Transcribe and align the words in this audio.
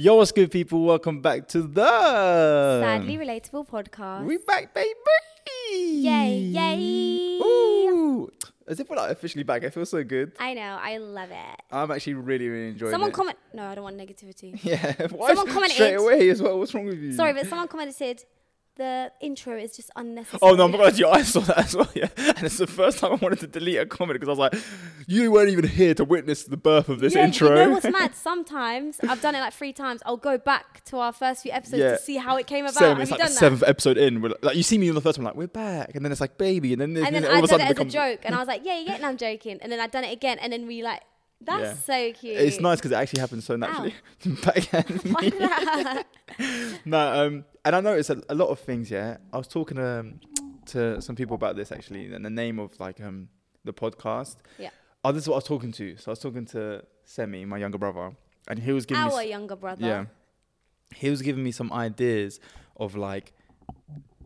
Yo, 0.00 0.14
what's 0.14 0.30
good, 0.30 0.52
people? 0.52 0.84
Welcome 0.84 1.20
back 1.20 1.48
to 1.48 1.62
the 1.62 2.80
Sadly 2.80 3.16
Relatable 3.16 3.66
podcast. 3.68 4.24
We 4.26 4.36
back, 4.36 4.72
baby. 4.72 4.94
Yay, 5.72 6.38
yay. 6.38 7.38
Ooh. 7.42 8.30
As 8.68 8.78
if 8.78 8.88
we're 8.88 8.94
like 8.94 9.10
officially 9.10 9.42
back. 9.42 9.64
I 9.64 9.70
feel 9.70 9.84
so 9.84 10.04
good. 10.04 10.30
I 10.38 10.54
know, 10.54 10.78
I 10.80 10.98
love 10.98 11.32
it. 11.32 11.62
I'm 11.72 11.90
actually 11.90 12.14
really, 12.14 12.48
really 12.48 12.68
enjoying 12.68 12.92
Someone 12.92 13.10
it. 13.10 13.12
Someone 13.16 13.34
comment. 13.34 13.38
No, 13.52 13.64
I 13.66 13.74
don't 13.74 13.82
want 13.82 13.98
negativity. 13.98 14.56
Yeah. 14.62 15.08
Why 15.08 15.34
Someone 15.34 15.46
commented- 15.52 15.74
straight 15.74 15.94
away 15.94 16.28
as 16.28 16.40
well. 16.40 16.60
What's 16.60 16.72
wrong 16.74 16.84
with 16.86 17.00
you? 17.00 17.12
Sorry, 17.14 17.32
but 17.32 17.48
someone 17.48 17.66
commented 17.66 18.22
the 18.78 19.12
intro 19.20 19.58
is 19.58 19.76
just 19.76 19.90
unnecessary. 19.96 20.38
Oh 20.40 20.54
no, 20.54 20.64
I'm 20.64 20.70
not 20.70 20.78
gonna 20.78 20.84
lie 20.84 20.90
to 20.92 20.96
you. 20.96 21.08
I 21.08 21.22
saw 21.22 21.40
that 21.40 21.58
as 21.58 21.76
well. 21.76 21.88
Yeah, 21.94 22.08
and 22.16 22.44
it's 22.44 22.58
the 22.58 22.66
first 22.66 22.98
time 23.00 23.12
I 23.12 23.16
wanted 23.16 23.40
to 23.40 23.46
delete 23.48 23.78
a 23.78 23.86
comment 23.86 24.18
because 24.18 24.28
I 24.28 24.32
was 24.32 24.38
like, 24.38 24.54
"You 25.06 25.30
weren't 25.32 25.50
even 25.50 25.66
here 25.66 25.94
to 25.94 26.04
witness 26.04 26.44
the 26.44 26.56
birth 26.56 26.88
of 26.88 27.00
this 27.00 27.14
yeah, 27.14 27.24
intro." 27.24 27.48
You 27.50 27.54
know 27.66 27.70
what's 27.70 27.84
mad? 27.90 28.14
Sometimes 28.14 28.98
I've 29.06 29.20
done 29.20 29.34
it 29.34 29.40
like 29.40 29.52
three 29.52 29.72
times. 29.72 30.00
I'll 30.06 30.16
go 30.16 30.38
back 30.38 30.84
to 30.86 30.98
our 30.98 31.12
first 31.12 31.42
few 31.42 31.52
episodes 31.52 31.80
Yeah. 31.80 31.90
to 31.92 31.98
see 31.98 32.16
how 32.16 32.36
it 32.36 32.46
came 32.46 32.64
about. 32.64 32.74
Same, 32.74 32.88
Have 32.90 33.00
it's 33.00 33.10
you 33.10 33.16
like 33.16 33.20
the 33.20 33.24
done 33.26 33.32
that? 33.34 33.38
seventh 33.40 33.64
episode 33.66 33.98
in. 33.98 34.22
Like, 34.22 34.32
like, 34.42 34.56
you 34.56 34.62
see 34.62 34.78
me 34.78 34.88
on 34.88 34.94
the 34.94 35.00
first 35.00 35.18
one, 35.18 35.24
like 35.24 35.34
we're 35.34 35.48
back, 35.48 35.94
and 35.96 36.04
then 36.04 36.12
it's 36.12 36.20
like 36.20 36.38
baby, 36.38 36.72
and 36.72 36.80
then, 36.80 36.96
And 36.96 37.14
then 37.14 37.24
all 37.24 37.32
I 37.32 37.38
of 37.38 37.44
a 37.44 37.46
done 37.48 37.58
sudden 37.60 37.66
it 37.66 37.78
as 37.80 37.86
a 37.86 37.90
joke, 37.90 38.20
and 38.24 38.34
I 38.34 38.38
was 38.38 38.48
like, 38.54 38.64
"Yeah, 38.64 38.78
yeah, 38.78 38.98
no, 38.98 39.08
I'm 39.08 39.16
joking." 39.16 39.58
And 39.60 39.72
then 39.72 39.80
I'd 39.80 39.90
done 39.90 40.04
it 40.04 40.12
again, 40.12 40.38
and 40.38 40.52
then 40.52 40.66
we 40.68 40.82
like, 40.84 41.02
"That's 41.40 41.62
Yeah. 41.88 41.94
so 41.94 42.12
cute." 42.12 42.36
It's 42.36 42.60
nice 42.60 42.78
because 42.78 42.90
it 42.92 42.96
actually 42.96 43.20
happens 43.20 43.44
so 43.44 43.56
naturally. 43.56 43.94
Back 44.44 44.74
at 44.74 46.06
no, 46.84 47.26
um, 47.26 47.44
and 47.64 47.76
I 47.76 47.80
noticed 47.80 48.10
a, 48.10 48.22
a 48.28 48.34
lot 48.34 48.48
of 48.48 48.58
things. 48.60 48.90
Yeah, 48.90 49.16
I 49.32 49.38
was 49.38 49.48
talking 49.48 49.78
um, 49.78 50.20
to 50.66 51.00
some 51.00 51.16
people 51.16 51.34
about 51.34 51.56
this 51.56 51.72
actually, 51.72 52.12
and 52.12 52.24
the 52.24 52.30
name 52.30 52.58
of 52.58 52.78
like 52.80 53.00
um 53.00 53.28
the 53.64 53.72
podcast. 53.72 54.36
Yeah. 54.58 54.70
Oh, 55.04 55.12
this 55.12 55.22
is 55.24 55.28
what 55.28 55.34
I 55.36 55.38
was 55.38 55.44
talking 55.44 55.72
to. 55.72 55.96
So 55.96 56.10
I 56.10 56.12
was 56.12 56.18
talking 56.18 56.44
to 56.46 56.82
Semi, 57.04 57.44
my 57.44 57.58
younger 57.58 57.78
brother, 57.78 58.12
and 58.48 58.58
he 58.58 58.72
was 58.72 58.84
giving 58.86 59.04
me 59.04 59.10
Our 59.12 59.20
s- 59.22 59.28
younger 59.28 59.56
brother. 59.56 59.86
yeah, 59.86 60.04
he 60.94 61.08
was 61.10 61.22
giving 61.22 61.42
me 61.44 61.52
some 61.52 61.72
ideas 61.72 62.40
of 62.76 62.96
like 62.96 63.32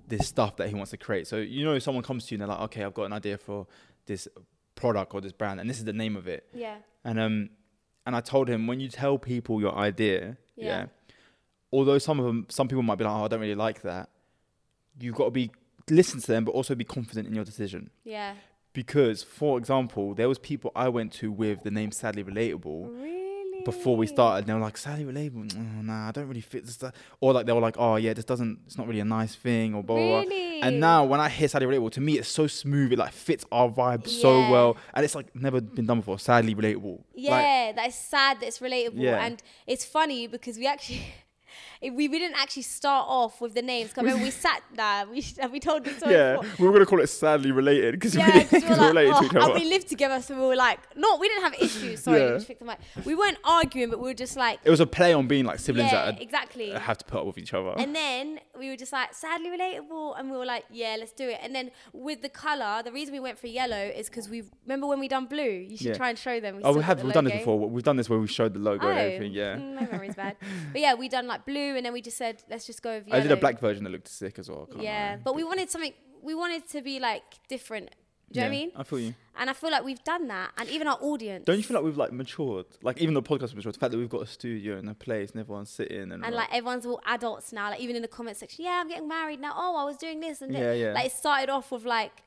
this 0.09 0.27
stuff 0.29 0.57
that 0.57 0.69
he 0.69 0.75
wants 0.75 0.91
to 0.91 0.97
create. 0.97 1.27
So 1.27 1.37
you 1.37 1.65
know, 1.65 1.75
if 1.75 1.83
someone 1.83 2.03
comes 2.05 2.27
to 2.27 2.35
you 2.35 2.37
and 2.37 2.51
they're 2.51 2.57
like, 2.57 2.65
okay, 2.67 2.85
I've 2.85 2.95
got 2.95 3.05
an 3.05 3.13
idea 3.13 3.39
for 3.39 3.67
this 4.07 4.27
product 4.75 5.15
or 5.15 5.21
this 5.21 5.33
brand, 5.33 5.61
and 5.61 5.69
this 5.69 5.79
is 5.79 5.85
the 5.85 5.93
name 5.93 6.17
of 6.17 6.27
it. 6.27 6.49
Yeah. 6.55 6.77
And 7.05 7.19
um, 7.19 7.51
and 8.07 8.17
I 8.17 8.21
told 8.21 8.49
him 8.49 8.67
when 8.67 8.81
you 8.81 8.89
tell 8.89 9.19
people 9.19 9.61
your 9.61 9.75
idea, 9.77 10.37
yeah. 10.57 10.67
Yeah. 10.67 10.87
although 11.73 11.99
some 11.99 12.19
of 12.19 12.27
them, 12.27 12.47
some 12.49 12.69
people 12.69 12.83
might 12.83 12.97
be 12.97 13.05
like, 13.05 13.15
oh, 13.15 13.25
I 13.25 13.29
don't 13.29 13.41
really 13.41 13.55
like 13.55 13.83
that. 13.83 14.09
You've 15.01 15.15
got 15.15 15.27
to 15.27 15.31
be 15.31 15.51
listen 15.91 16.21
to 16.21 16.27
them, 16.27 16.45
but 16.45 16.53
also 16.53 16.75
be 16.75 16.85
confident 16.85 17.29
in 17.29 17.35
your 17.35 17.45
decision. 17.45 17.91
Yeah. 18.05 18.35
Because, 18.73 19.23
for 19.23 19.59
example, 19.59 20.15
there 20.15 20.29
was 20.29 20.39
people 20.39 20.73
I 20.75 20.89
went 20.89 21.13
to 21.15 21.31
with 21.31 21.63
the 21.63 21.71
name 21.71 21.93
Sadly 21.93 22.25
Relatable 22.25 22.89
Really. 22.95 23.12
Before 23.65 23.97
we 23.97 24.07
started. 24.07 24.47
They 24.47 24.53
were 24.55 24.61
like, 24.61 24.77
Sadly 24.77 25.05
Relatable, 25.05 25.53
oh, 25.55 25.59
mm, 25.59 25.85
nah, 25.85 26.09
I 26.09 26.11
don't 26.13 26.29
really 26.29 26.41
fit 26.41 26.65
this. 26.65 26.75
stuff." 26.75 26.93
Or 27.21 27.33
like 27.33 27.47
they 27.47 27.53
were 27.53 27.61
like, 27.61 27.77
oh 27.79 27.97
yeah, 27.97 28.13
this 28.13 28.25
doesn't, 28.25 28.61
it's 28.67 28.77
not 28.79 28.87
really 28.89 29.01
a 29.01 29.05
nice 29.05 29.35
thing, 29.35 29.75
or 29.75 29.83
blah 29.83 29.97
blah. 29.97 30.07
blah. 30.07 30.21
Really. 30.31 30.61
And 30.63 30.81
now 30.81 31.05
when 31.05 31.21
I 31.21 31.29
hear 31.29 31.49
Sadly 31.49 31.67
Relatable, 31.67 31.93
to 31.93 32.01
me 32.01 32.19
it's 32.19 32.29
so 32.29 32.47
smooth. 32.47 32.93
It 32.93 32.99
like 32.99 33.13
fits 33.13 33.45
our 33.53 33.69
vibe 33.69 34.07
so 34.09 34.39
Yeah. 34.39 34.51
well, 34.51 34.77
and 34.95 35.05
it's 35.05 35.15
like 35.15 35.35
never 35.35 35.61
been 35.61 35.87
done 35.87 35.99
before. 36.01 36.19
Sadly 36.19 36.55
Relatable. 36.55 36.99
Like, 36.99 37.05
Yeah, 37.15 37.73
that's 37.75 37.97
sad. 37.97 38.39
That's 38.41 38.59
relatable, 38.61 38.93
Yeah. 38.95 39.25
and 39.25 39.43
it's 39.67 39.85
funny 39.85 40.27
because 40.27 40.57
we 40.59 40.67
actually. 40.67 41.03
We, 41.83 41.91
we 42.09 42.19
didn't 42.19 42.37
actually 42.41 42.63
start 42.63 43.07
off 43.09 43.41
with 43.41 43.55
the 43.55 43.63
names. 43.63 43.93
'Cause 43.93 44.05
remember 44.05 44.25
we 44.25 44.31
sat 44.47 44.63
there. 44.75 45.07
We 45.07 45.21
have 45.41 45.51
we 45.51 45.61
told 45.61 45.85
this 45.85 45.97
story 45.99 46.15
Yeah, 46.15 46.37
before. 46.37 46.57
we 46.59 46.67
were 46.67 46.73
gonna 46.75 46.87
call 46.87 47.01
it 47.01 47.09
sadly 47.09 47.51
related 47.51 47.95
because 47.95 48.15
Yeah, 48.15 48.47
we 48.53 48.61
were 48.61 48.69
we're 48.69 48.77
like, 48.77 48.89
related 48.95 49.11
to 49.11 49.17
oh, 49.19 49.25
each 49.25 49.31
and 49.35 49.39
other. 49.43 49.55
we 49.55 49.65
lived 49.65 49.89
together, 49.89 50.23
so 50.23 50.35
we 50.35 50.47
were 50.47 50.57
like, 50.57 50.79
no, 50.97 51.17
we 51.17 51.29
didn't 51.29 51.43
have 51.45 51.55
issues. 51.55 52.03
Sorry, 52.05 52.19
Yeah. 52.19 52.25
let 52.25 52.33
me 52.33 52.37
just 52.39 52.47
fix 52.47 52.59
the 52.61 52.65
mic. 52.67 52.79
We 53.05 53.15
weren't 53.15 53.39
arguing, 53.45 53.91
but 53.91 53.99
we 53.99 54.05
were 54.09 54.15
just 54.15 54.37
like, 54.37 54.61
It 54.65 54.71
was 54.71 54.81
a 54.81 54.87
play 54.87 55.13
on 55.13 55.27
being 55.27 55.45
like 55.45 55.59
siblings 55.59 55.91
yeah, 55.93 56.07
that 56.13 56.23
exactly. 56.23 56.71
had- 56.71 56.83
have 56.83 56.99
to 56.99 57.05
put 57.05 57.21
up 57.21 57.27
with 57.27 57.39
each 57.39 57.53
other. 57.55 57.75
And 57.77 57.95
then 57.95 58.41
we 58.59 58.69
were 58.69 58.77
just 58.77 58.93
like 58.93 59.13
sadly 59.15 59.51
relatable, 59.51 60.19
and 60.19 60.31
we 60.31 60.37
were 60.37 60.47
like, 60.47 60.65
yeah, 60.71 60.97
let's 60.99 61.13
do 61.13 61.29
it. 61.29 61.39
And 61.43 61.55
then 61.55 61.71
with 61.93 62.23
the 62.23 62.29
color, 62.29 62.83
the 62.85 62.93
reason 62.93 63.13
we 63.13 63.21
went 63.21 63.39
for 63.39 63.47
yellow 63.49 63.77
is 63.77 64.09
because 64.09 64.29
we 64.29 64.45
remember 64.67 64.87
when 64.87 65.01
we 65.01 65.09
done 65.09 65.27
blue. 65.27 65.43
You 65.43 65.77
should 65.77 65.87
Yeah. 65.89 65.95
try 65.95 66.11
and 66.11 66.19
show 66.19 66.39
them. 66.41 66.61
oh, 66.63 66.75
we 66.75 66.83
have. 66.83 66.99
the 66.99 67.05
we've 67.05 67.15
done 67.15 67.25
this 67.25 67.33
before. 67.39 67.59
We've 67.59 67.83
done 67.85 67.97
this 67.97 68.09
where 68.09 68.19
we 68.19 68.27
showed 68.29 68.55
the 68.55 68.61
logo 68.61 68.89
and 68.89 68.99
Oh, 68.99 69.03
everything. 69.03 69.33
Yeah, 69.33 69.57
my 69.57 69.87
memory's 69.91 70.15
bad. 70.15 70.37
But 70.73 70.81
yeah, 70.81 70.95
we 70.95 71.09
done 71.09 71.27
like 71.27 71.45
blue, 71.47 71.72
and 71.77 71.85
then 71.87 71.93
we 71.93 72.03
just 72.03 72.17
said, 72.17 72.43
let's 72.51 72.67
just 72.67 72.83
go 72.83 72.97
with 72.99 73.09
you. 73.09 73.15
I 73.15 73.21
did 73.21 73.33
a 73.33 73.37
black 73.37 73.59
version 73.61 73.85
that 73.85 73.91
looked 73.91 74.09
sick 74.09 74.39
as 74.39 74.49
well. 74.49 74.69
Yeah, 74.79 75.13
lie. 75.17 75.21
but 75.25 75.35
we 75.35 75.45
wanted 75.45 75.71
something. 75.71 75.93
We 76.23 76.35
wanted 76.35 76.69
to 76.71 76.83
be 76.83 77.01
like 77.01 77.23
different. 77.49 77.91
Do 78.31 78.41
you 78.41 78.47
know 78.47 78.51
what 78.51 78.57
I 78.57 78.59
mean? 78.61 78.73
I 78.77 78.83
feel 78.85 78.99
you. 79.01 79.15
And 79.39 79.51
I 79.51 79.53
feel 79.53 79.71
like 79.71 79.85
we've 79.85 80.03
done 80.05 80.29
that, 80.29 80.53
and 80.57 80.67
even 80.71 80.87
our 80.89 80.97
audience. 81.03 81.45
Don't 81.45 81.59
you 81.59 81.63
feel 81.63 81.75
like 81.75 81.85
we've 81.85 81.99
like 81.99 82.13
matured? 82.13 82.65
Like 82.83 82.99
even 83.03 83.13
the 83.13 83.23
podcast 83.23 83.55
matured. 83.55 83.75
The 83.75 83.79
fact 83.79 83.93
that 83.93 83.99
we've 83.99 84.09
got 84.09 84.23
a 84.23 84.27
studio 84.27 84.79
and 84.79 84.89
a 84.89 84.95
place 84.95 85.33
and 85.33 85.41
everyone's 85.41 85.69
sitting 85.69 86.13
and, 86.13 86.25
and 86.25 86.35
like 86.35 86.49
everyone's 86.51 86.87
all 86.87 87.01
adults 87.05 87.53
now. 87.53 87.69
Like 87.71 87.81
even 87.81 87.95
in 87.97 88.01
the 88.03 88.09
comment 88.09 88.39
section, 88.39 88.65
yeah, 88.65 88.81
I'm 88.81 88.89
getting 88.89 89.07
married 89.09 89.41
now. 89.41 89.53
Oh, 89.55 89.77
I 89.77 89.85
was 89.85 89.97
doing 89.99 90.21
this 90.21 90.41
and 90.41 90.53
Yeah, 90.53 90.61
that. 90.73 90.79
yeah. 90.79 90.93
Like 90.93 91.07
it 91.07 91.13
started 91.13 91.51
off 91.51 91.71
with 91.73 91.85
like, 91.85 92.23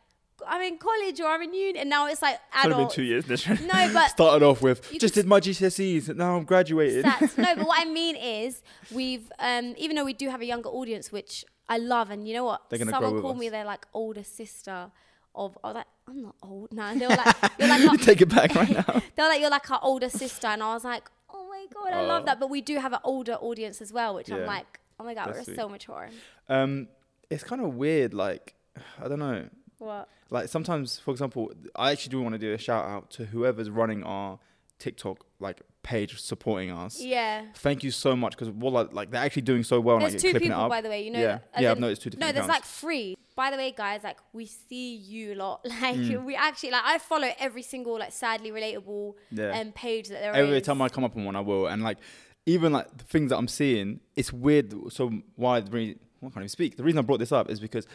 I'm 0.48 0.62
in 0.62 0.78
college 0.78 1.20
or 1.22 1.28
I'm 1.28 1.42
in 1.42 1.54
uni, 1.54 1.80
and 1.80 1.90
now 1.90 2.08
it's 2.08 2.22
like 2.22 2.40
it's 2.56 2.66
only 2.66 2.78
been 2.86 2.90
two 2.94 3.04
years. 3.04 3.26
This 3.26 3.48
No, 3.48 3.90
but 3.94 4.08
started 4.10 4.46
off 4.46 4.62
with 4.62 4.92
just 5.00 5.14
did 5.16 5.26
my 5.26 5.40
GCSEs. 5.40 6.16
Now 6.16 6.36
I'm 6.38 6.44
graduated. 6.44 7.06
stats. 7.06 7.38
No, 7.38 7.56
but 7.56 7.66
what 7.68 7.80
I 7.80 7.86
mean 7.90 8.16
is 8.16 8.62
we've 8.92 9.32
um, 9.40 9.74
even 9.78 9.96
though 9.96 10.06
we 10.06 10.14
do 10.14 10.30
have 10.30 10.42
a 10.42 10.46
younger 10.46 10.70
audience, 10.70 11.12
which 11.12 11.46
I 11.70 11.78
love, 11.78 12.10
and 12.12 12.28
you 12.28 12.34
know 12.34 12.44
what? 12.46 12.70
They're 12.70 12.80
gonna 12.80 12.92
Someone 12.92 13.22
called 13.22 13.38
me 13.38 13.50
their 13.50 13.66
like 13.66 13.86
older 13.94 14.24
sister 14.24 14.92
of. 15.34 15.58
I 15.64 15.68
was 15.68 15.76
like, 15.76 15.88
I'm 16.08 16.22
not 16.22 16.36
old. 16.44 16.74
No, 16.74 16.84
and 16.84 17.00
they 17.02 17.08
were 17.08 17.16
like, 17.16 17.36
you're 17.60 17.68
like, 17.70 17.88
our, 17.90 17.98
take 17.98 18.22
it 18.22 18.30
back 18.30 18.54
right 18.56 18.70
now. 18.70 19.02
they 19.16 19.24
were 19.24 19.30
like, 19.30 19.42
you're 19.42 19.50
like 19.50 19.70
our 19.72 19.80
older 19.82 20.10
sister, 20.10 20.48
and 20.48 20.62
I 20.62 20.74
was 20.74 20.84
like, 20.84 21.10
oh 21.34 21.48
my 21.48 21.66
god, 21.74 21.94
I 21.94 22.02
love 22.06 22.24
Oh. 22.24 22.26
that. 22.26 22.40
But 22.40 22.50
we 22.50 22.62
do 22.62 22.78
have 22.80 22.94
an 22.94 23.00
older 23.04 23.34
audience 23.34 23.82
as 23.82 23.92
well, 23.94 24.16
which 24.16 24.30
Yeah. 24.30 24.36
I'm 24.38 24.46
like, 24.46 24.80
oh 25.00 25.04
my 25.04 25.14
god, 25.14 25.28
That's 25.28 25.40
we're 25.40 25.44
sweet. 25.46 25.56
so 25.56 25.70
mature. 25.70 26.10
Um, 26.50 26.88
it's 27.30 27.44
kind 27.44 27.62
of 27.62 27.74
weird. 27.76 28.14
Like 28.14 28.54
I 29.04 29.08
don't 29.08 29.20
know. 29.20 29.48
What? 29.80 30.08
Like 30.30 30.48
sometimes 30.50 31.00
for 31.00 31.12
example 31.12 31.52
i 31.76 31.92
actually 31.92 32.10
do 32.12 32.22
want 32.22 32.34
to 32.34 32.40
do 32.40 32.54
a 32.54 32.58
shout 32.58 32.86
out 32.86 33.10
to 33.12 33.26
whoever's 33.26 33.70
running 33.70 34.04
our 34.04 34.40
tiktok 34.80 35.26
like 35.40 35.62
page 35.84 36.20
supporting 36.20 36.72
us 36.72 37.00
Yeah. 37.00 37.46
thank 37.56 37.84
you 37.84 37.92
so 37.92 38.16
much 38.16 38.32
because 38.32 38.50
well 38.50 38.72
like, 38.72 38.92
like 38.94 39.12
they're 39.12 39.22
actually 39.24 39.44
doing 39.44 39.64
so 39.64 39.80
well 39.80 40.00
There's 40.00 40.14
and 40.14 40.22
two 40.22 40.28
like, 40.30 40.34
clipping 40.34 40.50
people, 40.50 40.62
it 40.62 40.66
up 40.66 40.70
by 40.70 40.82
the 40.82 40.90
way. 40.90 41.04
You 41.04 41.12
know. 41.12 41.20
yeah 41.22 41.40
yeah 41.60 41.72
i've 41.72 41.80
noticed 41.80 42.02
two 42.02 42.10
different. 42.10 42.28
No, 42.36 42.40
there's 42.40 42.50
like 42.50 42.64
three. 42.64 43.16
By 43.36 43.52
the 43.52 43.58
way, 43.58 43.72
guys, 43.72 44.02
like 44.04 44.18
we 44.34 44.46
see 44.46 44.96
you 44.96 45.34
a 45.34 45.36
lot. 45.36 45.62
Like 45.82 45.96
Mm. 45.98 46.24
we 46.26 46.36
actually 46.36 46.72
like 46.72 46.84
I 46.86 46.98
follow 46.98 47.30
every 47.38 47.62
single 47.62 48.00
like 48.00 48.14
sadly 48.14 48.50
relatable 48.52 49.14
Yeah. 49.30 49.60
um 49.60 49.72
page 49.74 50.08
that 50.10 50.22
there 50.22 50.32
is. 50.32 50.38
every 50.38 50.62
time 50.62 50.82
i 50.82 50.90
come 50.90 51.04
up 51.04 51.16
on 51.16 51.24
one 51.24 51.36
i 51.36 51.40
will 51.42 51.68
and 51.68 51.84
like 51.84 52.00
even 52.48 52.74
like 52.74 52.98
the 52.98 53.04
things 53.04 53.30
that 53.30 53.38
i'm 53.38 53.48
seeing 53.48 54.00
it's 54.16 54.34
weird 54.34 54.74
so 54.92 55.12
why 55.36 55.60
the 55.60 55.70
re- 55.72 55.98
I 56.22 56.26
can't 56.26 56.38
even 56.38 56.50
speak 56.50 56.78
the 56.78 56.84
reason 56.84 56.98
i 56.98 57.02
brought 57.04 57.20
this 57.20 57.32
up 57.32 57.50
is 57.52 57.60
because 57.60 57.86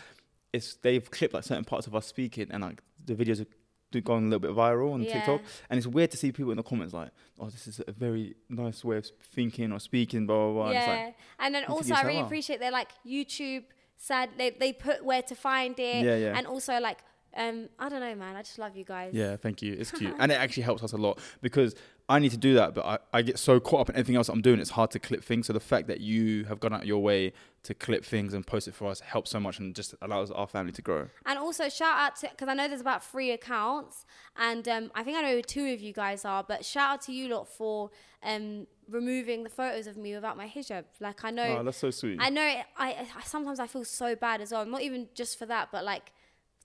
it's 0.52 0.76
they've 0.76 1.10
clipped 1.10 1.34
like 1.34 1.44
certain 1.44 1.64
parts 1.64 1.86
of 1.86 1.94
us 1.94 2.06
speaking 2.06 2.46
and 2.50 2.62
like 2.62 2.82
the 3.04 3.14
videos 3.14 3.40
are 3.40 4.00
going 4.02 4.22
a 4.26 4.28
little 4.28 4.38
bit 4.38 4.52
viral 4.52 4.92
on 4.92 5.02
Yeah. 5.02 5.14
tiktok 5.14 5.40
and 5.68 5.78
it's 5.78 5.86
weird 5.86 6.10
to 6.12 6.16
see 6.16 6.30
people 6.32 6.50
in 6.52 6.56
the 6.56 6.62
comments 6.62 6.94
like 6.94 7.10
oh 7.40 7.50
this 7.50 7.66
is 7.66 7.80
a 7.88 7.92
very 7.92 8.36
nice 8.48 8.84
way 8.84 8.96
of 8.98 9.06
thinking 9.34 9.72
or 9.72 9.80
speaking 9.80 10.26
blah 10.26 10.36
blah 10.36 10.52
blah 10.52 10.64
and 10.66 10.74
yeah, 10.74 11.04
like 11.04 11.16
and 11.40 11.54
then 11.54 11.64
also 11.64 11.94
I 11.94 12.02
really 12.02 12.20
appreciate 12.20 12.60
they're 12.60 12.70
like 12.70 12.90
YouTube 13.06 13.64
sad. 13.96 14.30
They 14.38 14.50
they 14.50 14.72
put 14.72 15.04
where 15.04 15.22
to 15.22 15.34
find 15.34 15.78
it. 15.78 16.04
Yeah, 16.04 16.16
yeah. 16.16 16.36
And 16.36 16.46
also 16.46 16.78
like 16.80 16.98
um 17.36 17.68
I 17.78 17.88
don't 17.88 18.00
know, 18.00 18.14
man. 18.14 18.34
I 18.36 18.42
just 18.42 18.58
love 18.58 18.76
you 18.76 18.84
guys. 18.84 19.12
Yeah, 19.14 19.36
thank 19.36 19.62
you. 19.62 19.74
It's 19.78 19.90
cute. 19.90 20.14
and 20.20 20.32
it 20.32 20.36
actually 20.36 20.64
helps 20.64 20.82
us 20.82 20.92
a 20.92 20.96
lot 20.96 21.18
because 21.42 21.74
I 22.10 22.18
need 22.18 22.32
to 22.32 22.36
do 22.36 22.54
that, 22.54 22.74
but 22.74 22.84
I, 22.84 22.98
I 23.12 23.22
get 23.22 23.38
so 23.38 23.60
caught 23.60 23.82
up 23.82 23.90
in 23.90 23.94
everything 23.94 24.16
else 24.16 24.28
I'm 24.28 24.42
doing, 24.42 24.58
it's 24.58 24.70
hard 24.70 24.90
to 24.90 24.98
clip 24.98 25.22
things. 25.22 25.46
So 25.46 25.52
the 25.52 25.60
fact 25.60 25.86
that 25.86 26.00
you 26.00 26.44
have 26.46 26.58
gone 26.58 26.74
out 26.74 26.84
your 26.84 27.00
way 27.00 27.32
to 27.62 27.72
clip 27.72 28.04
things 28.04 28.34
and 28.34 28.44
post 28.44 28.66
it 28.66 28.74
for 28.74 28.88
us 28.88 28.98
helps 28.98 29.30
so 29.30 29.38
much 29.38 29.60
and 29.60 29.74
just 29.76 29.94
allows 30.02 30.32
our 30.32 30.48
family 30.48 30.72
to 30.72 30.82
grow. 30.82 31.06
And 31.24 31.38
also 31.38 31.68
shout 31.68 31.96
out 31.96 32.16
to 32.16 32.28
because 32.28 32.48
I 32.48 32.54
know 32.54 32.66
there's 32.66 32.80
about 32.80 33.04
three 33.04 33.30
accounts, 33.30 34.04
and 34.36 34.66
um, 34.66 34.90
I 34.94 35.04
think 35.04 35.18
I 35.18 35.22
know 35.22 35.36
who 35.36 35.42
two 35.42 35.72
of 35.72 35.80
you 35.80 35.92
guys 35.92 36.24
are. 36.24 36.42
But 36.42 36.64
shout 36.64 36.90
out 36.90 37.00
to 37.02 37.12
you 37.12 37.28
lot 37.28 37.46
for 37.46 37.90
um, 38.24 38.66
removing 38.88 39.44
the 39.44 39.50
photos 39.50 39.86
of 39.86 39.96
me 39.96 40.12
without 40.12 40.36
my 40.36 40.48
hijab. 40.48 40.86
Like 40.98 41.24
I 41.24 41.30
know, 41.30 41.58
Oh, 41.60 41.62
that's 41.62 41.78
so 41.78 41.92
sweet. 41.92 42.18
I 42.20 42.28
know. 42.28 42.44
It, 42.44 42.64
I, 42.76 43.06
I 43.16 43.22
sometimes 43.22 43.60
I 43.60 43.68
feel 43.68 43.84
so 43.84 44.16
bad 44.16 44.40
as 44.40 44.50
well. 44.50 44.66
Not 44.66 44.82
even 44.82 45.06
just 45.14 45.38
for 45.38 45.46
that, 45.46 45.68
but 45.70 45.84
like 45.84 46.12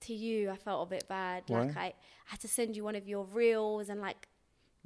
to 0.01 0.13
you, 0.15 0.49
I 0.49 0.55
felt 0.55 0.87
a 0.87 0.89
bit 0.89 1.07
bad. 1.07 1.43
Like 1.49 1.75
Why? 1.75 1.81
I, 1.81 1.93
had 2.25 2.39
to 2.39 2.47
send 2.47 2.75
you 2.75 2.83
one 2.83 2.95
of 2.95 3.07
your 3.07 3.23
reels 3.23 3.89
and 3.89 4.01
like 4.01 4.27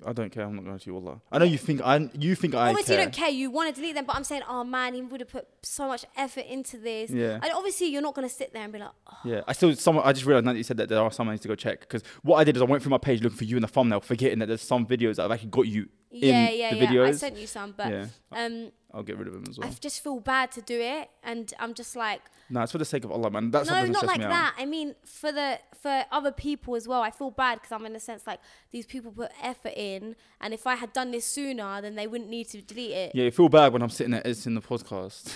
I 0.06 0.14
don't 0.14 0.32
care. 0.32 0.44
I'm 0.44 0.56
not 0.56 0.66
going 0.66 0.78
to 0.78 0.86
you, 0.86 0.96
Allah. 0.96 1.22
I 1.32 1.38
know 1.40 1.46
you 1.46 1.58
think 1.58 1.82
I 1.84 2.10
you 2.14 2.36
think 2.36 2.56
I 2.56 2.70
obviously 2.70 2.96
care. 2.96 3.00
you 3.00 3.06
don't 3.06 3.14
care. 3.14 3.30
You 3.30 3.52
want 3.52 3.74
to 3.74 3.82
delete 3.82 3.96
them, 3.96 4.06
but 4.06 4.16
I'm 4.16 4.24
saying, 4.24 4.44
oh 4.48 4.64
man, 4.64 4.94
he 4.94 5.02
would 5.02 5.20
have 5.22 5.30
put 5.30 5.48
so 5.62 5.88
much 5.88 6.06
effort 6.18 6.46
into 6.50 6.78
this. 6.78 7.12
Yeah. 7.12 7.40
And 7.42 7.52
obviously 7.54 7.88
you're 7.88 8.02
not 8.02 8.16
gonna 8.16 8.30
sit 8.30 8.54
there 8.54 8.64
and 8.64 8.74
be 8.74 8.80
like, 8.80 8.90
oh, 9.08 9.18
Yeah, 9.24 9.42
I 9.48 9.54
still. 9.54 9.76
Someone. 9.76 10.06
I 10.06 10.14
just 10.14 10.26
realized 10.26 10.46
now 10.46 10.54
that 10.54 10.58
you 10.58 10.64
said 10.64 10.78
that 10.78 10.90
there 10.90 11.02
are 11.02 11.12
some 11.12 11.30
I 11.30 11.34
need 11.34 11.42
to 11.42 11.48
go 11.48 11.56
check 11.56 11.82
because 11.82 12.04
what 12.24 12.38
I 12.38 12.44
did 12.44 12.56
is 12.56 12.62
I 12.62 12.66
went 12.66 12.84
through 12.84 12.92
my 12.92 12.98
page 12.98 13.22
looking 13.22 13.38
for 13.38 13.44
you 13.46 13.56
in 13.58 13.62
the 13.62 13.68
thumbnail, 13.68 14.02
forgetting 14.02 14.40
that 14.40 14.48
there's 14.48 14.62
some 14.62 14.86
videos 14.86 15.16
that 15.16 15.24
have 15.24 15.32
actually 15.32 15.50
got 15.50 15.68
you 15.68 15.90
yeah, 16.12 16.50
yeah, 16.50 16.74
yeah. 16.74 17.04
I 17.04 17.12
sent 17.12 17.38
you 17.38 17.48
some, 17.48 17.74
but 17.76 17.90
yeah, 17.90 18.06
um, 18.32 18.72
I'll 18.94 19.04
get 19.04 19.18
rid 19.18 19.28
of 19.28 19.34
them 19.34 19.44
as 19.48 19.58
well. 19.58 19.68
I 19.68 19.72
just 19.72 20.04
feel 20.04 20.20
bad 20.20 20.52
to 20.54 20.62
do 20.62 20.80
it, 20.80 21.10
and 21.24 21.54
I'm 21.60 21.74
just 21.74 21.96
like, 21.96 22.22
No, 22.50 22.62
it's 22.62 22.72
for 22.72 22.80
the 22.80 22.86
sake 22.86 23.04
of 23.04 23.12
Allah, 23.12 23.30
man. 23.30 23.52
That's 23.52 23.70
no, 23.70 23.86
doesn't 23.86 24.08
like 24.08 24.20
me 24.20 24.26
out. 24.26 24.30
that. 24.30 24.56
I 24.58 24.66
mean, 24.66 24.96
for 25.06 25.32
the 25.32 25.60
for 25.82 26.06
other 26.12 26.32
people 26.32 26.76
as 26.76 26.88
well. 26.88 27.02
I 27.02 27.12
feel 27.12 27.32
bad 27.32 27.56
because 27.62 27.72
I'm 27.72 27.86
in 27.86 27.96
a 27.96 28.00
sense 28.00 28.28
like 28.28 28.40
these 28.72 28.86
people 28.86 29.12
put 29.12 29.32
effort 29.42 29.74
in, 29.76 30.16
and 30.42 30.54
if 30.54 30.66
I 30.66 30.76
had 30.76 30.94
done 30.94 31.12
this 31.12 31.26
sooner, 31.26 31.82
then 31.82 31.96
they 31.96 32.08
wouldn't 32.08 32.30
need 32.30 32.50
to 32.50 32.62
delete 32.62 32.92
it. 32.92 33.12
Yeah, 33.14 33.26
you 33.26 33.32
feel 33.32 33.50
bad 33.50 33.74
when 33.74 33.82
I'm 33.82 33.90
sitting 33.90 34.12
there 34.12 34.26
editing 34.26 34.56
the 34.56 34.62
podcast 34.62 35.32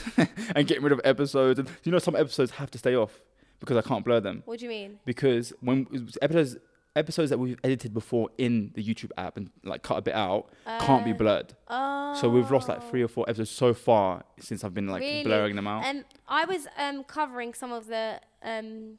and 0.56 0.68
getting 0.68 0.84
rid 0.84 0.92
of 0.92 1.02
episodes. 1.04 1.60
And 1.60 1.70
you 1.84 1.92
know, 1.92 2.00
some 2.00 2.16
episodes 2.16 2.52
have 2.52 2.72
to 2.72 2.78
stay 2.78 2.96
off 2.96 3.22
because 3.60 3.78
I 3.78 3.82
can't 3.82 4.04
blur 4.04 4.20
them. 4.20 4.44
What 4.46 4.60
do 4.60 4.66
you 4.66 4.70
mean? 4.70 5.00
Because 5.06 5.54
when 5.62 5.88
episodes 6.22 6.58
episodes 6.96 7.30
that 7.32 7.40
we've 7.40 7.58
edited 7.64 7.94
before 7.94 8.30
in 8.38 8.72
the 8.76 8.84
YouTube 8.84 9.10
app 9.18 9.36
and 9.38 9.50
like 9.64 9.82
cut 9.82 9.98
a 9.98 10.02
bit 10.02 10.14
out 10.14 10.50
can't 10.80 11.04
be 11.04 11.12
Uh, 11.12 11.16
blurred. 11.16 11.54
Oh. 11.68 12.14
So 12.22 12.30
we've 12.30 12.50
lost 12.52 12.70
like 12.70 12.84
three 12.90 13.02
or 13.02 13.08
four 13.08 13.26
episodes 13.28 13.50
so 13.50 13.74
far 13.74 14.24
since 14.40 14.64
I've 14.64 14.74
been 14.76 14.88
like 14.88 15.02
Really? 15.02 15.24
blurring 15.24 15.56
them 15.56 15.66
out. 15.68 15.86
Um, 15.86 16.04
I 16.28 16.46
was 16.46 16.68
um 16.78 17.04
covering 17.04 17.54
some 17.56 17.72
of 17.72 17.88
the 17.88 18.20
um 18.44 18.98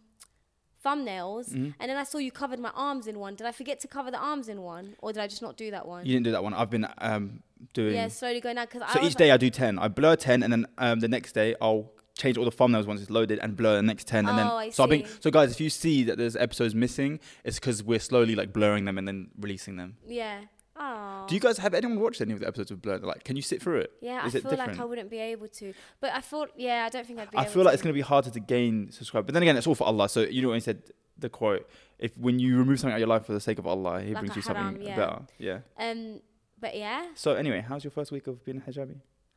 thumbnails, 0.85 1.49
Mm-hmm. 1.51 1.71
and 1.81 1.89
then 1.91 1.97
I 1.97 2.05
saw 2.05 2.19
you 2.19 2.31
covered 2.31 2.59
my 2.59 2.71
arms 2.75 3.07
in 3.07 3.19
one. 3.19 3.37
Did 3.37 3.47
I 3.47 3.53
forget 3.53 3.81
to 3.81 3.89
cover 3.89 4.11
the 4.11 4.19
arms 4.19 4.49
in 4.49 4.61
one, 4.61 4.97
or 4.99 5.13
did 5.13 5.23
I 5.23 5.27
just 5.27 5.41
not 5.41 5.57
do 5.57 5.71
that 5.71 5.87
one? 5.87 6.05
You 6.05 6.13
didn't 6.13 6.25
do 6.25 6.33
that 6.33 6.43
one. 6.43 6.53
I've 6.53 6.71
been 6.71 6.87
um 6.99 7.43
doing. 7.73 7.95
Yeah, 7.95 8.09
slowly 8.09 8.41
going 8.41 8.57
down 8.57 8.67
because 8.71 8.93
so 8.93 9.03
each 9.03 9.15
day 9.15 9.31
I 9.31 9.37
do 9.39 9.49
ten. 9.51 9.79
I 9.79 9.89
blur 9.89 10.17
ten, 10.17 10.43
and 10.43 10.53
then 10.53 10.67
um 10.79 11.01
the 11.01 11.09
next 11.09 11.33
day 11.33 11.55
I'll 11.61 11.93
change 12.17 12.39
all 12.39 12.45
the 12.45 12.51
thumbnails 12.53 12.87
once 12.87 13.01
it's 13.01 13.11
loaded 13.11 13.39
and 13.41 13.57
blur 13.57 13.77
the 13.77 13.83
next 13.83 14.07
ten, 14.07 14.27
and 14.29 14.39
then 14.39 14.47
Oh, 14.47 14.57
I 14.57 14.71
so 14.71 14.85
I've 14.85 14.91
been 14.91 15.05
see. 15.05 15.13
so 15.21 15.31
guys, 15.31 15.51
if 15.53 15.61
you 15.61 15.71
see 15.71 16.05
that 16.05 16.17
there's 16.19 16.37
episodes 16.37 16.75
missing, 16.75 17.21
it's 17.45 17.59
because 17.59 17.83
we're 17.83 17.99
slowly 18.01 18.35
like 18.35 18.53
blurring 18.53 18.85
them 18.85 18.99
and 18.99 19.07
then 19.09 19.31
releasing 19.39 19.77
them. 19.77 19.97
yeah. 20.07 20.41
Oh. 20.77 21.25
Do 21.29 21.37
you 21.37 21.41
guys 21.41 21.59
have 21.59 21.73
anyone 21.73 22.01
watched 22.01 22.21
any 22.21 22.33
of 22.33 22.41
the 22.41 22.49
episodes 22.49 22.73
with 22.73 22.83
blurred? 22.83 23.05
Like, 23.05 23.23
can 23.23 23.37
you 23.37 23.43
sit 23.43 23.63
through 23.63 23.79
it? 23.83 23.93
Yeah, 24.03 24.27
Is 24.27 24.35
I 24.35 24.39
it 24.39 24.43
feel 24.43 24.51
different? 24.51 24.73
like 24.73 24.81
I 24.81 24.85
wouldn't 24.85 25.09
be 25.09 25.19
able 25.21 25.47
to. 25.47 25.73
But 26.01 26.13
I 26.15 26.21
thought, 26.21 26.51
yeah, 26.57 26.85
I 26.85 26.89
don't 26.89 27.07
think 27.07 27.21
I'd 27.21 27.31
be 27.31 27.37
able 27.37 27.45
to. 27.45 27.49
I 27.49 27.53
feel 27.53 27.63
to. 27.63 27.67
like 27.67 27.75
it's 27.75 27.83
going 27.85 27.93
to 27.93 27.97
be 27.97 28.01
harder 28.01 28.31
to 28.31 28.41
gain 28.41 28.91
subscribers. 28.91 29.27
But 29.27 29.35
then 29.35 29.43
again, 29.45 29.57
it's 29.57 29.69
all 29.69 29.77
for 29.77 29.87
Allah. 29.87 30.09
So 30.09 30.23
you 30.23 30.43
know 30.43 30.49
when 30.49 30.57
he 30.57 30.61
said 30.63 30.83
the 31.17 31.29
quote, 31.29 31.69
if 32.01 32.19
when 32.19 32.41
you 32.41 32.59
remove 32.59 32.81
something 32.81 32.93
out 32.93 32.97
of 32.97 33.01
your 33.01 33.09
life 33.09 33.25
for 33.25 33.33
the 33.35 33.41
sake 33.41 33.61
of 33.61 33.69
Allah, 33.69 34.03
He 34.03 34.15
Like 34.15 34.25
brings 34.25 34.35
you 34.35 34.43
something 34.43 34.83
yeah. 34.83 34.97
better. 34.97 35.19
Yeah. 35.39 35.59
Um, 35.79 36.21
but 36.61 36.77
yeah, 36.77 37.07
So 37.15 37.35
anyway, 37.35 37.65
how's 37.67 37.85
your 37.85 37.93
first 37.93 38.11
week 38.11 38.27
of 38.27 38.45
being 38.45 38.59
a 38.59 38.69
hijabi? 38.69 38.97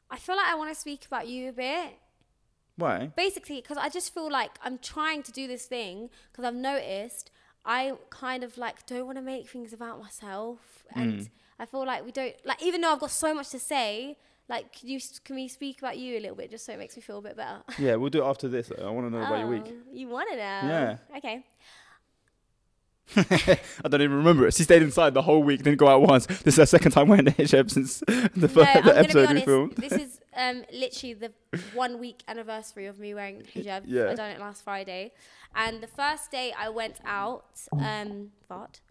I 0.09 0.17
feel 0.17 0.35
like 0.37 0.47
I 0.47 0.55
want 0.55 0.73
to 0.73 0.79
speak 0.79 1.05
about 1.05 1.27
you 1.27 1.49
a 1.49 1.53
bit. 1.53 1.91
Why? 2.77 3.11
Basically, 3.15 3.57
because 3.61 3.77
I 3.77 3.89
just 3.89 4.13
feel 4.13 4.29
like 4.31 4.51
I'm 4.63 4.77
trying 4.77 5.23
to 5.23 5.31
do 5.31 5.47
this 5.47 5.65
thing 5.65 6.09
because 6.31 6.45
I've 6.45 6.55
noticed 6.55 7.31
I 7.65 7.93
kind 8.09 8.43
of 8.43 8.57
like 8.57 8.85
don't 8.85 9.05
want 9.05 9.17
to 9.17 9.21
make 9.23 9.49
things 9.49 9.73
about 9.73 9.99
myself, 9.99 10.85
and 10.95 11.19
Mm. 11.21 11.29
I 11.59 11.65
feel 11.65 11.85
like 11.85 12.05
we 12.05 12.11
don't 12.11 12.35
like 12.45 12.61
even 12.63 12.81
though 12.81 12.93
I've 12.93 12.99
got 12.99 13.11
so 13.11 13.33
much 13.33 13.49
to 13.49 13.59
say. 13.59 14.17
Like, 14.49 14.71
can 14.71 14.87
you 14.87 14.97
can 15.25 15.35
we 15.35 15.49
speak 15.49 15.79
about 15.79 15.97
you 15.97 16.17
a 16.17 16.21
little 16.21 16.37
bit 16.37 16.49
just 16.49 16.65
so 16.65 16.71
it 16.71 16.79
makes 16.79 16.95
me 16.95 17.01
feel 17.01 17.17
a 17.17 17.21
bit 17.21 17.35
better? 17.35 17.63
Yeah, 17.77 17.95
we'll 17.97 18.09
do 18.09 18.23
it 18.23 18.25
after 18.25 18.47
this. 18.47 18.71
I 18.71 18.89
want 18.89 19.05
to 19.07 19.11
know 19.11 19.21
about 19.21 19.39
your 19.39 19.47
week. 19.49 19.63
Oh, 19.67 19.73
You 19.91 20.07
want 20.07 20.29
to 20.29 20.37
know? 20.37 20.41
Yeah. 20.41 20.97
Okay. 21.17 21.45
I 23.15 23.87
don't 23.89 24.01
even 24.01 24.17
remember 24.17 24.47
it. 24.47 24.53
She 24.53 24.63
stayed 24.63 24.81
inside 24.81 25.13
the 25.13 25.21
whole 25.21 25.41
week, 25.41 25.63
didn't 25.63 25.77
go 25.77 25.87
out 25.87 26.01
once. 26.01 26.25
This 26.25 26.55
is 26.55 26.57
her 26.57 26.65
second 26.65 26.91
time 26.91 27.07
wearing 27.07 27.25
the 27.25 27.31
hijab 27.31 27.71
since 27.71 27.99
the, 28.07 28.49
first, 28.49 28.75
I'm 28.75 28.85
the 28.85 28.91
be 28.91 28.97
episode 28.97 29.31
we 29.31 29.41
filmed. 29.41 29.75
This 29.75 29.93
is 29.93 30.19
um, 30.35 30.63
literally 30.73 31.13
the 31.13 31.31
one 31.73 31.99
week 31.99 32.23
anniversary 32.27 32.85
of 32.85 32.99
me 32.99 33.13
wearing 33.13 33.41
hijab. 33.55 33.83
Yeah. 33.85 34.09
I 34.09 34.15
done 34.15 34.31
it 34.31 34.39
last 34.39 34.63
Friday, 34.63 35.13
and 35.55 35.81
the 35.81 35.87
first 35.87 36.31
day 36.31 36.53
I 36.57 36.69
went 36.69 36.99
out, 37.05 37.45
um, 37.79 38.31
what? 38.47 38.81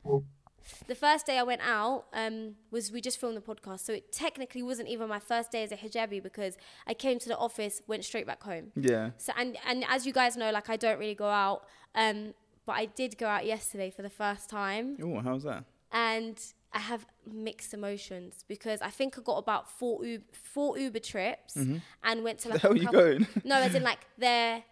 The 0.88 0.96
first 0.96 1.26
day 1.26 1.38
I 1.38 1.44
went 1.44 1.60
out 1.62 2.06
um, 2.12 2.56
was 2.70 2.90
we 2.90 3.00
just 3.00 3.20
filmed 3.20 3.36
the 3.36 3.40
podcast, 3.40 3.80
so 3.80 3.92
it 3.92 4.12
technically 4.12 4.62
wasn't 4.62 4.88
even 4.88 5.08
my 5.08 5.20
first 5.20 5.52
day 5.52 5.62
as 5.62 5.72
a 5.72 5.76
hijabi 5.76 6.22
because 6.22 6.56
I 6.86 6.94
came 6.94 7.18
to 7.20 7.28
the 7.28 7.36
office, 7.36 7.82
went 7.86 8.04
straight 8.04 8.26
back 8.26 8.42
home. 8.42 8.72
Yeah. 8.74 9.10
So 9.18 9.32
and 9.36 9.56
and 9.68 9.84
as 9.88 10.06
you 10.06 10.12
guys 10.12 10.36
know, 10.36 10.50
like 10.50 10.70
I 10.70 10.76
don't 10.76 10.98
really 10.98 11.14
go 11.14 11.28
out, 11.28 11.66
um, 11.94 12.34
but 12.66 12.72
I 12.72 12.86
did 12.86 13.16
go 13.18 13.26
out 13.26 13.46
yesterday 13.46 13.90
for 13.90 14.02
the 14.02 14.10
first 14.10 14.48
time 14.50 14.96
Oh, 15.02 15.20
how's 15.20 15.44
that? 15.44 15.64
and 15.92 16.38
I 16.72 16.80
have 16.80 17.06
mixed 17.30 17.72
emotions 17.72 18.44
because 18.48 18.82
I 18.82 18.90
think 18.90 19.16
I 19.18 19.22
got 19.22 19.38
about 19.38 19.70
four 19.70 20.04
Uber, 20.04 20.24
four 20.32 20.76
Uber 20.78 20.98
trips 20.98 21.56
and 21.56 22.22
went 22.22 22.40
to 22.40 22.50
like 22.50 22.62
a 22.64 22.68
are 22.68 22.76
you 22.76 22.90
going? 22.90 23.26
No, 23.44 23.56
as 23.56 23.74
in 23.74 23.82
like 23.82 24.00
there, 24.18 24.62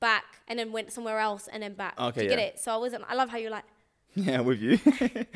back, 0.00 0.24
and 0.48 0.58
then 0.58 0.72
went 0.72 0.92
somewhere 0.92 1.20
else 1.20 1.48
and 1.52 1.62
then 1.62 1.74
back. 1.74 1.94
Okay, 2.00 2.20
Do 2.20 2.24
you 2.24 2.30
get 2.30 2.38
it? 2.40 2.58
So 2.58 2.72
I 2.72 2.76
wasn't. 2.78 3.04
I 3.08 3.14
love 3.14 3.28
how 3.28 3.36
you're 3.38 3.52
like. 3.52 3.64
yeah, 4.16 4.40
with 4.40 4.60
you. 4.60 4.78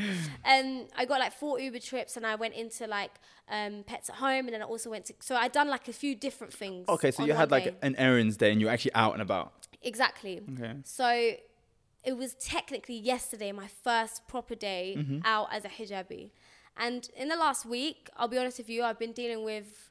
Um, 0.45 0.87
I 0.97 1.05
got 1.05 1.21
like 1.21 1.33
four 1.33 1.61
Uber 1.61 1.79
trips 1.79 2.17
and 2.17 2.27
I 2.27 2.35
went 2.35 2.55
into 2.55 2.87
like 2.87 3.13
um 3.49 3.85
pets 3.87 4.09
at 4.09 4.17
home 4.17 4.47
and 4.47 4.51
then 4.55 4.63
I 4.63 4.65
also 4.65 4.91
went 4.91 5.05
to. 5.07 5.15
So 5.21 5.37
I 5.37 5.47
done 5.49 5.69
like 5.69 5.87
a 5.89 5.93
few 5.93 6.15
different 6.17 6.53
things. 6.53 6.89
okay, 6.89 7.11
so 7.11 7.25
you 7.25 7.35
had 7.35 7.51
like 7.51 7.65
day. 7.65 7.75
an 7.83 7.95
errands 7.97 8.37
day 8.37 8.51
and 8.51 8.61
you're 8.61 8.71
actually 8.71 8.95
out 8.95 9.13
and 9.13 9.23
about. 9.23 9.53
exactly. 9.83 10.41
Okay. 10.55 10.75
So 10.85 11.33
it 12.05 12.17
was 12.17 12.35
technically 12.35 12.97
yesterday 12.99 13.53
my 13.53 13.69
first 13.69 14.27
proper 14.29 14.55
day 14.55 14.95
Mm-hmm. 14.99 15.19
out 15.25 15.49
as 15.53 15.65
a 15.65 15.69
hijabi. 15.69 16.31
And 16.77 17.09
in 17.17 17.29
the 17.29 17.37
last 17.37 17.67
week, 17.67 18.09
I'll 18.17 18.29
be 18.29 18.39
honest 18.39 18.59
with 18.59 18.69
you, 18.71 18.85
I've 18.85 18.99
been 18.99 19.13
dealing 19.13 19.45
with 19.45 19.91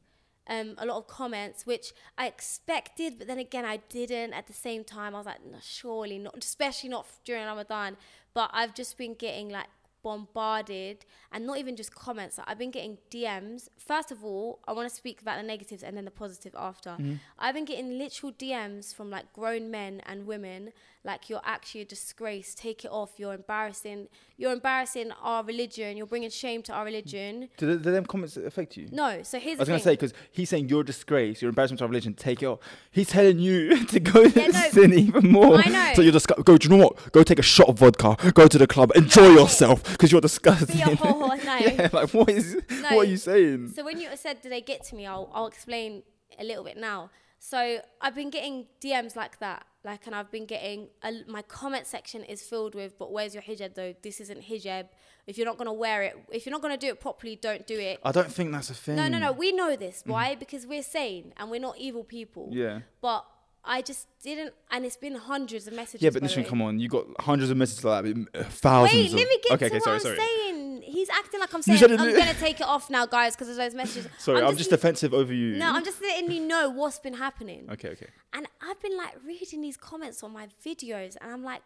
um, 0.49 0.75
a 0.77 0.85
lot 0.85 0.97
of 0.97 1.07
comments, 1.07 1.65
which 1.65 1.91
I 2.17 2.27
expected, 2.27 3.15
but 3.17 3.27
then 3.27 3.37
again, 3.39 3.65
I 3.65 3.77
didn't. 3.89 4.31
At 4.33 4.47
the 4.47 4.53
same 4.53 4.85
time, 4.85 5.13
I 5.13 5.17
was 5.17 5.25
like, 5.25 5.45
no, 5.45 5.57
surely 5.61 6.17
not, 6.17 6.37
especially 6.37 6.89
not 6.89 7.05
during 7.25 7.45
Ramadan. 7.45 7.97
But 8.33 8.51
I've 8.53 8.73
just 8.73 8.97
been 8.97 9.15
getting 9.15 9.49
like 9.49 9.67
bombarded 10.01 11.05
and 11.31 11.45
not 11.45 11.57
even 11.57 11.75
just 11.75 11.93
comments. 11.93 12.37
Like, 12.37 12.49
I've 12.49 12.57
been 12.57 12.71
getting 12.71 12.97
DMs. 13.11 13.67
First 13.77 14.11
of 14.11 14.23
all, 14.23 14.59
I 14.67 14.71
want 14.73 14.89
to 14.89 14.95
speak 14.95 15.21
about 15.21 15.37
the 15.37 15.43
negatives 15.43 15.83
and 15.83 15.97
then 15.97 16.05
the 16.05 16.11
positive 16.11 16.55
after. 16.57 16.91
Mm-hmm. 16.91 17.15
I've 17.37 17.53
been 17.55 17.65
getting 17.65 17.97
literal 17.97 18.31
DMs 18.31 18.95
from 18.95 19.09
like 19.09 19.33
grown 19.33 19.69
men 19.69 20.01
and 20.05 20.25
women, 20.25 20.71
like 21.07 21.29
you're 21.29 21.41
actually 21.43 21.81
a 21.81 21.85
disgrace. 21.85 22.53
Take 22.53 22.85
it 22.85 22.91
off. 22.91 23.11
You're 23.17 23.33
embarrassing. 23.33 24.09
You're 24.35 24.51
embarrassing 24.51 25.11
our 25.23 25.43
religion. 25.43 25.97
You're 25.97 26.05
bringing 26.05 26.29
shame 26.29 26.61
to 26.63 26.73
our 26.73 26.85
religion. 26.85 27.49
Do, 27.57 27.65
the, 27.65 27.77
do 27.77 27.91
them 27.91 28.05
comments 28.05 28.37
affect 28.37 28.77
you? 28.77 28.89
No. 28.91 29.23
So 29.23 29.39
here's 29.39 29.57
I 29.57 29.61
was 29.61 29.69
gonna 29.69 29.79
thing. 29.79 29.83
say 29.85 29.93
because 29.93 30.13
he's 30.31 30.49
saying 30.49 30.69
you're 30.69 30.81
a 30.81 30.85
disgrace, 30.85 31.41
you're 31.41 31.49
embarrassment 31.49 31.79
to 31.79 31.85
our 31.85 31.89
religion. 31.89 32.13
Take 32.13 32.43
it 32.43 32.45
off. 32.45 32.59
He's 32.91 33.07
telling 33.07 33.39
you 33.39 33.85
to 33.93 33.99
go 33.99 34.21
Yeah, 34.21 34.43
and 34.43 34.53
no, 34.53 34.69
sin 34.69 34.93
even 34.93 35.31
more. 35.31 35.55
I 35.55 35.69
know. 35.69 35.93
So 35.95 36.01
you're 36.03 36.11
just 36.11 36.27
go. 36.27 36.57
Do 36.57 36.67
you 36.69 36.77
know 36.77 36.85
what? 36.85 37.11
Go 37.13 37.23
take 37.23 37.39
a 37.39 37.43
shot 37.43 37.69
of 37.69 37.79
vodka. 37.79 38.17
Go 38.33 38.47
to 38.47 38.57
the 38.57 38.67
club. 38.67 38.91
Enjoy 38.95 39.29
yourself 39.29 39.83
because 39.91 40.11
you're 40.11 40.21
disgusting. 40.21 40.75
Be 40.75 40.83
no. 41.03 41.33
yeah, 41.45 41.89
like 41.93 42.13
what 42.13 42.29
is? 42.29 42.55
No. 42.69 42.95
What 42.95 43.07
are 43.07 43.09
you 43.09 43.17
saying? 43.17 43.71
So 43.75 43.83
when 43.85 43.97
you 43.99 44.09
said, 44.15 44.41
"Did 44.41 44.51
they 44.51 44.61
get 44.61 44.83
to 44.87 44.95
me?" 44.95 45.07
I'll 45.07 45.31
I'll 45.33 45.47
explain 45.47 46.03
a 46.37 46.43
little 46.43 46.63
bit 46.65 46.77
now. 46.77 47.09
So 47.39 47.79
I've 48.01 48.15
been 48.15 48.29
getting 48.29 48.65
DMs 48.81 49.15
like 49.15 49.39
that, 49.39 49.65
like, 49.87 50.05
and 50.05 50.13
I've 50.13 50.29
been 50.29 50.45
getting 50.45 50.89
a, 51.01 51.11
my 51.27 51.41
comment 51.43 51.87
section 51.87 52.21
is 52.23 52.41
filled 52.41 52.75
with, 52.75 52.97
"But 52.97 53.11
where's 53.13 53.33
your 53.33 53.41
hijab 53.41 53.73
though? 53.73 53.95
This 54.01 54.19
isn't 54.19 54.41
hijab. 54.43 54.89
If 55.25 55.37
you're 55.37 55.45
not 55.45 55.57
gonna 55.57 55.73
wear 55.73 56.03
it, 56.03 56.17
if 56.29 56.45
you're 56.45 56.51
not 56.51 56.61
gonna 56.61 56.77
do 56.77 56.89
it 56.89 56.99
properly, 56.99 57.37
don't 57.37 57.65
do 57.65 57.79
it." 57.79 57.99
I 58.03 58.11
don't 58.11 58.31
think 58.31 58.51
that's 58.51 58.69
a 58.69 58.73
thing. 58.73 58.97
No, 58.97 59.07
no, 59.07 59.17
no. 59.17 59.31
We 59.31 59.53
know 59.53 59.77
this. 59.77 60.03
Why? 60.05 60.35
Because 60.35 60.67
we're 60.67 60.83
sane 60.83 61.33
and 61.37 61.49
we're 61.49 61.61
not 61.61 61.77
evil 61.77 62.03
people. 62.03 62.47
Mm. 62.47 62.55
Yeah. 62.55 62.79
But 63.01 63.25
I 63.67 63.81
just 63.81 64.07
didn't, 64.23 64.53
and 64.71 64.85
it's 64.85 64.97
been 64.97 65.15
hundreds 65.15 65.67
of 65.67 65.73
messages. 65.73 66.01
Yeah, 66.01 66.09
but 66.09 66.21
by 66.21 66.27
the 66.27 66.33
Nishan, 66.33 66.37
way. 66.37 66.49
come 66.49 66.61
on, 66.61 66.79
you 66.79 66.87
got 66.87 67.05
hundreds 67.19 67.51
of 67.51 67.57
messages 67.57 67.83
like 67.83 68.03
that, 68.05 68.27
uh, 68.33 68.43
thousands. 68.43 68.93
Wait, 68.93 69.07
of, 69.07 69.13
let 69.13 69.27
me 69.27 69.39
get 69.43 69.51
okay, 69.53 69.57
to 69.57 69.65
okay, 69.65 69.75
what 69.75 69.83
sorry, 69.83 69.95
I'm 69.95 70.01
sorry. 70.01 70.17
saying. 70.17 70.81
He's 70.83 71.09
acting 71.09 71.39
like 71.41 71.53
I'm 71.53 71.61
saying 71.61 71.83
I'm 71.83 71.97
gonna 71.97 72.33
take 72.35 72.61
it 72.61 72.65
off 72.65 72.89
now, 72.89 73.05
guys, 73.05 73.35
because 73.35 73.49
of 73.49 73.57
those 73.57 73.73
messages. 73.75 74.09
Sorry, 74.17 74.41
I'm, 74.41 74.55
just, 74.55 74.69
defensive 74.69 75.13
over 75.13 75.33
you. 75.33 75.57
No, 75.57 75.73
I'm 75.73 75.83
just 75.83 76.01
letting 76.01 76.31
you 76.31 76.47
know 76.47 76.69
what's 76.69 76.97
been 76.97 77.15
happening. 77.15 77.67
Okay, 77.69 77.89
okay. 77.89 78.07
And 78.31 78.47
I've 78.61 78.81
been 78.81 78.95
like 78.95 79.13
reading 79.25 79.61
these 79.61 79.75
comments 79.75 80.23
on 80.23 80.31
my 80.31 80.47
videos, 80.65 81.17
and 81.19 81.31
I'm 81.31 81.43
like, 81.43 81.63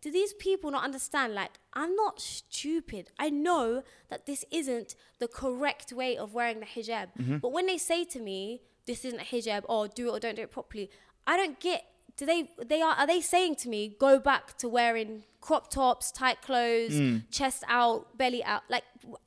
do 0.00 0.12
these 0.12 0.32
people 0.34 0.70
not 0.70 0.84
understand? 0.84 1.34
Like, 1.34 1.52
I'm 1.72 1.94
not 1.96 2.20
stupid. 2.20 3.10
I 3.18 3.30
know 3.30 3.82
that 4.10 4.26
this 4.26 4.44
isn't 4.50 4.94
the 5.18 5.28
correct 5.28 5.92
way 5.92 6.16
of 6.16 6.34
wearing 6.34 6.60
the 6.60 6.66
hijab. 6.66 7.08
Mm-hmm. 7.18 7.38
But 7.38 7.52
when 7.52 7.66
they 7.66 7.78
say 7.78 8.04
to 8.04 8.20
me, 8.20 8.62
this 8.86 9.04
isn't 9.04 9.20
a 9.20 9.24
hijab, 9.24 9.62
or 9.68 9.88
do 9.88 10.08
it 10.08 10.10
or 10.10 10.20
don't 10.20 10.36
do 10.36 10.42
it 10.42 10.50
properly, 10.50 10.90
I 11.28 11.36
don't 11.36 11.60
get. 11.60 11.84
Do 12.16 12.26
they? 12.26 12.50
They 12.66 12.80
are. 12.82 12.94
Are 12.96 13.06
they 13.06 13.20
saying 13.20 13.54
to 13.62 13.68
me, 13.68 13.94
go 14.00 14.18
back 14.18 14.56
to 14.58 14.68
wearing 14.68 15.22
crop 15.40 15.70
tops, 15.70 16.10
tight 16.10 16.42
clothes, 16.42 16.94
Mm. 16.94 17.22
chest 17.30 17.62
out, 17.68 18.16
belly 18.18 18.42
out? 18.42 18.62
Like, 18.68 18.84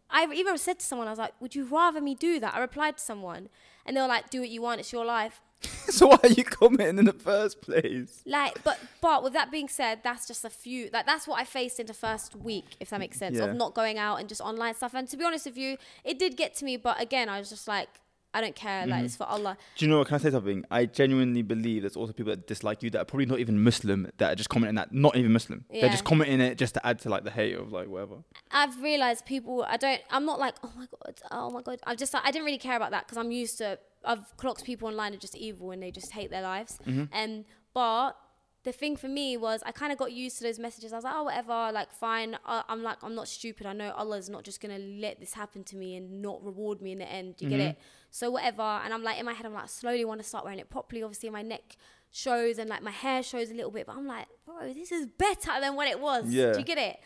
I 0.10 0.26
even 0.34 0.58
said 0.58 0.80
to 0.80 0.86
someone, 0.86 1.08
I 1.08 1.12
was 1.12 1.20
like, 1.20 1.34
would 1.40 1.56
you 1.56 1.64
rather 1.64 2.02
me 2.02 2.16
do 2.16 2.40
that? 2.42 2.54
I 2.54 2.60
replied 2.60 2.98
to 2.98 3.04
someone, 3.04 3.48
and 3.86 3.96
they 3.96 4.02
were 4.02 4.08
like, 4.10 4.30
do 4.30 4.42
what 4.42 4.50
you 4.50 4.62
want. 4.62 4.80
It's 4.82 4.92
your 4.92 5.06
life. 5.06 5.40
so 5.98 6.08
why 6.08 6.18
are 6.24 6.30
you 6.30 6.44
commenting 6.44 6.98
in 6.98 7.06
the 7.06 7.14
first 7.14 7.62
place? 7.62 8.24
Like, 8.26 8.64
but 8.64 8.80
but 9.00 9.24
with 9.24 9.34
that 9.34 9.52
being 9.52 9.70
said, 9.70 10.00
that's 10.04 10.28
just 10.28 10.44
a 10.44 10.50
few. 10.50 10.90
Like 10.92 11.06
that's 11.06 11.28
what 11.28 11.40
I 11.40 11.46
faced 11.46 11.80
in 11.80 11.86
the 11.86 11.94
first 11.94 12.36
week, 12.36 12.66
if 12.80 12.90
that 12.90 13.00
makes 13.00 13.18
sense, 13.20 13.38
Yeah. 13.38 13.46
of 13.46 13.56
not 13.56 13.76
going 13.76 14.00
out 14.00 14.16
and 14.20 14.28
just 14.28 14.42
online 14.42 14.74
stuff. 14.74 14.96
And 14.96 15.08
to 15.08 15.16
be 15.18 15.24
honest 15.24 15.46
with 15.46 15.58
you, 15.58 15.78
it 16.04 16.18
did 16.18 16.36
get 16.36 16.56
to 16.56 16.66
me. 16.66 16.78
But 16.78 17.00
again, 17.00 17.30
I 17.30 17.38
was 17.40 17.50
just 17.50 17.68
like, 17.68 17.90
I 18.34 18.42
don't 18.42 18.56
care. 18.56 18.82
Mm-hmm. 18.82 18.92
Like 18.92 19.06
it's 19.06 19.16
for 19.16 19.26
Allah. 19.26 19.58
Do 19.76 19.86
you 19.86 19.92
know 19.92 20.00
what? 20.00 20.08
Can 20.08 20.16
I 20.16 20.18
say 20.20 20.32
something? 20.32 20.64
I 20.72 20.86
genuinely 20.86 21.42
believe 21.42 21.84
there's 21.84 21.98
also 21.98 22.14
people 22.14 22.32
that 22.32 22.48
dislike 22.48 22.82
you 22.82 22.90
that 22.92 23.00
are 23.00 23.06
probably 23.06 23.26
not 23.26 23.40
even 23.40 23.62
Muslim 23.62 24.10
that 24.18 24.32
are 24.32 24.36
just 24.36 24.50
commenting 24.50 24.76
that 24.76 24.94
not 24.94 25.16
even 25.16 25.34
Muslim. 25.34 25.66
Yeah. 25.70 25.82
They're 25.82 25.92
just 25.92 26.06
commenting 26.06 26.40
it 26.40 26.58
just 26.58 26.74
to 26.76 26.86
add 26.86 27.00
to 27.00 27.10
like 27.10 27.24
the 27.24 27.32
hate 27.32 27.56
of 27.58 27.72
like 27.72 27.88
whatever. 27.88 28.18
I've 28.52 28.82
realized 28.82 29.26
people. 29.26 29.66
I 29.68 29.78
don't. 29.78 30.02
I'm 30.10 30.26
not 30.26 30.40
like, 30.40 30.56
oh 30.64 30.72
my 30.76 30.86
god, 30.86 31.20
oh 31.32 31.50
my 31.50 31.62
god. 31.62 31.80
I'm 31.86 31.98
just. 31.98 32.14
like 32.14 32.26
I 32.26 32.32
didn't 32.32 32.46
really 32.46 32.58
care 32.58 32.78
about 32.78 32.92
that 32.92 33.06
because 33.06 33.18
I'm 33.18 33.32
used 33.32 33.58
to. 33.58 33.80
I've 34.04 34.36
clocked 34.38 34.64
people 34.64 34.88
online 34.88 35.14
are 35.14 35.18
just 35.18 35.36
evil 35.36 35.72
and 35.72 35.84
they 35.84 35.92
just 35.92 36.12
hate 36.12 36.32
their 36.32 36.42
lives. 36.42 36.80
Um, 36.88 37.46
but 37.74 38.18
the 38.64 38.72
thing 38.72 38.96
for 38.96 39.08
me 39.08 39.38
was 39.38 39.64
I 39.66 39.72
kind 39.72 39.92
of 39.92 39.98
got 39.98 40.12
used 40.12 40.38
to 40.38 40.44
those 40.44 40.60
messages. 40.60 40.94
I 40.94 40.98
was 40.98 41.04
like, 41.04 41.14
oh 41.16 41.24
whatever, 41.24 41.72
like 41.74 41.92
fine. 41.92 42.38
Uh, 42.46 42.64
I'm 42.70 42.84
like, 42.84 42.98
I'm 43.04 43.16
not 43.16 43.28
stupid. 43.28 43.66
I 43.66 43.74
know 43.74 43.92
Allah's 43.92 44.30
not 44.30 44.44
just 44.44 44.62
gonna 44.62 44.78
let 44.78 45.20
this 45.20 45.34
happen 45.34 45.64
to 45.66 45.76
me 45.76 45.96
and 45.96 46.22
not 46.22 46.44
reward 46.44 46.82
me 46.82 46.92
in 46.92 47.00
the 47.00 47.12
end. 47.12 47.36
You 47.40 47.50
get 47.50 47.60
it? 47.60 47.80
So 48.12 48.30
whatever. 48.30 48.62
And 48.62 48.94
I'm 48.94 49.04
like 49.04 49.20
in 49.20 49.26
my 49.26 49.34
head, 49.34 49.46
I'm 49.46 49.54
like 49.54 49.70
slowly 49.70 50.06
want 50.06 50.22
to 50.22 50.28
start 50.28 50.44
wearing 50.44 50.60
it 50.60 50.70
properly. 50.70 51.02
Obviously, 51.02 51.32
my 51.32 51.42
neck 51.42 51.76
shows 52.12 52.60
and 52.60 52.70
like 52.70 52.84
my 52.84 52.92
hair 52.92 53.24
shows 53.24 53.50
a 53.50 53.54
little 53.54 53.72
bit, 53.72 53.88
but 53.88 53.96
I'm 53.96 54.06
like, 54.06 54.28
bro, 54.46 54.74
this 54.74 54.92
is 54.92 55.08
better 55.08 55.60
than 55.60 55.76
what 55.76 55.88
it 55.88 56.00
was. 56.00 56.30
Yeah. 56.30 56.52
Do 56.52 56.60
you 56.60 56.66
get 56.66 56.78
it? 56.78 57.00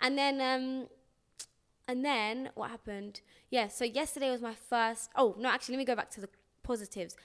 And 0.00 0.18
then 0.18 0.40
um 0.40 0.88
and 1.88 2.04
then 2.04 2.50
what 2.54 2.70
happened? 2.70 3.22
Yeah, 3.50 3.68
so 3.68 3.84
yesterday 3.84 4.30
was 4.30 4.42
my 4.42 4.54
first. 4.54 5.08
Oh, 5.16 5.34
no, 5.38 5.48
actually, 5.48 5.76
let 5.76 5.78
me 5.78 5.84
go 5.86 5.96
back 5.96 6.10
to 6.10 6.20
the 6.20 6.28
positives. 6.62 7.16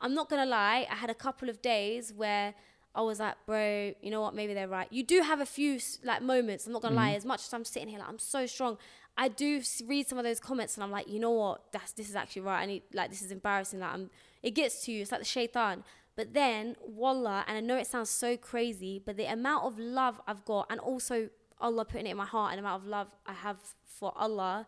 I'm 0.00 0.14
not 0.14 0.30
going 0.30 0.40
to 0.40 0.48
lie, 0.48 0.86
I 0.88 0.94
had 0.94 1.10
a 1.10 1.14
couple 1.14 1.48
of 1.48 1.60
days 1.60 2.12
where 2.12 2.54
I 2.94 3.02
was 3.02 3.18
like, 3.18 3.34
bro, 3.46 3.92
you 4.00 4.10
know 4.10 4.20
what? 4.20 4.34
Maybe 4.34 4.54
they're 4.54 4.68
right. 4.68 4.86
You 4.90 5.02
do 5.02 5.22
have 5.22 5.40
a 5.40 5.46
few 5.46 5.80
like 6.04 6.22
moments. 6.22 6.66
I'm 6.66 6.72
not 6.72 6.82
going 6.82 6.94
to 6.94 7.00
lie. 7.00 7.12
As 7.12 7.24
much 7.24 7.40
as 7.40 7.52
I'm 7.52 7.64
sitting 7.64 7.88
here, 7.88 7.98
like, 7.98 8.08
I'm 8.08 8.18
so 8.18 8.46
strong. 8.46 8.78
I 9.16 9.28
do 9.28 9.60
read 9.86 10.08
some 10.08 10.18
of 10.18 10.24
those 10.24 10.40
comments 10.40 10.76
and 10.76 10.84
I'm 10.84 10.90
like, 10.90 11.08
you 11.08 11.20
know 11.20 11.32
what? 11.32 11.72
That's 11.72 11.92
this 11.92 12.08
is 12.08 12.16
actually 12.16 12.42
right. 12.42 12.62
I 12.62 12.66
need 12.66 12.82
like 12.92 13.10
this 13.10 13.22
is 13.22 13.30
embarrassing. 13.30 13.80
Like 13.80 13.92
I'm, 13.92 14.10
it 14.42 14.52
gets 14.52 14.84
to 14.86 14.92
you. 14.92 15.02
It's 15.02 15.12
like 15.12 15.20
the 15.20 15.26
shaitan. 15.26 15.84
But 16.14 16.34
then, 16.34 16.76
wallah, 16.86 17.44
and 17.48 17.56
I 17.56 17.60
know 17.60 17.76
it 17.76 17.86
sounds 17.86 18.10
so 18.10 18.36
crazy, 18.36 19.00
but 19.04 19.16
the 19.16 19.24
amount 19.24 19.64
of 19.64 19.78
love 19.78 20.20
I've 20.26 20.44
got, 20.44 20.66
and 20.68 20.78
also 20.78 21.30
Allah 21.58 21.86
putting 21.86 22.06
it 22.06 22.10
in 22.10 22.16
my 22.18 22.26
heart, 22.26 22.52
and 22.52 22.58
the 22.58 22.66
amount 22.66 22.82
of 22.82 22.88
love 22.88 23.08
I 23.26 23.32
have 23.32 23.56
for 23.86 24.12
Allah, 24.14 24.66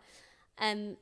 um, 0.59 0.97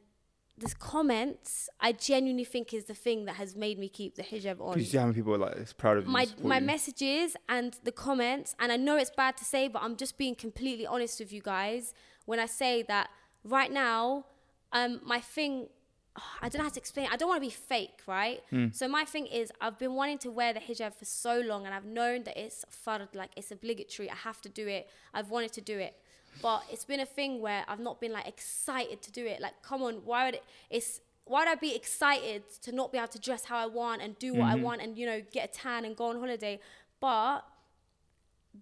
this 0.59 0.75
comments 0.75 1.69
I 1.81 1.93
genuinely 1.93 2.45
think 2.45 2.75
is 2.75 2.85
the 2.85 2.95
thing 2.95 3.25
that 3.27 3.37
has 3.37 3.55
made 3.55 3.79
me 3.79 3.89
keep 3.89 4.17
the 4.17 4.23
hijab 4.23 4.61
on. 4.61 4.75
Because 4.75 4.79
you 4.79 4.85
see 4.85 4.99
how 4.99 5.05
many 5.05 5.15
people 5.15 5.35
are 5.35 5.39
like 5.39 5.57
it's 5.57 5.73
proud 5.73 5.99
of 5.99 6.07
you. 6.07 6.11
My 6.11 6.27
my 6.43 6.59
you. 6.59 6.67
messages 6.67 7.37
and 7.49 7.77
the 7.85 7.93
comments, 7.93 8.57
and 8.59 8.73
I 8.73 8.77
know 8.77 8.97
it's 8.97 9.11
bad 9.11 9.37
to 9.37 9.45
say, 9.45 9.69
but 9.69 9.83
I'm 9.83 9.97
just 9.97 10.19
being 10.19 10.35
completely 10.35 10.87
honest 10.87 11.21
with 11.21 11.33
you 11.33 11.41
guys 11.41 11.95
when 12.27 12.41
I 12.41 12.47
say 12.47 12.83
that 12.85 13.11
right 13.45 13.71
now, 13.73 14.27
um, 14.73 15.01
my 15.05 15.21
thing. 15.21 15.69
I 16.43 16.49
don't 16.49 16.59
know 16.59 16.65
how 16.65 16.71
to 16.71 16.79
explain. 16.79 17.07
it. 17.07 17.13
I 17.13 17.17
don't 17.17 17.29
want 17.29 17.43
to 17.43 17.47
be 17.47 17.55
fake, 17.55 18.01
right? 18.07 18.41
Hmm. 18.51 18.67
So 18.73 18.87
my 18.89 19.05
thing 19.05 19.27
is, 19.27 19.51
I've 19.61 19.79
been 19.79 19.95
wanting 19.95 20.19
to 20.19 20.31
wear 20.31 20.53
the 20.53 20.61
hijab 20.61 20.95
for 20.95 21.05
so 21.05 21.41
long, 21.41 21.65
and 21.67 21.75
I've 21.75 21.85
known 21.85 22.25
that 22.25 22.37
it's 22.37 22.65
fard, 22.71 23.15
like 23.15 23.31
it's 23.37 23.51
obligatory. 23.51 24.11
I 24.11 24.17
have 24.17 24.41
to 24.43 24.49
do 24.49 24.69
it. 24.69 24.89
I've 25.15 25.31
wanted 25.31 25.53
to 25.55 25.61
do 25.61 25.79
it, 25.79 25.95
but 26.41 26.65
it's 26.71 26.85
been 26.85 27.01
a 27.01 27.07
thing 27.07 27.41
where 27.41 27.65
I've 27.69 27.81
not 27.81 28.01
been 28.01 28.13
like 28.13 28.29
excited 28.29 29.03
to 29.03 29.13
do 29.13 29.27
it. 29.27 29.41
Like, 29.41 29.63
come 29.63 29.83
on, 29.83 29.95
why 30.05 30.27
would 30.27 30.35
it? 30.35 30.45
It's 30.71 31.01
why 31.25 31.41
would 31.41 31.49
I 31.49 31.55
be 31.55 31.75
excited 31.75 32.43
to 32.63 32.73
not 32.73 32.93
be 32.93 32.99
able 32.99 33.09
to 33.09 33.19
dress 33.19 33.45
how 33.45 33.57
I 33.57 33.67
want 33.67 34.03
and 34.03 34.19
do 34.19 34.35
what 34.35 34.49
I 34.49 34.57
want 34.57 34.83
and 34.83 34.99
you 34.99 35.07
know 35.07 35.23
get 35.33 35.51
a 35.51 35.53
tan 35.53 35.85
and 35.85 35.97
go 35.97 36.07
on 36.07 36.19
holiday? 36.19 36.61
But 37.01 37.45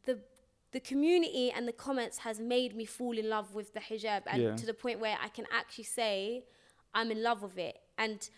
the 0.05 0.19
the 0.73 0.81
community 0.81 1.51
and 1.51 1.67
the 1.67 1.73
comments 1.73 2.19
has 2.19 2.39
made 2.39 2.77
me 2.77 2.85
fall 2.85 3.17
in 3.19 3.29
love 3.29 3.55
with 3.55 3.75
the 3.75 3.81
hijab 3.81 4.23
and 4.27 4.43
Yeah. 4.43 4.57
to 4.57 4.67
the 4.67 4.75
point 4.75 5.01
where 5.01 5.17
I 5.21 5.29
can 5.29 5.47
actually 5.53 5.85
say 5.85 6.45
I'm 6.95 7.11
in 7.11 7.23
love 7.23 7.43
with 7.43 7.59
it. 7.59 7.79
And 7.99 8.29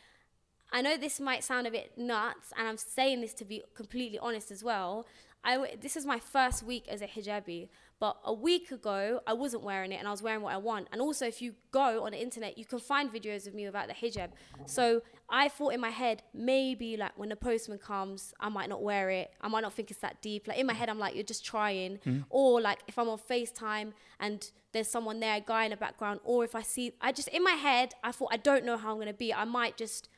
I 0.73 0.81
know 0.83 0.97
this 0.97 1.21
might 1.21 1.45
sound 1.45 1.67
a 1.67 1.71
bit 1.71 1.99
nuts, 1.99 2.53
and 2.57 2.67
I'm 2.67 2.79
saying 2.79 3.21
this 3.21 3.35
to 3.35 3.45
be 3.45 3.63
completely 3.75 4.19
honest 4.19 4.51
as 4.51 4.65
well. 4.65 5.07
I 5.45 5.55
w- 5.57 5.77
this 5.77 5.97
is 5.97 6.07
my 6.07 6.19
first 6.19 6.63
week 6.63 6.87
as 6.89 7.03
a 7.03 7.07
hijabi, 7.07 7.69
but 7.99 8.17
a 8.25 8.33
week 8.33 8.71
ago 8.71 9.21
I 9.27 9.33
wasn't 9.35 9.65
wearing 9.65 9.93
it, 9.93 9.97
and 9.97 10.09
I 10.09 10.11
was 10.11 10.23
wearing 10.23 10.41
what 10.41 10.55
I 10.55 10.57
want. 10.57 10.89
And 10.93 11.01
also, 11.03 11.27
if 11.27 11.43
you 11.43 11.55
go 11.73 12.05
on 12.05 12.13
the 12.13 12.23
internet, 12.23 12.57
you 12.57 12.65
can 12.65 12.79
find 12.79 13.13
videos 13.13 13.47
of 13.47 13.53
me 13.55 13.67
without 13.67 13.89
the 13.89 13.95
hijab. 13.95 14.31
So 14.67 15.03
I 15.35 15.49
thought 15.49 15.73
in 15.73 15.81
my 15.81 15.89
head 15.89 16.23
maybe 16.35 16.99
like 16.99 17.19
when 17.19 17.31
the 17.31 17.37
postman 17.37 17.79
comes, 17.79 18.35
I 18.39 18.51
might 18.51 18.69
not 18.69 18.83
wear 18.83 19.09
it. 19.09 19.33
I 19.41 19.49
might 19.49 19.63
not 19.63 19.73
think 19.73 19.91
it's 19.91 20.01
that 20.01 20.21
deep. 20.21 20.47
Like 20.47 20.59
in 20.59 20.67
my 20.67 20.75
head, 20.75 20.91
I'm 20.91 20.99
like 20.99 21.15
you're 21.15 21.25
just 21.25 21.45
trying, 21.45 21.97
mm-hmm. 22.07 22.21
or 22.29 22.61
like 22.61 22.81
if 22.87 22.99
I'm 22.99 23.09
on 23.09 23.19
Facetime 23.19 23.93
and 24.21 24.51
there's 24.73 24.89
someone 24.89 25.21
there, 25.21 25.37
a 25.37 25.41
guy 25.41 25.65
in 25.65 25.71
the 25.71 25.77
background, 25.79 26.21
or 26.23 26.45
if 26.45 26.55
I 26.55 26.61
see, 26.61 26.93
I 27.01 27.13
just 27.13 27.29
in 27.29 27.43
my 27.43 27.53
head, 27.53 27.95
I 28.05 28.13
thought 28.13 28.29
I 28.31 28.37
don't 28.37 28.67
know 28.67 28.77
how 28.77 28.93
I'm 28.93 28.99
gonna 28.99 29.15
be. 29.15 29.33
I 29.33 29.45
might 29.45 29.79
just 29.79 30.11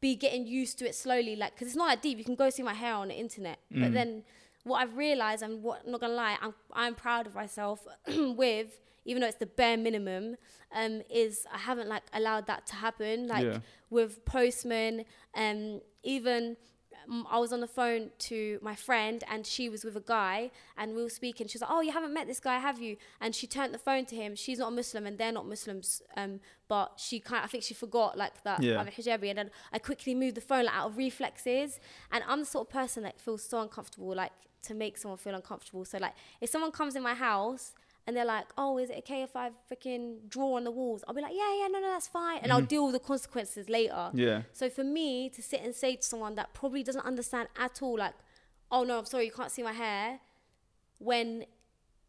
be 0.00 0.16
getting 0.16 0.46
used 0.46 0.78
to 0.78 0.88
it 0.88 0.94
slowly, 0.94 1.36
like 1.36 1.54
because 1.54 1.68
it's 1.68 1.76
not 1.76 1.88
that 1.88 2.00
deep. 2.00 2.16
You 2.16 2.24
can 2.24 2.34
go 2.34 2.48
see 2.48 2.62
my 2.62 2.74
hair 2.74 2.94
on 2.94 3.08
the 3.08 3.14
internet, 3.14 3.58
but 3.70 3.90
mm. 3.90 3.92
then 3.92 4.22
what 4.64 4.78
I've 4.78 4.96
realized 4.96 5.42
and 5.42 5.62
what 5.62 5.82
I'm 5.84 5.92
not 5.92 6.00
gonna 6.00 6.14
lie, 6.14 6.38
I'm 6.40 6.54
I'm 6.72 6.94
proud 6.94 7.26
of 7.26 7.34
myself 7.34 7.86
with, 8.08 8.80
even 9.06 9.20
though 9.22 9.28
it's 9.28 9.38
the 9.38 9.46
bare 9.60 9.78
minimum, 9.78 10.36
um, 10.80 11.00
is 11.08 11.46
I 11.52 11.58
haven't 11.58 11.88
like 11.88 12.02
allowed 12.12 12.46
that 12.48 12.66
to 12.70 12.74
happen. 12.76 13.26
Like 13.28 13.44
Yeah. 13.44 13.58
with 13.88 14.24
postmen, 14.26 15.04
um, 15.34 15.80
even. 16.02 16.56
um, 17.08 17.24
I 17.30 17.38
was 17.38 17.52
on 17.52 17.60
the 17.60 17.68
phone 17.68 18.10
to 18.30 18.58
my 18.62 18.74
friend 18.74 19.22
and 19.30 19.46
she 19.46 19.68
was 19.68 19.84
with 19.84 19.96
a 19.96 20.00
guy 20.00 20.50
and 20.76 20.96
we 20.96 21.02
were 21.04 21.08
speaking. 21.20 21.46
She 21.46 21.54
was 21.56 21.62
like, 21.62 21.70
"Oh, 21.70 21.80
you 21.80 21.92
haven't 21.92 22.12
met 22.12 22.26
this 22.26 22.40
guy, 22.40 22.58
have 22.58 22.80
you?" 22.80 22.96
And 23.20 23.32
she 23.32 23.46
turned 23.46 23.72
the 23.72 23.78
phone 23.78 24.06
to 24.06 24.16
him. 24.16 24.34
She's 24.34 24.58
not 24.58 24.68
a 24.72 24.74
Muslim 24.80 25.06
and 25.06 25.16
they're 25.16 25.30
not 25.30 25.46
Muslims, 25.46 26.02
um, 26.16 26.40
but 26.66 26.88
she 27.06 27.20
kind 27.20 27.44
I 27.44 27.46
think 27.46 27.62
she 27.62 27.74
forgot 27.74 28.18
like 28.18 28.42
that 28.42 28.60
Yeah. 28.60 28.80
I'm 28.80 28.88
a 28.88 28.90
hijabi. 28.90 29.28
And 29.28 29.38
then 29.38 29.50
I 29.72 29.78
quickly 29.78 30.14
moved 30.16 30.34
the 30.36 30.40
phone 30.40 30.64
like, 30.64 30.74
out 30.74 30.86
of 30.90 30.96
reflexes. 30.96 31.78
And 32.10 32.24
I'm 32.26 32.40
the 32.40 32.46
sort 32.54 32.66
of 32.66 32.72
person 32.72 33.04
that 33.04 33.20
feels 33.20 33.42
so 33.44 33.60
uncomfortable, 33.60 34.12
like 34.24 34.32
to 34.62 34.74
make 34.74 34.98
someone 34.98 35.18
feel 35.18 35.36
uncomfortable. 35.36 35.84
So 35.84 35.98
like, 35.98 36.14
if 36.40 36.50
someone 36.50 36.72
comes 36.72 36.96
in 36.96 37.04
my 37.04 37.14
house 37.14 37.72
and 38.06 38.16
they're 38.16 38.24
like, 38.24 38.46
"Oh, 38.56 38.78
is 38.78 38.90
it 38.90 38.98
okay 38.98 39.22
if 39.22 39.34
I 39.34 39.50
freaking 39.70 40.28
draw 40.28 40.54
on 40.56 40.64
the 40.64 40.70
walls?" 40.70 41.02
I'll 41.06 41.14
be 41.14 41.20
like, 41.20 41.34
"Yeah, 41.34 41.52
yeah, 41.60 41.68
no, 41.68 41.80
no, 41.80 41.88
that's 41.88 42.06
fine," 42.06 42.40
and 42.42 42.52
I'll 42.52 42.58
mm-hmm. 42.60 42.66
deal 42.66 42.84
with 42.84 42.94
the 42.94 43.00
consequences 43.00 43.68
later. 43.68 44.10
Yeah. 44.14 44.42
So 44.52 44.70
for 44.70 44.84
me 44.84 45.28
to 45.30 45.42
sit 45.42 45.60
and 45.62 45.74
say 45.74 45.96
to 45.96 46.02
someone 46.02 46.34
that 46.36 46.54
probably 46.54 46.82
doesn't 46.82 47.04
understand 47.04 47.48
at 47.56 47.82
all, 47.82 47.98
like, 47.98 48.14
"Oh 48.70 48.84
no, 48.84 48.98
I'm 48.98 49.06
sorry, 49.06 49.24
you 49.26 49.32
can't 49.32 49.50
see 49.50 49.62
my 49.62 49.72
hair," 49.72 50.20
when 50.98 51.46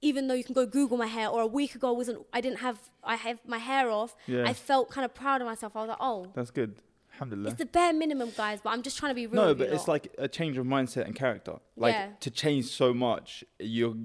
even 0.01 0.27
though 0.27 0.35
you 0.35 0.43
can 0.43 0.53
go 0.53 0.65
Google 0.65 0.97
my 0.97 1.07
hair, 1.07 1.27
or 1.27 1.41
a 1.41 1.47
week 1.47 1.73
ago 1.73 1.89
I 1.89 1.91
wasn't, 1.91 2.25
I 2.31 2.39
didn't 2.39 2.59
have, 2.59 2.77
I 3.03 3.15
have 3.15 3.39
my 3.47 3.57
hair 3.57 3.89
off. 3.89 4.15
Yeah. 4.27 4.43
I 4.45 4.53
felt 4.53 4.91
kind 4.91 5.03
of 5.03 5.15
proud 5.15 5.41
of 5.41 5.47
myself. 5.47 5.75
I 5.75 5.81
was 5.81 5.89
like, 5.89 5.97
"Oh, 5.99 6.27
That's 6.35 6.51
good. 6.51 6.75
Alhamdulillah. 7.17 7.49
it's 7.49 7.57
the 7.57 7.65
bare 7.65 7.93
minimum, 7.93 8.31
guys." 8.37 8.59
But 8.63 8.71
I'm 8.71 8.83
just 8.83 8.97
trying 8.97 9.11
to 9.11 9.15
be 9.15 9.27
real. 9.27 9.47
No, 9.47 9.55
but 9.55 9.69
it's 9.69 9.87
lot. 9.87 9.95
like 9.95 10.15
a 10.17 10.27
change 10.27 10.57
of 10.57 10.65
mindset 10.65 11.05
and 11.05 11.15
character. 11.15 11.55
Like 11.75 11.93
Yeah. 11.93 12.09
to 12.19 12.31
change 12.31 12.65
so 12.65 12.93
much, 12.93 13.43
you're 13.59 13.95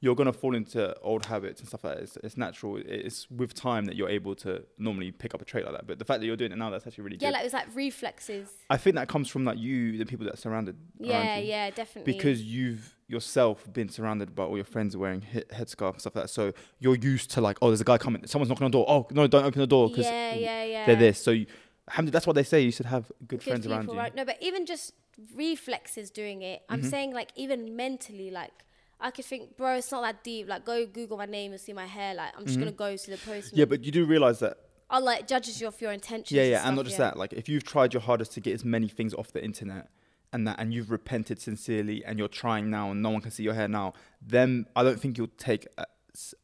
you're 0.00 0.14
gonna 0.14 0.32
fall 0.32 0.54
into 0.54 0.96
old 1.00 1.26
habits 1.26 1.60
and 1.60 1.68
stuff 1.68 1.82
like 1.84 1.96
that. 1.96 2.02
It's, 2.02 2.16
it's 2.18 2.36
natural. 2.36 2.76
It's 2.76 3.28
with 3.30 3.52
time 3.54 3.86
that 3.86 3.96
you're 3.96 4.08
able 4.08 4.34
to 4.36 4.64
normally 4.78 5.10
pick 5.10 5.34
up 5.34 5.42
a 5.42 5.44
trait 5.44 5.64
like 5.64 5.74
that. 5.74 5.86
But 5.86 5.98
the 5.98 6.04
fact 6.04 6.20
that 6.20 6.26
you're 6.26 6.36
doing 6.36 6.52
it 6.52 6.58
now, 6.58 6.70
that's 6.70 6.86
actually 6.86 7.04
really 7.04 7.16
yeah, 7.16 7.20
good. 7.20 7.24
Yeah, 7.26 7.30
like 7.32 7.40
it 7.40 7.44
was 7.44 7.52
like 7.52 7.74
reflexes. 7.74 8.48
I 8.70 8.76
think 8.76 8.96
that 8.96 9.08
comes 9.08 9.28
from 9.28 9.44
like 9.44 9.58
you, 9.58 9.98
the 9.98 10.06
people 10.06 10.24
that 10.26 10.34
are 10.34 10.38
surrounded. 10.38 10.76
Yeah, 10.98 11.38
you. 11.38 11.48
yeah, 11.48 11.70
definitely. 11.70 12.12
Because 12.12 12.42
you've 12.42 12.94
yourself 13.08 13.70
been 13.72 13.88
surrounded 13.88 14.34
by 14.34 14.44
all 14.44 14.56
your 14.56 14.64
friends 14.64 14.96
wearing 14.96 15.22
he- 15.22 15.40
headscarf 15.40 15.92
and 15.92 16.00
stuff 16.00 16.14
like 16.14 16.24
that. 16.24 16.28
So 16.28 16.52
you're 16.78 16.94
used 16.96 17.30
to 17.32 17.40
like, 17.40 17.56
oh, 17.62 17.68
there's 17.68 17.80
a 17.80 17.84
guy 17.84 17.98
coming. 17.98 18.24
Someone's 18.26 18.50
knocking 18.50 18.66
on 18.66 18.70
the 18.70 18.78
door. 18.78 18.86
Oh 18.88 19.06
no, 19.10 19.26
don't 19.26 19.44
open 19.44 19.60
the 19.60 19.66
door 19.66 19.88
because 19.88 20.04
yeah, 20.04 20.34
yeah, 20.34 20.64
yeah. 20.64 20.86
they're 20.86 20.96
this. 20.96 21.20
So 21.22 21.32
you, 21.32 21.46
alhamdulillah, 21.88 22.12
that's 22.12 22.26
what 22.26 22.34
they 22.36 22.42
say. 22.42 22.60
You 22.60 22.72
should 22.72 22.86
have 22.86 23.06
good, 23.20 23.28
good 23.28 23.42
friends 23.42 23.60
people, 23.66 23.72
around 23.76 23.88
you. 23.88 23.98
right? 23.98 24.14
No, 24.14 24.24
but 24.24 24.36
even 24.40 24.66
just 24.66 24.92
reflexes 25.34 26.10
doing 26.10 26.42
it. 26.42 26.62
I'm 26.68 26.80
Mm-hmm. 26.80 26.88
saying 26.90 27.12
like 27.14 27.30
even 27.36 27.76
mentally, 27.76 28.30
like 28.30 28.52
I 29.00 29.10
could 29.10 29.24
think, 29.24 29.56
bro, 29.56 29.76
it's 29.76 29.90
not 29.92 30.02
that 30.02 30.24
deep. 30.24 30.48
Like 30.48 30.64
go 30.64 30.86
Google 30.86 31.16
my 31.18 31.26
name 31.26 31.52
and 31.52 31.60
see 31.60 31.72
my 31.72 31.86
hair. 31.86 32.14
Like 32.14 32.32
I'm 32.36 32.46
just 32.46 32.58
gonna 32.58 32.72
go 32.72 32.96
to 32.96 33.10
the 33.10 33.16
postman. 33.16 33.40
Mm-hmm. 33.42 33.58
Yeah, 33.58 33.64
but 33.66 33.84
you 33.84 33.92
do 33.92 34.04
realize 34.04 34.38
that 34.40 34.58
Allah 34.90 35.16
it 35.20 35.28
judges 35.28 35.60
you 35.60 35.66
off 35.66 35.80
your 35.82 35.92
intentions. 35.92 36.32
Yeah, 36.32 36.44
yeah, 36.44 36.58
stuff, 36.58 36.68
and 36.68 36.76
not 36.76 36.84
just 36.86 36.98
yeah. 36.98 37.04
that. 37.06 37.16
Like, 37.18 37.32
if 37.34 37.48
you've 37.48 37.64
tried 37.64 37.92
your 37.92 38.00
hardest 38.02 38.32
to 38.32 38.40
get 38.40 38.54
as 38.54 38.64
many 38.64 38.88
things 38.88 39.12
off 39.14 39.32
the 39.32 39.44
internet, 39.44 39.88
and 40.32 40.46
that, 40.46 40.56
and 40.58 40.72
you've 40.72 40.90
repented 40.90 41.40
sincerely, 41.40 42.02
and 42.04 42.18
you're 42.18 42.26
trying 42.28 42.70
now, 42.70 42.90
and 42.90 43.02
no 43.02 43.10
one 43.10 43.20
can 43.20 43.30
see 43.30 43.42
your 43.42 43.52
hair 43.54 43.68
now, 43.68 43.92
then 44.26 44.66
I 44.74 44.82
don't 44.82 44.98
think 45.00 45.18
you'll 45.18 45.36
take. 45.36 45.66
A, 45.76 45.84
s- 46.14 46.34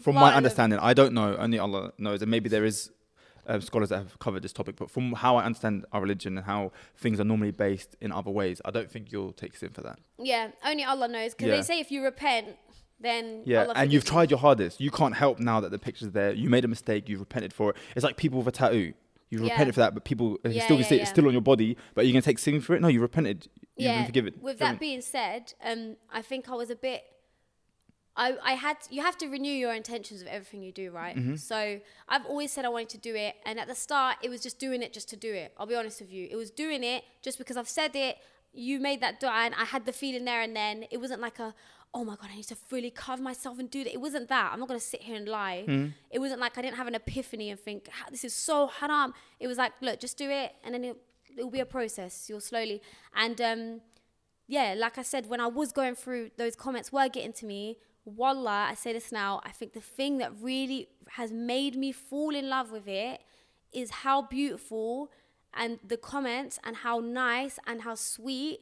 from 0.00 0.14
Well, 0.14 0.24
my 0.26 0.34
understanding, 0.34 0.78
I 0.80 0.92
don't 0.94 1.12
know. 1.12 1.34
Only 1.36 1.58
Allah 1.58 1.92
knows, 1.98 2.20
and 2.22 2.30
maybe 2.30 2.48
there 2.48 2.64
is 2.64 2.90
um, 3.46 3.60
scholars 3.60 3.88
that 3.90 3.98
have 3.98 4.18
covered 4.18 4.42
this 4.42 4.52
topic. 4.52 4.76
But 4.76 4.90
from 4.90 5.12
how 5.14 5.36
I 5.36 5.44
understand 5.44 5.84
our 5.92 6.00
religion 6.00 6.36
and 6.38 6.46
how 6.46 6.72
things 6.96 7.20
are 7.20 7.24
normally 7.24 7.50
based 7.50 7.96
in 8.00 8.12
other 8.12 8.30
ways, 8.30 8.60
I 8.64 8.70
don't 8.70 8.90
think 8.90 9.12
you'll 9.12 9.32
take 9.32 9.56
sin 9.56 9.70
for 9.70 9.80
that. 9.82 9.98
Yeah, 10.18 10.48
only 10.64 10.84
Allah 10.84 11.08
knows. 11.08 11.34
Because 11.34 11.48
Yeah. 11.48 11.56
they 11.56 11.62
say 11.62 11.80
if 11.80 11.90
you 11.90 12.02
repent, 12.04 12.56
then 13.00 13.42
Yeah, 13.44 13.62
Allah 13.62 13.72
and 13.76 13.92
you've 13.92 14.04
tried 14.04 14.30
your 14.30 14.38
hardest. 14.38 14.80
You 14.80 14.90
can't 14.90 15.14
help 15.16 15.40
now 15.40 15.60
that 15.60 15.70
the 15.70 15.78
picture's 15.78 16.12
there. 16.12 16.32
You 16.32 16.48
made 16.48 16.64
a 16.64 16.68
mistake. 16.68 17.08
You've 17.08 17.20
repented 17.20 17.52
for 17.52 17.70
it. 17.70 17.76
It's 17.96 18.04
like 18.04 18.16
people 18.16 18.38
with 18.38 18.48
a 18.48 18.52
tattoo. 18.52 18.94
You've 19.30 19.42
Yeah. 19.42 19.52
repented 19.52 19.74
for 19.74 19.80
that, 19.80 19.94
but 19.94 20.04
people 20.04 20.38
uh, 20.44 20.50
Yeah, 20.50 20.64
still 20.64 20.78
yeah, 20.78 20.86
see 20.86 20.96
it, 20.96 21.00
it's 21.02 21.10
still 21.10 21.26
on 21.26 21.32
your 21.32 21.40
body. 21.40 21.76
But 21.94 22.04
you're 22.04 22.12
gonna 22.12 22.22
take 22.22 22.38
sin 22.38 22.60
for 22.60 22.74
it? 22.76 22.82
No, 22.82 22.88
you 22.88 23.00
repented. 23.00 23.48
You've 23.76 23.86
yeah. 23.86 23.96
been 23.98 24.06
forgiven. 24.06 24.34
With 24.40 24.56
you 24.60 24.66
that 24.66 24.78
being 24.78 25.00
said, 25.00 25.54
um, 25.64 25.96
I 26.12 26.20
think 26.22 26.48
I 26.50 26.54
was 26.54 26.68
a 26.70 26.76
bit 26.76 27.02
I, 28.16 28.36
I 28.42 28.52
had 28.52 28.76
you 28.90 29.02
have 29.02 29.16
to 29.18 29.28
renew 29.28 29.52
your 29.52 29.72
intentions 29.72 30.20
of 30.20 30.28
everything 30.28 30.62
you 30.62 30.72
do, 30.72 30.90
right? 30.90 31.16
Mm-hmm. 31.16 31.36
So 31.36 31.80
I've 32.08 32.26
always 32.26 32.52
said 32.52 32.64
I 32.64 32.68
wanted 32.68 32.90
to 32.90 32.98
do 32.98 33.14
it, 33.14 33.36
and 33.46 33.58
at 33.58 33.68
the 33.68 33.74
start 33.74 34.16
it 34.22 34.28
was 34.28 34.42
just 34.42 34.58
doing 34.58 34.82
it 34.82 34.92
just 34.92 35.08
to 35.10 35.16
do 35.16 35.32
it. 35.32 35.52
I'll 35.58 35.66
be 35.66 35.74
honest 35.74 36.00
with 36.00 36.12
you, 36.12 36.28
it 36.30 36.36
was 36.36 36.50
doing 36.50 36.84
it 36.84 37.04
just 37.22 37.38
because 37.38 37.56
I've 37.56 37.68
said 37.68 37.96
it. 37.96 38.18
You 38.52 38.80
made 38.80 39.00
that 39.00 39.18
dua, 39.18 39.44
and 39.44 39.54
I 39.54 39.64
had 39.64 39.86
the 39.86 39.92
feeling 39.92 40.26
there 40.26 40.42
and 40.42 40.54
then. 40.54 40.84
It 40.90 40.98
wasn't 40.98 41.22
like 41.22 41.38
a 41.38 41.54
oh 41.94 42.04
my 42.04 42.16
god, 42.16 42.30
I 42.32 42.36
need 42.36 42.44
to 42.44 42.56
fully 42.56 42.90
cover 42.90 43.22
myself 43.22 43.58
and 43.58 43.70
do 43.70 43.84
that. 43.84 43.92
It 43.92 44.00
wasn't 44.00 44.28
that. 44.28 44.50
I'm 44.52 44.60
not 44.60 44.68
gonna 44.68 44.80
sit 44.80 45.02
here 45.02 45.16
and 45.16 45.26
lie. 45.28 45.64
Mm-hmm. 45.66 45.88
It 46.10 46.18
wasn't 46.18 46.40
like 46.40 46.58
I 46.58 46.62
didn't 46.62 46.76
have 46.76 46.86
an 46.86 46.94
epiphany 46.94 47.50
and 47.50 47.58
think 47.58 47.88
this 48.10 48.24
is 48.24 48.34
so 48.34 48.66
haram. 48.66 49.14
It 49.40 49.46
was 49.46 49.56
like 49.56 49.72
look, 49.80 50.00
just 50.00 50.18
do 50.18 50.28
it, 50.28 50.54
and 50.64 50.74
then 50.74 50.84
it 50.84 50.96
it 51.36 51.44
will 51.44 51.50
be 51.50 51.60
a 51.60 51.66
process. 51.66 52.26
You'll 52.28 52.40
slowly 52.40 52.82
and 53.14 53.40
um 53.40 53.80
yeah, 54.48 54.74
like 54.76 54.98
I 54.98 55.02
said, 55.02 55.30
when 55.30 55.40
I 55.40 55.46
was 55.46 55.72
going 55.72 55.94
through 55.94 56.32
those 56.36 56.54
comments 56.54 56.92
were 56.92 57.08
getting 57.08 57.32
to 57.34 57.46
me, 57.46 57.78
wallah, 58.04 58.66
I 58.70 58.74
say 58.74 58.92
this 58.92 59.12
now, 59.12 59.40
I 59.44 59.50
think 59.50 59.72
the 59.72 59.80
thing 59.80 60.18
that 60.18 60.32
really 60.40 60.88
has 61.10 61.32
made 61.32 61.76
me 61.76 61.92
fall 61.92 62.34
in 62.34 62.48
love 62.48 62.70
with 62.70 62.88
it 62.88 63.20
is 63.72 63.90
how 63.90 64.22
beautiful 64.22 65.10
and 65.54 65.78
the 65.86 65.96
comments 65.96 66.58
and 66.64 66.76
how 66.76 67.00
nice 67.00 67.58
and 67.66 67.82
how 67.82 67.94
sweet 67.94 68.60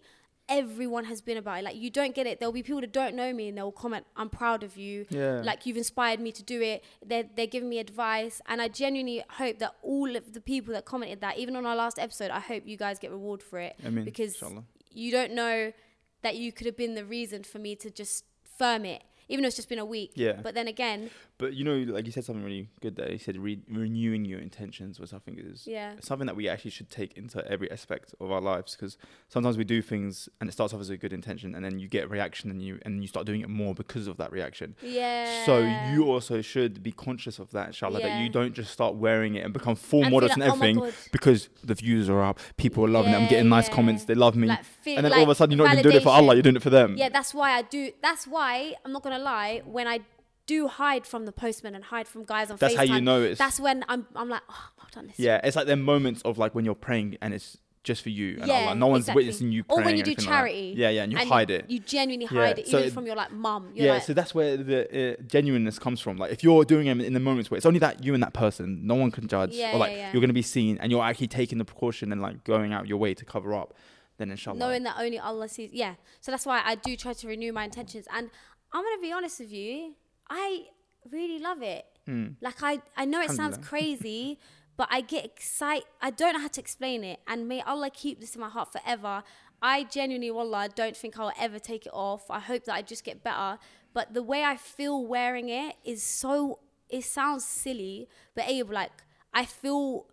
everyone 0.48 1.04
has 1.04 1.20
been 1.20 1.36
about 1.36 1.60
it. 1.60 1.64
Like 1.64 1.76
you 1.76 1.90
don't 1.90 2.14
get 2.14 2.26
it. 2.26 2.40
There'll 2.40 2.52
be 2.52 2.62
people 2.62 2.80
that 2.80 2.92
don't 2.92 3.14
know 3.14 3.32
me 3.32 3.48
and 3.48 3.56
they'll 3.56 3.70
comment, 3.70 4.04
I'm 4.16 4.28
proud 4.28 4.62
of 4.62 4.76
you. 4.76 5.06
Yeah. 5.08 5.40
Like 5.42 5.64
you've 5.64 5.76
inspired 5.76 6.20
me 6.20 6.32
to 6.32 6.42
do 6.42 6.60
it. 6.60 6.84
They're 7.06 7.24
they're 7.34 7.46
giving 7.46 7.68
me 7.68 7.78
advice. 7.78 8.42
And 8.46 8.60
I 8.60 8.68
genuinely 8.68 9.22
hope 9.30 9.60
that 9.60 9.76
all 9.82 10.16
of 10.16 10.32
the 10.32 10.40
people 10.40 10.74
that 10.74 10.84
commented 10.84 11.20
that, 11.20 11.38
even 11.38 11.56
on 11.56 11.64
our 11.64 11.76
last 11.76 11.98
episode, 11.98 12.30
I 12.30 12.40
hope 12.40 12.64
you 12.66 12.76
guys 12.76 12.98
get 12.98 13.12
reward 13.12 13.42
for 13.42 13.60
it. 13.60 13.76
I 13.84 13.90
mean, 13.90 14.04
because 14.04 14.34
inshallah. 14.34 14.64
you 14.92 15.12
don't 15.12 15.32
know 15.32 15.72
that 16.22 16.36
you 16.36 16.52
could 16.52 16.66
have 16.66 16.76
been 16.76 16.94
the 16.94 17.04
reason 17.04 17.44
for 17.44 17.58
me 17.58 17.76
to 17.76 17.90
just 17.90 18.24
firm 18.58 18.84
it, 18.84 19.02
even 19.30 19.42
though 19.42 19.46
it's 19.46 19.56
just 19.56 19.68
been 19.68 19.78
a 19.78 19.84
week. 19.84 20.12
Yeah. 20.14 20.40
But 20.42 20.54
then 20.54 20.68
again, 20.68 21.10
But 21.38 21.54
you 21.54 21.64
know, 21.64 21.92
like 21.92 22.04
you 22.04 22.12
said 22.12 22.24
something 22.24 22.44
really 22.44 22.68
good 22.80 22.96
there. 22.96 23.10
You 23.10 23.18
said 23.18 23.36
re- 23.36 23.62
renewing 23.68 24.24
your 24.24 24.40
intentions, 24.40 25.00
was 25.00 25.12
think 25.24 25.38
is 25.38 25.66
yeah. 25.66 25.94
something 26.00 26.26
that 26.26 26.36
we 26.36 26.48
actually 26.48 26.70
should 26.72 26.90
take 26.90 27.16
into 27.16 27.46
every 27.50 27.70
aspect 27.70 28.14
of 28.20 28.30
our 28.30 28.40
lives 28.40 28.74
because 28.74 28.96
sometimes 29.28 29.56
we 29.56 29.64
do 29.64 29.82
things 29.82 30.28
and 30.40 30.48
it 30.48 30.52
starts 30.52 30.74
off 30.74 30.80
as 30.80 30.90
a 30.90 30.96
good 30.96 31.12
intention 31.12 31.54
and 31.54 31.64
then 31.64 31.78
you 31.78 31.88
get 31.88 32.04
a 32.04 32.08
reaction 32.08 32.50
and 32.50 32.62
you 32.62 32.78
and 32.84 33.02
you 33.02 33.08
start 33.08 33.26
doing 33.26 33.40
it 33.40 33.48
more 33.48 33.74
because 33.74 34.06
of 34.06 34.16
that 34.16 34.32
reaction. 34.32 34.74
Yeah. 34.82 35.46
So 35.46 35.58
you 35.92 36.10
also 36.10 36.40
should 36.42 36.82
be 36.82 36.92
conscious 36.92 37.38
of 37.38 37.50
that, 37.52 37.68
inshallah, 37.68 38.00
that 38.00 38.20
you 38.20 38.28
don't 38.28 38.54
just 38.54 38.72
start 38.72 38.94
wearing 38.96 39.34
it 39.36 39.44
and 39.44 39.52
become 39.52 39.76
full 39.76 40.04
And 40.04 40.12
modest 40.12 40.34
feel 40.34 40.42
and 40.42 40.60
like, 40.60 40.60
oh 40.60 40.84
everything 40.84 40.92
because 41.12 41.48
the 41.62 41.74
views 41.74 42.08
are 42.08 42.22
up, 42.22 42.38
people 42.56 42.84
are 42.84 42.88
loving 42.88 43.12
it, 43.12 43.16
I'm 43.16 43.28
getting 43.28 43.48
nice 43.48 43.68
comments, 43.68 44.04
they 44.04 44.14
love 44.14 44.36
me. 44.36 44.48
Like, 44.48 44.64
and 44.86 45.04
then 45.04 45.12
all 45.12 45.22
of 45.22 45.28
a 45.28 45.34
sudden 45.34 45.56
you're 45.56 45.66
not 45.66 45.72
even 45.72 45.82
doing 45.82 45.96
it 45.96 46.02
for 46.02 46.10
Allah, 46.10 46.34
you're 46.34 46.42
doing 46.42 46.56
it 46.56 46.62
for 46.62 46.70
them. 46.70 46.96
Yeah, 46.96 47.08
that's 47.08 47.34
why 47.34 47.52
I 47.52 47.62
do. 47.62 47.92
That's 48.02 48.26
why 48.26 48.74
I'm 48.84 48.92
not 48.92 49.02
gonna 49.02 49.18
lie. 49.20 49.62
When 49.64 49.86
I 49.86 50.00
do 50.46 50.66
hide 50.68 51.06
from 51.06 51.26
the 51.26 51.32
postman 51.32 51.74
and 51.74 51.84
hide 51.84 52.08
from 52.08 52.24
guys 52.24 52.50
on 52.50 52.56
That's 52.58 52.74
how 52.74 52.82
you 52.82 53.00
know 53.00 53.20
it's- 53.22 53.38
That's 53.38 53.60
when 53.60 53.84
I'm. 53.88 54.06
I'm 54.16 54.28
like, 54.28 54.42
oh, 54.50 54.68
I've 54.82 54.90
done 54.90 55.06
this. 55.08 55.18
Yeah, 55.18 55.40
it's 55.44 55.56
like 55.56 55.66
them 55.66 55.82
moments 55.82 56.22
of 56.22 56.38
like 56.38 56.54
when 56.54 56.64
you're 56.64 56.74
praying 56.74 57.18
and 57.22 57.32
it's 57.32 57.56
just 57.82 58.02
for 58.02 58.10
you 58.10 58.36
and 58.38 58.46
Yeah, 58.46 58.54
Allah. 58.66 58.74
No 58.74 58.88
one's 58.88 59.04
exactly. 59.04 59.22
witnessing 59.22 59.52
you 59.52 59.64
praying. 59.64 59.80
Or 59.80 59.84
when 59.84 59.96
you 59.96 60.02
do 60.02 60.10
anything 60.10 60.26
like 60.26 60.34
charity. 60.36 60.74
yeah, 60.76 60.90
yeah, 60.90 61.02
and 61.04 61.12
you 61.12 61.18
and 61.18 61.28
hide 61.28 61.50
it. 61.50 61.70
You 61.70 61.78
genuinely 61.78 62.28
Yeah, 62.30 62.46
hide 62.46 62.58
it, 62.58 62.68
so 62.68 62.76
even 62.78 62.88
it- 62.88 62.92
from 62.92 63.06
your 63.06 63.16
like 63.16 63.32
mum. 63.32 63.70
Yeah, 63.74 63.92
like, 63.94 64.02
so 64.02 64.12
that's 64.12 64.34
where 64.34 64.56
the 64.58 65.14
uh, 65.18 65.22
genuineness 65.26 65.78
comes 65.78 65.98
from. 66.00 66.18
Like 66.18 66.30
if 66.30 66.42
you're 66.44 66.64
doing 66.66 66.88
it 66.88 67.00
in 67.00 67.14
the 67.14 67.20
moments 67.20 67.50
where 67.50 67.56
it's 67.56 67.64
only 67.64 67.78
that 67.78 68.04
you 68.04 68.12
and 68.12 68.22
that 68.22 68.34
person, 68.34 68.86
no 68.86 68.96
one 68.96 69.10
can 69.10 69.28
judge, 69.28 69.52
Yeah, 69.54 69.72
or 69.74 69.78
like 69.78 69.92
yeah, 69.92 69.96
yeah. 69.98 70.10
you're 70.12 70.20
gonna 70.20 70.34
be 70.34 70.42
seen, 70.42 70.76
and 70.78 70.90
you're 70.92 71.02
actually 71.02 71.28
taking 71.28 71.56
the 71.56 71.64
precaution 71.64 72.12
and 72.12 72.20
like 72.20 72.44
going 72.44 72.72
out 72.74 72.86
your 72.86 72.98
way 72.98 73.14
to 73.14 73.24
cover 73.24 73.54
up, 73.54 73.72
then 74.18 74.30
inshallah. 74.30 74.58
knowing 74.58 74.82
that 74.82 74.96
only 74.98 75.18
Allah 75.18 75.48
sees. 75.48 75.70
Yeah. 75.72 75.94
So 76.20 76.30
that's 76.32 76.44
why 76.44 76.60
I 76.62 76.74
do 76.74 76.96
try 76.96 77.14
to 77.14 77.28
renew 77.28 77.50
my 77.54 77.64
intentions. 77.64 78.06
And 78.12 78.28
I'm 78.72 78.84
gonna 78.84 79.02
be 79.02 79.12
honest 79.12 79.40
with 79.40 79.52
you, 79.52 79.94
I 80.28 80.66
really 81.10 81.38
love 81.38 81.62
it. 81.62 81.86
Hmm. 82.06 82.28
Like 82.40 82.62
I, 82.62 82.80
I 82.96 83.04
know 83.04 83.20
it 83.20 83.30
sounds 83.30 83.58
crazy, 83.58 84.38
but 84.76 84.88
I 84.90 85.00
get 85.00 85.24
excited. 85.24 85.84
I 86.00 86.10
don't 86.10 86.34
know 86.34 86.40
how 86.40 86.48
to 86.48 86.60
explain 86.60 87.04
it. 87.04 87.20
And 87.26 87.48
may 87.48 87.62
Allah 87.62 87.90
keep 87.90 88.20
this 88.20 88.34
in 88.34 88.40
my 88.40 88.48
heart 88.48 88.72
forever. 88.72 89.22
I 89.62 89.84
genuinely, 89.84 90.30
wallah, 90.30 90.68
don't 90.74 90.96
think 90.96 91.18
I'll 91.18 91.32
ever 91.38 91.58
take 91.58 91.86
it 91.86 91.92
off. 91.92 92.30
I 92.30 92.40
hope 92.40 92.64
that 92.64 92.74
I 92.74 92.82
just 92.82 93.04
get 93.04 93.22
better. 93.22 93.58
But 93.92 94.14
the 94.14 94.22
way 94.22 94.44
I 94.44 94.56
feel 94.56 95.04
wearing 95.06 95.48
it 95.48 95.76
is 95.84 96.02
so. 96.02 96.60
It 96.88 97.04
sounds 97.04 97.44
silly, 97.44 98.08
but 98.34 98.48
Abe, 98.48 98.70
like 98.70 98.90
I 99.32 99.44
feel 99.44 100.06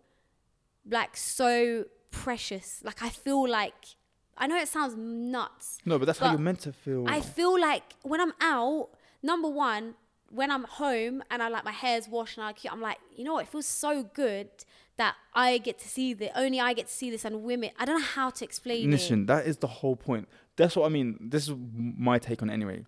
like 0.88 1.16
so 1.16 1.86
precious. 2.10 2.80
Like 2.84 3.02
I 3.02 3.08
feel 3.08 3.48
like 3.48 3.96
I 4.38 4.46
know 4.46 4.56
it 4.56 4.68
sounds 4.68 4.94
nuts. 4.96 5.78
no, 5.84 5.98
but 5.98 6.06
that's 6.06 6.18
how 6.18 6.30
you're 6.30 6.38
meant 6.38 6.60
to 6.60 6.72
feel. 6.72 7.06
I 7.08 7.20
feel 7.20 7.60
like 7.60 7.94
when 8.02 8.20
I'm 8.20 8.32
out, 8.40 8.90
number 9.22 9.48
one, 9.48 9.94
when 10.30 10.50
I'm 10.50 10.64
home 10.64 11.22
and 11.30 11.42
I 11.42 11.48
like 11.48 11.64
my 11.64 11.72
hair's 11.72 12.08
washed 12.08 12.36
and 12.38 12.46
I 12.46 12.52
keep, 12.52 12.72
I'm 12.72 12.80
like, 12.80 12.98
you 13.16 13.24
know 13.24 13.34
what? 13.34 13.44
It 13.44 13.48
feels 13.48 13.66
so 13.66 14.02
good 14.02 14.48
that 14.96 15.14
I 15.32 15.58
get 15.58 15.78
to 15.78 15.88
see 15.88 16.12
the 16.12 16.36
only 16.38 16.60
I 16.60 16.72
get 16.72 16.88
to 16.88 16.92
see 16.92 17.10
this 17.10 17.24
and 17.24 17.42
women. 17.42 17.70
I 17.78 17.84
don't 17.84 18.00
know 18.00 18.06
how 18.06 18.30
to 18.30 18.44
explain 18.44 18.90
Listen, 18.90 19.22
it. 19.22 19.26
that 19.28 19.46
is 19.46 19.58
the 19.58 19.66
whole 19.66 19.96
point. 19.96 20.28
That's 20.56 20.76
what 20.76 20.86
I 20.86 20.88
mean. 20.88 21.18
This 21.20 21.48
is 21.48 21.54
my 21.56 22.18
take 22.18 22.42
on 22.42 22.50
it 22.50 22.52
anyway. 22.52 22.84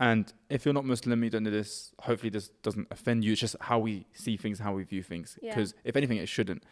And 0.00 0.32
if 0.48 0.64
you're 0.64 0.72
not 0.72 0.86
Muslim, 0.86 1.22
you 1.22 1.28
don't 1.28 1.42
know 1.42 1.50
this. 1.50 1.92
Hopefully, 2.00 2.30
this 2.30 2.48
doesn't 2.62 2.88
offend 2.90 3.22
you. 3.22 3.32
It's 3.32 3.40
just 3.42 3.56
how 3.60 3.78
we 3.78 4.06
see 4.14 4.38
things, 4.38 4.58
how 4.58 4.72
we 4.72 4.82
view 4.82 5.02
things. 5.02 5.38
Yeah. 5.42 5.54
Because 5.54 5.74
if 5.84 5.94
anything, 5.94 6.16
it 6.16 6.26
shouldn't. 6.26 6.62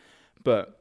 But 0.42 0.80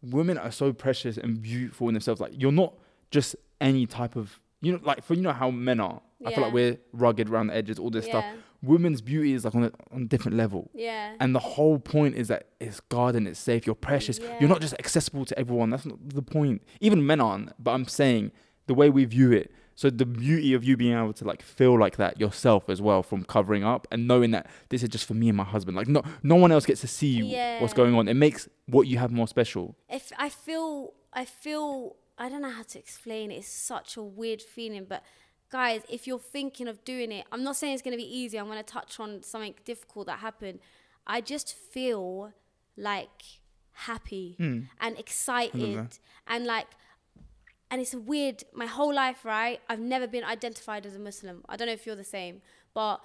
women 0.00 0.38
are 0.38 0.52
so 0.52 0.72
precious 0.72 1.18
and 1.18 1.42
beautiful 1.42 1.88
in 1.88 1.94
themselves. 1.94 2.20
Like 2.20 2.32
you're 2.36 2.52
not 2.52 2.74
just 3.10 3.36
any 3.60 3.86
type 3.86 4.16
of 4.16 4.40
you 4.60 4.72
know, 4.72 4.80
like 4.82 5.02
for 5.04 5.14
you 5.14 5.22
know 5.22 5.32
how 5.32 5.50
men 5.50 5.80
are. 5.80 6.00
I 6.26 6.32
feel 6.34 6.42
like 6.44 6.52
we're 6.52 6.78
rugged 6.92 7.28
around 7.30 7.46
the 7.46 7.54
edges, 7.54 7.78
all 7.78 7.90
this 7.90 8.04
stuff. 8.06 8.24
Women's 8.60 9.00
beauty 9.00 9.34
is 9.34 9.44
like 9.44 9.54
on 9.54 9.62
a, 9.64 9.70
on 9.92 10.02
a 10.02 10.04
different 10.06 10.36
level. 10.36 10.68
Yeah. 10.74 11.14
And 11.20 11.32
the 11.32 11.38
whole 11.38 11.78
point 11.78 12.16
is 12.16 12.26
that 12.26 12.48
it's 12.58 12.80
guarded, 12.80 13.24
it's 13.28 13.38
safe, 13.38 13.66
you're 13.66 13.76
precious. 13.76 14.18
yeah. 14.18 14.36
You're 14.40 14.48
not 14.48 14.60
just 14.60 14.74
accessible 14.80 15.24
to 15.26 15.38
everyone. 15.38 15.70
That's 15.70 15.86
not 15.86 15.96
the 16.08 16.22
point. 16.22 16.62
Even 16.80 17.06
men 17.06 17.20
aren't, 17.20 17.52
but 17.62 17.70
I'm 17.70 17.84
saying 17.86 18.32
the 18.66 18.74
way 18.74 18.90
we 18.90 19.04
view 19.04 19.30
it. 19.30 19.52
So 19.76 19.90
the 19.90 20.04
beauty 20.04 20.54
of 20.54 20.64
you 20.64 20.76
being 20.76 20.98
able 20.98 21.12
to 21.12 21.24
like 21.24 21.40
feel 21.40 21.78
like 21.78 21.98
that 21.98 22.18
yourself 22.18 22.68
as 22.68 22.82
well 22.82 23.04
from 23.04 23.22
covering 23.22 23.62
up 23.62 23.86
and 23.92 24.08
knowing 24.08 24.32
that 24.32 24.48
this 24.70 24.82
is 24.82 24.88
just 24.88 25.06
for 25.06 25.14
me 25.14 25.28
and 25.28 25.36
my 25.36 25.44
husband. 25.44 25.76
Like 25.76 25.86
no 25.86 26.02
no 26.24 26.34
one 26.34 26.50
else 26.50 26.66
gets 26.66 26.80
to 26.80 26.88
see 26.88 27.22
what's 27.60 27.72
Yeah. 27.72 27.76
going 27.76 27.94
on. 27.94 28.08
It 28.08 28.14
makes 28.14 28.48
what 28.66 28.88
you 28.88 28.98
have 28.98 29.12
more 29.12 29.28
special. 29.28 29.76
if 29.88 30.10
I 30.18 30.30
feel 30.30 30.94
I 31.12 31.24
feel 31.24 31.94
I 32.18 32.28
don't 32.28 32.42
know 32.42 32.50
how 32.50 32.62
to 32.62 32.78
explain 32.78 33.30
it. 33.30 33.36
It's 33.36 33.48
such 33.48 33.96
a 33.96 34.02
weird 34.02 34.42
feeling, 34.42 34.86
but 34.88 35.02
guys, 35.50 35.82
if 35.88 36.06
you're 36.06 36.18
thinking 36.18 36.68
of 36.68 36.84
doing 36.84 37.12
it, 37.12 37.26
I'm 37.32 37.42
not 37.42 37.56
saying 37.56 37.74
it's 37.74 37.82
going 37.82 37.96
to 37.96 38.02
be 38.02 38.16
easy. 38.18 38.38
I'm 38.38 38.46
going 38.46 38.58
to 38.58 38.62
touch 38.62 38.98
on 39.00 39.22
something 39.22 39.54
difficult 39.64 40.06
that 40.06 40.18
happened. 40.18 40.60
I 41.06 41.20
just 41.20 41.54
feel 41.54 42.32
like 42.76 43.22
happy 43.72 44.34
hmm. 44.38 44.60
and 44.80 44.98
excited 44.98 45.88
and 46.26 46.46
like 46.46 46.66
and 47.70 47.80
it's 47.80 47.94
weird 47.94 48.42
my 48.52 48.66
whole 48.66 48.92
life 48.92 49.24
right 49.24 49.60
i've 49.68 49.78
never 49.78 50.08
been 50.08 50.24
identified 50.24 50.84
as 50.84 50.96
a 50.96 50.98
muslim 50.98 51.44
i 51.48 51.56
don't 51.56 51.68
know 51.68 51.72
if 51.72 51.86
you're 51.86 51.94
the 51.94 52.02
same 52.02 52.42
but 52.74 53.00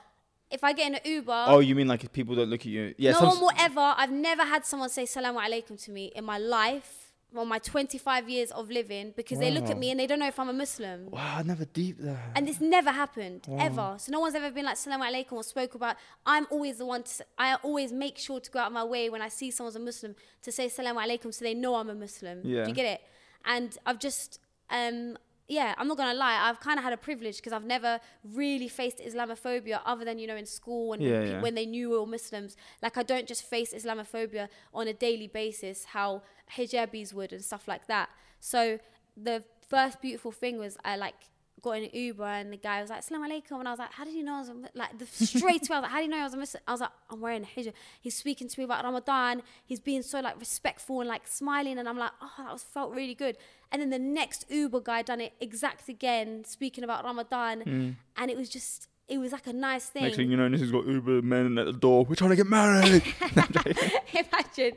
if 0.49 0.63
i 0.63 0.73
get 0.73 0.87
in 0.87 0.95
an 0.95 1.01
uber 1.05 1.45
Oh, 1.47 1.59
you 1.59 1.75
mean 1.75 1.87
like 1.87 2.03
if 2.03 2.11
people 2.11 2.35
don't 2.35 2.49
look 2.49 2.61
at 2.61 2.67
you? 2.67 2.93
Yeah, 2.97 3.11
no 3.11 3.21
one 3.21 3.39
will 3.39 3.51
ever. 3.57 3.93
I've 3.97 4.11
never 4.11 4.43
had 4.43 4.65
someone 4.65 4.89
say 4.89 5.05
"Salaam 5.07 5.35
alaikum" 5.35 5.83
to 5.85 5.91
me 5.91 6.11
in 6.15 6.23
my 6.25 6.37
life, 6.37 7.02
on 7.37 7.47
my 7.47 7.59
25 7.59 8.29
years 8.29 8.51
of 8.51 8.69
living, 8.69 9.13
because 9.15 9.39
they 9.39 9.51
look 9.51 9.69
at 9.69 9.77
me 9.77 9.91
and 9.91 9.99
they 9.99 10.07
don't 10.07 10.19
know 10.19 10.27
if 10.27 10.39
I'm 10.39 10.49
a 10.49 10.53
Muslim. 10.53 11.09
Wow, 11.09 11.37
I 11.39 11.43
never 11.43 11.65
deep 11.65 11.99
there. 11.99 12.31
And 12.35 12.47
this 12.47 12.59
never 12.61 12.91
happened 12.91 13.47
ever. 13.59 13.95
So 13.97 14.11
no 14.11 14.19
one's 14.19 14.35
ever 14.35 14.51
been 14.51 14.65
like 14.65 14.77
"Salaam 14.77 15.01
alaikum" 15.01 15.33
or 15.33 15.43
spoke 15.43 15.75
about. 15.75 15.95
I'm 16.25 16.47
always 16.49 16.77
the 16.77 16.85
one. 16.85 17.03
To, 17.03 17.25
I 17.37 17.55
always 17.63 17.91
make 17.91 18.17
sure 18.17 18.39
to 18.39 18.51
go 18.51 18.59
out 18.59 18.67
of 18.67 18.73
my 18.73 18.83
way 18.83 19.09
when 19.09 19.21
I 19.21 19.29
see 19.29 19.51
someone's 19.51 19.75
a 19.75 19.79
Muslim 19.79 20.15
to 20.43 20.51
say 20.51 20.69
"Salaam 20.69 20.97
alaikum" 20.97 21.33
so 21.33 21.43
they 21.45 21.53
know 21.53 21.75
I'm 21.75 21.89
a 21.89 21.95
Muslim. 21.95 22.41
Yeah. 22.43 22.63
Do 22.63 22.69
you 22.69 22.75
get 22.75 22.85
it? 22.85 23.01
And 23.45 23.77
I've 23.85 23.99
just. 23.99 24.39
Um, 24.69 25.17
yeah, 25.47 25.75
I'm 25.77 25.87
not 25.87 25.97
gonna 25.97 26.17
lie. 26.17 26.37
I've 26.49 26.59
kind 26.59 26.77
of 26.77 26.83
had 26.83 26.93
a 26.93 26.97
privilege 26.97 27.37
because 27.37 27.53
I've 27.53 27.65
never 27.65 27.99
really 28.23 28.67
faced 28.67 28.99
Islamophobia, 28.99 29.81
other 29.85 30.05
than 30.05 30.17
you 30.19 30.27
know 30.27 30.35
in 30.35 30.45
school 30.45 30.93
and 30.93 31.01
Yeah, 31.03 31.19
when, 31.19 31.27
yeah. 31.27 31.41
when 31.41 31.55
they 31.55 31.65
knew 31.65 31.89
we 31.91 31.97
were 31.97 32.05
Muslims. 32.05 32.55
Like 32.81 32.97
I 32.97 33.03
don't 33.03 33.27
just 33.27 33.43
face 33.43 33.73
Islamophobia 33.73 34.47
on 34.73 34.87
a 34.87 34.93
daily 34.93 35.27
basis, 35.27 35.85
how 35.85 36.21
hijabis 36.55 37.13
would 37.13 37.33
and 37.33 37.43
stuff 37.43 37.67
like 37.67 37.87
that. 37.87 38.09
So 38.39 38.79
the 39.17 39.43
first 39.69 40.01
beautiful 40.01 40.31
thing 40.31 40.57
was 40.59 40.77
I 40.83 40.95
like 40.95 41.15
got 41.61 41.77
in 41.77 41.83
an 41.85 41.89
Uber 41.93 42.25
and 42.25 42.51
the 42.51 42.57
guy 42.57 42.81
was 42.81 42.89
like, 42.89 42.99
Assalamu 42.99 43.25
alaikum. 43.29 43.59
And 43.59 43.67
I 43.69 43.71
was 43.71 43.79
like, 43.79 43.93
how 43.93 44.03
did 44.03 44.13
you 44.13 44.23
know 44.23 44.35
I 44.35 44.39
was 44.39 44.49
a 44.49 44.55
like 44.75 44.97
the 44.99 45.05
straight 45.25 45.69
away, 45.69 45.77
I 45.77 45.79
was 45.79 45.83
like, 45.83 45.91
how 45.91 45.97
do 45.97 46.03
you 46.03 46.09
know 46.09 46.17
I 46.17 46.23
was 46.23 46.33
a 46.33 46.37
Muslim? 46.37 46.63
I 46.67 46.71
was 46.71 46.81
like, 46.81 46.89
I'm 47.09 47.21
wearing 47.21 47.43
a 47.43 47.45
hijab. 47.45 47.73
He's 48.01 48.15
speaking 48.17 48.49
to 48.49 48.59
me 48.59 48.65
about 48.65 48.83
Ramadan. 48.83 49.41
He's 49.65 49.79
being 49.79 50.01
so 50.03 50.19
like 50.19 50.37
respectful 50.39 50.99
and 50.99 51.07
like 51.07 51.25
smiling. 51.25 51.77
And 51.77 51.87
I'm 51.87 51.97
like, 51.97 52.11
oh, 52.21 52.31
that 52.39 52.51
was 52.51 52.63
felt 52.63 52.93
really 52.93 53.15
good. 53.15 53.37
And 53.73 53.81
then 53.81 53.89
the 53.89 53.99
next 53.99 54.45
Uber 54.49 54.79
guy 54.81 55.01
done 55.01 55.19
it 55.19 55.33
exact 55.41 55.89
again, 55.89 56.45
speaking 56.45 56.83
about 56.85 57.03
Ramadan. 57.03 57.95
And 58.15 58.31
it 58.31 58.37
was 58.37 58.47
just, 58.47 58.87
it 59.09 59.17
was 59.17 59.31
like 59.31 59.47
a 59.47 59.53
nice 59.53 59.87
thing. 59.87 60.03
Next 60.03 60.15
thing 60.17 60.29
you 60.31 60.37
know, 60.37 60.47
this 60.47 60.61
has 60.61 60.71
got 60.71 60.85
Uber 60.85 61.21
men 61.23 61.57
at 61.57 61.65
the 61.65 61.73
door. 61.73 62.05
We're 62.05 62.13
trying 62.15 62.29
to 62.29 62.35
get 62.35 62.47
married. 62.47 63.03
Imagine. 64.13 64.73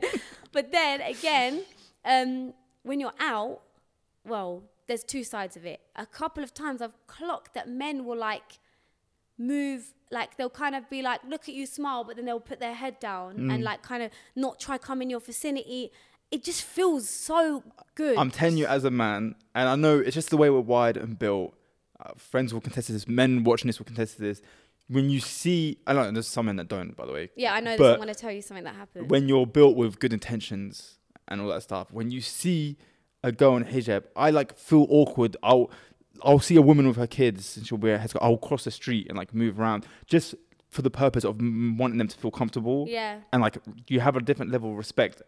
But 0.51 0.71
then 0.71 1.01
again, 1.01 1.61
um, 2.03 2.53
when 2.83 2.99
you're 2.99 3.13
out, 3.19 3.61
well, 4.25 4.63
there's 4.87 5.03
two 5.03 5.23
sides 5.23 5.55
of 5.55 5.65
it. 5.65 5.79
A 5.95 6.05
couple 6.07 6.43
of 6.43 6.53
times 6.53 6.81
I've 6.81 6.95
clocked 7.07 7.53
that 7.53 7.69
men 7.69 8.03
will 8.03 8.17
like 8.17 8.59
move 9.37 9.93
like 10.09 10.35
they'll 10.37 10.49
kind 10.49 10.73
of 10.73 10.89
be 10.89 11.01
like 11.03 11.19
look 11.27 11.47
at 11.47 11.53
you 11.53 11.65
smile 11.67 12.03
but 12.03 12.15
then 12.15 12.25
they'll 12.25 12.39
put 12.39 12.59
their 12.59 12.73
head 12.73 12.99
down 12.99 13.35
Mm. 13.37 13.53
and 13.53 13.63
like 13.63 13.83
kind 13.83 14.01
of 14.01 14.09
not 14.35 14.59
try 14.59 14.77
come 14.79 14.99
in 15.01 15.09
your 15.11 15.19
vicinity 15.19 15.91
it 16.31 16.43
just 16.43 16.63
feels 16.63 17.09
so 17.09 17.63
good 17.95 18.17
I'm 18.17 18.31
telling 18.31 18.57
you 18.57 18.65
as 18.67 18.83
a 18.83 18.91
man, 18.91 19.35
and 19.55 19.69
I 19.69 19.75
know 19.75 19.99
it's 19.99 20.13
just 20.15 20.29
the 20.29 20.37
way 20.37 20.49
we're 20.49 20.59
wired 20.59 20.97
and 20.97 21.17
built. 21.17 21.53
Uh, 21.99 22.11
friends 22.17 22.53
will 22.53 22.61
contest 22.61 22.89
this. 22.89 23.07
Men 23.07 23.43
watching 23.43 23.67
this 23.67 23.79
will 23.79 23.85
contest 23.85 24.19
this. 24.19 24.41
When 24.89 25.09
you 25.09 25.19
see, 25.19 25.79
I 25.87 25.93
don't 25.93 26.05
know, 26.05 26.11
there's 26.11 26.27
some 26.27 26.45
men 26.45 26.55
that 26.57 26.67
don't, 26.69 26.95
by 26.95 27.05
the 27.05 27.11
way. 27.11 27.29
yeah 27.35 27.53
i 27.53 27.59
know 27.59 27.75
But 27.77 27.95
I 27.95 27.97
want 27.97 28.09
to 28.09 28.15
tell 28.15 28.31
you 28.31 28.41
something 28.41 28.63
that 28.63 28.75
happened 28.75 29.09
When 29.09 29.27
you're 29.27 29.45
built 29.45 29.75
with 29.75 29.99
good 29.99 30.13
intentions 30.13 30.97
and 31.27 31.41
all 31.41 31.47
that 31.49 31.63
stuff, 31.63 31.91
when 31.91 32.09
you 32.11 32.21
see 32.21 32.77
a 33.23 33.31
girl 33.33 33.57
in 33.57 33.65
hijab, 33.65 34.03
I 34.15 34.29
like 34.29 34.57
feel 34.57 34.85
awkward. 34.89 35.35
I'll 35.43 35.69
I'll 36.23 36.39
see 36.39 36.55
a 36.55 36.61
woman 36.61 36.87
with 36.87 36.95
her 36.97 37.07
kids 37.07 37.57
and 37.57 37.67
she'll 37.67 37.77
wear 37.79 37.95
a 37.95 37.99
headscarf. 37.99 38.19
I'll 38.21 38.37
cross 38.37 38.63
the 38.63 38.71
street 38.71 39.07
and 39.09 39.17
like 39.17 39.33
move 39.33 39.59
around 39.59 39.85
just 40.05 40.35
for 40.69 40.81
the 40.83 40.89
purpose 40.89 41.23
of 41.25 41.39
m- 41.39 41.77
wanting 41.77 41.97
them 41.97 42.07
to 42.07 42.17
feel 42.17 42.31
comfortable 42.31 42.85
yeah 42.87 43.19
and 43.33 43.41
like 43.41 43.57
you 43.87 43.99
have 44.01 44.15
a 44.15 44.21
different 44.21 44.51
level 44.51 44.71
of 44.71 44.77
respect. 44.77 45.21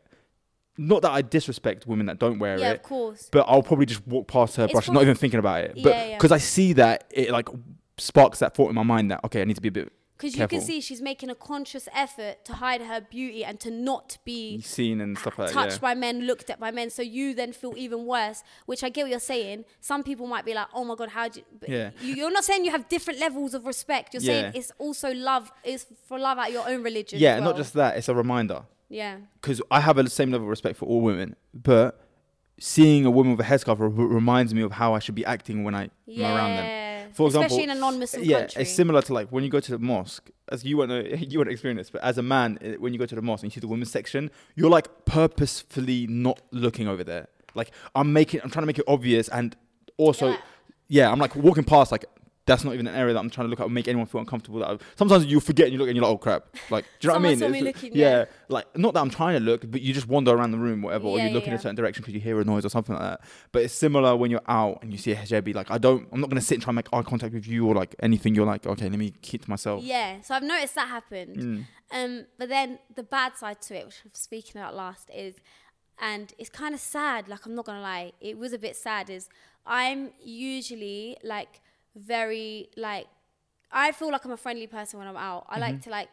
Not 0.82 1.02
that 1.02 1.12
I 1.12 1.22
disrespect 1.22 1.86
women 1.86 2.06
that 2.08 2.20
don't 2.20 2.40
wear 2.40 2.58
yeah 2.58 2.72
it, 2.72 2.78
of 2.78 2.84
course 2.84 3.28
but 3.32 3.46
I'll 3.50 3.62
probably 3.70 3.86
just 3.86 4.06
walk 4.08 4.28
past 4.28 4.56
her, 4.56 4.64
It's 4.64 4.72
brush, 4.74 4.90
not 4.90 5.02
even 5.04 5.16
thinking 5.16 5.40
about 5.40 5.60
it. 5.66 5.72
But 5.84 5.96
Yeah, 5.96 6.18
because 6.18 6.32
I 6.32 6.38
see 6.40 6.74
that, 6.74 7.06
it 7.12 7.30
like 7.32 7.50
sparks 7.98 8.40
that 8.40 8.56
thought 8.56 8.70
in 8.70 8.76
my 8.76 8.84
mind 8.84 9.12
that 9.12 9.20
okay, 9.26 9.42
I 9.42 9.46
need 9.46 9.56
to 9.56 9.62
be 9.62 9.68
a 9.68 9.72
bit 9.72 9.92
because 10.18 10.34
you 10.36 10.40
can 10.40 10.50
careful. 10.60 10.68
see 10.68 10.82
she's 10.82 11.02
making 11.02 11.30
a 11.30 11.36
conscious 11.36 11.88
effort 11.96 12.44
to 12.44 12.54
hide 12.54 12.82
her 12.82 13.00
beauty 13.00 13.42
and 13.46 13.58
to 13.62 13.72
not 13.72 14.18
be 14.26 14.60
seen 14.62 15.00
and 15.00 15.18
stuff 15.18 15.40
like 15.40 15.48
that. 15.48 15.54
touched 15.54 15.80
by 15.82 15.94
men, 15.96 16.22
looked 16.28 16.50
at 16.50 16.60
by 16.60 16.72
men. 16.72 16.90
So 16.90 17.02
you 17.02 17.34
then 17.34 17.54
feel 17.54 17.74
even 17.78 18.06
worse, 18.06 18.44
which 18.66 18.84
I 18.84 18.90
get 18.90 19.04
what 19.04 19.12
you're 19.12 19.20
saying. 19.22 19.64
Some 19.80 20.04
people 20.04 20.28
might 20.28 20.44
be 20.46 20.54
like, 20.54 20.68
oh 20.74 20.84
my 20.84 20.96
God, 20.96 21.10
how 21.10 21.30
do 21.30 21.40
you, 21.40 21.46
but 21.60 21.70
Yeah. 21.70 21.92
you, 22.02 22.16
you're 22.16 22.32
not 22.32 22.44
saying 22.44 22.66
you 22.66 22.72
have 22.72 22.90
different 22.90 23.20
levels 23.20 23.54
of 23.54 23.66
respect. 23.66 24.14
You're 24.14 24.20
saying 24.22 24.46
Yeah. 24.54 24.60
it's 24.60 24.72
also 24.78 25.14
love, 25.14 25.52
it's 25.64 25.86
for 26.08 26.20
love 26.20 26.38
out 26.38 26.52
your 26.52 26.68
own 26.68 26.84
religion. 26.84 27.18
yeah, 27.20 27.36
as 27.36 27.42
not 27.42 27.50
well. 27.54 27.58
just 27.58 27.74
that. 27.76 27.96
It's 27.98 28.10
a 28.10 28.16
reminder 28.16 28.64
Yeah. 28.90 29.18
because 29.40 29.62
I 29.72 29.80
have 29.82 29.98
a 29.98 30.10
same 30.10 30.32
level 30.32 30.46
of 30.46 30.50
respect 30.50 30.78
for 30.78 30.86
all 30.86 31.02
women, 31.02 31.36
but 31.54 32.02
seeing 32.60 33.06
a 33.06 33.12
woman 33.12 33.36
with 33.38 33.46
a 33.46 33.50
headscarf 33.50 33.80
r- 33.80 33.88
reminds 33.90 34.54
me 34.54 34.62
of 34.64 34.74
how 34.74 34.94
I 34.94 35.00
should 35.00 35.16
be 35.16 35.24
acting 35.26 35.64
when 35.64 35.76
I 35.76 35.84
am 35.84 35.92
Yeah. 36.08 36.36
around 36.36 36.56
them. 36.58 37.12
For 37.14 37.28
example, 37.28 37.46
Especially 37.48 37.64
in 37.64 37.70
a 37.72 37.76
non 37.76 38.00
Muslim 38.00 38.24
yeah, 38.24 38.40
country. 38.42 38.62
it's 38.62 38.72
similar 38.72 39.02
to 39.04 39.14
like 39.14 39.30
when 39.32 39.44
you 39.44 39.50
go 39.50 39.60
to 39.60 39.72
the 39.72 39.80
mosque. 39.80 40.30
As 40.52 40.64
you 40.66 40.78
won't 40.78 40.90
know, 40.90 41.00
you 41.32 41.40
won't 41.40 41.50
experience 41.50 41.80
this, 41.80 41.90
but 41.90 42.04
as 42.04 42.18
a 42.18 42.22
man, 42.24 42.58
eh, 42.62 42.76
when 42.78 42.94
you 42.94 43.00
go 43.00 43.06
to 43.06 43.16
the 43.16 43.22
mosque 43.22 43.44
and 43.44 43.52
you 43.52 43.54
see 43.56 43.60
the 43.62 43.68
women's 43.68 43.92
section, 43.92 44.30
you're 44.56 44.70
like 44.70 44.88
purposefully 45.06 46.08
not 46.08 46.42
looking 46.52 46.88
over 46.88 47.04
there. 47.04 47.28
Like 47.56 47.72
I'm 47.96 48.14
making, 48.14 48.42
I'm 48.44 48.50
trying 48.50 48.64
to 48.64 48.68
make 48.68 48.80
it 48.80 48.86
obvious, 48.88 49.28
and 49.30 49.56
also, 49.98 50.30
You're 50.30 50.38
yeah, 50.88 51.12
I'm 51.12 51.20
like 51.20 51.36
walking 51.36 51.64
past 51.64 51.92
like. 51.92 52.06
That's 52.50 52.64
not 52.64 52.74
even 52.74 52.88
an 52.88 52.96
area 52.96 53.14
that 53.14 53.20
I'm 53.20 53.30
trying 53.30 53.46
to 53.46 53.50
look 53.50 53.60
at 53.60 53.68
or 53.68 53.70
make 53.70 53.88
anyone 53.88 54.08
feel 54.08 54.20
uncomfortable. 54.20 54.60
That 54.60 54.70
I, 54.70 54.78
sometimes 54.96 55.26
you 55.26 55.40
forget 55.40 55.68
and 55.68 55.74
you 55.74 55.80
look 55.80 55.88
and 55.88 55.96
you're 55.96 56.04
like, 56.04 56.14
oh 56.14 56.18
crap. 56.18 56.48
Like, 56.70 56.86
do 57.00 57.08
you 57.08 57.14
know 57.14 57.20
what 57.20 57.26
I 57.30 57.36
saw 57.36 57.48
mean? 57.48 57.52
me 57.52 57.62
looking, 57.62 57.92
yeah. 57.96 58.26
like 58.50 58.66
not 58.78 58.94
that 58.96 59.02
I'm 59.02 59.10
trying 59.10 59.40
to 59.40 59.40
look, 59.40 59.70
but 59.70 59.82
you 59.82 59.94
just 59.94 60.08
wander 60.08 60.32
around 60.32 60.52
the 60.52 60.58
room, 60.58 60.82
whatever, 60.82 61.08
or 61.08 61.18
Yeah, 61.18 61.28
you 61.28 61.34
look 61.34 61.44
yeah, 61.44 61.52
in 61.52 61.56
a 61.56 61.60
certain 61.60 61.76
direction 61.76 62.02
because 62.02 62.14
you 62.14 62.20
hear 62.20 62.40
a 62.42 62.44
noise 62.44 62.66
or 62.66 62.70
something 62.70 62.96
like 62.96 63.04
that. 63.04 63.22
But 63.52 63.64
it's 63.64 63.74
similar 63.74 64.16
when 64.16 64.32
you're 64.32 64.42
out 64.48 64.80
and 64.82 64.92
you 64.92 64.98
see 64.98 65.12
a 65.12 65.16
hijabi. 65.16 65.54
Like 65.54 65.72
I 65.72 65.78
don't, 65.78 66.08
I'm 66.12 66.20
not 66.20 66.30
gonna 66.30 66.42
sit 66.42 66.56
and 66.56 66.64
try 66.64 66.72
and 66.72 66.76
make 66.76 66.92
eye 66.92 67.04
contact 67.04 67.34
with 67.34 67.48
you 67.48 67.68
or 67.68 67.76
like 67.76 67.96
anything. 68.00 68.36
You're 68.36 68.46
like, 68.46 68.66
okay, 68.66 68.90
let 68.90 69.00
me 69.00 69.14
keep 69.22 69.44
to 69.44 69.50
myself. 69.50 69.84
Yeah. 69.84 70.22
So 70.22 70.36
I've 70.36 70.44
noticed 70.44 70.76
that 70.76 70.88
happened. 70.88 71.38
Mm. 71.38 71.66
Um, 71.92 72.26
but 72.38 72.50
then 72.50 72.80
the 72.96 73.04
bad 73.04 73.38
side 73.38 73.62
to 73.64 73.76
it, 73.76 73.86
which 73.86 74.02
I'm 74.06 74.12
speaking 74.14 74.60
about 74.62 74.76
last, 74.76 75.10
is, 75.16 75.36
and 76.00 76.34
it's 76.38 76.50
kind 76.50 76.74
of 76.74 76.80
sad. 76.80 77.28
Like 77.28 77.46
I'm 77.46 77.56
not 77.56 77.66
gonna 77.66 77.82
lie, 77.82 78.14
it 78.22 78.38
was 78.38 78.54
a 78.54 78.60
bit 78.60 78.76
sad. 78.76 79.10
Is 79.10 79.30
I'm 79.66 80.12
usually 80.24 81.18
like 81.24 81.62
very 81.96 82.70
like, 82.78 83.08
I 83.72 83.92
feel 83.92 84.12
like 84.12 84.26
I'm 84.26 84.32
a 84.32 84.38
friendly 84.38 84.68
person 84.68 85.00
when 85.00 85.08
I'm 85.08 85.18
out. 85.18 85.46
I 85.50 85.54
Mm-hmm. 85.54 85.62
like 85.62 85.82
to 85.84 85.90
like 85.90 86.10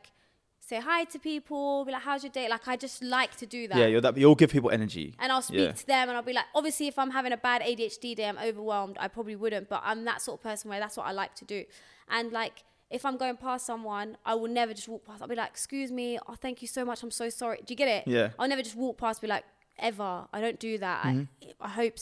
say 0.60 0.80
hi 0.80 1.04
to 1.04 1.18
people, 1.18 1.84
be 1.84 1.92
like, 1.92 2.02
"How's 2.02 2.24
your 2.24 2.32
day?" 2.32 2.48
Like 2.48 2.66
I 2.66 2.76
just 2.76 3.02
like 3.02 3.36
to 3.36 3.46
do 3.46 3.68
that. 3.68 3.78
Yeah, 3.78 3.86
you're 3.86 4.00
that. 4.00 4.16
You'll 4.16 4.34
give 4.34 4.50
people 4.50 4.70
energy. 4.70 5.14
and 5.20 5.30
I'll 5.30 5.42
speak 5.42 5.60
Yeah. 5.60 5.72
to 5.72 5.86
them 5.86 6.08
and 6.08 6.16
I'll 6.16 6.22
be 6.24 6.32
like, 6.32 6.46
obviously, 6.54 6.88
if 6.88 6.98
I'm 6.98 7.10
having 7.12 7.32
a 7.32 7.36
bad 7.36 7.62
ADHD 7.62 8.14
day, 8.16 8.26
I'm 8.28 8.38
overwhelmed, 8.38 8.96
I 8.98 9.08
probably 9.08 9.36
wouldn't, 9.36 9.68
but 9.68 9.80
I'm 9.84 10.04
that 10.06 10.20
sort 10.22 10.40
of 10.40 10.42
person 10.42 10.68
where 10.70 10.80
that's 10.80 10.96
what 10.96 11.06
I 11.06 11.12
like 11.12 11.34
to 11.36 11.44
do. 11.44 11.64
And 12.10 12.32
like, 12.32 12.64
if 12.90 13.04
I'm 13.06 13.16
going 13.16 13.36
past 13.36 13.64
someone, 13.66 14.16
I 14.24 14.34
will 14.34 14.48
never 14.48 14.74
just 14.74 14.88
walk 14.88 15.04
past. 15.06 15.22
I'll 15.22 15.28
be 15.28 15.34
like, 15.36 15.50
excuse 15.50 15.90
me, 15.92 16.18
oh, 16.28 16.34
thank 16.34 16.62
you 16.62 16.68
so 16.68 16.84
much, 16.84 17.02
I'm 17.02 17.10
so 17.10 17.28
sorry. 17.30 17.58
Do 17.64 17.72
you 17.72 17.76
get 17.76 17.88
it? 17.88 18.08
Yeah. 18.08 18.30
I'll 18.38 18.48
never 18.48 18.62
just 18.62 18.76
walk 18.76 18.98
past, 18.98 19.20
be 19.20 19.26
like, 19.28 19.44
ever. 19.78 20.26
I 20.32 20.40
don't 20.40 20.58
do 20.58 20.78
that. 20.78 21.04
I, 21.04 21.26
I 21.60 21.68
hope 21.68 21.94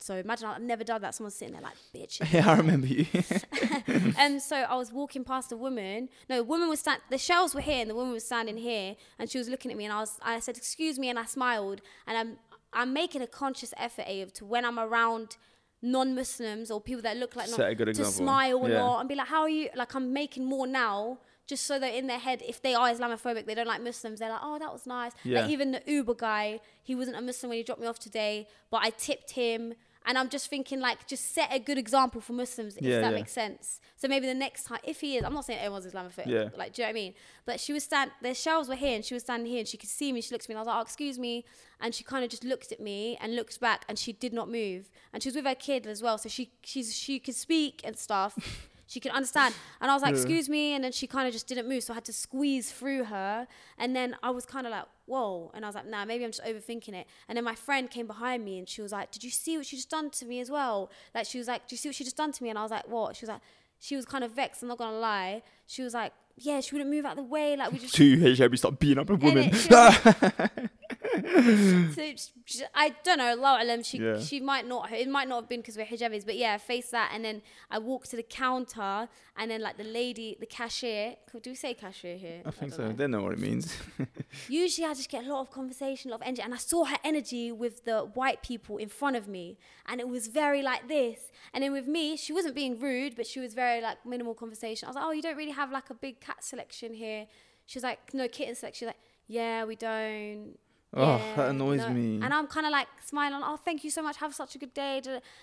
so. 0.00 0.16
Imagine 0.16 0.46
I've 0.48 0.60
never 0.62 0.84
done 0.84 1.00
that. 1.02 1.14
Someone's 1.14 1.34
sitting 1.34 1.54
there 1.54 1.62
like, 1.62 1.74
bitch. 1.94 2.20
Yeah, 2.32 2.50
I 2.50 2.56
remember 2.56 2.86
you. 2.86 3.06
And 4.18 4.40
so 4.42 4.56
I 4.56 4.74
was 4.76 4.92
walking 4.92 5.24
past 5.24 5.52
a 5.52 5.56
woman. 5.56 6.08
No, 6.28 6.36
the 6.38 6.44
woman 6.44 6.68
was 6.68 6.80
stand. 6.80 7.00
The 7.10 7.18
shelves 7.18 7.54
were 7.54 7.60
here, 7.60 7.80
and 7.82 7.90
the 7.90 7.94
woman 7.94 8.12
was 8.12 8.24
standing 8.24 8.56
here, 8.56 8.96
and 9.18 9.30
she 9.30 9.38
was 9.38 9.48
looking 9.48 9.70
at 9.70 9.76
me, 9.76 9.84
and 9.84 9.92
I 9.92 10.00
was. 10.00 10.18
I 10.22 10.40
said, 10.40 10.56
"Excuse 10.56 10.98
me," 10.98 11.08
and 11.08 11.18
I 11.18 11.24
smiled, 11.24 11.80
and 12.06 12.16
I'm. 12.18 12.36
I'm 12.72 12.92
making 12.92 13.22
a 13.22 13.26
conscious 13.26 13.72
effort, 13.78 14.02
Ave, 14.06 14.26
to 14.34 14.44
when 14.44 14.66
I'm 14.66 14.78
around 14.78 15.38
non-Muslims 15.80 16.70
or 16.70 16.80
people 16.80 17.02
that 17.02 17.16
look 17.16 17.34
like 17.36 17.48
non- 17.50 17.60
a 17.60 17.74
to 17.74 17.88
example. 17.88 18.12
smile 18.12 18.64
a 18.66 18.70
Yeah. 18.70 18.82
lot 18.82 19.00
and 19.00 19.08
be 19.08 19.14
like, 19.14 19.28
"How 19.28 19.42
are 19.42 19.48
you?" 19.48 19.70
Like 19.74 19.94
I'm 19.94 20.12
making 20.12 20.44
more 20.44 20.66
now. 20.66 21.18
Just 21.46 21.64
so 21.64 21.78
that 21.78 21.94
in 21.94 22.08
their 22.08 22.18
head, 22.18 22.42
if 22.46 22.60
they 22.60 22.74
are 22.74 22.88
Islamophobic, 22.90 23.46
they 23.46 23.54
don't 23.54 23.66
like 23.66 23.80
Muslims, 23.80 24.18
they're 24.18 24.28
like, 24.28 24.42
oh, 24.42 24.58
that 24.58 24.70
was 24.70 24.84
nice. 24.86 25.12
Yeah. 25.24 25.40
Like 25.40 25.50
even 25.50 25.70
the 25.70 25.80
Uber 25.86 26.12
guy, 26.12 26.60
he 26.82 26.94
wasn't 26.94 27.16
a 27.16 27.22
Muslim 27.22 27.48
when 27.48 27.56
he 27.56 27.62
dropped 27.62 27.80
me 27.80 27.86
off 27.86 27.98
today, 27.98 28.46
but 28.70 28.82
I 28.82 28.90
tipped 28.90 29.30
him. 29.30 29.72
And 30.08 30.16
I'm 30.18 30.28
just 30.30 30.48
thinking, 30.48 30.80
like, 30.80 31.06
just 31.06 31.34
set 31.34 31.48
a 31.52 31.58
good 31.60 31.76
example 31.78 32.20
for 32.20 32.32
Muslims, 32.32 32.76
if 32.78 32.82
Yeah, 32.82 33.02
that 33.02 33.10
yeah. 33.12 33.18
makes 33.20 33.30
sense. 33.32 33.80
So 33.96 34.08
maybe 34.08 34.26
the 34.26 34.34
next 34.34 34.64
time, 34.64 34.78
if 34.82 35.00
he 35.02 35.16
is, 35.18 35.22
I'm 35.24 35.34
not 35.34 35.44
saying 35.44 35.60
everyone's 35.60 35.86
Islamophobic, 35.86 36.26
Yeah. 36.26 36.48
like, 36.56 36.72
do 36.72 36.80
you 36.82 36.86
know 36.86 36.88
what 36.94 36.98
I 36.98 37.02
mean? 37.02 37.14
But 37.44 37.60
she 37.60 37.72
was 37.74 37.84
stand, 37.84 38.10
the 38.22 38.32
shelves 38.34 38.68
were 38.70 38.74
here, 38.74 38.94
and 38.96 39.04
she 39.04 39.12
was 39.14 39.22
standing 39.22 39.46
here, 39.52 39.58
and 39.60 39.68
she 39.68 39.76
could 39.76 39.90
see 39.90 40.10
me. 40.14 40.20
She 40.22 40.34
looked 40.34 40.46
at 40.46 40.48
me, 40.48 40.54
and 40.54 40.60
I 40.60 40.62
was 40.62 40.66
like, 40.68 40.78
oh, 40.78 40.80
excuse 40.80 41.18
me, 41.18 41.44
and 41.80 41.94
she 41.94 42.02
kind 42.04 42.24
of 42.24 42.30
just 42.30 42.42
looked 42.42 42.72
at 42.72 42.80
me 42.80 43.18
and 43.20 43.36
looked 43.36 43.60
back, 43.60 43.84
and 43.88 43.98
she 43.98 44.12
did 44.14 44.32
not 44.32 44.48
move. 44.50 44.90
And 45.12 45.22
she 45.22 45.28
was 45.28 45.36
with 45.36 45.44
her 45.44 45.54
kid 45.54 45.86
as 45.86 46.02
well, 46.02 46.16
so 46.18 46.28
she 46.30 46.52
she's 46.62 46.96
she 46.96 47.20
could 47.20 47.34
speak 47.36 47.82
and 47.84 47.96
stuff. 47.96 48.34
She 48.90 49.00
could 49.00 49.12
understand. 49.12 49.54
And 49.82 49.90
I 49.90 49.94
was 49.94 50.00
like, 50.02 50.12
Yeah. 50.14 50.20
excuse 50.22 50.48
me. 50.48 50.72
And 50.74 50.82
then 50.82 50.92
she 50.92 51.06
kind 51.06 51.26
of 51.28 51.34
just 51.34 51.46
didn't 51.46 51.68
move. 51.68 51.82
So 51.84 51.92
I 51.92 51.96
had 51.96 52.06
to 52.06 52.12
squeeze 52.14 52.72
through 52.72 53.04
her. 53.04 53.46
And 53.76 53.94
then 53.94 54.16
I 54.22 54.30
was 54.30 54.46
kind 54.46 54.66
of 54.66 54.70
like, 54.70 54.86
whoa. 55.08 55.50
And 55.54 55.64
I 55.64 55.68
was 55.68 55.74
like, 55.74 55.86
nah, 55.86 56.04
maybe 56.04 56.24
I'm 56.24 56.30
just 56.30 56.44
overthinking 56.44 56.94
it. 56.94 57.06
And 57.28 57.36
then 57.36 57.44
my 57.44 57.54
friend 57.54 57.90
came 57.90 58.06
behind 58.06 58.44
me 58.44 58.58
and 58.58 58.68
she 58.68 58.82
was 58.82 58.92
like, 58.92 59.10
did 59.10 59.24
you 59.24 59.30
see 59.30 59.56
what 59.56 59.66
she 59.66 59.76
just 59.76 59.90
done 59.90 60.10
to 60.10 60.24
me 60.24 60.40
as 60.40 60.50
well? 60.50 60.90
Like, 61.14 61.26
she 61.26 61.38
was 61.38 61.48
like, 61.48 61.66
do 61.66 61.74
you 61.74 61.78
see 61.78 61.88
what 61.88 61.96
she 61.96 62.04
just 62.04 62.16
done 62.16 62.32
to 62.32 62.42
me? 62.42 62.50
And 62.50 62.58
I 62.58 62.62
was 62.62 62.70
like, 62.70 62.86
what? 62.88 63.16
She 63.16 63.24
was 63.24 63.30
like, 63.30 63.40
she 63.80 63.96
was 63.96 64.04
kind 64.04 64.22
of 64.24 64.32
vexed. 64.32 64.62
I'm 64.62 64.68
not 64.68 64.78
to 64.78 64.90
lie. 64.90 65.42
She 65.66 65.82
was 65.82 65.94
like, 65.94 66.12
yeah, 66.36 66.60
she 66.60 66.74
wouldn't 66.74 66.90
move 66.90 67.04
out 67.04 67.12
of 67.12 67.16
the 67.18 67.22
way. 67.24 67.56
Like, 67.56 67.72
we 67.72 67.78
just. 67.80 67.94
Two 67.94 68.16
hijabi 68.16 68.58
start 68.58 68.78
beating 68.78 68.98
up 68.98 69.10
a 69.10 69.16
woman. 69.16 69.50
it, 69.52 69.56
she 69.56 69.68
was 69.68 70.68
so 71.94 72.12
she- 72.44 72.64
I 72.74 72.94
don't 73.04 73.18
know. 73.18 73.30
Allah 73.30 73.58
alam, 73.62 73.82
she 73.82 73.98
Yeah. 73.98 74.18
she 74.20 74.40
might 74.40 74.66
not. 74.66 74.90
It 74.92 75.08
might 75.08 75.28
not 75.28 75.40
have 75.42 75.48
been 75.48 75.60
because 75.60 75.76
we're 75.76 75.86
hijabis, 75.86 76.24
but 76.24 76.36
yeah, 76.36 76.54
I 76.54 76.58
faced 76.58 76.90
that, 76.92 77.10
and 77.14 77.24
then 77.24 77.42
I 77.70 77.78
walked 77.78 78.10
to 78.10 78.16
the 78.16 78.22
counter, 78.22 79.08
and 79.36 79.50
then 79.50 79.60
like 79.60 79.76
the 79.76 79.84
lady, 79.84 80.36
the 80.40 80.46
cashier. 80.46 81.16
Do 81.42 81.50
we 81.50 81.54
say 81.56 81.74
cashier 81.74 82.16
here? 82.16 82.40
I 82.46 82.50
think 82.50 82.72
don't 82.72 82.76
so. 82.78 82.86
know. 82.88 82.92
They 82.92 83.06
know 83.06 83.22
what 83.22 83.32
it 83.32 83.38
means. 83.38 83.76
Usually, 84.48 84.86
I 84.86 84.94
just 84.94 85.10
get 85.10 85.24
a 85.24 85.28
lot 85.32 85.40
of 85.40 85.50
conversation, 85.50 86.10
a 86.10 86.14
lot 86.14 86.20
of 86.22 86.26
energy, 86.26 86.42
and 86.42 86.54
I 86.54 86.58
saw 86.58 86.84
her 86.84 86.96
energy 87.04 87.52
with 87.52 87.84
the 87.84 88.00
white 88.00 88.42
people 88.42 88.76
in 88.78 88.88
front 88.88 89.16
of 89.16 89.28
me, 89.28 89.58
and 89.86 90.00
it 90.00 90.08
was 90.08 90.26
very 90.28 90.62
like 90.62 90.88
this. 90.88 91.20
And 91.52 91.62
then 91.62 91.72
with 91.72 91.86
me, 91.86 92.16
she 92.16 92.32
wasn't 92.32 92.54
being 92.54 92.78
rude, 92.78 93.16
but 93.16 93.26
she 93.26 93.40
was 93.40 93.54
very 93.54 93.80
like 93.80 94.04
minimal 94.06 94.34
conversation. 94.34 94.86
I 94.86 94.88
was 94.90 94.96
like, 94.96 95.04
"Oh, 95.04 95.12
you 95.12 95.22
don't 95.22 95.36
really 95.36 95.52
have 95.52 95.70
like 95.70 95.90
a 95.90 95.94
big 95.94 96.20
cat 96.20 96.42
selection 96.42 96.94
here." 96.94 97.26
She 97.66 97.78
was 97.78 97.84
like, 97.84 98.12
"No 98.14 98.28
kitten 98.28 98.54
selection." 98.54 98.78
She's 98.80 98.86
like, 98.86 99.02
"Yeah, 99.26 99.64
we 99.64 99.76
don't." 99.76 100.58
Oh, 100.94 101.16
Yeah, 101.16 101.36
that 101.36 101.48
annoys 101.50 101.80
no. 101.80 101.90
me. 101.90 102.20
And 102.22 102.32
I'm 102.32 102.46
kind 102.46 102.66
of 102.66 102.72
like 102.72 102.88
smiling, 103.04 103.40
oh, 103.44 103.56
thank 103.56 103.84
you 103.84 103.90
so 103.90 104.02
much. 104.02 104.16
Have 104.18 104.34
such 104.34 104.54
a 104.54 104.58
good 104.58 104.74
day. 104.74 105.02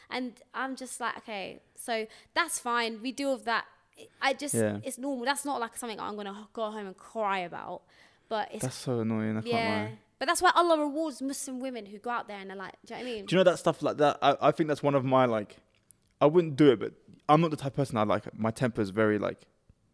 And 0.10 0.34
I'm 0.54 0.76
just 0.76 1.00
like, 1.00 1.18
okay, 1.20 1.62
so 1.76 2.08
that's 2.34 2.60
fine. 2.60 3.02
We 3.02 3.12
deal 3.12 3.34
with 3.34 3.46
that. 3.46 3.66
I 4.22 4.34
just, 4.34 4.56
Yeah. 4.56 4.80
it's 4.84 4.98
normal. 4.98 5.26
That's 5.26 5.46
not 5.46 5.60
like 5.60 5.78
something 5.78 6.00
I'm 6.00 6.16
going 6.16 6.28
to 6.28 6.48
go 6.54 6.72
home 6.72 6.88
and 6.88 6.98
cry 6.98 7.40
about. 7.40 7.84
But 8.28 8.50
it's, 8.52 8.64
That's 8.64 8.76
so 8.76 9.02
annoying. 9.02 9.38
I 9.38 9.42
can't 9.42 9.46
yeah. 9.54 9.84
lie. 9.84 10.00
But 10.18 10.28
that's 10.28 10.42
why 10.42 10.52
Allah 10.56 10.80
rewards 10.80 11.22
Muslim 11.22 11.60
women 11.60 11.86
who 11.86 11.98
go 12.00 12.10
out 12.10 12.28
there 12.28 12.40
and 12.40 12.50
they're 12.50 12.58
like, 12.58 12.74
do 12.86 12.94
you 12.94 13.00
know 13.00 13.06
what 13.06 13.12
I 13.12 13.16
mean? 13.16 13.26
Do 13.26 13.36
you 13.36 13.38
know 13.38 13.52
that 13.52 13.60
stuff 13.60 13.84
like 13.84 13.98
that? 13.98 14.18
I, 14.22 14.38
I 14.42 14.52
think 14.52 14.68
that's 14.70 14.82
one 14.82 14.96
of 14.96 15.06
my 15.06 15.26
like. 15.26 15.58
I 16.22 16.28
wouldn't 16.28 16.56
do 16.56 16.72
it, 16.72 16.80
but 16.80 16.94
I'm 17.28 17.42
not 17.42 17.52
the 17.52 17.58
type 17.58 17.74
of 17.74 17.76
person 17.76 17.98
I 17.98 18.04
like. 18.04 18.38
My 18.40 18.50
temper 18.50 18.82
is 18.82 18.90
very 18.90 19.20
like 19.20 19.42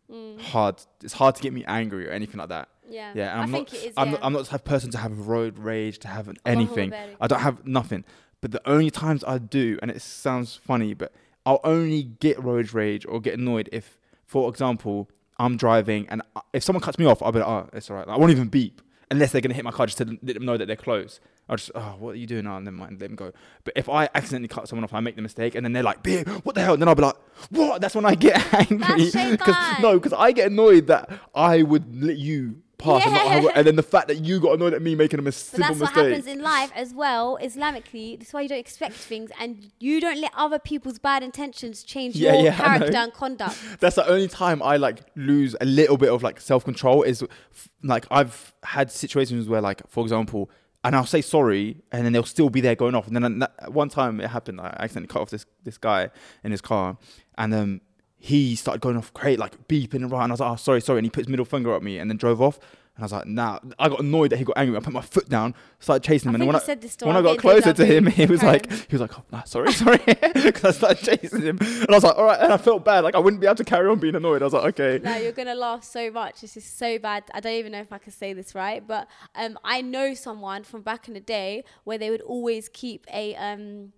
mm. 0.09 0.39
hard. 0.39 0.75
It's 1.03 1.13
hard 1.13 1.35
to 1.35 1.41
get 1.41 1.51
me 1.51 1.65
angry 1.65 2.07
or 2.07 2.11
anything 2.11 2.37
like 2.37 2.49
that. 2.49 2.69
Yeah. 2.89 3.11
Yeah, 3.15 3.31
and 3.31 3.39
I 3.39 3.43
I'm 3.43 3.51
think 3.51 3.71
not. 3.71 3.81
it 3.81 3.85
is. 3.87 3.93
I'm, 3.97 4.07
yeah. 4.07 4.11
not, 4.13 4.19
I'm 4.23 4.33
not 4.33 4.39
the 4.39 4.49
type 4.49 4.61
of 4.61 4.65
person 4.65 4.91
to 4.91 4.97
have 4.97 5.27
road 5.27 5.57
rage, 5.57 5.99
to 5.99 6.07
have 6.07 6.27
oh, 6.27 6.33
anything. 6.45 6.93
I 7.19 7.27
don't 7.27 7.39
have 7.39 7.65
nothing. 7.65 8.03
But 8.41 8.51
the 8.51 8.69
only 8.69 8.89
times 8.89 9.23
I 9.25 9.37
do, 9.37 9.77
and 9.81 9.91
it 9.91 10.01
sounds 10.01 10.55
funny, 10.55 10.93
but 10.93 11.13
I'll 11.45 11.61
only 11.63 12.03
get 12.03 12.41
road 12.43 12.73
rage 12.73 13.05
or 13.05 13.19
get 13.19 13.37
annoyed 13.37 13.69
if, 13.71 13.97
for 14.25 14.49
example, 14.49 15.09
I'm 15.37 15.57
driving 15.57 16.07
and 16.09 16.21
if 16.53 16.63
someone 16.63 16.81
cuts 16.81 16.99
me 16.99 17.05
off, 17.05 17.21
I'll 17.21 17.31
be 17.31 17.39
like, 17.39 17.47
oh, 17.47 17.69
it's 17.73 17.89
all 17.89 17.97
right. 17.97 18.07
I 18.07 18.17
won't 18.17 18.31
even 18.31 18.47
beep 18.47 18.81
unless 19.09 19.31
they're 19.31 19.41
gonna 19.41 19.53
hit 19.53 19.63
my 19.63 19.71
car 19.71 19.85
just 19.85 19.97
to 19.99 20.05
let 20.05 20.33
them 20.33 20.45
know 20.45 20.57
that 20.57 20.65
they're 20.67 20.75
close. 20.75 21.19
I'll 21.49 21.57
just, 21.57 21.71
oh, 21.75 21.95
what 21.99 22.11
are 22.11 22.17
you 22.17 22.27
doing 22.27 22.45
now? 22.45 22.59
Never 22.59 22.77
mind, 22.77 23.01
let 23.01 23.07
them 23.07 23.15
go. 23.15 23.33
But 23.65 23.73
if 23.75 23.89
I 23.89 24.07
accidentally 24.15 24.47
cut 24.47 24.69
someone 24.69 24.85
off, 24.85 24.93
I 24.93 25.01
make 25.01 25.17
the 25.17 25.21
mistake, 25.21 25.53
and 25.53 25.65
then 25.65 25.73
they're 25.73 25.83
like, 25.83 26.01
"Babe, 26.01 26.27
what 26.43 26.55
the 26.55 26.61
hell?" 26.61 26.73
And 26.73 26.81
then 26.81 26.87
I'll 26.87 26.95
be 26.95 27.01
like, 27.01 27.17
"What?" 27.49 27.81
That's 27.81 27.93
when 27.93 28.05
I 28.05 28.15
get 28.15 28.53
angry. 28.71 28.77
That's 28.77 29.11
shaitan. 29.11 29.75
no, 29.81 29.95
because 29.99 30.13
I 30.13 30.31
get 30.31 30.49
annoyed 30.49 30.87
that 30.87 31.09
I 31.35 31.61
would 31.63 32.01
let 32.01 32.17
you 32.17 32.61
pass, 32.81 33.05
and, 33.05 33.43
not 33.45 33.55
and 33.57 33.67
then 33.67 33.75
the 33.75 33.83
fact 33.83 34.07
that 34.09 34.17
you 34.25 34.39
got 34.39 34.53
annoyed 34.55 34.73
at 34.73 34.81
me 34.81 34.95
making 34.95 35.19
a 35.19 35.21
mis- 35.21 35.49
But 35.51 35.57
simple 35.57 35.67
that's 35.75 35.79
what 35.79 35.95
mistake. 36.05 36.09
happens 36.17 36.27
in 36.27 36.41
life 36.43 36.71
as 36.75 36.93
well, 36.93 37.37
Islamically. 37.41 38.17
That's 38.19 38.33
why 38.33 38.41
you 38.41 38.49
don't 38.49 38.57
expect 38.59 38.95
things 38.95 39.31
and 39.39 39.71
you 39.79 40.01
don't 40.01 40.19
let 40.19 40.31
other 40.35 40.59
people's 40.59 40.99
bad 40.99 41.23
intentions 41.23 41.83
change 41.83 42.15
Yeah, 42.15 42.33
your 42.33 42.43
yeah, 42.45 42.53
I 42.53 42.77
character 42.77 42.91
know. 42.91 43.03
and 43.03 43.13
conduct. 43.13 43.57
That's 43.79 43.95
the 43.95 44.07
only 44.07 44.27
time 44.27 44.61
I 44.63 44.77
like 44.77 44.99
lose 45.15 45.55
a 45.61 45.65
little 45.65 45.97
bit 45.97 46.09
of 46.09 46.23
like 46.23 46.41
self 46.41 46.65
control 46.65 47.03
is 47.03 47.23
f- 47.23 47.69
like 47.83 48.05
I've 48.11 48.53
had 48.63 48.91
situations 48.91 49.47
where 49.47 49.61
like 49.61 49.81
for 49.87 50.03
example, 50.03 50.49
and 50.83 50.95
I'll 50.95 51.05
say 51.05 51.21
sorry, 51.21 51.77
and 51.91 52.03
then 52.05 52.11
they'll 52.13 52.23
still 52.23 52.49
be 52.49 52.59
there 52.61 52.75
going 52.75 52.95
off. 52.95 53.07
And 53.07 53.15
then 53.15 53.39
that- 53.39 53.71
one 53.71 53.89
time 53.89 54.19
it 54.19 54.29
happened, 54.29 54.59
I 54.59 54.75
accidentally 54.79 55.07
cut 55.07 55.21
off 55.21 55.29
this 55.29 55.45
this 55.63 55.77
guy 55.77 56.09
in 56.43 56.51
his 56.51 56.61
car, 56.61 56.97
and 57.37 57.53
um 57.53 57.81
he 58.23 58.55
started 58.55 58.81
going 58.81 58.97
off 58.97 59.11
great, 59.15 59.39
like 59.39 59.67
beeping 59.67 59.95
and 59.95 60.11
right, 60.11 60.23
and 60.23 60.31
I 60.31 60.33
was 60.33 60.39
like, 60.39 60.51
oh 60.51 60.55
sorry, 60.55 60.79
sorry, 60.79 60.99
and 60.99 61.05
he 61.07 61.09
put 61.09 61.21
his 61.21 61.27
middle 61.27 61.43
finger 61.43 61.73
at 61.73 61.81
me, 61.81 61.97
and 61.97 62.07
then 62.09 62.17
drove 62.17 62.39
off. 62.39 62.59
And 62.95 63.03
I 63.03 63.05
was 63.05 63.11
like, 63.13 63.25
nah. 63.25 63.57
I 63.79 63.89
got 63.89 64.01
annoyed 64.01 64.31
that 64.31 64.37
he 64.37 64.43
got 64.43 64.57
angry. 64.57 64.77
I 64.77 64.79
put 64.79 64.93
my 64.93 65.01
foot 65.01 65.27
down, 65.27 65.55
started 65.79 66.03
chasing 66.03 66.29
him, 66.29 66.35
I 66.35 66.43
and 66.43 66.47
when 66.47 66.55
I, 66.55 67.05
when 67.05 67.15
I 67.15 67.21
got 67.23 67.39
closer 67.39 67.73
to 67.73 67.83
him, 67.83 68.05
he 68.05 68.27
was 68.27 68.43
like, 68.43 68.71
he 68.71 68.85
was 68.91 69.01
like, 69.01 69.17
oh, 69.17 69.23
nah, 69.31 69.41
sorry, 69.41 69.71
sorry, 69.73 69.97
because 70.35 70.63
I 70.65 70.71
started 70.71 71.19
chasing 71.19 71.41
him, 71.41 71.57
and 71.59 71.89
I 71.89 71.93
was 71.93 72.03
like, 72.03 72.15
all 72.15 72.25
right, 72.25 72.39
and 72.39 72.53
I 72.53 72.57
felt 72.57 72.85
bad, 72.85 73.03
like 73.03 73.15
I 73.15 73.19
wouldn't 73.19 73.41
be 73.41 73.47
able 73.47 73.55
to 73.55 73.63
carry 73.63 73.89
on 73.89 73.97
being 73.97 74.13
annoyed. 74.13 74.43
I 74.43 74.45
was 74.45 74.53
like, 74.53 74.79
okay, 74.79 75.03
No, 75.03 75.15
you're 75.15 75.31
gonna 75.31 75.55
laugh 75.55 75.83
so 75.83 76.11
much. 76.11 76.41
This 76.41 76.55
is 76.55 76.65
so 76.65 76.99
bad. 76.99 77.23
I 77.33 77.39
don't 77.39 77.53
even 77.53 77.71
know 77.71 77.79
if 77.81 77.91
I 77.91 77.97
can 77.97 78.11
say 78.11 78.33
this 78.33 78.53
right, 78.53 78.85
but 78.85 79.07
um, 79.33 79.57
I 79.63 79.81
know 79.81 80.13
someone 80.13 80.63
from 80.63 80.83
back 80.83 81.07
in 81.07 81.15
the 81.15 81.19
day 81.19 81.63
where 81.85 81.97
they 81.97 82.11
would 82.11 82.21
always 82.21 82.69
keep 82.69 83.07
a 83.11 83.35
um, 83.35 83.93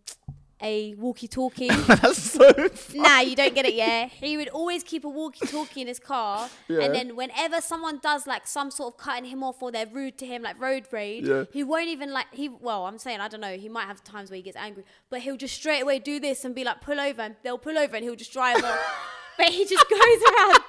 a 0.62 0.94
walkie-talkie. 0.96 1.68
that's 1.88 2.18
so. 2.32 2.52
nah, 2.94 3.20
you 3.20 3.36
don't 3.36 3.54
get 3.56 3.66
it. 3.66 3.74
Yeah, 3.74 4.08
he 4.08 4.38
would 4.38 4.50
always 4.50 4.84
keep 4.84 5.04
a 5.06 5.10
walkie-talkie 5.10 5.82
in 5.82 5.88
his 5.88 6.00
car, 6.00 6.50
Yeah. 6.68 6.82
and 6.82 6.96
then 6.96 7.16
whenever 7.16 7.60
someone 7.62 8.00
does 8.02 8.26
like 8.28 8.48
some 8.48 8.72
sort 8.72 8.94
of 8.94 8.98
cutting 8.98 9.26
him 9.26 9.44
off 9.44 9.62
or 9.62 9.72
they're 9.72 9.88
rude 9.88 10.18
to 10.20 10.26
him, 10.26 10.42
like 10.44 10.60
road 10.62 10.86
rage, 10.92 11.28
Yeah. 11.28 11.44
he 11.52 11.64
won't 11.64 11.88
even 11.88 12.12
like 12.14 12.28
he. 12.32 12.50
Well, 12.50 12.86
I'm 12.86 12.98
saying 12.98 13.20
I 13.20 13.28
don't 13.28 13.42
know. 13.42 13.58
He 13.58 13.70
might 13.70 13.86
have 13.88 14.04
times 14.04 14.30
where 14.30 14.38
he 14.38 14.44
gets 14.44 14.58
angry, 14.58 14.84
but 15.10 15.22
he'll 15.22 15.38
just 15.38 15.56
straight 15.56 15.82
away 15.82 16.00
do 16.00 16.20
this 16.20 16.46
and 16.46 16.54
be 16.56 16.64
like, 16.64 16.82
pull 16.82 17.00
over, 17.00 17.22
and 17.22 17.36
they'll 17.44 17.58
pull 17.58 17.78
over, 17.78 17.96
and 17.96 18.04
he'll 18.06 18.16
just 18.16 18.34
drive 18.34 18.64
off. 18.64 18.80
But 19.36 19.48
he 19.48 19.66
just 19.66 19.90
goes 19.90 20.00
around. 20.00 20.60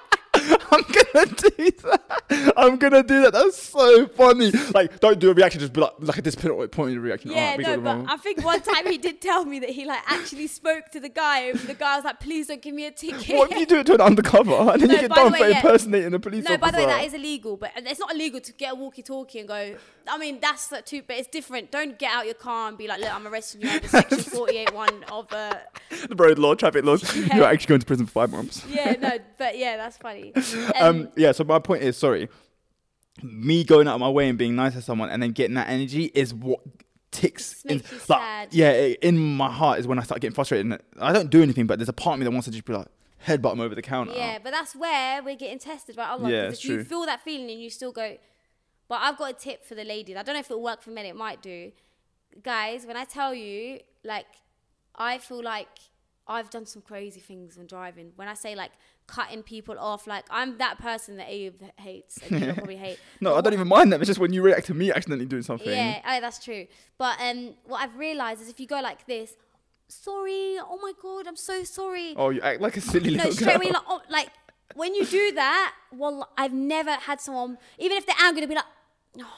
I'm 0.70 0.83
gonna 0.83 1.26
do 1.26 1.70
that. 1.83 2.52
I'm 2.57 2.76
gonna 2.76 3.02
do 3.02 3.22
that. 3.22 3.33
That's 3.33 3.62
so 3.62 4.07
funny. 4.09 4.50
Like, 4.74 4.98
don't 5.00 5.18
do 5.18 5.30
a 5.30 5.35
reaction. 5.35 5.61
Just 5.61 5.72
be 5.72 5.80
like, 5.80 5.92
like 6.00 6.18
at 6.18 6.24
this 6.24 6.35
point, 6.35 6.70
point 6.72 6.90
in 6.90 6.96
the 6.96 7.00
reaction. 7.00 7.30
Yeah, 7.30 7.52
Alright, 7.52 7.61
no, 7.61 7.76
but 7.76 7.85
wrong. 7.85 8.07
I 8.09 8.16
think 8.16 8.44
one 8.44 8.61
time 8.61 8.87
he 8.87 8.98
did 8.98 9.20
tell 9.20 9.44
me 9.44 9.59
that 9.61 9.70
he 9.70 9.85
like 9.85 10.02
actually 10.07 10.46
spoke 10.48 10.90
to 10.92 11.00
the 11.00 11.09
guy, 11.09 11.40
and 11.50 11.59
the 11.61 11.74
guy 11.74 11.96
was 11.96 12.04
like, 12.04 12.20
"Please 12.20 12.48
don't 12.48 12.61
give 12.62 12.74
me 12.74 12.87
a 12.87 12.90
ticket." 12.90 13.37
What 13.37 13.52
if 13.52 13.59
you 13.59 13.66
do 13.66 13.78
it 13.80 13.87
to 13.87 13.94
an 13.94 14.00
undercover 14.00 14.52
and 14.72 14.80
then 14.80 14.88
No, 14.88 14.94
you 14.94 15.00
get 15.02 15.11
done 15.12 15.33
way, 15.33 15.38
for 15.38 15.48
yeah. 15.48 15.57
impersonating 15.57 16.14
a 16.14 16.20
police 16.20 16.44
No, 16.44 16.50
officer? 16.54 16.59
by 16.61 16.70
the 16.70 16.78
way, 16.78 16.87
that 16.87 17.04
is 17.04 17.14
illegal, 17.14 17.57
but 17.57 17.72
it's 17.76 18.00
not 18.00 18.12
illegal 18.12 18.40
to 18.40 18.52
get 18.52 18.72
a 18.72 18.74
walkie-talkie 18.74 19.38
and 19.38 19.48
go. 19.48 19.76
I 20.07 20.18
mean, 20.18 20.38
that's 20.40 20.68
the 20.68 20.83
too, 20.83 21.02
but 21.07 21.16
it's 21.16 21.28
different. 21.28 21.70
Don't 21.70 21.98
get 21.98 22.12
out 22.12 22.26
your 22.26 22.35
car 22.35 22.68
and 22.68 22.76
be 22.76 22.87
like, 22.88 23.00
"Look, 23.00 23.14
I'm 23.14 23.26
arresting 23.26 23.62
you 23.62 23.70
under 23.70 23.88
Section 23.94 24.18
48.1 24.18 25.04
of 25.11 25.33
uh." 25.33 25.54
the 26.09 26.14
road 26.16 26.38
law, 26.38 26.54
traffic 26.54 26.85
laws. 26.85 27.02
Yeah. 27.16 27.37
You're 27.37 27.46
actually 27.46 27.68
going 27.68 27.80
to 27.80 27.87
prison 27.87 28.04
for 28.07 28.12
five 28.12 28.30
months. 28.30 28.64
Yeah, 28.68 28.96
no, 29.00 29.18
but 29.38 29.57
yeah, 29.57 29.76
that's 29.78 29.96
funny. 29.96 30.33
Um, 30.81 31.09
yeah. 31.16 31.33
So 31.33 31.44
my 31.44 31.59
point 31.59 31.83
is, 31.83 31.97
sorry, 31.97 32.29
me 33.23 33.64
going 33.64 33.88
out 33.88 33.94
of 33.94 34.01
my 34.01 34.09
way 34.09 34.29
and 34.29 34.37
being 34.37 34.57
nice 34.57 34.75
to 34.75 34.83
someone 34.83 35.11
and 35.11 35.23
then 35.23 35.33
getting 35.33 35.55
that 35.55 35.68
energy 35.68 36.07
is 36.14 36.35
what 36.35 36.61
ticks. 37.11 37.62
In, 37.64 37.79
like, 37.79 37.87
sad. 37.87 38.49
Yeah, 38.53 38.73
in 38.73 39.18
my 39.18 39.51
heart 39.51 39.79
is 39.79 39.87
when 39.87 39.99
I 39.99 40.03
start 40.03 40.20
getting 40.20 40.35
frustrated. 40.35 40.66
And 40.66 40.79
I 41.01 41.12
don't 41.12 41.31
do 41.31 41.42
anything, 41.42 41.66
but 41.66 41.79
there's 41.79 41.88
a 41.88 41.94
part 41.94 42.14
of 42.14 42.20
me 42.20 42.25
that 42.25 42.31
wants 42.31 42.47
to 42.47 42.51
just 42.51 42.64
be 42.64 42.73
like 42.73 42.88
headbutt 43.27 43.53
him 43.53 43.61
over 43.61 43.75
the 43.75 43.83
counter. 43.83 44.12
Yeah, 44.14 44.38
but 44.42 44.51
that's 44.51 44.75
where 44.75 45.23
we're 45.23 45.37
getting 45.37 45.59
tested 45.59 45.97
by 45.97 46.07
Allah. 46.07 46.31
Yeah, 46.31 46.49
if 46.49 46.64
you 46.64 46.85
feel 46.85 47.07
that 47.07 47.23
feeling 47.23 47.51
and 47.51 47.61
you 47.61 47.70
still 47.70 47.92
go, 47.92 48.16
but 48.88 49.01
I've 49.01 49.16
got 49.16 49.31
a 49.31 49.35
tip 49.35 49.64
for 49.64 49.75
the 49.75 49.85
ladies. 49.85 50.16
I 50.16 50.23
don't 50.23 50.35
know 50.35 50.40
if 50.40 50.51
it'll 50.51 50.62
work 50.62 50.83
for 50.83 50.90
men. 50.90 51.07
It 51.07 51.16
might 51.16 51.40
do. 51.42 51.73
Guys, 52.42 52.85
when 52.85 52.97
I 52.97 53.05
tell 53.05 53.33
you, 53.33 53.79
like, 54.03 54.27
I 54.97 55.18
feel 55.18 55.42
like 55.42 55.68
I've 56.27 56.51
done 56.51 56.66
some 56.66 56.83
crazy 56.83 57.20
things 57.20 57.57
when 57.57 57.66
driving. 57.66 58.12
When 58.16 58.29
I 58.29 58.35
say 58.35 58.55
like 58.55 58.73
cutting 59.06 59.42
people 59.42 59.78
off, 59.78 60.06
like 60.06 60.24
I'm 60.30 60.58
that 60.58 60.78
person 60.78 61.16
that 61.18 61.26
Abe 61.28 61.60
hates 61.76 62.18
and 62.30 62.54
probably 62.54 62.76
hate. 62.76 62.98
No, 63.20 63.30
But 63.30 63.36
I 63.38 63.40
don't 63.42 63.52
even 63.54 63.68
mind 63.68 63.92
that. 63.92 64.00
It's 64.00 64.08
just 64.08 64.20
when 64.20 64.32
you 64.32 64.42
react 64.42 64.66
to 64.66 64.74
me 64.74 64.90
accidentally 64.92 65.26
doing 65.26 65.42
something. 65.42 65.68
yeah, 65.68 66.00
oh, 66.06 66.20
that's 66.20 66.42
true. 66.44 66.66
But 66.98 67.16
um, 67.20 67.54
what 67.64 67.80
I've 67.80 67.96
realized 67.96 68.40
is 68.42 68.48
if 68.48 68.58
you 68.60 68.66
go 68.66 68.80
like 68.80 69.06
this, 69.06 69.36
sorry, 69.88 70.56
oh 70.60 70.78
my 70.82 70.92
god, 71.02 71.26
I'm 71.26 71.36
so 71.36 71.64
sorry. 71.64 72.14
Oh, 72.16 72.30
you 72.30 72.40
act 72.40 72.60
like 72.60 72.76
a 72.76 72.80
silly 72.80 73.10
no, 73.16 73.24
little 73.24 73.32
straight 73.32 73.46
girl. 73.48 73.56
away, 73.56 73.70
like, 73.70 73.82
oh, 73.88 74.00
like 74.10 74.28
when 74.74 74.94
you 74.94 75.04
do 75.06 75.32
that, 75.32 75.74
well, 75.92 76.30
I've 76.36 76.52
never 76.54 76.92
had 76.92 77.20
someone, 77.20 77.58
even 77.78 77.96
if 77.98 78.06
they're 78.06 78.16
angry, 78.22 78.40
to 78.42 78.48
be 78.48 78.54
like, 78.54 78.64
oh, 79.20 79.32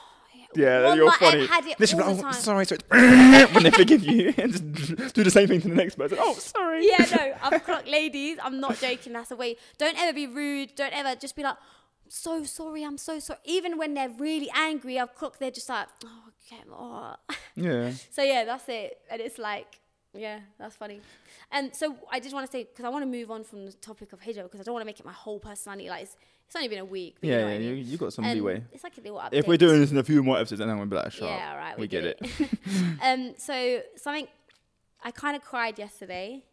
Yeah, 0.55 0.93
you're 0.95 1.09
I've 1.09 1.15
funny. 1.15 1.45
had 1.45 1.65
it 1.65 1.77
They 1.77 1.85
should 1.85 1.97
be 1.97 2.03
all 2.03 2.15
like, 2.15 2.25
oh, 2.25 2.31
sorry, 2.31 2.65
sorry. 2.65 2.79
when 2.89 3.63
they 3.63 3.71
forgive 3.71 4.03
you, 4.03 4.33
and 4.37 4.75
just 4.75 5.13
do 5.13 5.23
the 5.23 5.31
same 5.31 5.47
thing 5.47 5.61
to 5.61 5.67
the 5.67 5.75
next 5.75 5.95
person. 5.95 6.17
Oh, 6.19 6.33
sorry. 6.33 6.87
yeah, 6.87 7.05
no, 7.15 7.33
I've 7.43 7.63
clocked 7.63 7.87
ladies. 7.87 8.37
I'm 8.41 8.59
not 8.59 8.79
joking. 8.79 9.13
That's 9.13 9.29
the 9.29 9.35
way. 9.35 9.57
Don't 9.77 9.97
ever 9.99 10.13
be 10.13 10.27
rude. 10.27 10.75
Don't 10.75 10.93
ever 10.93 11.15
just 11.15 11.35
be 11.35 11.43
like, 11.43 11.57
so 12.07 12.43
sorry. 12.45 12.83
I'm 12.83 12.97
so 12.97 13.19
sorry. 13.19 13.39
Even 13.45 13.77
when 13.77 13.93
they're 13.93 14.09
really 14.09 14.49
angry, 14.55 14.99
I've 14.99 15.13
clocked. 15.15 15.39
They're 15.39 15.51
just 15.51 15.69
like, 15.69 15.87
oh, 16.05 16.23
okay, 16.51 16.63
oh. 16.71 17.15
Yeah. 17.55 17.91
So 18.11 18.23
yeah, 18.23 18.45
that's 18.45 18.67
it. 18.69 18.97
And 19.11 19.21
it's 19.21 19.37
like, 19.37 19.79
yeah, 20.13 20.39
that's 20.57 20.75
funny. 20.75 21.01
And 21.51 21.75
so 21.75 21.95
I 22.11 22.19
just 22.19 22.33
want 22.33 22.45
to 22.45 22.51
say 22.51 22.63
because 22.63 22.85
I 22.85 22.89
want 22.89 23.03
to 23.03 23.07
move 23.07 23.29
on 23.31 23.43
from 23.43 23.65
the 23.65 23.73
topic 23.73 24.13
of 24.13 24.21
hijab 24.21 24.43
because 24.43 24.59
I 24.61 24.63
don't 24.63 24.73
want 24.73 24.81
to 24.83 24.85
make 24.87 24.99
it 24.99 25.05
my 25.05 25.11
whole 25.11 25.39
personality. 25.39 25.89
Like 25.89 26.03
it's, 26.03 26.17
it's 26.47 26.55
only 26.55 26.67
been 26.69 26.79
a 26.79 26.85
week. 26.85 27.17
But 27.19 27.27
you 27.27 27.33
Yeah, 27.33 27.41
know 27.41 27.47
yeah, 27.49 27.53
I 27.53 27.57
you, 27.59 27.75
mean? 27.75 27.85
you 27.87 27.97
got 27.97 28.13
some 28.13 28.25
Um, 28.25 28.33
leeway. 28.33 28.63
It's 28.71 28.83
like 28.83 28.97
a 28.97 29.01
little 29.01 29.19
update. 29.19 29.33
If 29.33 29.47
we're 29.47 29.57
doing 29.57 29.79
this 29.81 29.91
in 29.91 29.97
a 29.97 30.03
few 30.03 30.23
more 30.23 30.37
episodes, 30.37 30.59
then 30.59 30.69
I'm 30.69 30.77
gonna 30.77 30.89
be 30.89 30.95
like, 30.95 31.11
shut 31.11 31.29
yeah, 31.29 31.51
all 31.51 31.57
right, 31.57 31.77
we, 31.77 31.87
get, 31.87 32.05
it. 32.05 32.19
um, 33.03 33.33
so 33.37 33.81
something 33.97 34.27
I 35.03 35.11
kind 35.11 35.35
of 35.35 35.43
cried 35.43 35.77
yesterday, 35.77 36.43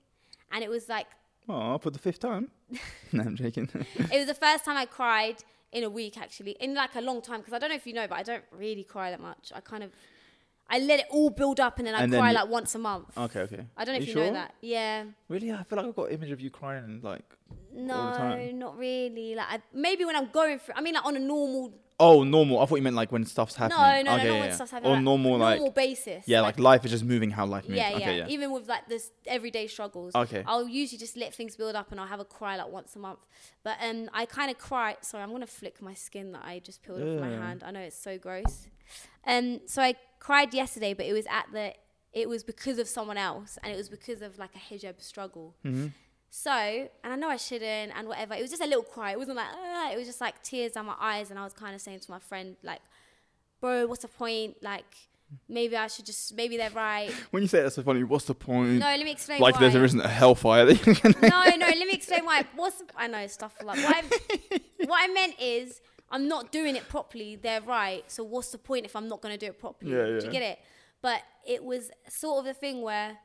and 0.53 0.63
it 0.63 0.69
was 0.71 0.89
like 0.89 1.07
Oh, 1.49 1.79
for 1.79 1.91
the 1.91 1.99
fifth 1.99 2.21
time. 2.21 2.51
no, 3.13 3.23
I'm 3.23 3.37
joking. 3.37 3.69
it 3.97 4.19
was 4.19 4.27
the 4.27 4.35
first 4.35 4.65
time 4.65 4.77
I 4.77 4.87
cried 4.87 5.37
in 5.73 5.85
a 5.85 5.91
week 5.91 6.17
actually, 6.19 6.53
in 6.61 6.75
like 6.75 6.95
a 6.97 7.01
long 7.01 7.21
time. 7.23 7.41
Because 7.41 7.53
I 7.53 7.59
don't 7.59 7.69
know 7.71 7.77
if 7.77 7.87
you 7.87 7.93
know, 7.93 8.07
but 8.09 8.19
I 8.19 8.23
don't 8.23 8.45
really 8.51 8.83
cry 8.85 9.11
that 9.11 9.21
much. 9.21 9.53
I 9.55 9.61
kind 9.61 9.83
of 9.85 9.91
I 10.69 10.79
let 10.79 11.01
it 11.01 11.07
all 11.11 11.31
build 11.31 11.61
up, 11.61 11.79
and 11.79 11.87
then 11.87 11.95
I 11.95 12.03
And 12.03 12.13
then 12.13 12.21
cry 12.21 12.31
you- 12.31 12.35
like 12.37 12.49
once 12.49 12.75
a 12.75 12.79
month. 12.79 13.17
okay, 13.17 13.41
okay. 13.41 13.67
I 13.77 13.85
don't 13.85 13.95
know 13.95 13.99
Are 13.99 14.03
if 14.03 14.09
you 14.09 14.15
sure? 14.15 14.27
know 14.27 14.33
that. 14.33 14.55
Yeah. 14.61 15.05
Really? 15.29 15.53
I 15.53 15.63
feel 15.63 15.77
like 15.77 15.87
I've 15.87 15.95
got 15.97 16.09
an 16.09 16.15
image 16.15 16.31
of 16.31 16.41
you 16.41 16.51
crying 16.51 16.85
and 16.85 17.05
like. 17.05 17.23
No, 17.73 17.95
time? 17.95 18.59
not 18.59 18.79
really. 18.79 19.35
Like 19.35 19.47
I, 19.51 19.59
maybe 19.73 20.05
when 20.05 20.17
I'm 20.17 20.31
going 20.31 20.59
through. 20.59 20.75
I 20.77 20.81
mean, 20.81 20.95
like 20.95 21.05
on 21.05 21.17
a 21.17 21.21
normal. 21.21 21.75
Oh, 22.01 22.25
normal. 22.25 22.59
I 22.59 22.67
thought 22.67 22.77
you 22.77 22.83
meant 22.83 22.97
like 22.97 23.13
when 23.13 23.25
stuff's 23.25 23.55
happening. 23.55 23.79
no, 23.79 23.85
no, 23.85 23.99
okay, 23.99 24.03
not 24.05 24.25
yeah, 24.35 24.41
when 24.41 24.49
yeah. 24.49 24.55
stuff's 24.55 24.71
happening. 24.73 24.93
Or 24.93 24.95
like, 24.97 25.05
normal, 25.05 25.39
like. 25.39 25.57
normal 25.59 25.73
basis. 25.73 26.25
Yeah, 26.27 26.41
like 26.41 26.59
life 26.59 26.85
is 26.85 26.91
just 26.91 27.05
moving 27.05 27.31
how 27.31 27.47
life 27.47 27.69
moves. 27.69 27.77
Yeah, 27.77 27.91
yeah, 27.91 27.97
okay, 27.97 28.17
yeah. 28.19 28.27
Even 28.29 28.51
with 28.53 28.69
like 28.69 28.89
this 28.89 29.13
everyday 29.27 29.67
struggles. 29.69 30.15
Okay. 30.15 30.43
I'll 30.47 30.67
usually 30.69 30.99
just 30.99 31.17
let 31.17 31.35
things 31.35 31.55
build 31.57 31.77
up 31.77 31.93
and 31.93 32.01
I'll 32.01 32.09
have 32.09 32.21
a 32.21 32.25
cry 32.25 32.57
like 32.57 32.69
once 32.73 32.97
a 32.97 32.99
month. 32.99 33.21
But 33.63 33.77
um, 33.81 34.09
I 34.13 34.25
kind 34.27 34.51
of 34.51 34.59
cry. 34.59 34.97
Sorry, 35.03 35.23
I'm 35.23 35.31
gonna 35.31 35.47
flick 35.47 35.81
my 35.83 35.95
skin 35.95 36.33
that 36.33 36.43
I 36.45 36.59
just 36.59 36.83
peeled 36.83 37.01
off 37.01 37.21
my 37.21 37.29
hand. 37.29 37.63
I 37.65 37.71
know 37.71 37.81
it's 37.81 37.99
so 37.99 38.19
gross. 38.19 38.67
Um, 39.27 39.61
so 39.67 39.81
I 39.83 39.95
cried 40.25 40.55
yesterday, 40.55 40.95
but 40.95 41.07
it 41.07 41.13
was 41.13 41.27
at 41.27 41.47
the. 41.53 41.75
It 42.13 42.29
was 42.29 42.45
because 42.45 42.79
of 42.79 42.89
someone 42.89 43.19
else, 43.19 43.59
and 43.63 43.73
it 43.73 43.77
was 43.77 43.89
because 43.89 44.23
of 44.23 44.39
like 44.39 44.51
a 44.55 44.75
hijab 44.75 45.03
struggle. 45.03 45.55
Mm-hmm. 45.65 45.89
So, 46.31 46.51
and 46.51 47.13
I 47.13 47.17
know 47.17 47.29
I 47.29 47.37
shouldn't, 47.37 47.93
and 47.97 48.09
whatever. 48.09 48.35
It 48.35 48.41
was 48.41 48.51
just 48.51 48.63
a 48.63 48.67
little 48.67 48.83
cry. 48.83 49.13
It 49.13 49.19
wasn't 49.19 49.37
like, 49.37 49.49
ah, 49.53 49.93
it 49.93 49.97
was 49.99 50.07
just 50.07 50.21
like 50.21 50.43
tears 50.43 50.73
down 50.73 50.87
my 50.87 50.97
eyes, 50.99 51.31
and 51.31 51.39
I 51.39 51.45
was 51.45 51.53
kind 51.53 51.75
of 51.75 51.81
saying 51.81 52.01
to 52.01 52.11
my 52.11 52.19
friend, 52.19 52.57
like, 52.63 52.81
bro, 53.61 53.87
what's 53.87 54.03
the 54.03 54.09
point? 54.09 54.57
Like, 54.63 54.85
maybe 55.49 55.77
I 55.77 55.89
should 55.89 56.07
just, 56.07 56.35
maybe 56.35 56.57
they're 56.57 56.71
right. 56.71 57.11
When 57.31 57.43
you 57.43 57.49
say 57.49 57.63
that's 57.63 57.75
so 57.75 57.83
funny, 57.83 58.05
what's 58.05 58.25
the 58.25 58.35
point? 58.35 58.79
No, 58.79 58.87
let 58.87 59.05
me 59.05 59.13
explain 59.13 59.41
like 59.41 59.55
why. 59.55 59.61
there, 59.61 59.71
there 59.71 59.85
isn't 59.85 60.01
a 60.01 60.09
hellfire. 60.09 60.65
that 60.65 60.87
you 60.87 60.95
can- 60.95 61.15
no, 61.23 61.29
no, 61.57 61.67
let 61.67 61.79
me 61.79 61.93
explain 61.93 62.25
why. 62.25 62.45
What's 62.55 62.79
the, 62.79 62.87
I 62.97 63.07
know 63.09 63.27
stuff 63.27 63.55
like 63.63 63.79
what 63.79 64.05
what 64.89 65.01
I 65.03 65.13
meant 65.13 65.35
is 65.41 65.81
I'm 66.15 66.29
not 66.29 66.53
doing 66.53 66.77
it 66.77 66.89
properly. 66.89 67.35
They're 67.35 67.61
right. 67.61 68.05
So 68.07 68.23
what's 68.23 68.51
the 68.51 68.59
point 68.59 68.85
if 68.87 68.95
I'm 68.95 69.09
not 69.09 69.21
going 69.21 69.35
to 69.35 69.39
do 69.39 69.47
it 69.47 69.59
properly? 69.59 69.91
Yeah, 69.91 70.21
Do 70.21 70.27
you 70.27 70.31
get 70.31 70.43
it? 70.43 70.61
But 71.03 71.23
it 71.45 71.65
was 71.65 71.91
sort 72.09 72.39
of 72.39 72.45
the 72.45 72.55
thing 72.55 72.83
where 72.83 73.19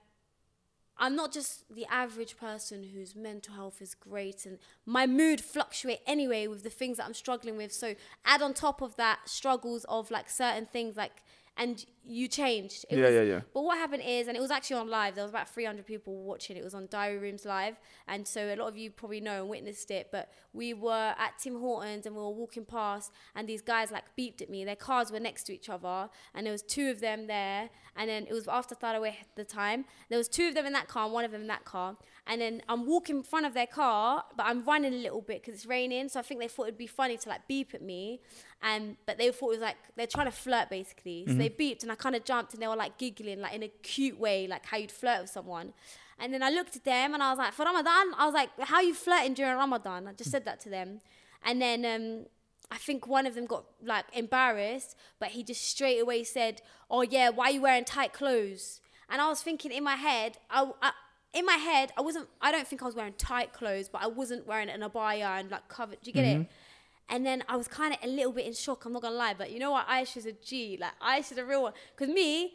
I'm 0.97 1.15
not 1.15 1.31
just 1.31 1.63
the 1.73 1.85
average 1.85 2.35
person 2.35 2.81
whose 2.83 3.15
mental 3.15 3.53
health 3.53 3.79
is 3.79 3.93
great 3.93 4.47
and 4.47 4.57
my 4.87 5.05
mood 5.05 5.39
fluctuate 5.39 5.99
anyway 6.07 6.47
with 6.47 6.63
the 6.63 6.71
things 6.71 6.97
that 6.97 7.05
I'm 7.05 7.13
struggling 7.13 7.57
with. 7.57 7.71
So 7.71 7.93
add 8.25 8.41
on 8.41 8.55
top 8.55 8.81
of 8.81 8.95
that 8.95 9.19
struggles 9.25 9.85
of 9.87 10.09
like 10.09 10.27
certain 10.27 10.65
things 10.65 10.97
like 10.97 11.21
and 11.59 11.85
you 12.05 12.27
changed. 12.27 12.85
It 12.89 12.97
Yeah, 12.97 13.05
was, 13.05 13.13
yeah, 13.15 13.21
yeah. 13.21 13.41
But 13.53 13.63
what 13.63 13.77
happened 13.77 14.01
is, 14.03 14.27
and 14.27 14.35
it 14.35 14.39
was 14.39 14.49
actually 14.49 14.77
on 14.77 14.89
live. 14.89 15.13
There 15.13 15.23
was 15.23 15.29
about 15.29 15.49
300 15.49 15.85
people 15.85 16.15
watching. 16.23 16.55
It 16.57 16.63
was 16.63 16.73
on 16.73 16.87
Diary 16.89 17.17
Rooms 17.19 17.45
live, 17.45 17.75
and 18.07 18.25
so 18.25 18.51
a 18.51 18.55
lot 18.55 18.69
of 18.69 18.77
you 18.77 18.89
probably 18.89 19.19
know 19.19 19.41
and 19.41 19.49
witnessed 19.49 19.91
it. 19.91 20.07
But 20.11 20.31
we 20.53 20.73
were 20.73 21.13
at 21.17 21.37
Tim 21.37 21.59
Hortons 21.59 22.05
and 22.05 22.15
we 22.15 22.21
were 22.21 22.31
walking 22.31 22.65
past, 22.65 23.11
and 23.35 23.47
these 23.47 23.61
guys 23.61 23.91
like 23.91 24.05
beeped 24.17 24.41
at 24.41 24.49
me. 24.49 24.63
Their 24.63 24.77
cars 24.77 25.11
were 25.11 25.19
next 25.19 25.43
to 25.43 25.53
each 25.53 25.69
other, 25.69 26.09
and 26.33 26.45
there 26.45 26.53
was 26.53 26.63
two 26.63 26.89
of 26.89 27.01
them 27.01 27.27
there. 27.27 27.69
And 27.97 28.09
then 28.09 28.25
it 28.27 28.33
was 28.33 28.47
after 28.47 28.75
Tharawih 28.75 29.09
at 29.09 29.35
the 29.35 29.43
time. 29.43 29.83
There 30.07 30.17
was 30.17 30.29
two 30.29 30.47
of 30.47 30.55
them 30.55 30.65
in 30.65 30.71
that 30.73 30.87
car, 30.87 31.03
and 31.03 31.13
one 31.13 31.25
of 31.25 31.31
them 31.31 31.41
in 31.41 31.47
that 31.47 31.65
car. 31.65 31.97
And 32.25 32.39
then 32.39 32.61
I'm 32.69 32.85
walking 32.85 33.17
in 33.17 33.23
front 33.23 33.45
of 33.45 33.53
their 33.53 33.67
car, 33.67 34.23
but 34.37 34.45
I'm 34.45 34.63
running 34.63 34.93
a 34.93 34.97
little 34.97 35.21
bit 35.21 35.41
because 35.41 35.55
it's 35.55 35.65
raining. 35.65 36.07
So 36.07 36.19
I 36.19 36.23
think 36.23 36.39
they 36.39 36.47
thought 36.47 36.63
it'd 36.63 36.77
be 36.77 36.87
funny 36.87 37.17
to 37.17 37.29
like 37.29 37.47
beep 37.47 37.73
at 37.73 37.81
me. 37.81 38.21
And 38.61 38.97
but 39.05 39.17
they 39.17 39.31
thought 39.31 39.47
it 39.47 39.51
was 39.51 39.59
like 39.59 39.77
they're 39.95 40.07
trying 40.07 40.25
to 40.25 40.31
flirt 40.31 40.69
basically. 40.69 41.23
So 41.27 41.33
they 41.33 41.49
beeped 41.49 41.83
and 41.83 41.91
I 41.91 41.95
kind 41.95 42.15
of 42.15 42.25
jumped 42.25 42.53
and 42.53 42.61
they 42.61 42.67
were 42.67 42.75
like 42.75 42.97
giggling 42.97 43.39
like 43.39 43.53
in 43.53 43.63
a 43.63 43.69
cute 43.83 44.19
way, 44.19 44.47
like 44.47 44.65
how 44.65 44.77
you'd 44.77 44.91
flirt 44.91 45.21
with 45.21 45.29
someone. 45.29 45.73
And 46.19 46.33
then 46.33 46.43
I 46.43 46.49
looked 46.49 46.75
at 46.75 46.83
them 46.83 47.13
and 47.13 47.23
I 47.23 47.29
was 47.29 47.37
like, 47.37 47.53
for 47.53 47.63
Ramadan, 47.63 48.13
I 48.17 48.25
was 48.25 48.33
like, 48.33 48.49
how 48.59 48.75
are 48.77 48.83
you 48.83 48.93
flirting 48.93 49.33
during 49.33 49.55
Ramadan? 49.55 50.07
I 50.07 50.11
just 50.11 50.31
said 50.31 50.43
that 50.43 50.59
to 50.61 50.69
them. 50.69 50.99
And 51.45 51.61
then 51.61 51.85
um, 51.85 52.25
I 52.71 52.77
think 52.77 53.07
one 53.07 53.25
of 53.25 53.35
them 53.35 53.45
got 53.45 53.65
like 53.83 54.05
embarrassed, 54.13 54.95
but 55.19 55.29
he 55.29 55.43
just 55.43 55.63
straight 55.63 55.99
away 55.99 56.23
said, 56.23 56.61
"Oh 56.89 57.01
yeah, 57.01 57.29
why 57.29 57.45
are 57.45 57.51
you 57.51 57.61
wearing 57.61 57.85
tight 57.85 58.13
clothes?" 58.13 58.81
And 59.09 59.21
I 59.21 59.27
was 59.27 59.41
thinking 59.41 59.71
in 59.71 59.83
my 59.83 59.95
head, 59.95 60.37
I, 60.49 60.69
I 60.81 60.91
in 61.33 61.45
my 61.45 61.55
head, 61.55 61.91
I 61.97 62.01
wasn't. 62.01 62.27
I 62.41 62.51
don't 62.51 62.67
think 62.67 62.83
I 62.83 62.85
was 62.85 62.95
wearing 62.95 63.13
tight 63.13 63.53
clothes, 63.53 63.89
but 63.89 64.01
I 64.03 64.07
wasn't 64.07 64.45
wearing 64.45 64.69
an 64.69 64.81
abaya 64.81 65.39
and 65.39 65.49
like 65.49 65.67
covered. 65.67 66.01
Do 66.01 66.09
you 66.09 66.13
get 66.13 66.25
it? 66.25 66.47
And 67.09 67.25
then 67.25 67.43
I 67.49 67.55
was 67.55 67.67
kind 67.67 67.93
of 67.93 67.99
a 68.03 68.07
little 68.07 68.31
bit 68.31 68.45
in 68.45 68.53
shock. 68.53 68.85
I'm 68.85 68.93
not 68.93 69.01
gonna 69.01 69.15
lie, 69.15 69.33
but 69.37 69.51
you 69.51 69.59
know 69.59 69.71
what? 69.71 69.87
Aisha's 69.87 70.25
a 70.25 70.31
G. 70.33 70.77
Like 70.79 70.91
Aisha's 70.99 71.37
a 71.37 71.45
real 71.45 71.63
one. 71.63 71.73
Cause 71.95 72.07
me, 72.07 72.53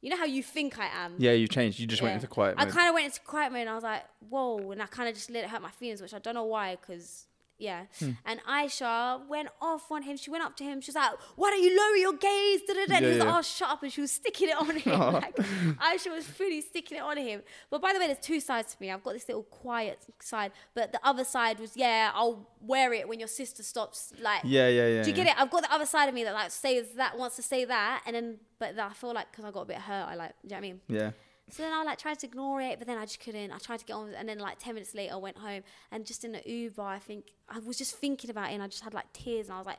you 0.00 0.10
know 0.10 0.16
how 0.16 0.24
you 0.24 0.42
think 0.42 0.78
I 0.78 0.86
am. 0.86 1.14
Yeah, 1.18 1.32
you 1.32 1.48
changed. 1.48 1.78
You 1.78 1.86
just 1.86 2.02
went 2.02 2.14
into 2.14 2.26
quiet 2.26 2.56
mode. 2.56 2.68
I 2.68 2.70
kind 2.70 2.88
of 2.88 2.94
went 2.94 3.06
into 3.06 3.20
quiet 3.20 3.52
mode 3.52 3.62
and 3.62 3.70
I 3.70 3.74
was 3.74 3.84
like, 3.84 4.04
whoa. 4.28 4.70
And 4.70 4.82
I 4.82 4.86
kind 4.86 5.08
of 5.08 5.14
just 5.14 5.30
let 5.30 5.44
it 5.44 5.50
hurt 5.50 5.62
my 5.62 5.70
feelings, 5.70 6.02
which 6.02 6.14
I 6.14 6.18
don't 6.18 6.34
know 6.34 6.44
why, 6.44 6.76
because, 6.76 7.26
yeah. 7.58 7.86
Hmm. 7.98 8.10
And 8.24 8.40
Aisha 8.48 9.26
went 9.28 9.48
off 9.60 9.90
on 9.90 10.02
him. 10.02 10.16
She 10.16 10.30
went 10.30 10.44
up 10.44 10.56
to 10.58 10.64
him. 10.64 10.80
She 10.80 10.90
was 10.90 10.96
like, 10.96 11.12
why 11.36 11.50
don't 11.50 11.62
you 11.62 11.76
lower 11.76 11.96
your 11.96 12.12
gaze? 12.12 12.60
Da, 12.66 12.74
da, 12.74 12.86
da. 12.86 12.96
And 12.96 13.04
he 13.04 13.10
Yeah, 13.10 13.16
was 13.16 13.18
like, 13.18 13.28
yeah. 13.28 13.38
oh, 13.38 13.42
shut 13.42 13.68
up. 13.70 13.82
And 13.82 13.92
she 13.92 14.00
was 14.00 14.12
sticking 14.12 14.48
it 14.48 14.56
on 14.56 14.76
him. 14.76 14.98
like, 15.12 15.36
Aisha 15.36 16.12
was 16.12 16.26
fully 16.26 16.60
sticking 16.60 16.98
it 16.98 17.02
on 17.02 17.16
him. 17.16 17.42
But 17.70 17.80
by 17.80 17.92
the 17.92 17.98
way, 17.98 18.06
there's 18.06 18.18
two 18.20 18.40
sides 18.40 18.74
to 18.74 18.80
me. 18.80 18.90
I've 18.90 19.02
got 19.02 19.14
this 19.14 19.26
little 19.28 19.44
quiet 19.44 19.98
side. 20.20 20.52
But 20.74 20.92
the 20.92 21.00
other 21.02 21.24
side 21.24 21.58
was, 21.58 21.76
yeah, 21.76 22.10
I'll 22.14 22.48
wear 22.60 22.92
it 22.92 23.08
when 23.08 23.18
your 23.18 23.28
sister 23.28 23.62
stops. 23.62 24.12
Like, 24.20 24.42
yeah, 24.44 24.68
yeah, 24.68 24.88
yeah. 24.88 25.02
do 25.02 25.10
you 25.10 25.16
yeah. 25.16 25.24
get 25.24 25.26
it? 25.36 25.40
I've 25.40 25.50
got 25.50 25.62
the 25.62 25.72
other 25.72 25.86
side 25.86 26.08
of 26.08 26.14
me 26.14 26.24
that 26.24 26.34
like 26.34 26.50
says 26.50 26.86
that 26.96 27.16
wants 27.18 27.36
to 27.36 27.42
say 27.42 27.64
that, 27.64 28.02
and 28.06 28.14
then 28.16 28.38
but 28.58 28.78
I 28.78 28.92
feel 28.92 29.14
like 29.14 29.30
because 29.30 29.44
I 29.44 29.50
got 29.50 29.62
a 29.62 29.66
bit 29.66 29.78
hurt, 29.78 30.06
I 30.08 30.14
like, 30.14 30.30
do 30.30 30.34
you 30.44 30.48
know 30.50 30.56
what 30.56 30.58
I 30.58 30.60
mean? 30.60 30.80
Yeah. 30.88 31.10
So 31.48 31.62
then 31.62 31.72
I 31.72 31.84
like 31.84 31.98
tried 31.98 32.18
to 32.20 32.26
ignore 32.26 32.60
it, 32.60 32.78
but 32.78 32.88
then 32.88 32.98
I 32.98 33.04
just 33.04 33.20
couldn't. 33.20 33.52
I 33.52 33.58
tried 33.58 33.78
to 33.78 33.84
get 33.84 33.94
on 33.94 34.12
and 34.14 34.28
then 34.28 34.38
like 34.38 34.58
ten 34.58 34.74
minutes 34.74 34.94
later, 34.94 35.14
I 35.14 35.16
went 35.16 35.38
home, 35.38 35.62
and 35.92 36.04
just 36.04 36.24
in 36.24 36.32
the 36.32 36.42
Uber, 36.48 36.82
I 36.82 36.98
think 36.98 37.26
I 37.48 37.60
was 37.60 37.78
just 37.78 37.96
thinking 37.96 38.30
about 38.30 38.50
it, 38.50 38.54
and 38.54 38.62
I 38.62 38.66
just 38.66 38.82
had 38.82 38.94
like 38.94 39.12
tears, 39.12 39.46
and 39.46 39.54
I 39.54 39.58
was 39.58 39.66
like, 39.66 39.78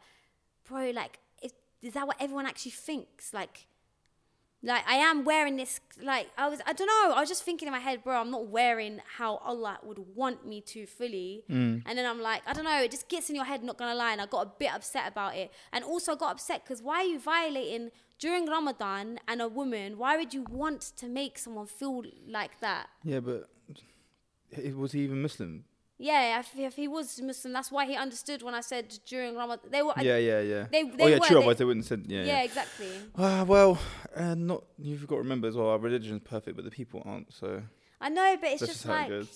bro, 0.68 0.92
like, 0.92 1.20
is, 1.42 1.52
is 1.82 1.94
that 1.94 2.08
what 2.08 2.16
everyone 2.20 2.46
actually 2.46 2.72
thinks? 2.72 3.34
Like, 3.34 3.68
like 4.68 4.88
I 4.88 4.96
am 4.96 5.24
wearing 5.24 5.56
this. 5.56 5.80
Like 6.02 6.30
I 6.38 6.50
was, 6.50 6.60
I 6.66 6.74
don't 6.74 6.88
know. 6.88 7.16
I 7.16 7.22
was 7.22 7.30
just 7.30 7.44
thinking 7.44 7.68
in 7.68 7.72
my 7.72 7.80
head, 7.80 8.04
bro, 8.04 8.20
I'm 8.20 8.30
not 8.30 8.48
wearing 8.48 9.00
how 9.18 9.38
Allah 9.38 9.80
would 9.84 10.00
want 10.16 10.46
me 10.46 10.62
to 10.62 10.86
fully. 10.86 11.44
Mm. 11.50 11.84
And 11.86 11.98
then 11.98 12.06
I'm 12.06 12.22
like, 12.22 12.42
I 12.46 12.54
don't 12.54 12.66
know. 12.66 12.82
It 12.82 12.92
just 12.92 13.08
gets 13.08 13.30
in 13.30 13.36
your 13.36 13.46
head. 13.46 13.64
Not 13.64 13.78
gonna 13.78 13.96
lie, 13.96 14.12
and 14.12 14.22
I 14.22 14.26
got 14.26 14.46
a 14.46 14.52
bit 14.60 14.74
upset 14.74 15.08
about 15.08 15.36
it, 15.36 15.52
and 15.72 15.84
also 15.84 16.12
I 16.12 16.16
got 16.16 16.32
upset 16.34 16.64
because 16.64 16.84
why 16.84 16.98
are 16.98 17.06
you 17.06 17.20
violating 17.20 17.92
during 18.20 18.46
Ramadan 18.46 19.20
and 19.28 19.42
a 19.42 19.48
woman? 19.48 19.98
Why 19.98 20.18
would 20.18 20.34
you 20.34 20.46
want 20.50 20.82
to 20.98 21.08
make 21.08 21.38
someone 21.38 21.68
feel 21.68 22.04
like 22.28 22.60
that? 22.60 22.88
Yeah, 23.04 23.22
but 23.22 23.50
it, 24.52 24.76
was 24.76 24.92
he 24.92 25.02
even 25.02 25.22
Muslim? 25.22 25.64
Yeah, 26.00 26.40
if, 26.40 26.52
if 26.58 26.76
he 26.76 26.88
was 26.88 27.20
Muslim, 27.22 27.54
that's 27.54 27.72
why 27.72 27.86
he 27.88 27.96
understood 27.96 28.44
when 28.44 28.54
I 28.54 28.62
said 28.62 29.00
during 29.08 29.36
Ramadan. 29.36 29.72
They 29.72 29.82
were. 29.82 29.94
yeah, 30.00 30.18
yeah, 30.18 30.42
yeah. 30.42 30.66
they- 30.72 30.84
oh 31.00 31.08
yeah, 31.08 31.18
were, 31.18 31.26
true. 31.26 31.28
they- 31.30 31.36
Otherwise, 31.38 31.58
they 31.58 31.66
wouldn't 31.66 31.86
have 31.86 31.90
said. 31.90 32.06
Yeah, 32.08 32.20
yeah, 32.20 32.26
yeah. 32.26 32.44
exactly. 32.44 32.88
Ah, 33.18 33.44
well, 33.44 33.80
uh, 34.16 34.36
not 34.36 34.64
you've 34.78 35.08
got 35.08 35.16
to 35.16 35.22
remember 35.22 35.48
as 35.48 35.56
well. 35.56 35.70
Our 35.70 35.80
religion's 35.80 36.22
perfect, 36.24 36.56
but 36.56 36.66
the 36.66 36.72
people 36.72 37.02
aren't. 37.04 37.34
So 37.34 37.64
I 38.00 38.10
know, 38.10 38.38
but 38.40 38.50
it's 38.52 38.60
just, 38.60 38.74
just 38.74 38.86
like, 38.86 39.10
it 39.10 39.28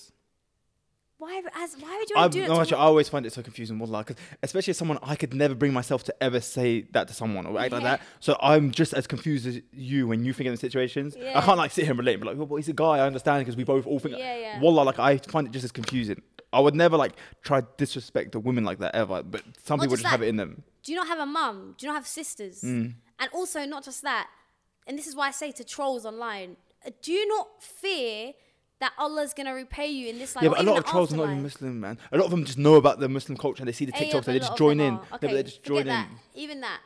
why? 1.21 1.39
As 1.56 1.76
why 1.80 1.97
would 2.00 2.10
you 2.10 2.15
I, 2.15 2.21
want 2.21 2.34
to 2.34 2.39
do 2.39 2.45
it? 2.45 2.47
no, 2.47 2.60
actually, 2.60 2.78
I 2.78 2.82
always 2.82 3.08
find 3.08 3.28
it 3.28 3.32
so 3.32 3.43
confusing. 3.43 3.78
Wallah, 3.78 4.04
'cause 4.04 4.15
especially 4.41 4.71
as 4.71 4.78
someone, 4.80 4.97
I 5.04 5.15
could 5.15 5.36
never 5.36 5.54
bring 5.54 5.71
myself 5.71 6.04
to 6.06 6.24
ever 6.24 6.41
say 6.41 6.82
that 6.93 7.08
to 7.10 7.13
someone 7.13 7.45
or 7.45 7.60
act 7.60 7.71
like 7.71 7.84
that. 7.84 8.02
So 8.19 8.36
I'm 8.41 8.71
just 8.71 8.93
as 8.93 9.06
confused 9.06 9.45
as 9.45 9.62
you 9.71 10.08
when 10.08 10.26
you 10.26 10.34
think 10.34 10.47
in 10.47 10.54
the 10.54 10.58
situations. 10.58 11.15
Yeah. 11.15 11.38
I 11.38 11.41
can't 11.41 11.60
like 11.60 11.69
sit 11.71 11.84
here 11.84 11.91
and 11.91 12.00
relate, 12.00 12.15
but 12.19 12.26
like, 12.36 12.50
well, 12.50 12.58
he's 12.58 12.69
a 12.69 12.74
guy. 12.74 12.97
I 12.97 13.02
understand 13.02 13.41
because 13.41 13.56
we 13.56 13.63
both 13.63 13.86
all 13.86 14.00
think. 14.00 14.17
Yeah, 14.17 14.36
yeah. 14.36 14.60
Wallah, 14.62 14.82
like 14.82 14.97
I 14.97 15.17
find 15.17 15.45
it 15.45 15.54
just 15.54 15.63
as 15.63 15.71
confusing. 15.71 16.24
I 16.53 16.59
would 16.59 16.75
never 16.75 16.97
like 16.97 17.13
try 17.43 17.61
disrespect 17.77 18.35
a 18.35 18.39
woman 18.39 18.63
like 18.63 18.79
that 18.79 18.93
ever. 18.95 19.23
But 19.23 19.43
some 19.63 19.79
people 19.79 19.95
just 19.95 20.03
just 20.03 20.11
have 20.11 20.21
it 20.21 20.27
in 20.27 20.35
them. 20.37 20.63
do 20.83 20.91
you 20.91 20.97
not 20.97 21.07
have 21.07 21.19
a 21.19 21.25
mum? 21.25 21.75
Do 21.77 21.85
you 21.85 21.91
not 21.91 21.95
have 21.95 22.07
sisters? 22.07 22.61
Mm. 22.61 22.95
And 23.19 23.29
also, 23.33 23.65
not 23.65 23.83
just 23.83 24.01
that, 24.01 24.27
and 24.87 24.97
this 24.97 25.07
is 25.07 25.15
why 25.15 25.27
I 25.27 25.31
say 25.31 25.51
to 25.51 25.63
trolls 25.63 26.05
online, 26.05 26.57
uh, 26.85 26.89
do 27.01 27.11
you 27.11 27.27
not 27.27 27.61
fear 27.61 28.33
that 28.79 28.93
Allah's 28.97 29.33
gonna 29.35 29.53
repay 29.53 29.87
you 29.87 30.09
in 30.09 30.17
this 30.17 30.35
life? 30.35 30.43
yeah, 30.43 30.49
but 30.49 30.59
a 30.59 30.63
lot 30.63 30.77
of 30.79 30.85
trolls 30.85 31.13
are 31.13 31.17
not 31.17 31.25
even? 31.25 31.43
Muslim, 31.43 31.79
man. 31.79 31.99
A 32.11 32.17
lot 32.17 32.25
of 32.25 32.31
them 32.31 32.43
just 32.45 32.57
know 32.57 32.75
about 32.75 32.99
the 32.99 33.07
Muslim 33.07 33.37
culture 33.37 33.61
and 33.61 33.67
they 33.67 33.73
see 33.73 33.85
the 33.85 33.93
yeah, 33.95 34.11
TikToks 34.11 34.27
and 34.27 34.35
they 34.35 34.39
just 34.39 34.57
join 34.57 34.79
in. 34.79 34.95
No, 34.95 35.03
Okay, 35.13 35.33
they 35.33 35.43
just 35.43 35.63
join 35.63 35.85
that. 35.85 36.07
in. 36.09 36.41
Even 36.41 36.61
that. 36.61 36.79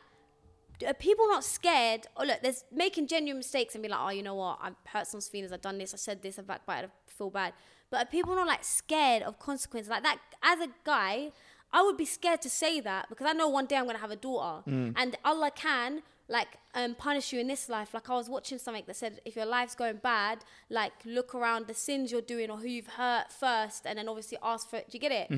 Are 0.84 0.94
people 0.94 1.26
not 1.28 1.44
scared? 1.44 2.06
Oh, 2.16 2.24
look, 2.24 2.40
there's 2.42 2.64
making 2.72 3.06
genuine 3.06 3.38
mistakes 3.38 3.74
and 3.74 3.82
be 3.82 3.88
like, 3.88 4.00
oh, 4.02 4.10
you 4.10 4.22
know 4.22 4.34
what? 4.34 4.58
I've 4.60 4.74
hurt 4.86 5.06
someone's 5.06 5.28
feelings. 5.28 5.52
I've 5.52 5.62
done 5.62 5.78
this. 5.78 5.94
I 5.94 5.96
said 5.96 6.22
this. 6.22 6.38
I've 6.38 6.46
backbited. 6.46 6.90
I 6.90 7.10
feel 7.10 7.30
bad. 7.30 7.54
But 7.90 8.02
are 8.02 8.10
people 8.10 8.34
not 8.34 8.46
like 8.46 8.64
scared 8.64 9.22
of 9.22 9.38
consequences? 9.38 9.88
Like 9.88 10.02
that, 10.02 10.18
as 10.42 10.60
a 10.60 10.68
guy, 10.84 11.30
I 11.72 11.82
would 11.82 11.96
be 11.96 12.04
scared 12.04 12.42
to 12.42 12.50
say 12.50 12.80
that 12.80 13.08
because 13.08 13.26
I 13.26 13.32
know 13.32 13.48
one 13.48 13.66
day 13.66 13.76
I'm 13.76 13.84
going 13.84 13.96
to 13.96 14.00
have 14.00 14.10
a 14.10 14.16
daughter. 14.16 14.68
Mm. 14.68 14.94
And 14.96 15.16
Allah 15.24 15.50
can 15.54 16.02
like 16.28 16.58
um, 16.74 16.94
punish 16.94 17.32
you 17.32 17.40
in 17.40 17.46
this 17.46 17.68
life. 17.68 17.94
Like 17.94 18.10
I 18.10 18.14
was 18.14 18.28
watching 18.28 18.58
something 18.58 18.84
that 18.86 18.96
said 18.96 19.20
if 19.24 19.36
your 19.36 19.46
life's 19.46 19.74
going 19.74 19.96
bad, 20.02 20.44
like 20.70 20.92
look 21.04 21.34
around 21.34 21.66
the 21.66 21.74
sins 21.74 22.10
you're 22.10 22.20
doing 22.20 22.50
or 22.50 22.58
who 22.58 22.66
you've 22.66 22.86
hurt 22.88 23.32
first, 23.32 23.86
and 23.86 23.98
then 23.98 24.08
obviously 24.08 24.38
ask 24.42 24.68
for 24.68 24.76
it. 24.76 24.90
Do 24.90 24.96
you 24.96 25.00
get 25.00 25.12
it? 25.12 25.30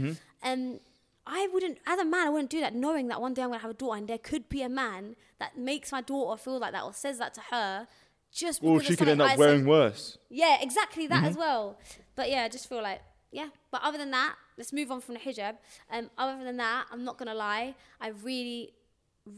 And 0.42 0.80
I 1.28 1.48
wouldn't, 1.52 1.78
as 1.86 1.98
a 2.00 2.04
man, 2.04 2.26
I 2.26 2.30
wouldn't 2.30 2.50
do 2.50 2.60
that, 2.60 2.74
knowing 2.74 3.08
that 3.08 3.20
one 3.20 3.34
day 3.34 3.42
I'm 3.42 3.48
gonna 3.50 3.60
have 3.60 3.70
a 3.70 3.74
daughter, 3.74 3.98
and 3.98 4.08
there 4.08 4.18
could 4.18 4.48
be 4.48 4.62
a 4.62 4.68
man 4.68 5.14
that 5.38 5.58
makes 5.58 5.92
my 5.92 6.00
daughter 6.00 6.40
feel 6.40 6.58
like 6.58 6.72
that 6.72 6.82
or 6.84 6.92
says 6.94 7.18
that 7.18 7.34
to 7.34 7.40
her, 7.50 7.86
just 8.32 8.62
of 8.62 8.82
she 8.84 8.96
could 8.96 9.08
end 9.08 9.22
up 9.22 9.28
I 9.28 9.30
said. 9.32 9.38
wearing 9.38 9.66
worse. 9.66 10.18
Yeah, 10.30 10.56
exactly 10.60 11.06
that 11.06 11.16
Mm-hmm. 11.18 11.26
as 11.26 11.36
well. 11.36 11.78
But 12.16 12.30
yeah, 12.30 12.42
I 12.44 12.48
just 12.48 12.68
feel 12.68 12.82
like 12.82 13.00
yeah. 13.30 13.48
But 13.70 13.82
other 13.84 13.98
than 13.98 14.10
that, 14.12 14.34
let's 14.56 14.72
move 14.72 14.90
on 14.90 15.00
from 15.00 15.14
the 15.14 15.20
hijab. 15.20 15.56
Um, 15.90 16.10
other 16.18 16.42
than 16.44 16.56
that, 16.58 16.86
I'm 16.90 17.04
not 17.04 17.18
gonna 17.18 17.34
lie. 17.34 17.74
I 18.00 18.08
really, 18.08 18.72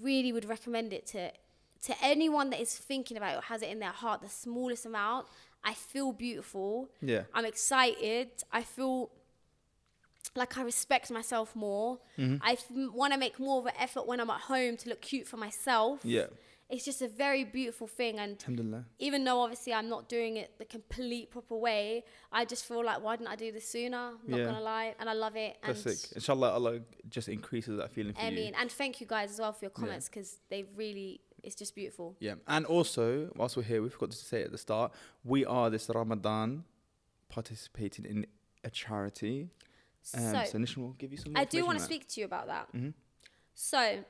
really 0.02 0.32
would 0.32 0.44
recommend 0.48 0.92
it 0.92 1.06
to 1.08 1.30
to 1.82 1.94
anyone 2.02 2.50
that 2.50 2.60
is 2.60 2.76
thinking 2.76 3.16
about 3.16 3.34
it 3.34 3.38
or 3.38 3.42
has 3.42 3.62
it 3.62 3.68
in 3.70 3.78
their 3.80 3.90
heart, 3.90 4.20
the 4.22 4.28
smallest 4.28 4.84
amount. 4.86 5.26
I 5.64 5.74
feel 5.74 6.12
beautiful. 6.12 6.88
Yeah. 7.00 7.22
I'm 7.34 7.44
excited. 7.44 8.28
I 8.52 8.62
feel 8.62 9.10
like 10.36 10.56
I 10.58 10.62
respect 10.62 11.10
myself 11.10 11.56
more. 11.56 11.98
Mm-hmm. 12.18 12.36
I 12.42 12.52
f- 12.52 12.64
want 12.70 13.12
to 13.12 13.18
make 13.18 13.38
more 13.40 13.58
of 13.60 13.66
an 13.66 13.72
effort 13.78 14.06
when 14.06 14.20
I'm 14.20 14.30
at 14.30 14.40
home 14.42 14.76
to 14.78 14.88
look 14.88 15.00
cute 15.00 15.26
for 15.26 15.36
myself. 15.36 16.00
Yeah. 16.04 16.26
It's 16.68 16.84
just 16.84 17.02
a 17.02 17.08
very 17.08 17.42
beautiful 17.42 17.88
thing. 17.88 18.20
And 18.20 18.36
Alhamdulillah. 18.40 18.84
even 19.00 19.24
though 19.24 19.40
obviously 19.40 19.74
I'm 19.74 19.88
not 19.88 20.08
doing 20.08 20.36
it 20.36 20.52
the 20.58 20.64
complete 20.64 21.32
proper 21.32 21.56
way, 21.56 22.04
I 22.30 22.44
just 22.44 22.64
feel 22.64 22.84
like 22.84 23.02
why 23.02 23.16
didn't 23.16 23.26
I 23.28 23.34
do 23.34 23.50
this 23.50 23.68
sooner? 23.68 23.96
I'm 23.96 24.18
not 24.28 24.38
Yeah. 24.38 24.44
gonna 24.46 24.60
lie, 24.60 24.94
and 25.00 25.10
I 25.10 25.14
love 25.14 25.34
it. 25.34 25.56
That's 25.66 25.84
and 25.84 25.96
sick. 25.98 26.12
Inshallah, 26.14 26.50
Allah 26.52 26.78
just 27.08 27.28
increases 27.28 27.76
that 27.78 27.90
feeling 27.90 28.12
for 28.14 28.20
I 28.20 28.28
you. 28.28 28.36
mean, 28.36 28.54
and 28.56 28.70
thank 28.70 29.00
you 29.00 29.06
guys 29.08 29.32
as 29.32 29.40
well 29.40 29.52
for 29.52 29.64
your 29.64 29.70
comments 29.70 30.08
because 30.08 30.38
they 30.48 30.62
really, 30.76 31.20
it's 31.42 31.56
just 31.56 31.74
beautiful. 31.74 32.14
Yeah, 32.20 32.34
and 32.46 32.64
also 32.66 33.32
whilst 33.34 33.56
we're 33.56 33.64
here, 33.64 33.82
we 33.82 33.88
forgot 33.88 34.12
to 34.12 34.16
say 34.16 34.44
at 34.44 34.52
the 34.52 34.58
start, 34.58 34.92
we 35.24 35.44
are 35.44 35.70
this 35.70 35.90
Ramadan 35.92 36.62
participating 37.28 38.04
in 38.04 38.26
a 38.62 38.70
charity. 38.70 39.48
Um, 40.14 40.20
so 40.32 40.44
so 40.52 40.58
Nisrin 40.58 40.78
will 40.78 40.92
give 41.02 41.12
you 41.12 41.18
some. 41.18 41.32
I 41.36 41.44
do 41.44 41.64
want 41.66 41.78
to 41.78 41.84
speak 41.84 42.08
to 42.08 42.20
you 42.20 42.26
about 42.26 42.46
that. 42.46 42.72
Mhm. 42.72 42.94
So, 43.54 44.04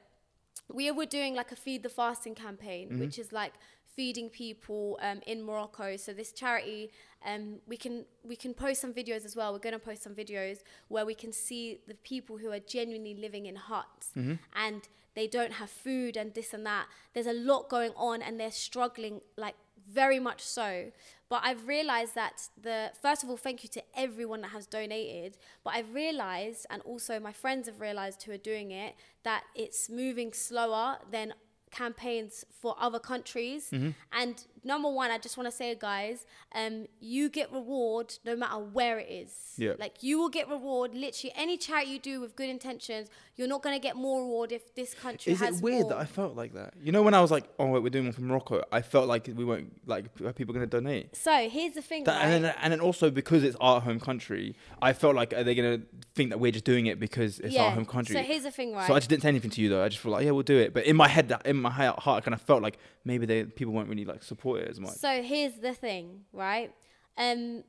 we 0.72 0.90
were 0.90 1.06
doing 1.06 1.34
like 1.34 1.50
a 1.52 1.56
feed 1.56 1.82
the 1.82 1.88
fasting 1.88 2.34
campaign, 2.34 2.88
Mm-hmm. 2.88 3.00
which 3.00 3.18
is 3.18 3.32
like 3.32 3.54
feeding 3.96 4.28
people 4.30 4.98
um, 5.02 5.20
in 5.26 5.42
Morocco. 5.42 5.96
So 5.96 6.12
this 6.12 6.30
charity, 6.32 6.90
um, 7.26 7.60
we 7.66 7.76
can 7.76 8.04
we 8.22 8.36
can 8.36 8.54
post 8.54 8.80
some 8.80 8.92
videos 8.94 9.24
as 9.24 9.34
well. 9.34 9.52
We're 9.52 9.58
going 9.68 9.72
to 9.80 9.86
post 9.90 10.02
some 10.02 10.14
videos 10.14 10.58
where 10.88 11.04
we 11.04 11.14
can 11.14 11.32
see 11.32 11.80
the 11.88 11.94
people 11.94 12.36
who 12.38 12.50
are 12.52 12.60
genuinely 12.60 13.14
living 13.14 13.46
in 13.46 13.56
huts 13.56 14.10
Mm-hmm. 14.16 14.34
and 14.54 14.88
they 15.14 15.26
don't 15.26 15.54
have 15.54 15.70
food 15.70 16.16
and 16.16 16.34
this 16.34 16.54
and 16.54 16.64
that. 16.66 16.86
There's 17.14 17.26
a 17.26 17.32
lot 17.32 17.68
going 17.68 17.92
on 17.96 18.22
and 18.22 18.38
they're 18.38 18.50
struggling 18.50 19.20
like 19.36 19.54
very 19.88 20.18
much 20.18 20.42
so. 20.42 20.92
But 21.28 21.42
I've 21.44 21.68
realized 21.68 22.14
that 22.16 22.48
the 22.60 22.90
first 23.00 23.22
of 23.22 23.30
all, 23.30 23.36
thank 23.36 23.62
you 23.62 23.68
to 23.70 23.82
everyone 23.96 24.40
that 24.40 24.50
has 24.50 24.66
donated. 24.66 25.36
But 25.62 25.74
I've 25.74 25.94
realized, 25.94 26.66
and 26.70 26.82
also 26.82 27.20
my 27.20 27.32
friends 27.32 27.68
have 27.68 27.80
realized 27.80 28.24
who 28.24 28.32
are 28.32 28.36
doing 28.38 28.72
it, 28.72 28.96
that 29.22 29.44
it's 29.54 29.88
moving 29.88 30.32
slower 30.32 30.98
than 31.10 31.34
campaigns 31.70 32.44
for 32.50 32.74
other 32.80 32.98
countries. 32.98 33.70
Mm-hmm. 33.70 33.90
And 34.12 34.44
number 34.64 34.90
one, 34.90 35.10
I 35.10 35.18
just 35.18 35.36
want 35.36 35.48
to 35.50 35.56
say, 35.56 35.74
guys, 35.74 36.26
um, 36.54 36.86
you 37.00 37.28
get 37.28 37.52
reward 37.52 38.14
no 38.24 38.36
matter 38.36 38.58
where 38.58 38.98
it 38.98 39.08
is. 39.10 39.32
Yeah. 39.56 39.72
Like 39.78 40.02
you 40.02 40.18
will 40.18 40.28
get 40.28 40.48
reward. 40.48 40.94
Literally, 40.94 41.32
any 41.36 41.56
charity 41.58 41.90
you 41.90 41.98
do 41.98 42.20
with 42.20 42.34
good 42.36 42.48
intentions, 42.48 43.08
you're 43.36 43.48
not 43.48 43.62
gonna 43.62 43.78
get 43.78 43.96
more 43.96 44.22
reward 44.22 44.52
if 44.52 44.74
this 44.74 44.94
country 44.94 45.32
Is 45.32 45.40
has 45.40 45.58
it 45.58 45.62
weird 45.62 45.88
that 45.90 45.98
I 45.98 46.04
felt 46.04 46.34
like 46.36 46.54
that? 46.54 46.74
You 46.82 46.92
know, 46.92 47.02
when 47.02 47.14
I 47.14 47.20
was 47.20 47.30
like, 47.30 47.44
"Oh, 47.58 47.66
wait, 47.66 47.82
we're 47.82 47.90
doing 47.90 48.04
one 48.04 48.12
from 48.12 48.26
Morocco," 48.28 48.62
I 48.72 48.80
felt 48.80 49.06
like 49.08 49.28
we 49.34 49.44
weren't 49.44 49.72
like 49.86 50.06
are 50.24 50.32
people 50.32 50.54
going 50.54 50.68
to 50.68 50.70
donate. 50.70 51.14
so 51.16 51.48
here's 51.48 51.74
the 51.74 51.82
thing, 51.82 52.04
That, 52.04 52.16
right? 52.16 52.24
and 52.26 52.44
then, 52.44 52.54
and 52.62 52.72
then 52.72 52.80
also 52.80 53.10
because 53.10 53.42
it's 53.44 53.56
our 53.60 53.80
home 53.80 54.00
country, 54.00 54.56
I 54.80 54.92
felt 54.92 55.14
like 55.14 55.32
are 55.34 55.44
they 55.44 55.54
going 55.54 55.80
to 55.80 55.86
think 56.14 56.30
that 56.30 56.38
we're 56.38 56.52
just 56.52 56.64
doing 56.64 56.86
it 56.86 56.98
because 56.98 57.38
it's 57.40 57.56
our 57.56 57.70
home 57.70 57.84
country? 57.86 58.14
So 58.14 58.22
here's 58.22 58.44
the 58.44 58.50
thing, 58.50 58.74
right? 58.74 58.86
So 58.86 58.94
I 58.94 58.98
just 58.98 59.10
didn't 59.10 59.22
say 59.22 59.28
anything 59.28 59.50
to 59.50 59.60
you 59.60 59.68
though. 59.68 59.84
I 59.84 59.88
just 59.88 60.00
felt 60.00 60.12
like, 60.12 60.24
yeah, 60.24 60.30
we'll 60.30 60.42
do 60.42 60.56
it. 60.58 60.72
But 60.72 60.84
in 60.86 60.96
my 60.96 61.08
head, 61.08 61.28
that 61.28 61.44
in 61.46 61.56
my 61.56 61.70
heart, 61.70 61.98
I 62.06 62.20
kind 62.20 62.34
of 62.34 62.40
felt 62.40 62.62
like 62.62 62.78
maybe 63.04 63.26
they 63.26 63.44
people 63.44 63.72
won't 63.72 63.88
really 63.88 64.04
like 64.04 64.22
support 64.22 64.60
it 64.62 64.68
as 64.68 64.78
much. 64.80 64.94
So 64.94 65.22
here's 65.22 65.54
the 65.54 65.74
thing, 65.74 66.24
right? 66.32 66.72
Um, 67.16 67.64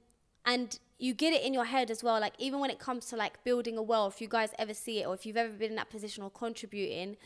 and 0.45 0.77
you 0.97 1.13
get 1.13 1.33
it 1.33 1.43
in 1.43 1.53
your 1.53 1.65
head 1.65 1.89
as 1.91 2.03
well. 2.03 2.19
Like 2.19 2.33
even 2.37 2.59
when 2.59 2.69
it 2.69 2.79
comes 2.79 3.05
to 3.07 3.15
like 3.15 3.43
building 3.43 3.77
a 3.77 3.81
well, 3.81 4.07
if 4.07 4.21
you 4.21 4.27
guys 4.27 4.51
ever 4.57 4.73
see 4.73 4.99
it, 5.01 5.07
or 5.07 5.13
if 5.13 5.25
you've 5.25 5.37
ever 5.37 5.51
been 5.53 5.71
in 5.71 5.75
that 5.75 5.89
position 5.89 6.23
or 6.23 6.29
contributing, 6.29 7.17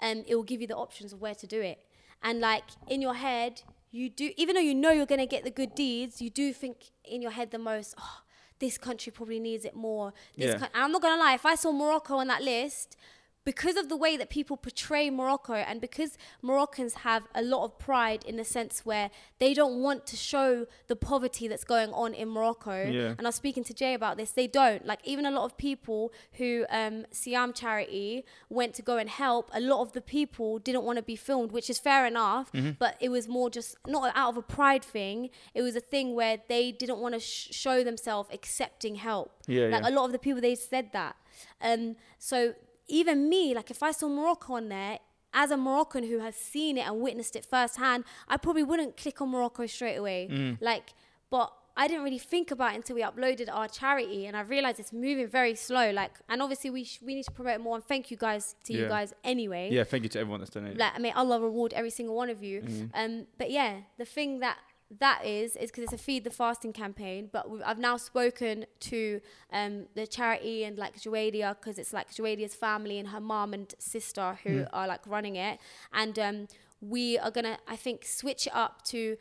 um, 0.00 0.24
it 0.26 0.34
will 0.34 0.42
give 0.42 0.60
you 0.60 0.66
the 0.66 0.76
options 0.76 1.12
of 1.12 1.20
where 1.20 1.34
to 1.34 1.46
do 1.46 1.60
it. 1.60 1.78
And 2.22 2.40
like 2.40 2.64
in 2.88 3.00
your 3.02 3.14
head, 3.14 3.62
you 3.90 4.08
do, 4.08 4.30
even 4.36 4.54
though 4.54 4.60
you 4.60 4.74
know 4.74 4.90
you're 4.90 5.06
gonna 5.06 5.26
get 5.26 5.44
the 5.44 5.50
good 5.50 5.74
deeds, 5.74 6.20
you 6.20 6.30
do 6.30 6.52
think 6.52 6.76
in 7.04 7.22
your 7.22 7.30
head 7.32 7.50
the 7.50 7.58
most. 7.58 7.94
Oh, 7.98 8.20
this 8.60 8.78
country 8.78 9.12
probably 9.12 9.40
needs 9.40 9.64
it 9.64 9.74
more. 9.74 10.12
This 10.36 10.46
Yeah. 10.46 10.54
and 10.54 10.68
I'm 10.74 10.92
not 10.92 11.02
gonna 11.02 11.20
lie, 11.20 11.34
if 11.34 11.44
I 11.44 11.54
saw 11.56 11.72
Morocco 11.72 12.16
on 12.16 12.28
that 12.28 12.42
list, 12.42 12.96
because 13.44 13.76
of 13.76 13.88
the 13.88 13.96
way 13.96 14.16
that 14.16 14.30
people 14.30 14.56
portray 14.56 15.10
Morocco 15.10 15.54
and 15.54 15.80
because 15.80 16.16
Moroccans 16.42 16.94
have 16.94 17.24
a 17.34 17.42
lot 17.42 17.64
of 17.64 17.78
pride 17.78 18.24
in 18.24 18.36
the 18.36 18.44
sense 18.44 18.86
where 18.86 19.10
they 19.38 19.52
don't 19.54 19.80
want 19.82 20.06
to 20.06 20.16
show 20.16 20.66
the 20.88 20.96
poverty 20.96 21.46
that's 21.48 21.64
going 21.64 21.92
on 21.92 22.14
in 22.14 22.28
Morocco. 22.28 22.84
Yeah. 22.90 23.14
And 23.18 23.22
I 23.22 23.28
was 23.28 23.34
speaking 23.34 23.64
to 23.64 23.74
Jay 23.74 23.94
about 23.94 24.16
this. 24.16 24.30
They 24.30 24.46
don't. 24.46 24.86
Like 24.86 25.00
even 25.04 25.26
a 25.26 25.30
lot 25.30 25.44
of 25.44 25.56
people 25.56 26.12
who 26.34 26.64
um 26.70 27.04
Siam 27.10 27.52
charity 27.52 28.24
went 28.48 28.74
to 28.74 28.82
go 28.82 28.96
and 28.96 29.08
help, 29.10 29.50
a 29.52 29.60
lot 29.60 29.82
of 29.82 29.92
the 29.92 30.00
people 30.00 30.58
didn't 30.58 30.84
want 30.84 30.96
to 30.96 31.02
be 31.02 31.16
filmed, 31.16 31.52
which 31.52 31.68
is 31.68 31.78
fair 31.78 32.06
enough, 32.06 32.50
Mm-hmm. 32.52 32.72
but 32.78 32.96
it 33.00 33.08
was 33.10 33.28
more 33.28 33.50
just 33.50 33.76
not 33.86 34.12
out 34.14 34.30
of 34.30 34.36
a 34.36 34.42
pride 34.42 34.84
thing. 34.84 35.30
It 35.54 35.62
was 35.62 35.76
a 35.76 35.80
thing 35.80 36.14
where 36.14 36.38
they 36.48 36.72
didn't 36.72 36.98
want 36.98 37.14
to 37.14 37.20
sh- 37.20 37.48
show 37.52 37.84
themselves 37.84 38.28
accepting 38.32 38.94
help. 38.96 39.32
Yeah, 39.46 39.66
like 39.66 39.82
yeah. 39.82 39.90
a 39.90 39.92
lot 39.92 40.06
of 40.06 40.12
the 40.12 40.18
people 40.18 40.40
they 40.40 40.54
said 40.54 40.92
that. 40.92 41.16
Um 41.60 41.96
so 42.18 42.54
even 42.88 43.28
me, 43.28 43.54
like 43.54 43.70
if 43.70 43.82
I 43.82 43.92
saw 43.92 44.08
Morocco 44.08 44.54
on 44.54 44.68
there, 44.68 44.98
as 45.32 45.50
a 45.50 45.56
Moroccan 45.56 46.04
who 46.04 46.20
has 46.20 46.36
seen 46.36 46.78
it 46.78 46.86
and 46.86 47.00
witnessed 47.00 47.34
it 47.34 47.44
firsthand, 47.44 48.04
I 48.28 48.36
probably 48.36 48.62
wouldn't 48.62 48.96
click 48.96 49.20
on 49.20 49.30
Morocco 49.30 49.66
straight 49.66 49.96
away. 49.96 50.28
Mm. 50.30 50.58
Like, 50.60 50.94
but 51.28 51.52
I 51.76 51.88
didn't 51.88 52.04
really 52.04 52.18
think 52.18 52.52
about 52.52 52.72
it 52.72 52.76
until 52.76 52.94
we 52.94 53.02
uploaded 53.02 53.48
our 53.52 53.66
charity, 53.66 54.26
and 54.26 54.36
I 54.36 54.42
realized 54.42 54.78
it's 54.78 54.92
moving 54.92 55.26
very 55.26 55.56
slow. 55.56 55.90
Like, 55.90 56.12
and 56.28 56.40
obviously 56.40 56.70
we 56.70 56.84
sh- 56.84 57.00
we 57.02 57.16
need 57.16 57.24
to 57.24 57.32
promote 57.32 57.60
more. 57.60 57.74
And 57.74 57.84
thank 57.84 58.12
you 58.12 58.16
guys 58.16 58.54
to 58.64 58.72
you 58.72 58.86
guys 58.86 59.12
anyway. 59.24 59.70
yeah, 59.72 59.82
thank 59.82 60.04
you 60.04 60.08
to 60.10 60.20
everyone 60.20 60.40
that's 60.40 60.50
donated. 60.52 60.78
Like, 60.78 61.00
may 61.00 61.10
Allah 61.10 61.40
reward 61.40 61.72
every 61.72 61.90
single 61.90 62.14
one 62.14 62.30
of 62.30 62.44
you. 62.44 62.62
Mm. 62.62 62.90
Um, 62.94 63.26
but 63.38 63.50
yeah, 63.50 63.78
the 63.98 64.04
thing 64.04 64.38
that 64.38 64.58
that 65.00 65.24
is 65.24 65.56
is 65.56 65.70
because 65.70 65.84
it's 65.84 65.92
a 65.92 65.98
feed 65.98 66.24
the 66.24 66.30
fasting 66.30 66.72
campaign. 66.72 67.28
But 67.32 67.46
I've 67.64 67.78
now 67.78 67.96
spoken 67.96 68.66
to 68.80 69.20
um, 69.52 69.86
the 69.94 70.06
charity 70.06 70.64
and 70.64 70.78
like 70.78 70.96
Joadia 70.96 71.56
because 71.58 71.78
it's 71.78 71.92
like 71.92 72.10
Joadia's 72.12 72.54
family 72.54 72.98
and 72.98 73.08
her 73.08 73.20
mom 73.20 73.54
and 73.54 73.74
sister 73.78 74.38
who 74.44 74.50
Mm. 74.50 74.68
are 74.72 74.86
like 74.86 75.06
running 75.06 75.36
it, 75.36 75.58
and 75.92 76.18
um, 76.18 76.48
we 76.90 77.18
are 77.18 77.30
gonna 77.30 77.58
I 77.66 77.76
think 77.76 78.04
switch 78.04 78.46
it 78.46 78.54
up 78.54 78.82
to 78.86 79.16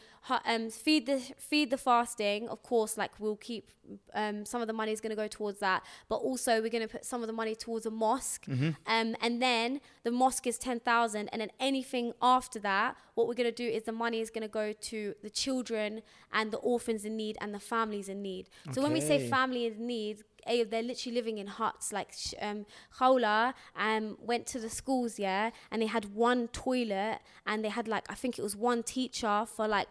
um, 0.46 0.70
feed 0.70 1.06
the 1.06 1.20
feed 1.38 1.70
the 1.70 1.78
fasting. 1.78 2.50
Of 2.50 2.64
course, 2.64 2.98
like 2.98 3.12
we'll 3.20 3.36
keep 3.36 3.72
um, 4.14 4.46
some 4.46 4.62
of 4.62 4.68
the 4.68 4.74
money 4.74 4.92
is 4.92 5.02
gonna 5.02 5.16
go 5.16 5.28
towards 5.28 5.60
that, 5.60 5.84
but 6.10 6.16
also 6.18 6.62
we're 6.62 6.70
gonna 6.70 6.88
put 6.88 7.06
some 7.06 7.22
of 7.22 7.28
the 7.28 7.34
money 7.34 7.56
towards 7.56 7.86
a 7.86 7.92
mosque, 7.92 8.46
Mm-hmm. 8.46 8.70
um, 8.88 9.16
and 9.22 9.42
then 9.42 9.80
the 10.04 10.12
mosque 10.12 10.48
is 10.48 10.58
ten 10.58 10.80
thousand, 10.80 11.30
and 11.32 11.42
then 11.42 11.52
anything 11.60 12.14
after 12.22 12.60
that, 12.60 12.96
what 13.16 13.28
we're 13.28 13.34
gonna 13.34 13.52
do 13.52 13.68
is 13.68 13.84
the 13.84 13.92
money 13.92 14.20
is 14.20 14.30
gonna 14.30 14.48
go 14.48 14.74
to 14.74 15.14
the 15.22 15.30
children 15.30 16.02
and 16.32 16.52
the 16.52 16.58
orphans 16.58 17.06
in 17.06 17.16
need 17.18 17.38
and 17.42 17.54
the 17.54 17.60
families 17.60 18.10
in 18.10 18.22
need. 18.22 18.50
So 18.72 18.82
when 18.82 18.94
we 18.94 19.02
say 19.02 19.30
family 19.30 19.66
in 19.68 19.86
need, 19.86 20.24
they're 20.46 20.84
literally 20.84 21.16
living 21.16 21.38
in 21.38 21.48
huts. 21.48 21.92
Like 21.92 22.14
um, 22.42 22.66
Khawla 23.00 23.54
um, 23.76 24.18
went 24.20 24.46
to 24.48 24.60
the 24.60 24.70
schools, 24.70 25.20
yeah, 25.20 25.52
and 25.72 25.82
they 25.82 25.88
had 25.88 26.14
one 26.14 26.48
toilet, 26.50 27.20
and 27.46 27.64
they 27.64 27.70
had 27.70 27.88
like 27.88 28.10
I 28.10 28.16
think 28.16 28.38
it 28.38 28.42
was 28.42 28.56
one 28.56 28.84
teacher 28.84 29.46
for 29.48 29.68
like, 29.68 29.90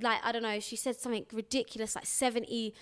like 0.00 0.20
I 0.22 0.32
don't 0.32 0.42
know. 0.42 0.60
She 0.60 0.76
said 0.76 0.96
something 0.96 1.26
ridiculous, 1.32 1.94
like 1.94 2.06
seventy 2.06 2.74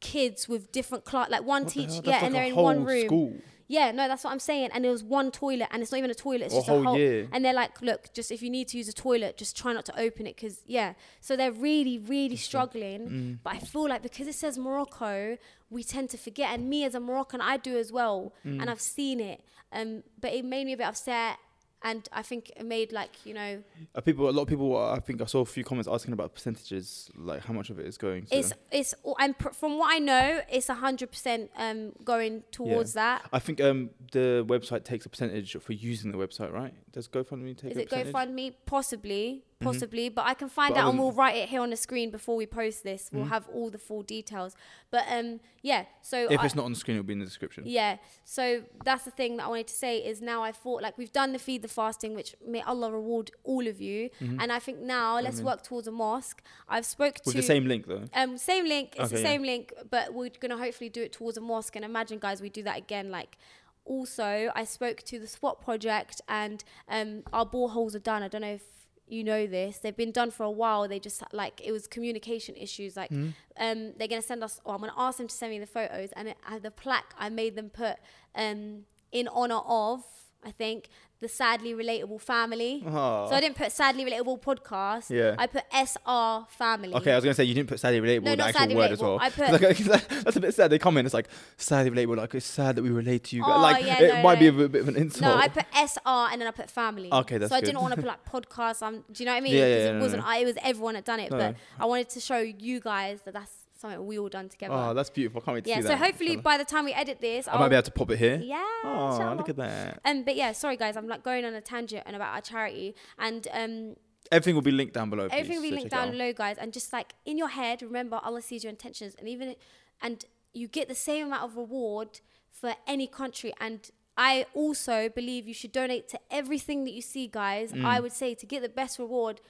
kids 0.00 0.48
with 0.48 0.72
different 0.72 1.04
class, 1.04 1.30
like 1.30 1.44
one 1.44 1.66
teacher, 1.66 2.00
yeah, 2.04 2.12
That's 2.12 2.24
and 2.24 2.34
they're 2.34 2.44
in 2.44 2.56
one 2.56 2.84
room. 2.84 3.06
School. 3.06 3.34
Yeah, 3.76 3.90
no, 3.90 4.06
that's 4.06 4.22
what 4.24 4.32
I'm 4.34 4.38
saying. 4.50 4.68
And 4.74 4.84
there 4.84 4.92
was 4.92 5.02
one 5.02 5.30
toilet, 5.30 5.68
and 5.72 5.82
it's 5.82 5.90
not 5.92 5.98
even 5.98 6.10
a 6.10 6.14
toilet. 6.14 6.42
It's 6.46 6.54
A 6.54 6.58
just 6.58 6.68
whole 6.68 6.80
a 6.82 6.84
whole. 6.84 6.98
year. 6.98 7.26
And 7.32 7.42
they're 7.44 7.54
like, 7.64 7.80
look, 7.80 8.12
just 8.12 8.30
if 8.30 8.42
you 8.42 8.50
need 8.50 8.68
to 8.68 8.76
use 8.76 8.88
a 8.88 8.92
toilet, 8.92 9.38
just 9.38 9.56
try 9.56 9.72
not 9.72 9.86
to 9.86 9.94
open 10.06 10.26
it, 10.26 10.36
because 10.36 10.56
yeah. 10.66 10.92
So 11.20 11.36
they're 11.36 11.52
really, 11.70 11.96
really 11.98 12.36
struggling. 12.36 13.00
Mm. 13.08 13.38
But 13.44 13.54
I 13.54 13.58
feel 13.60 13.88
like 13.88 14.02
because 14.02 14.26
it 14.28 14.34
says 14.34 14.58
Morocco, 14.58 15.38
we 15.70 15.82
tend 15.84 16.10
to 16.10 16.18
forget. 16.18 16.48
And 16.52 16.68
me 16.68 16.84
as 16.84 16.94
a 16.94 17.00
Moroccan, 17.00 17.40
I 17.40 17.56
do 17.56 17.78
as 17.78 17.90
well, 17.90 18.34
Mm. 18.46 18.60
and 18.60 18.68
I've 18.70 18.80
seen 18.80 19.20
it. 19.20 19.40
Um, 19.72 20.02
but 20.20 20.30
it 20.34 20.44
made 20.44 20.66
me 20.66 20.74
a 20.74 20.76
bit 20.76 20.86
upset, 20.86 21.38
and 21.84 22.08
I 22.12 22.22
think 22.22 22.50
it 22.56 22.64
made 22.64 22.92
like 22.92 23.10
you 23.24 23.34
know, 23.34 23.62
Uh, 23.94 24.00
people, 24.00 24.28
a 24.28 24.30
lot 24.30 24.42
of 24.42 24.48
people. 24.48 24.76
I 24.76 25.00
think 25.00 25.20
I 25.20 25.26
saw 25.26 25.40
a 25.40 25.44
few 25.44 25.64
comments 25.64 25.88
asking 25.88 26.12
about 26.12 26.34
percentages, 26.34 27.10
like 27.16 27.44
how 27.44 27.52
much 27.52 27.70
of 27.70 27.78
it 27.78 27.86
is 27.86 27.98
going. 27.98 28.26
To, 28.26 28.36
it's 28.36 28.52
it's. 28.70 28.94
And 29.18 29.36
pr- 29.38 29.50
from 29.50 29.78
what 29.78 29.94
I 29.94 29.98
know, 29.98 30.40
it's 30.50 30.68
hundred 30.68 31.10
percent 31.10 31.50
um 31.56 31.92
going 32.04 32.42
towards 32.50 32.94
that. 32.94 33.22
I 33.32 33.38
think 33.38 33.60
um, 33.60 33.90
the 34.12 34.44
website 34.48 34.84
takes 34.84 35.04
a 35.06 35.08
percentage 35.08 35.56
for 35.60 35.72
using 35.72 36.12
the 36.12 36.18
website, 36.18 36.52
right? 36.52 36.74
Does 36.92 37.08
GoFundMe 37.08 37.56
take 37.56 37.72
Is 37.72 37.76
a 37.78 37.80
it 37.82 37.88
percentage? 37.90 38.14
GoFundMe? 38.14 38.54
Possibly, 38.66 39.42
possibly. 39.60 40.08
But 40.10 40.26
I 40.26 40.34
can 40.34 40.48
find 40.48 40.74
But 40.74 40.80
out 40.80 40.90
and 40.90 40.98
we'll 40.98 41.12
write 41.12 41.36
it 41.36 41.48
here 41.48 41.60
on 41.62 41.70
the 41.70 41.76
screen 41.76 42.10
before 42.10 42.36
we 42.36 42.46
post 42.46 42.84
this. 42.84 43.08
We'll 43.12 43.24
Mhm. 43.24 43.28
have 43.30 43.48
all 43.48 43.70
the 43.70 43.78
full 43.78 44.02
details. 44.02 44.54
But 44.90 45.04
um, 45.08 45.40
yeah. 45.62 45.86
So 46.02 46.26
If 46.30 46.40
I- 46.40 46.44
it's 46.44 46.54
not 46.54 46.64
on 46.66 46.72
the 46.72 46.78
screen, 46.78 46.96
it'll 46.98 47.06
be 47.06 47.14
in 47.14 47.20
the 47.20 47.24
description. 47.24 47.64
yeah. 47.66 47.96
So 48.24 48.64
that's 48.84 49.04
the 49.04 49.10
thing 49.12 49.36
that 49.38 49.44
I 49.44 49.48
wanted 49.48 49.68
to 49.68 49.74
say 49.74 49.98
is 49.98 50.20
now 50.20 50.42
I 50.42 50.52
thought 50.52 50.82
like 50.82 50.98
we've 50.98 51.12
done 51.12 51.32
the 51.32 51.38
feed 51.38 51.62
the 51.62 51.68
fasting, 51.68 52.14
which 52.14 52.34
may 52.46 52.60
Allah 52.62 52.92
reward 52.92 53.30
all 53.44 53.66
of 53.66 53.80
you. 53.80 54.10
And 54.20 54.52
I 54.52 54.58
think 54.58 54.78
now 54.80 55.18
let's 55.20 55.40
work 55.40 55.62
towards 55.62 55.88
a 55.88 55.92
mosque. 55.92 56.42
I've 56.68 56.84
spoke 56.86 57.14
With 57.24 57.34
to 57.34 57.40
the 57.40 57.46
same 57.46 57.66
link 57.66 57.86
though. 57.86 58.04
um, 58.14 58.36
same 58.36 58.66
link. 58.66 58.88
It's 58.98 59.10
the 59.10 59.16
Okay, 59.16 59.22
yeah. 59.24 59.30
same 59.30 59.42
link, 59.42 59.72
but 59.90 60.12
we're 60.12 60.30
gonna 60.40 60.58
hopefully 60.58 60.90
do 60.90 61.02
it 61.02 61.12
towards 61.12 61.38
a 61.38 61.40
mosque. 61.40 61.76
And 61.76 61.84
imagine, 61.84 62.18
guys, 62.18 62.42
we 62.42 62.50
do 62.50 62.62
that 62.64 62.76
again. 62.76 63.10
Like, 63.10 63.38
also, 63.84 64.50
I 64.54 64.64
spoke 64.64 65.02
to 65.04 65.18
the 65.18 65.26
SWAT 65.26 65.60
project, 65.60 66.20
and 66.28 66.62
um, 66.88 67.22
our 67.32 67.46
boreholes 67.46 67.94
are 67.94 67.98
done. 68.00 68.22
I 68.22 68.28
don't 68.28 68.42
know 68.42 68.54
if 68.54 68.62
you 69.08 69.24
know 69.24 69.46
this. 69.46 69.78
They've 69.78 69.96
been 69.96 70.12
done 70.12 70.30
for 70.30 70.44
a 70.44 70.50
while. 70.50 70.86
They 70.88 70.98
just 71.00 71.22
like 71.32 71.60
it 71.64 71.72
was 71.72 71.86
communication 71.86 72.54
issues. 72.56 72.96
Like, 72.96 73.10
Hmm? 73.10 73.30
um, 73.58 73.92
they're 73.98 74.08
gonna 74.08 74.22
send 74.22 74.42
us. 74.44 74.60
Or 74.64 74.74
I'm 74.74 74.80
gonna 74.80 74.94
ask 74.96 75.18
them 75.18 75.28
to 75.28 75.34
send 75.34 75.50
me 75.52 75.58
the 75.58 75.66
photos, 75.66 76.10
and 76.12 76.28
it, 76.28 76.36
uh, 76.48 76.58
the 76.58 76.70
plaque 76.70 77.12
I 77.18 77.28
made 77.28 77.56
them 77.56 77.68
put 77.70 77.96
um, 78.34 78.84
in 79.10 79.28
honor 79.28 79.60
of. 79.66 80.04
I 80.44 80.50
think 80.50 80.88
the 81.22 81.28
sadly 81.28 81.72
relatable 81.72 82.20
family. 82.20 82.82
Aw. 82.86 83.28
So 83.28 83.34
I 83.36 83.40
didn't 83.40 83.56
put 83.56 83.70
sadly 83.72 84.04
relatable 84.04 84.40
podcast. 84.42 85.08
Yeah. 85.08 85.36
I 85.38 85.46
put 85.46 85.62
SR 85.72 86.46
family. 86.50 86.92
Okay, 86.96 87.12
I 87.12 87.14
was 87.14 87.24
gonna 87.24 87.32
say 87.34 87.44
you 87.44 87.54
didn't 87.54 87.68
put 87.68 87.78
sadly 87.80 88.00
relatable 88.00 88.24
No, 88.24 88.36
the 88.36 88.42
actual 88.44 88.60
sadly 88.60 88.74
word 88.76 88.90
as 88.90 89.00
well. 89.00 89.18
relatable. 89.20 89.22
I 89.22 89.30
put- 89.30 89.88
like, 89.88 90.08
that's 90.24 90.36
a 90.36 90.40
bit 90.40 90.52
sad. 90.54 90.70
They 90.70 90.78
come 90.80 90.96
in, 90.98 91.06
it's 91.06 91.14
like 91.14 91.28
sadly 91.56 91.90
relatable. 91.92 92.16
Like 92.16 92.34
it's 92.34 92.44
sad 92.44 92.74
that 92.76 92.82
we 92.82 92.90
relate 92.90 93.22
to 93.24 93.36
you. 93.36 93.44
Oh, 93.46 93.60
like 93.60 93.86
yeah, 93.86 94.02
it 94.02 94.14
no, 94.16 94.22
might 94.24 94.40
be 94.40 94.48
a 94.48 94.52
bit, 94.52 94.72
bit 94.72 94.82
of 94.82 94.88
an 94.88 94.96
insult. 94.96 95.22
No, 95.22 95.40
I 95.40 95.46
put 95.48 95.64
SR 95.74 96.28
and 96.32 96.40
then 96.40 96.48
I 96.48 96.50
put 96.50 96.68
family. 96.68 97.08
Okay, 97.12 97.38
that's 97.38 97.50
So 97.50 97.56
I 97.56 97.60
didn't 97.60 97.80
want 97.80 97.94
to 97.94 98.00
put 98.02 98.06
like 98.08 98.24
podcast. 98.24 98.82
Um, 98.82 99.04
do 99.12 99.22
you 99.22 99.26
know 99.26 99.32
what 99.32 99.38
I 99.38 99.40
mean? 99.42 99.54
Yeah, 99.54 99.60
'Cause 99.60 99.68
yeah, 99.84 99.90
it 99.90 99.94
no, 99.94 100.00
wasn't 100.00 100.22
no. 100.22 100.28
I. 100.28 100.36
It 100.38 100.44
was 100.46 100.56
everyone 100.62 100.94
had 100.96 101.04
done 101.04 101.20
it, 101.20 101.30
No. 101.30 101.38
but 101.38 101.56
I 101.78 101.86
wanted 101.86 102.08
to 102.10 102.20
show 102.20 102.38
you 102.38 102.80
guys 102.80 103.20
that 103.22 103.32
that's 103.34 103.52
something 103.82 104.06
we 104.06 104.18
all 104.18 104.28
done 104.30 104.48
together. 104.48 104.74
oh, 104.74 104.94
that's 104.94 105.10
beautiful. 105.10 105.40
I 105.42 105.44
can't 105.44 105.54
wait 105.56 105.64
to 105.64 105.70
yeah. 105.70 105.76
see 105.76 105.82
So 105.82 105.88
that. 105.88 105.98
hopefully 105.98 106.36
by 106.36 106.56
the 106.56 106.64
time 106.64 106.84
we 106.86 106.92
edit 106.94 107.20
this, 107.20 107.46
I 107.46 107.58
might 107.58 107.68
be 107.68 107.74
able 107.76 107.82
to 107.84 107.90
pop 107.90 108.10
it 108.10 108.18
here. 108.18 108.40
Yeah. 108.42 108.64
Oh, 108.84 109.34
look 109.36 109.48
at 109.50 109.56
that. 109.56 110.00
Um, 110.04 110.22
but 110.24 110.34
yeah, 110.36 110.52
sorry 110.52 110.76
guys, 110.76 110.96
I'm 110.96 111.06
like 111.08 111.22
going 111.22 111.44
on 111.44 111.54
a 111.54 111.60
tangent 111.60 112.04
and 112.06 112.16
about 112.16 112.34
our 112.34 112.40
charity, 112.40 112.94
and 113.18 113.46
um, 113.52 113.96
Everything 114.30 114.54
will 114.54 114.62
be 114.62 114.70
linked 114.70 114.94
down 114.94 115.10
below. 115.10 115.28
everything 115.30 115.56
will 115.56 115.62
be 115.62 115.68
so 115.70 115.74
linked 115.76 115.90
down 115.90 116.10
below, 116.12 116.32
guys. 116.32 116.56
And 116.58 116.72
just 116.72 116.90
like 116.92 117.12
in 117.26 117.36
your 117.36 117.48
head, 117.48 117.82
remember 117.82 118.18
Allah 118.22 118.40
sees 118.40 118.64
your 118.64 118.70
intentions, 118.70 119.14
and 119.18 119.28
even 119.28 119.56
and 120.00 120.24
you 120.54 120.68
get 120.68 120.88
the 120.88 120.94
same 120.94 121.26
amount 121.26 121.42
of 121.44 121.56
reward 121.56 122.20
for 122.50 122.74
any 122.86 123.06
country. 123.06 123.52
And 123.60 123.90
I 124.16 124.46
also 124.54 125.08
believe 125.08 125.46
you 125.48 125.54
should 125.54 125.72
donate 125.72 126.08
to 126.10 126.20
everything 126.30 126.84
that 126.84 126.92
you 126.92 127.02
see, 127.02 127.26
guys. 127.26 127.72
Mm. 127.72 127.84
I 127.84 128.00
would 128.00 128.12
say 128.12 128.34
to 128.34 128.46
get 128.46 128.62
the 128.62 128.68
best 128.68 128.98
reward, 128.98 129.40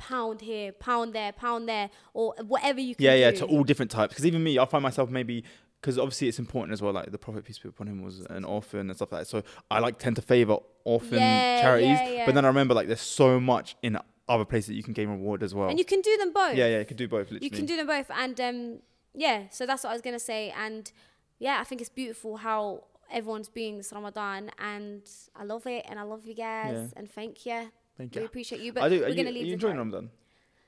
pound 0.00 0.40
here, 0.40 0.72
pound 0.72 1.12
there, 1.12 1.30
pound 1.32 1.68
there, 1.68 1.90
or 2.14 2.34
whatever 2.46 2.80
you 2.80 2.94
can. 2.94 3.04
Yeah, 3.04 3.14
yeah, 3.14 3.30
do. 3.30 3.36
to 3.38 3.44
all 3.46 3.62
different 3.62 3.90
types. 3.90 4.14
Because 4.14 4.26
even 4.26 4.42
me, 4.42 4.58
I 4.58 4.64
find 4.64 4.82
myself 4.82 5.10
maybe 5.10 5.44
because 5.80 5.98
obviously 5.98 6.28
it's 6.28 6.38
important 6.38 6.72
as 6.72 6.82
well. 6.82 6.92
Like 6.92 7.10
the 7.12 7.18
Prophet 7.18 7.44
peace 7.44 7.58
be 7.58 7.68
upon 7.68 7.86
him 7.86 8.02
was 8.02 8.20
an 8.30 8.44
orphan 8.44 8.88
and 8.90 8.96
stuff 8.96 9.12
like 9.12 9.22
that. 9.22 9.26
So 9.26 9.42
I 9.70 9.78
like 9.78 9.98
tend 9.98 10.16
to 10.16 10.22
favor 10.22 10.58
orphan 10.84 11.18
Yeah, 11.18 11.60
charities. 11.60 11.98
yeah, 12.00 12.08
yeah. 12.08 12.26
But 12.26 12.34
then 12.34 12.44
I 12.44 12.48
remember 12.48 12.74
like 12.74 12.86
there's 12.86 13.00
so 13.00 13.38
much 13.38 13.76
in 13.82 13.98
other 14.28 14.44
places 14.44 14.68
that 14.68 14.74
you 14.74 14.82
can 14.82 14.92
gain 14.92 15.08
reward 15.08 15.42
as 15.42 15.54
well. 15.54 15.68
And 15.68 15.78
you 15.78 15.84
can 15.84 16.00
do 16.00 16.16
them 16.16 16.32
both. 16.32 16.54
yeah, 16.56 16.66
yeah, 16.66 16.78
you 16.80 16.84
can 16.84 16.96
do 16.96 17.08
both. 17.08 17.30
Literally. 17.30 17.44
You 17.44 17.50
can 17.50 17.66
do 17.66 17.76
them 17.76 17.86
both, 17.86 18.10
and 18.10 18.40
um, 18.40 18.78
yeah. 19.14 19.44
So 19.50 19.66
that's 19.66 19.84
what 19.84 19.90
I 19.90 19.92
was 19.92 20.02
gonna 20.02 20.18
say, 20.20 20.50
and 20.56 20.90
yeah, 21.38 21.58
I 21.60 21.64
think 21.64 21.80
it's 21.80 21.90
beautiful 21.90 22.36
how 22.38 22.84
everyone's 23.10 23.48
being 23.48 23.76
this 23.78 23.92
Ramadan, 23.92 24.50
and 24.58 25.02
I 25.34 25.44
love 25.44 25.66
it, 25.66 25.84
and 25.88 25.98
I 25.98 26.02
love 26.02 26.24
you 26.26 26.34
guys, 26.34 26.92
and 26.96 27.10
thank 27.10 27.44
you. 27.46 27.70
Thank 28.00 28.14
We 28.14 28.20
you. 28.20 28.26
appreciate 28.26 28.60
you, 28.62 28.72
but 28.72 28.82
I 28.82 28.88
do. 28.88 29.00
we're 29.00 29.14
gonna 29.14 29.28
are 29.28 29.32
leave 29.32 29.36
you 29.42 29.46
the 29.48 29.52
enjoying 29.52 29.74
charity. 29.74 29.78
Ramadan? 29.90 30.10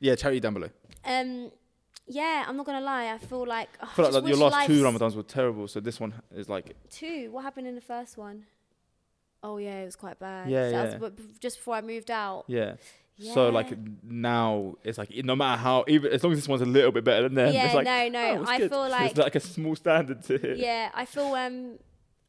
Yeah, 0.00 0.14
charity 0.16 0.40
down 0.40 0.54
below. 0.54 0.68
Um, 1.04 1.50
yeah, 2.06 2.44
I'm 2.46 2.56
not 2.56 2.66
gonna 2.66 2.80
lie. 2.84 3.12
I 3.12 3.18
feel 3.18 3.46
like 3.46 3.68
oh, 3.80 3.88
I 3.90 3.94
feel 3.94 4.04
like, 4.06 4.14
like 4.14 4.26
your 4.28 4.36
last 4.50 4.66
two 4.66 4.82
Ramadans 4.82 5.14
were 5.16 5.22
terrible, 5.22 5.68
so 5.68 5.80
this 5.80 5.98
one 6.00 6.14
is 6.34 6.48
like 6.48 6.74
Two. 6.90 7.30
What 7.32 7.42
happened 7.42 7.66
in 7.66 7.74
the 7.74 7.80
first 7.80 8.16
one? 8.16 8.44
Oh 9.42 9.56
yeah, 9.58 9.80
it 9.82 9.84
was 9.86 9.96
quite 9.96 10.18
bad. 10.18 10.48
Yeah, 10.50 10.66
So 10.68 10.70
that 10.76 10.84
was 10.84 10.92
yeah. 10.94 11.08
b- 11.08 11.22
b- 11.22 11.34
just 11.40 11.56
before 11.58 11.74
I 11.74 11.80
moved 11.80 12.10
out. 12.10 12.44
yeah. 12.48 12.74
So 13.34 13.50
like 13.50 13.76
now 14.02 14.74
it's 14.82 14.98
like 14.98 15.10
no 15.24 15.36
matter 15.36 15.60
how 15.60 15.84
even 15.86 16.12
as 16.12 16.24
long 16.24 16.32
as 16.32 16.38
this 16.40 16.48
one's 16.48 16.62
a 16.62 16.66
little 16.66 16.90
bit 16.92 17.04
better 17.04 17.22
than 17.24 17.34
them, 17.34 17.54
Yeah, 17.54 17.66
it's 17.66 17.74
like 17.74 17.84
no, 17.84 18.08
no. 18.08 18.20
oh, 18.38 18.40
it's 18.42 18.50
I 18.50 18.58
good. 18.58 18.70
feel 18.70 18.88
like 18.88 19.10
it's 19.10 19.18
like 19.20 19.34
a 19.36 19.40
small 19.40 19.76
standard 19.76 20.22
to 20.24 20.38
hit. 20.38 20.58
yeah, 20.58 20.90
I 20.94 21.04
feel 21.04 21.32
um, 21.34 21.78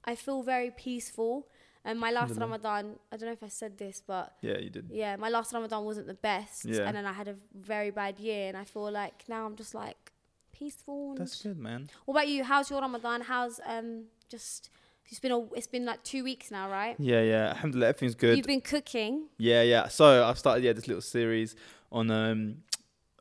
I 0.05 0.15
feel 0.15 0.43
very 0.43 0.69
peaceful. 0.71 1.47
And 1.85 1.99
my 1.99 2.11
last 2.11 2.37
Ramadan, 2.39 2.95
I 3.11 3.17
don't 3.17 3.27
know 3.27 3.33
if 3.33 3.43
I 3.43 3.49
said 3.49 3.77
this, 3.77 4.01
but 4.05 4.33
Yeah, 4.41 4.57
you 4.57 4.69
did. 4.69 4.89
yeah, 4.89 5.17
my 5.17 5.27
last 5.29 5.53
Ramadan 5.53 5.83
wasn't 5.83 6.07
the 6.07 6.13
best, 6.13 6.65
Yeah. 6.65 6.87
and 6.87 6.95
then 6.95 7.05
I 7.05 7.11
had 7.13 7.27
a 7.27 7.35
very 7.53 7.91
bad 7.91 8.19
year, 8.19 8.47
and 8.47 8.55
I 8.55 8.63
feel 8.63 8.89
like 8.89 9.25
now 9.27 9.45
I'm 9.45 9.55
just 9.57 9.75
like 9.75 10.13
peaceful. 10.51 11.15
That's 11.15 11.41
good, 11.41 11.57
man. 11.59 11.89
what 12.05 12.13
about 12.15 12.27
you? 12.29 12.43
How's 12.43 12.69
your 12.69 12.79
Ramadan? 12.81 13.21
How's 13.21 13.59
um 13.65 14.05
just 14.29 14.69
it's 15.09 15.19
been 15.19 15.31
a 15.31 15.39
it's 15.53 15.67
been 15.67 15.85
like 15.85 16.01
two 16.03 16.23
weeks 16.23 16.51
now, 16.51 16.69
right? 16.69 16.95
Yeah, 16.99 17.21
yeah. 17.21 17.49
Alhamdulillah, 17.49 17.89
everything's 17.89 18.15
good. 18.15 18.37
You've 18.37 18.45
been 18.47 18.61
cooking. 18.61 19.27
Yeah, 19.37 19.61
yeah. 19.63 19.87
So 19.89 20.23
I've 20.25 20.39
started 20.39 20.63
yeah 20.63 20.73
this 20.73 20.87
little 20.87 21.01
series 21.01 21.55
on 21.91 22.09
um 22.11 22.63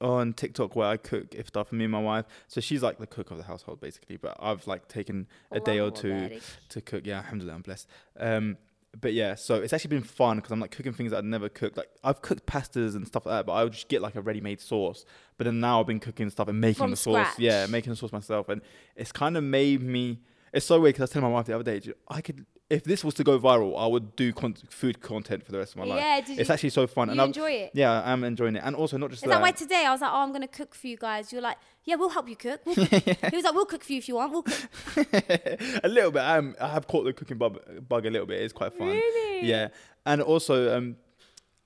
on 0.03 0.33
TikTok 0.35 0.77
where 0.77 0.89
I 0.89 0.97
cook 0.97 1.31
iftar 1.31 1.67
for 1.67 1.75
me 1.77 1.85
and 1.85 1.93
my 1.93 2.01
wife. 2.01 2.27
So 2.49 2.61
she's 2.61 2.83
like 2.83 2.99
the 2.99 3.07
cook 3.07 3.31
of 3.31 3.39
the 3.39 3.45
household 3.45 3.81
basically, 3.81 4.17
but 4.17 4.37
I've 4.41 4.67
like 4.67 4.89
taken 4.89 5.29
a 5.51 5.61
day 5.61 5.79
or 5.79 5.91
two 5.91 6.13
Barik. 6.13 6.43
to 6.71 6.81
cook. 6.81 7.07
Yeah, 7.07 7.19
alhamdulillah, 7.19 7.55
I'm 7.55 7.63
blessed. 7.63 7.89
Um, 8.19 8.59
but 9.01 9.15
yeah, 9.15 9.37
so 9.37 9.63
it's 9.63 9.73
actually 9.73 9.89
been 9.89 10.03
fun 10.03 10.37
because 10.37 10.51
I'm 10.51 10.61
like 10.61 10.71
cooking 10.71 10.93
things 10.93 11.13
that 11.13 11.19
I'd 11.19 11.25
never 11.25 11.49
cooked. 11.49 11.77
Like 11.77 11.89
I've 12.05 12.21
cooked 12.21 12.45
pastas 12.45 12.95
and 12.95 13.07
stuff 13.07 13.25
like 13.25 13.39
that, 13.39 13.47
but 13.47 13.53
I 13.53 13.65
would 13.65 13.73
just 13.73 13.89
get 13.89 14.03
like 14.03 14.17
a 14.17 14.21
ready-made 14.21 14.61
sauce. 14.61 15.07
But 15.39 15.45
then 15.45 15.61
now 15.61 15.81
I've 15.81 15.87
been 15.87 16.01
cooking 16.01 16.29
stuff 16.29 16.49
and 16.49 16.61
making 16.61 16.83
From 16.83 16.91
the 16.91 16.97
sauce. 16.97 17.39
Yeah, 17.39 17.67
making 17.67 17.91
the 17.91 17.97
sauce 17.97 18.13
myself, 18.13 18.49
and 18.49 18.61
it's 18.97 19.13
kind 19.13 19.37
of 19.37 19.45
made 19.45 19.83
me. 19.83 20.21
It's 20.53 20.67
so 20.67 20.79
weird 20.79 20.95
because 20.95 21.01
I 21.01 21.05
was 21.05 21.11
telling 21.11 21.31
my 21.31 21.35
wife 21.35 21.47
the 21.47 21.55
other 21.55 21.65
day, 21.65 21.81
I 22.09 22.21
could 22.21 22.45
if 22.73 22.85
this 22.85 23.05
was 23.05 23.13
to 23.15 23.23
go 23.23 23.39
viral, 23.39 23.79
I 23.79 23.87
would 23.87 24.17
do 24.17 24.33
con- 24.33 24.57
food 24.71 25.03
content 25.03 25.45
for 25.45 25.53
the 25.53 25.59
rest 25.59 25.73
of 25.73 25.77
my 25.81 25.85
life. 25.85 26.01
Yeah, 26.01 26.21
did 26.23 26.39
It's 26.39 26.49
you, 26.49 26.53
actually 26.55 26.71
so 26.71 26.87
fun, 26.87 27.09
you 27.09 27.13
and 27.13 27.21
I'm, 27.21 27.33
it? 27.45 27.71
yeah, 27.75 28.03
I'm 28.11 28.25
enjoying 28.25 28.57
it, 28.57 28.63
and 28.65 28.75
also 28.75 28.97
not 28.97 29.11
just 29.11 29.23
Is 29.23 29.29
that. 29.29 29.37
that 29.37 29.43
why 29.43 29.51
today 29.51 29.85
I 29.87 29.93
was 29.93 30.01
like, 30.01 30.11
oh, 30.11 30.21
I'm 30.21 30.33
gonna 30.33 30.49
cook 30.49 30.75
for 30.75 30.87
you 30.87 30.97
guys? 30.97 31.31
You're 31.33 31.43
like, 31.43 31.59
yeah, 31.85 31.97
we'll 31.97 32.09
help 32.09 32.29
you 32.31 32.37
cook. 32.37 32.63
We'll 32.67 32.87
cook. 32.87 33.03
he 33.03 33.37
was 33.37 33.45
like, 33.45 33.53
we'll 33.55 33.67
cook 33.67 33.85
for 33.85 33.93
you 33.93 33.99
if 33.99 34.09
you 34.09 34.15
want. 34.15 34.33
We'll 34.33 34.43
cook. 34.43 34.69
a 35.85 35.89
little 35.89 36.11
bit. 36.11 36.23
I'm, 36.23 36.57
I 36.59 36.69
have 36.69 36.87
caught 36.87 37.05
the 37.05 37.13
cooking 37.13 37.37
bug, 37.37 37.59
bug 37.87 38.07
a 38.07 38.11
little 38.11 38.27
bit. 38.27 38.41
It's 38.41 38.55
quite 38.55 38.73
fun. 38.73 38.89
Really? 38.89 39.47
Yeah, 39.47 39.69
and 40.07 40.23
also 40.23 40.75
um, 40.75 40.97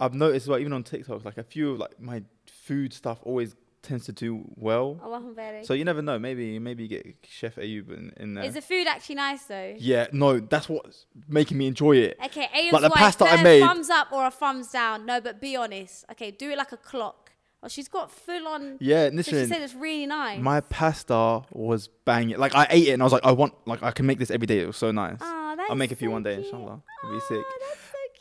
I've 0.01 0.15
noticed 0.15 0.49
well, 0.49 0.59
even 0.59 0.73
on 0.73 0.83
TikTok, 0.83 1.25
like 1.25 1.39
a 1.39 1.45
few 1.45 1.71
of 1.71 1.79
like 1.79 2.01
my 2.01 2.25
food 2.47 2.93
stuff 2.93 3.21
always 3.23 3.55
tends 3.87 4.05
to 4.07 4.13
do 4.13 4.45
well. 4.57 5.01
Oh, 5.03 5.35
Barik. 5.37 5.65
So 5.67 5.75
you 5.75 5.85
never 5.85 6.03
know. 6.03 6.19
Maybe 6.19 6.59
maybe 6.59 6.83
you 6.85 6.89
get 6.89 7.07
Chef 7.29 7.57
Ayub 7.57 7.89
in, 7.97 8.13
in 8.17 8.35
there. 8.35 8.45
Is 8.45 8.55
the 8.55 8.61
food 8.63 8.87
actually 8.87 9.15
nice 9.17 9.43
though? 9.45 9.75
yeah, 9.79 10.07
no, 10.13 10.41
that's 10.41 10.69
what's 10.69 11.07
making 11.29 11.57
me 11.59 11.67
enjoy 11.67 11.97
it. 11.97 12.19
Okay, 12.27 12.49
Ayub's 12.55 12.73
Like 12.73 12.83
the 12.83 12.89
wife, 12.89 12.99
pasta 12.99 13.25
I 13.25 13.37
a 13.41 13.43
made- 13.45 13.61
thumbs 13.61 13.89
up 13.91 14.13
or 14.13 14.27
a 14.27 14.31
thumbs 14.31 14.71
down. 14.71 15.07
No, 15.07 15.21
but 15.21 15.41
be 15.41 15.57
honest. 15.57 16.05
Okay, 16.13 16.31
do 16.31 16.51
it 16.51 16.59
like 16.59 16.73
a 16.73 16.77
clock. 16.77 17.31
Oh, 17.63 17.69
she's 17.69 17.89
got 17.89 18.11
full 18.13 18.47
on. 18.49 18.77
Yeah, 18.81 19.09
So 19.11 19.23
she 19.23 19.47
said 19.47 19.63
it's 19.63 19.75
really 19.75 20.07
nice. 20.07 20.39
My 20.41 20.61
pasta 20.61 21.43
was 21.51 21.89
banging. 22.05 22.37
Like 22.39 22.55
I 22.55 22.67
ate 22.71 22.89
it 22.89 22.93
and 22.93 23.03
I 23.03 23.05
was 23.05 23.13
like, 23.13 23.25
I 23.25 23.33
want, 23.33 23.55
like 23.67 23.83
I 23.83 23.91
can 23.93 24.05
make 24.07 24.19
this 24.19 24.31
every 24.31 24.47
day. 24.47 24.61
It 24.61 24.67
was 24.67 24.77
so 24.77 24.93
nice. 24.93 25.17
Oh, 25.21 25.55
that's 25.57 25.71
I'll 25.71 25.75
make 25.77 25.91
a 25.91 25.97
few 25.97 26.11
one 26.11 26.23
day, 26.23 26.35
inshallah. 26.35 26.83
It'll 27.03 27.15
be 27.15 27.21
sick. 27.27 27.45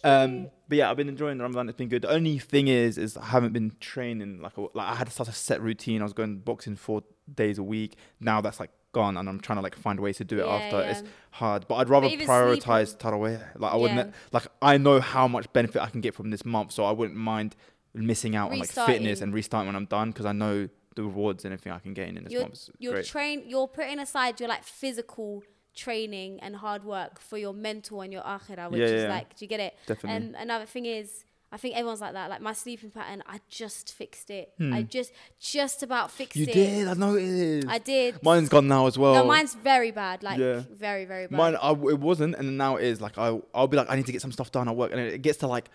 That's 0.04 0.24
so 0.24 0.28
cute. 0.28 0.46
Um, 0.46 0.52
but 0.68 0.78
yeah, 0.78 0.90
I've 0.90 0.98
been 0.98 1.10
enjoying 1.10 1.40
Ramadan. 1.40 1.70
It's 1.70 1.78
been 1.78 1.90
good. 1.90 2.02
The 2.04 2.10
only 2.12 2.40
thing 2.40 2.68
is, 2.68 2.98
is 2.98 3.18
I 3.18 3.26
haven't 3.26 3.54
been 3.54 3.74
training 3.80 4.42
like 4.42 4.58
a, 4.58 4.62
like 4.74 4.88
I 4.88 4.96
had 4.96 5.08
to 5.08 5.14
start 5.14 5.30
a 5.30 5.34
set 5.34 5.62
routine. 5.62 6.02
I 6.02 6.04
was 6.04 6.14
going 6.14 6.38
boxing 6.40 6.76
four 6.76 7.04
days 7.34 7.58
a 7.58 7.64
week. 7.64 7.96
Now 8.20 8.42
that's 8.42 8.60
like 8.60 8.72
gone, 8.92 9.18
and 9.18 9.28
I'm 9.30 9.40
trying 9.40 9.58
to 9.58 9.62
like 9.64 9.76
find 9.76 10.00
ways 10.00 10.18
to 10.18 10.24
do 10.24 10.40
it 10.40 10.46
Yeah, 10.46 10.56
after. 10.56 10.82
It's 10.82 11.04
hard, 11.32 11.68
but 11.68 11.76
I'd 11.76 11.90
rather 11.90 12.08
prioritize 12.08 12.98
taraweh. 12.98 13.42
Like 13.60 13.74
I 13.74 13.76
wouldn't 13.76 14.00
Yeah. 14.10 14.14
like 14.32 14.48
I 14.62 14.78
know 14.78 15.00
how 15.00 15.28
much 15.28 15.52
benefit 15.54 15.82
I 15.82 15.88
can 15.90 16.02
get 16.02 16.14
from 16.16 16.30
this 16.32 16.46
month, 16.46 16.72
so 16.72 16.84
I 16.86 16.92
wouldn't 16.92 17.18
mind 17.18 17.56
missing 17.94 18.36
out 18.36 18.52
on 18.52 18.60
like 18.60 18.70
fitness 18.72 19.22
and 19.22 19.34
restarting 19.34 19.68
when 19.68 19.76
I'm 19.76 19.86
done 19.86 20.12
because 20.12 20.26
I 20.26 20.32
know 20.34 20.68
the 20.96 21.04
rewards 21.04 21.46
and 21.46 21.54
everything 21.54 21.74
I 21.74 21.80
can 21.80 21.94
gain 21.94 22.18
in 22.18 22.24
this 22.24 22.32
You're- 22.34 22.46
month. 22.46 22.70
you're 22.80 22.94
great. 22.94 23.06
train 23.06 23.44
you're 23.48 23.68
putting 23.68 24.00
aside 24.00 24.40
your 24.40 24.48
like 24.50 24.64
physical 24.64 25.44
training 25.76 26.40
and 26.42 26.56
hard 26.56 26.84
work 26.84 27.20
for 27.20 27.38
your 27.38 27.54
mental 27.54 28.02
and 28.02 28.12
your 28.14 28.24
akhirah 28.24 28.72
which 28.72 28.80
Yeah, 28.80 28.88
is 28.88 29.04
yeah. 29.04 29.10
like 29.10 29.36
do 29.36 29.44
you 29.46 29.50
get 29.50 29.60
it 29.60 29.74
Definitely. 29.86 30.16
and 30.28 30.36
another 30.36 30.66
thing 30.66 30.86
is 30.86 31.26
i 31.52 31.58
think 31.58 31.76
everyone's 31.76 32.02
like 32.02 32.14
that 32.14 32.30
like 32.30 32.42
my 32.42 32.54
sleeping 32.54 32.90
pattern 32.92 33.22
i 33.28 33.40
just 33.50 33.94
fixed 33.94 34.30
it 34.30 34.54
i 34.60 34.64
Hmm. 34.82 34.88
just 34.88 35.12
just 35.40 35.84
about 35.84 36.12
fixed 36.12 36.38
you 36.38 36.46
it 36.48 36.54
did. 36.54 36.88
I 36.88 36.94
know 36.94 37.16
it 37.16 37.24
is. 37.24 37.66
i 37.68 37.78
did 37.78 38.24
Mine's 38.24 38.50
gone 38.50 38.68
now 38.68 38.88
as 38.88 38.98
well. 38.98 39.14
no 39.16 39.26
mine's 39.26 39.54
very 39.54 39.92
bad 39.92 40.24
like 40.24 40.40
Yeah. 40.40 40.64
very 40.72 41.06
very 41.06 41.28
bad 41.28 41.38
Mine, 41.38 41.56
I, 41.62 41.72
it 41.72 42.00
wasn't, 42.00 42.36
and 42.36 42.58
now 42.58 42.78
it 42.78 42.86
is. 42.86 43.02
Like 43.02 43.18
I, 43.18 43.38
I'll 43.54 43.68
be 43.68 43.78
like, 43.78 43.90
I 43.92 43.96
need 43.96 44.06
to 44.06 44.12
get 44.12 44.22
some 44.22 44.32
stuff 44.32 44.52
done 44.52 44.68
at 44.70 44.76
work, 44.76 44.92
and 44.92 45.00
it 45.00 45.22
gets 45.22 45.40
to 45.40 45.48
like 45.48 45.70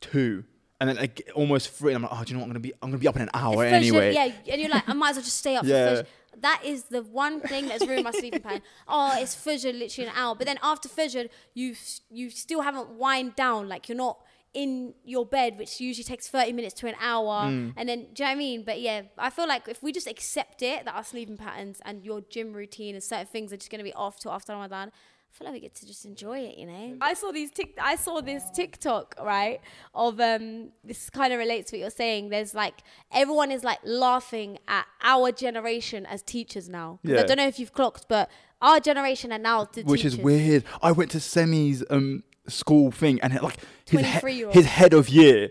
two, 0.00 0.44
and 0.80 0.88
then 0.88 0.96
it, 0.98 1.28
almost 1.34 1.70
three, 1.70 1.92
and 1.94 1.96
I'm 2.04 2.10
like, 2.10 2.20
oh, 2.20 2.24
do 2.24 2.30
you 2.30 2.34
know 2.36 2.40
what? 2.40 2.46
I'm 2.46 2.50
gonna 2.50 2.60
be, 2.60 2.72
I'm 2.82 2.90
gonna 2.90 2.98
be 2.98 3.08
up 3.08 3.16
in 3.16 3.22
an 3.22 3.30
hour 3.34 3.64
anyway. 3.64 4.12
yeah 4.14 4.32
and 4.52 4.60
you're 4.60 4.70
like 4.70 4.88
i 4.88 4.92
might 4.92 5.10
as 5.10 5.16
well 5.16 5.24
just 5.24 5.38
stay 5.38 5.56
up 5.56 5.64
Yeah. 5.72 6.02
That 6.40 6.62
is 6.64 6.84
the 6.84 7.02
one 7.02 7.40
thing 7.40 7.68
that's 7.68 7.86
ruined 7.86 8.04
my 8.04 8.10
sleeping 8.10 8.40
pattern. 8.40 8.62
Oh, 8.88 9.20
it's 9.20 9.34
Fajr 9.34 9.76
literally 9.78 10.08
an 10.08 10.14
hour. 10.16 10.34
But 10.34 10.46
then 10.46 10.58
after 10.62 10.88
Fajr, 10.88 11.28
you 11.54 11.74
you 12.10 12.30
still 12.30 12.62
haven't 12.62 12.90
wind 12.90 13.36
down. 13.36 13.68
Like 13.68 13.88
you're 13.88 13.96
not 13.98 14.18
in 14.54 14.92
your 15.04 15.24
bed, 15.24 15.56
which 15.58 15.80
usually 15.80 16.04
takes 16.04 16.28
30 16.28 16.52
minutes 16.52 16.74
to 16.74 16.86
an 16.86 16.94
hour. 17.00 17.44
Mm. 17.44 17.72
And 17.76 17.88
then, 17.88 18.06
do 18.12 18.22
you 18.22 18.24
know 18.24 18.26
what 18.26 18.30
I 18.30 18.34
mean? 18.34 18.64
But 18.64 18.80
yeah, 18.80 19.02
I 19.16 19.30
feel 19.30 19.48
like 19.48 19.66
if 19.66 19.82
we 19.82 19.92
just 19.92 20.06
accept 20.06 20.62
it, 20.62 20.84
that 20.84 20.94
our 20.94 21.04
sleeping 21.04 21.38
patterns 21.38 21.80
and 21.84 22.04
your 22.04 22.20
gym 22.20 22.52
routine 22.52 22.94
and 22.94 23.02
certain 23.02 23.26
things 23.26 23.52
are 23.52 23.56
just 23.56 23.70
going 23.70 23.78
to 23.78 23.84
be 23.84 23.94
off 23.94 24.20
till 24.20 24.30
after 24.30 24.52
Ramadan, 24.52 24.92
feel 25.32 25.46
like 25.46 25.54
we 25.54 25.60
get 25.60 25.74
to 25.76 25.86
just 25.86 26.04
enjoy 26.04 26.38
it, 26.40 26.58
you 26.58 26.66
know. 26.66 26.96
I 27.00 27.14
saw 27.14 27.32
these 27.32 27.50
tic- 27.50 27.78
I 27.80 27.96
saw 27.96 28.20
this 28.20 28.42
TikTok 28.54 29.16
right 29.22 29.60
of 29.94 30.20
um 30.20 30.68
this 30.84 31.10
kind 31.10 31.32
of 31.32 31.38
relates 31.38 31.70
to 31.70 31.76
what 31.76 31.80
you're 31.80 31.90
saying. 31.90 32.28
There's 32.28 32.54
like 32.54 32.74
everyone 33.12 33.50
is 33.50 33.64
like 33.64 33.78
laughing 33.84 34.58
at 34.68 34.86
our 35.02 35.32
generation 35.32 36.06
as 36.06 36.22
teachers 36.22 36.68
now. 36.68 36.98
'Cause 37.04 37.12
I 37.24 37.26
don't 37.26 37.36
know 37.38 37.46
if 37.48 37.58
you've 37.58 37.72
clocked, 37.72 38.06
but 38.08 38.30
our 38.60 38.78
generation 38.80 39.32
are 39.32 39.38
now 39.38 39.64
the 39.64 39.82
which 39.82 40.02
teachers. 40.02 40.14
is 40.14 40.20
weird. 40.20 40.64
I 40.82 40.92
went 40.92 41.10
to 41.12 41.20
Semi's 41.20 41.82
um 41.90 42.22
school 42.48 42.90
thing, 42.90 43.20
and 43.22 43.32
it, 43.32 43.42
like 43.42 43.56
his, 43.88 44.00
he- 44.00 44.06
his 44.52 44.66
head 44.66 44.92
of 44.94 45.08
year 45.08 45.50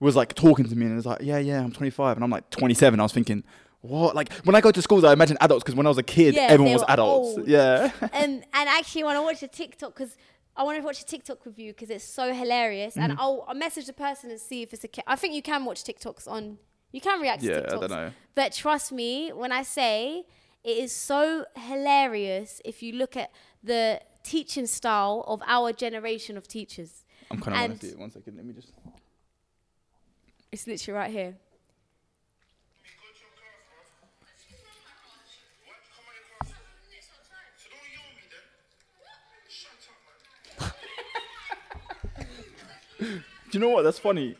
was 0.00 0.16
like 0.16 0.34
talking 0.34 0.64
to 0.68 0.74
me, 0.76 0.84
and 0.86 0.92
it 0.92 0.96
was 0.96 1.06
like, 1.06 1.20
yeah, 1.22 1.38
yeah, 1.38 1.60
I'm 1.62 1.70
25, 1.72 2.16
and 2.16 2.24
I'm 2.24 2.30
like 2.30 2.50
27. 2.50 2.98
I 2.98 3.02
was 3.04 3.12
thinking. 3.12 3.44
What? 3.82 4.14
Like 4.16 4.32
when 4.44 4.54
I 4.54 4.60
go 4.60 4.70
to 4.70 4.80
schools, 4.82 5.04
I 5.04 5.12
imagine 5.12 5.36
adults 5.40 5.62
because 5.64 5.74
when 5.76 5.86
I 5.86 5.90
was 5.90 5.98
a 5.98 6.02
kid, 6.02 6.34
Yeah, 6.34 6.42
everyone 6.50 6.72
was 6.74 6.84
adults. 6.88 7.36
old. 7.38 7.48
Yeah. 7.56 7.90
and 8.12 8.44
and 8.54 8.68
actually 8.68 9.04
when 9.04 9.16
I 9.16 9.20
watch 9.20 9.42
a 9.42 9.48
TikTok 9.48 9.94
because 9.94 10.16
I 10.56 10.62
want 10.64 10.78
to 10.78 10.84
watch 10.84 11.00
a 11.00 11.04
TikTok 11.04 11.44
with 11.46 11.58
you 11.58 11.72
because 11.72 11.90
it's 11.90 12.04
so 12.04 12.32
hilarious 12.32 12.94
Mm-hmm. 12.94 13.10
and 13.10 13.18
I'll, 13.20 13.44
I'll 13.48 13.54
message 13.54 13.86
the 13.86 13.92
person 13.92 14.30
and 14.30 14.38
see 14.40 14.62
if 14.62 14.72
it's 14.72 14.84
a 14.84 14.88
ki- 14.88 15.02
I 15.06 15.16
think 15.16 15.34
you 15.34 15.42
can 15.42 15.64
watch 15.64 15.82
TikToks 15.84 16.28
on 16.28 16.58
you 16.92 17.00
can 17.00 17.20
react 17.20 17.42
Yeah, 17.42 17.60
to 17.60 17.76
I 17.76 17.80
don't 17.80 17.90
know. 17.90 18.10
but 18.34 18.52
trust 18.52 18.92
me 18.92 19.30
when 19.32 19.50
I 19.50 19.62
say 19.62 20.24
it 20.62 20.76
is 20.84 20.92
so 20.92 21.44
hilarious 21.56 22.60
if 22.64 22.82
you 22.84 22.92
look 22.92 23.16
at 23.16 23.30
the 23.64 24.00
teaching 24.22 24.66
style 24.66 25.24
of 25.26 25.42
our 25.46 25.72
generation 25.72 26.36
of 26.36 26.46
teachers 26.46 27.04
I'm 27.30 27.40
kind 27.40 27.56
of 27.56 27.60
want 27.70 27.80
to 27.80 27.86
see 27.86 27.92
it. 27.94 27.98
One 27.98 28.10
second, 28.10 28.36
let 28.36 28.44
me 28.44 28.52
just. 28.52 28.70
it's 30.52 30.66
literally 30.66 30.98
right 30.98 31.10
here 31.10 31.34
Do 43.02 43.58
you 43.58 43.60
know 43.60 43.68
what? 43.68 43.82
That's 43.82 43.98
funny. 43.98 44.36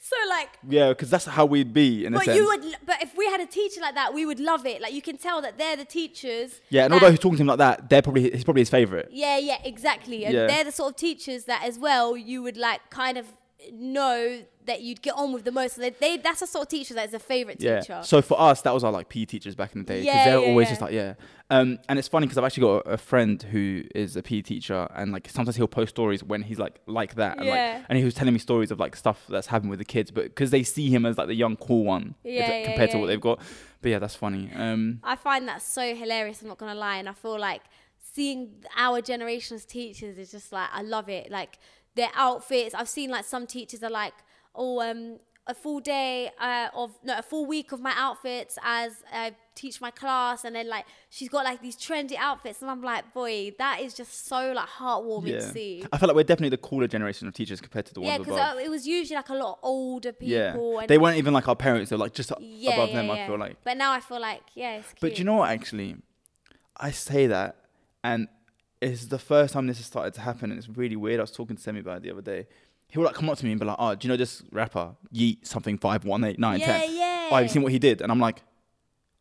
so 0.00 0.16
like 0.28 0.48
Yeah, 0.68 0.88
because 0.90 1.10
that's 1.10 1.24
how 1.24 1.46
we'd 1.46 1.72
be 1.72 2.04
in 2.04 2.14
a 2.14 2.18
but 2.18 2.26
sense. 2.26 2.38
you 2.38 2.46
would 2.46 2.76
but 2.86 3.02
if 3.02 3.16
we 3.16 3.24
had 3.26 3.40
a 3.40 3.46
teacher 3.46 3.80
like 3.80 3.94
that 3.94 4.12
we 4.12 4.26
would 4.26 4.38
love 4.38 4.66
it 4.66 4.82
like 4.82 4.92
you 4.92 5.00
can 5.02 5.16
tell 5.16 5.40
that 5.40 5.56
they're 5.56 5.76
the 5.76 5.84
teachers 5.84 6.60
yeah, 6.68 6.84
and 6.84 6.92
that- 6.92 6.96
although 6.96 7.10
he's 7.10 7.18
talking 7.18 7.36
to 7.38 7.42
him 7.42 7.46
like 7.46 7.58
that, 7.58 7.88
they're 7.88 8.02
probably 8.02 8.30
he's 8.30 8.44
probably 8.44 8.60
his 8.62 8.70
favorite. 8.70 9.08
Yeah, 9.10 9.38
yeah, 9.38 9.58
exactly. 9.64 10.24
And 10.26 10.34
Yeah. 10.34 10.46
they're 10.46 10.64
the 10.64 10.72
sort 10.72 10.90
of 10.92 10.96
teachers 10.96 11.44
that 11.44 11.64
as 11.64 11.78
well 11.78 12.16
you 12.16 12.42
would 12.42 12.56
like 12.56 12.80
kind 12.90 13.16
of 13.18 13.26
know 13.72 14.42
that 14.66 14.80
you'd 14.80 15.02
get 15.02 15.14
on 15.14 15.32
with 15.32 15.44
the 15.44 15.52
most. 15.52 15.74
So 15.76 15.80
they, 15.82 15.90
they 15.90 16.16
that's 16.16 16.40
the 16.40 16.46
sort 16.46 16.62
of 16.62 16.68
teacher 16.68 16.94
that 16.94 17.08
is 17.08 17.14
a 17.14 17.18
favorite 17.18 17.60
yeah. 17.60 17.80
teacher. 17.80 18.00
So 18.02 18.22
for 18.22 18.40
us, 18.40 18.62
that 18.62 18.72
was 18.72 18.82
our 18.84 18.92
like 18.92 19.08
PE 19.08 19.26
teachers 19.26 19.54
back 19.54 19.74
in 19.74 19.82
the 19.82 19.86
day 19.86 20.00
because 20.00 20.14
Yeah, 20.14 20.24
they're 20.24 20.40
yeah, 20.40 20.48
always 20.48 20.68
just 20.68 20.80
like 20.80 20.92
yeah. 20.92 21.14
Um, 21.50 21.78
and 21.88 21.98
it's 21.98 22.08
funny 22.08 22.26
because 22.26 22.38
I've 22.38 22.44
actually 22.44 22.62
got 22.62 22.86
a, 22.86 22.90
a 22.92 22.96
friend 22.96 23.42
who 23.42 23.84
is 23.94 24.16
a 24.16 24.22
PE 24.22 24.42
teacher, 24.42 24.88
and 24.94 25.12
like 25.12 25.28
sometimes 25.28 25.56
he'll 25.56 25.68
post 25.68 25.90
stories 25.90 26.24
when 26.24 26.42
he's 26.42 26.58
like 26.58 26.80
like 26.86 27.16
that, 27.16 27.38
and 27.38 27.48
like 27.48 27.84
and 27.88 27.98
he 27.98 28.04
was 28.04 28.14
telling 28.14 28.32
me 28.32 28.38
stories 28.38 28.70
of 28.70 28.80
like 28.80 28.96
stuff 28.96 29.24
that's 29.28 29.46
happened 29.48 29.70
with 29.70 29.78
the 29.78 29.84
kids, 29.84 30.10
but 30.10 30.24
because 30.24 30.50
they 30.50 30.62
see 30.62 30.88
him 30.90 31.04
as 31.04 31.18
like 31.18 31.26
the 31.26 31.34
young 31.34 31.56
cool 31.56 31.84
one 31.84 32.14
if- 32.24 32.34
Yeah, 32.34 32.50
yeah, 32.60 32.64
compared 32.66 32.90
to 32.92 32.98
what 32.98 33.06
they've 33.06 33.20
got. 33.20 33.40
But 33.82 33.90
yeah, 33.90 33.98
that's 33.98 34.14
funny. 34.16 34.50
Um, 34.54 35.00
I 35.02 35.16
find 35.16 35.46
that 35.48 35.60
so 35.60 35.94
hilarious. 35.94 36.40
I'm 36.40 36.48
not 36.48 36.58
gonna 36.58 36.74
lie, 36.74 36.96
and 36.96 37.08
I 37.08 37.12
feel 37.12 37.38
like 37.38 37.62
seeing 37.98 38.50
our 38.76 39.00
generation's 39.00 39.64
teachers 39.64 40.16
is 40.18 40.30
just 40.30 40.52
like 40.52 40.68
I 40.72 40.82
love 40.82 41.08
it. 41.08 41.30
Like 41.30 41.58
their 41.94 42.10
outfits. 42.14 42.74
I've 42.74 42.88
seen 42.88 43.10
like 43.10 43.24
some 43.24 43.46
teachers 43.46 43.82
are 43.82 43.90
like, 43.90 44.14
oh, 44.54 44.80
um, 44.80 45.18
a 45.46 45.54
full 45.54 45.78
day 45.80 46.30
uh, 46.40 46.68
of 46.74 46.92
no, 47.04 47.18
a 47.18 47.22
full 47.22 47.44
week 47.44 47.72
of 47.72 47.80
my 47.80 47.92
outfits 47.96 48.56
as 48.62 49.02
I 49.12 49.32
teach 49.54 49.80
my 49.80 49.90
class, 49.90 50.44
and 50.44 50.56
then 50.56 50.68
like 50.68 50.86
she's 51.10 51.28
got 51.28 51.44
like 51.44 51.60
these 51.60 51.76
trendy 51.76 52.16
outfits, 52.16 52.62
and 52.62 52.70
I'm 52.70 52.82
like, 52.82 53.12
boy, 53.12 53.52
that 53.58 53.80
is 53.80 53.92
just 53.92 54.26
so 54.26 54.52
like 54.52 54.68
heartwarming 54.68 55.28
yeah, 55.28 55.38
to 55.40 55.42
see. 55.42 55.84
I 55.92 55.98
feel 55.98 56.06
like 56.08 56.16
we're 56.16 56.22
definitely 56.24 56.48
the 56.50 56.56
cooler 56.58 56.88
generation 56.88 57.28
of 57.28 57.34
teachers 57.34 57.60
compared 57.60 57.84
to 57.86 57.94
the 57.94 58.00
Yeah, 58.00 58.16
ones 58.16 58.26
because 58.26 58.40
uh, 58.40 58.58
it 58.58 58.70
was 58.70 58.86
usually 58.86 59.16
like 59.16 59.28
a 59.28 59.34
lot 59.34 59.52
of 59.52 59.58
older 59.62 60.12
people. 60.12 60.28
yeah, 60.34 60.56
and 60.80 60.88
they 60.88 60.96
weren't 60.98 61.18
even 61.18 61.34
like 61.34 61.46
our 61.46 61.56
parents; 61.56 61.90
they're 61.90 61.98
like 61.98 62.14
just 62.14 62.32
yeah, 62.40 62.72
above 62.72 62.88
yeah, 62.90 62.96
them. 62.96 63.06
yeah. 63.08 63.12
I 63.12 63.26
feel 63.26 63.38
like. 63.38 63.56
But 63.62 63.76
now 63.76 63.92
I 63.92 64.00
feel 64.00 64.20
like 64.20 64.42
yeah. 64.54 64.80
But 65.00 65.14
do 65.14 65.18
you 65.18 65.24
know 65.24 65.34
what? 65.34 65.50
Actually, 65.50 65.96
I 66.76 66.90
say 66.90 67.26
that, 67.26 67.56
and 68.02 68.28
it's 68.84 69.06
the 69.06 69.18
first 69.18 69.54
time 69.54 69.66
this 69.66 69.78
has 69.78 69.86
started 69.86 70.14
to 70.14 70.20
happen, 70.20 70.50
and 70.50 70.58
it's 70.58 70.68
really 70.68 70.96
weird. 70.96 71.20
I 71.20 71.22
was 71.22 71.30
talking 71.30 71.56
to 71.56 71.62
Semi 71.62 71.80
about 71.80 71.98
it 71.98 72.02
the 72.04 72.10
other 72.10 72.22
day. 72.22 72.46
He 72.88 72.98
would 72.98 73.06
like 73.06 73.14
come 73.14 73.28
up 73.28 73.38
to 73.38 73.44
me 73.44 73.50
and 73.50 73.60
be 73.60 73.66
like, 73.66 73.76
"Oh, 73.78 73.94
do 73.94 74.06
you 74.06 74.12
know 74.12 74.16
this 74.16 74.42
rapper 74.52 74.94
Yeet 75.12 75.46
something 75.46 75.78
five 75.78 76.04
one 76.04 76.22
eight 76.24 76.38
nine 76.38 76.60
yeah, 76.60 76.66
ten? 76.66 76.96
yeah. 76.96 77.28
Oh, 77.30 77.34
have 77.36 77.44
you 77.44 77.48
seen 77.48 77.62
what 77.62 77.72
he 77.72 77.78
did?" 77.78 78.00
And 78.00 78.12
I'm 78.12 78.20
like, 78.20 78.42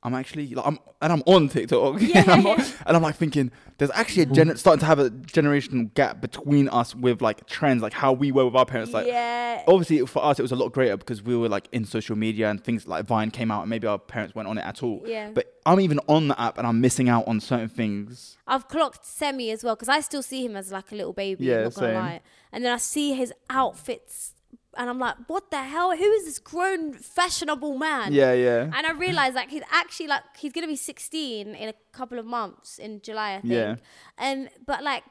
"I'm 0.03 0.13
actually 0.13 0.47
like, 0.53 0.65
I'm 0.67 0.79
and 1.01 1.11
I'm 1.13 1.23
on 1.25 1.49
TikTok, 1.49 2.01
Yeah. 2.01 2.19
and, 2.21 2.29
I'm 2.31 2.47
on- 2.47 2.61
and 2.85 2.95
I'm 2.97 3.01
like 3.01 3.15
thinking, 3.15 3.51
there's 3.77 3.91
actually 3.91 4.23
a 4.23 4.25
gen- 4.27 4.55
starting 4.57 4.79
to 4.81 4.85
have 4.85 4.99
a 4.99 5.09
generational 5.09 5.93
gap 5.93 6.21
between 6.21 6.69
us 6.69 6.95
with 6.95 7.21
like 7.21 7.45
trends, 7.47 7.81
like 7.81 7.93
how 7.93 8.13
we 8.13 8.31
were 8.31 8.45
with 8.45 8.55
our 8.55 8.65
parents, 8.65 8.93
like." 8.93 9.07
yeah. 9.07 9.63
Obviously, 9.67 10.05
for 10.05 10.21
us, 10.25 10.39
it 10.39 10.41
was 10.41 10.51
a 10.51 10.57
lot 10.57 10.73
greater 10.73 10.97
because 10.97 11.21
we 11.23 11.37
were 11.37 11.47
like 11.47 11.69
in 11.71 11.85
social 11.85 12.17
media 12.17 12.49
and 12.49 12.61
things 12.61 12.85
like 12.85 13.05
Vine 13.05 13.31
came 13.31 13.49
out, 13.49 13.61
and 13.61 13.69
maybe 13.69 13.87
our 13.87 13.97
parents 13.97 14.35
weren't 14.35 14.47
on 14.49 14.57
it 14.57 14.65
at 14.65 14.83
all. 14.83 15.01
Yeah. 15.05 15.29
But 15.33 15.53
I'm 15.65 15.79
even 15.79 15.99
on 16.09 16.27
the 16.27 16.39
app 16.41 16.57
and 16.57 16.67
I'm 16.67 16.81
missing 16.81 17.07
out 17.07 17.25
on 17.27 17.39
certain 17.39 17.69
things. 17.69 18.37
I've 18.45 18.67
clocked 18.67 19.05
Semi 19.05 19.51
as 19.51 19.63
well 19.63 19.75
because 19.75 19.87
I 19.87 20.01
still 20.01 20.21
see 20.21 20.45
him 20.45 20.57
as 20.57 20.71
like 20.73 20.91
a 20.91 20.95
little 20.95 21.13
baby. 21.13 21.45
Yeah, 21.45 21.57
I'm 21.59 21.63
not 21.65 21.73
gonna 21.75 21.87
same. 21.87 21.95
lie. 21.95 22.21
And 22.51 22.65
then 22.65 22.73
I 22.73 22.77
see 22.77 23.13
his 23.13 23.31
outfits, 23.49 24.32
and 24.77 24.89
I'm 24.89 24.99
like, 24.99 25.15
what 25.27 25.51
the 25.51 25.61
hell? 25.63 25.95
Who 25.95 26.03
is 26.03 26.25
this 26.25 26.39
grown, 26.39 26.93
fashionable 26.93 27.77
man? 27.77 28.13
Yeah, 28.13 28.33
yeah. 28.33 28.71
And 28.75 28.85
I 28.87 28.91
realized 28.91 29.35
like 29.35 29.49
he's 29.49 29.63
actually 29.71 30.07
like 30.07 30.23
he's 30.37 30.51
gonna 30.53 30.67
be 30.67 30.75
16 30.75 31.55
in 31.55 31.69
a 31.69 31.73
couple 31.91 32.19
of 32.19 32.25
months 32.25 32.79
in 32.79 33.01
July, 33.01 33.35
I 33.35 33.41
think. 33.41 33.53
Yeah. 33.53 33.75
Um, 34.17 34.49
but 34.65 34.83
like. 34.83 35.03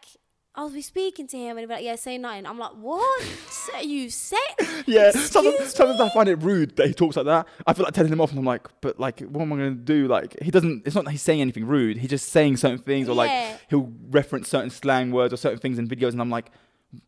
I 0.55 0.65
was 0.65 0.75
be 0.75 0.83
speaking 0.83 1.27
to 1.29 1.37
him 1.39 1.53
and 1.53 1.61
he'd 1.61 1.67
be 1.67 1.73
like, 1.77 1.83
"Yeah, 1.83 1.97
say 1.97 2.19
nothing." 2.19 2.45
I'm 2.45 2.59
like, 2.59 2.73
"What 2.73 3.23
are 3.73 3.83
you 3.83 4.11
saying?" 4.11 4.43
Yeah, 4.87 5.11
sometimes, 5.13 5.73
sometimes 5.75 5.99
I 5.99 6.11
find 6.11 6.29
it 6.29 6.43
rude 6.43 6.77
that 6.77 6.89
he 6.89 6.93
talks 6.93 7.17
like 7.17 7.25
that. 7.25 7.47
I 7.67 7.73
feel 7.73 7.85
like 7.85 7.95
telling 7.95 8.13
him 8.13 8.21
off, 8.21 8.29
and 8.33 8.39
I'm 8.39 8.45
like, 8.45 8.69
but 8.83 9.01
like, 9.01 9.21
what 9.21 9.41
am 9.41 9.53
I 9.55 9.57
gonna 9.57 9.71
do? 9.71 10.09
Like, 10.09 10.39
he 10.43 10.51
doesn't. 10.51 10.83
It's 10.87 10.95
not 10.95 11.07
that 11.07 11.13
he's 11.13 11.23
saying 11.23 11.41
anything 11.41 11.65
rude. 11.67 11.97
He's 11.97 12.11
just 12.11 12.29
saying 12.29 12.59
certain 12.59 12.77
things, 12.81 13.09
or 13.09 13.13
Yeah. 13.13 13.17
like 13.17 13.61
he'll 13.71 13.91
reference 14.11 14.51
certain 14.51 14.69
slang 14.69 15.11
words 15.11 15.33
or 15.33 15.39
certain 15.39 15.59
things 15.59 15.79
in 15.79 15.89
videos, 15.89 16.13
and 16.13 16.21
I'm 16.21 16.29
like, 16.29 16.51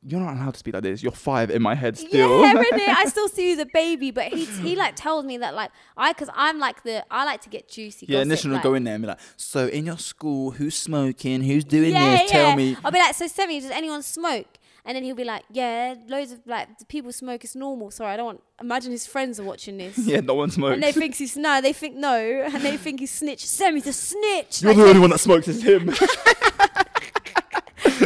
you're 0.02 0.20
not 0.20 0.34
allowed 0.34 0.54
to 0.54 0.58
speak 0.58 0.74
like 0.74 0.82
this. 0.82 1.02
You're 1.02 1.12
five 1.12 1.50
in 1.50 1.60
my 1.60 1.74
head 1.74 1.98
still. 1.98 2.42
Yeah? 2.42 2.54
I 2.98 3.04
still 3.08 3.28
see 3.28 3.48
you 3.48 3.52
as 3.54 3.58
a 3.58 3.66
baby, 3.66 4.10
but 4.10 4.26
he 4.32 4.44
he 4.46 4.76
like 4.76 4.96
tells 4.96 5.24
me 5.24 5.38
that 5.38 5.54
like 5.54 5.70
I 5.96 6.12
because 6.12 6.30
I'm 6.34 6.58
like 6.58 6.82
the 6.84 7.04
I 7.10 7.24
like 7.24 7.42
to 7.42 7.48
get 7.48 7.68
juicy. 7.68 8.06
yeah, 8.08 8.18
gossip, 8.18 8.26
initially 8.26 8.54
like, 8.54 8.62
go 8.62 8.74
in 8.74 8.84
there 8.84 8.94
and 8.94 9.02
be 9.02 9.08
like, 9.08 9.20
so 9.36 9.66
in 9.66 9.86
your 9.86 9.98
school, 9.98 10.52
who's 10.52 10.74
smoking? 10.74 11.42
Who's 11.42 11.64
doing 11.64 11.92
yeah, 11.92 12.18
this? 12.18 12.30
Tell 12.30 12.56
me. 12.56 12.76
I'll 12.84 12.90
be 12.92 12.98
like, 12.98 13.14
so 13.14 13.26
Semi, 13.26 13.60
does 13.60 13.70
anyone 13.70 14.02
smoke? 14.02 14.46
And 14.86 14.96
then 14.96 15.02
he'll 15.02 15.16
be 15.16 15.24
like, 15.24 15.44
yeah, 15.50 15.94
loads 16.08 16.30
of 16.32 16.40
like 16.46 16.78
the 16.78 16.84
people 16.84 17.10
smoke. 17.10 17.42
It's 17.42 17.54
normal. 17.54 17.90
Sorry, 17.90 18.12
I 18.12 18.16
don't 18.18 18.26
want. 18.26 18.42
Imagine 18.60 18.92
his 18.92 19.06
friends 19.06 19.40
are 19.40 19.44
watching 19.44 19.78
this. 19.78 19.96
Yeah, 20.06 20.20
no 20.20 20.34
one 20.34 20.50
smokes. 20.50 20.74
And 20.74 20.82
they 20.82 20.92
think 20.92 21.14
he's 21.14 21.36
no, 21.36 21.60
they 21.62 21.72
think 21.72 21.96
no, 21.96 22.16
and 22.16 22.62
they 22.62 22.76
think 22.76 23.00
he's 23.00 23.10
snitch. 23.10 23.44
Semi's 23.46 23.86
a 23.86 23.92
snitch. 23.94 24.62
You're 24.62 24.72
Like, 24.72 24.82
the 24.82 24.88
only 24.88 25.00
one 25.06 25.10
that 25.10 25.20
smokes. 25.20 25.48
Is 25.48 25.62
him. 25.62 25.88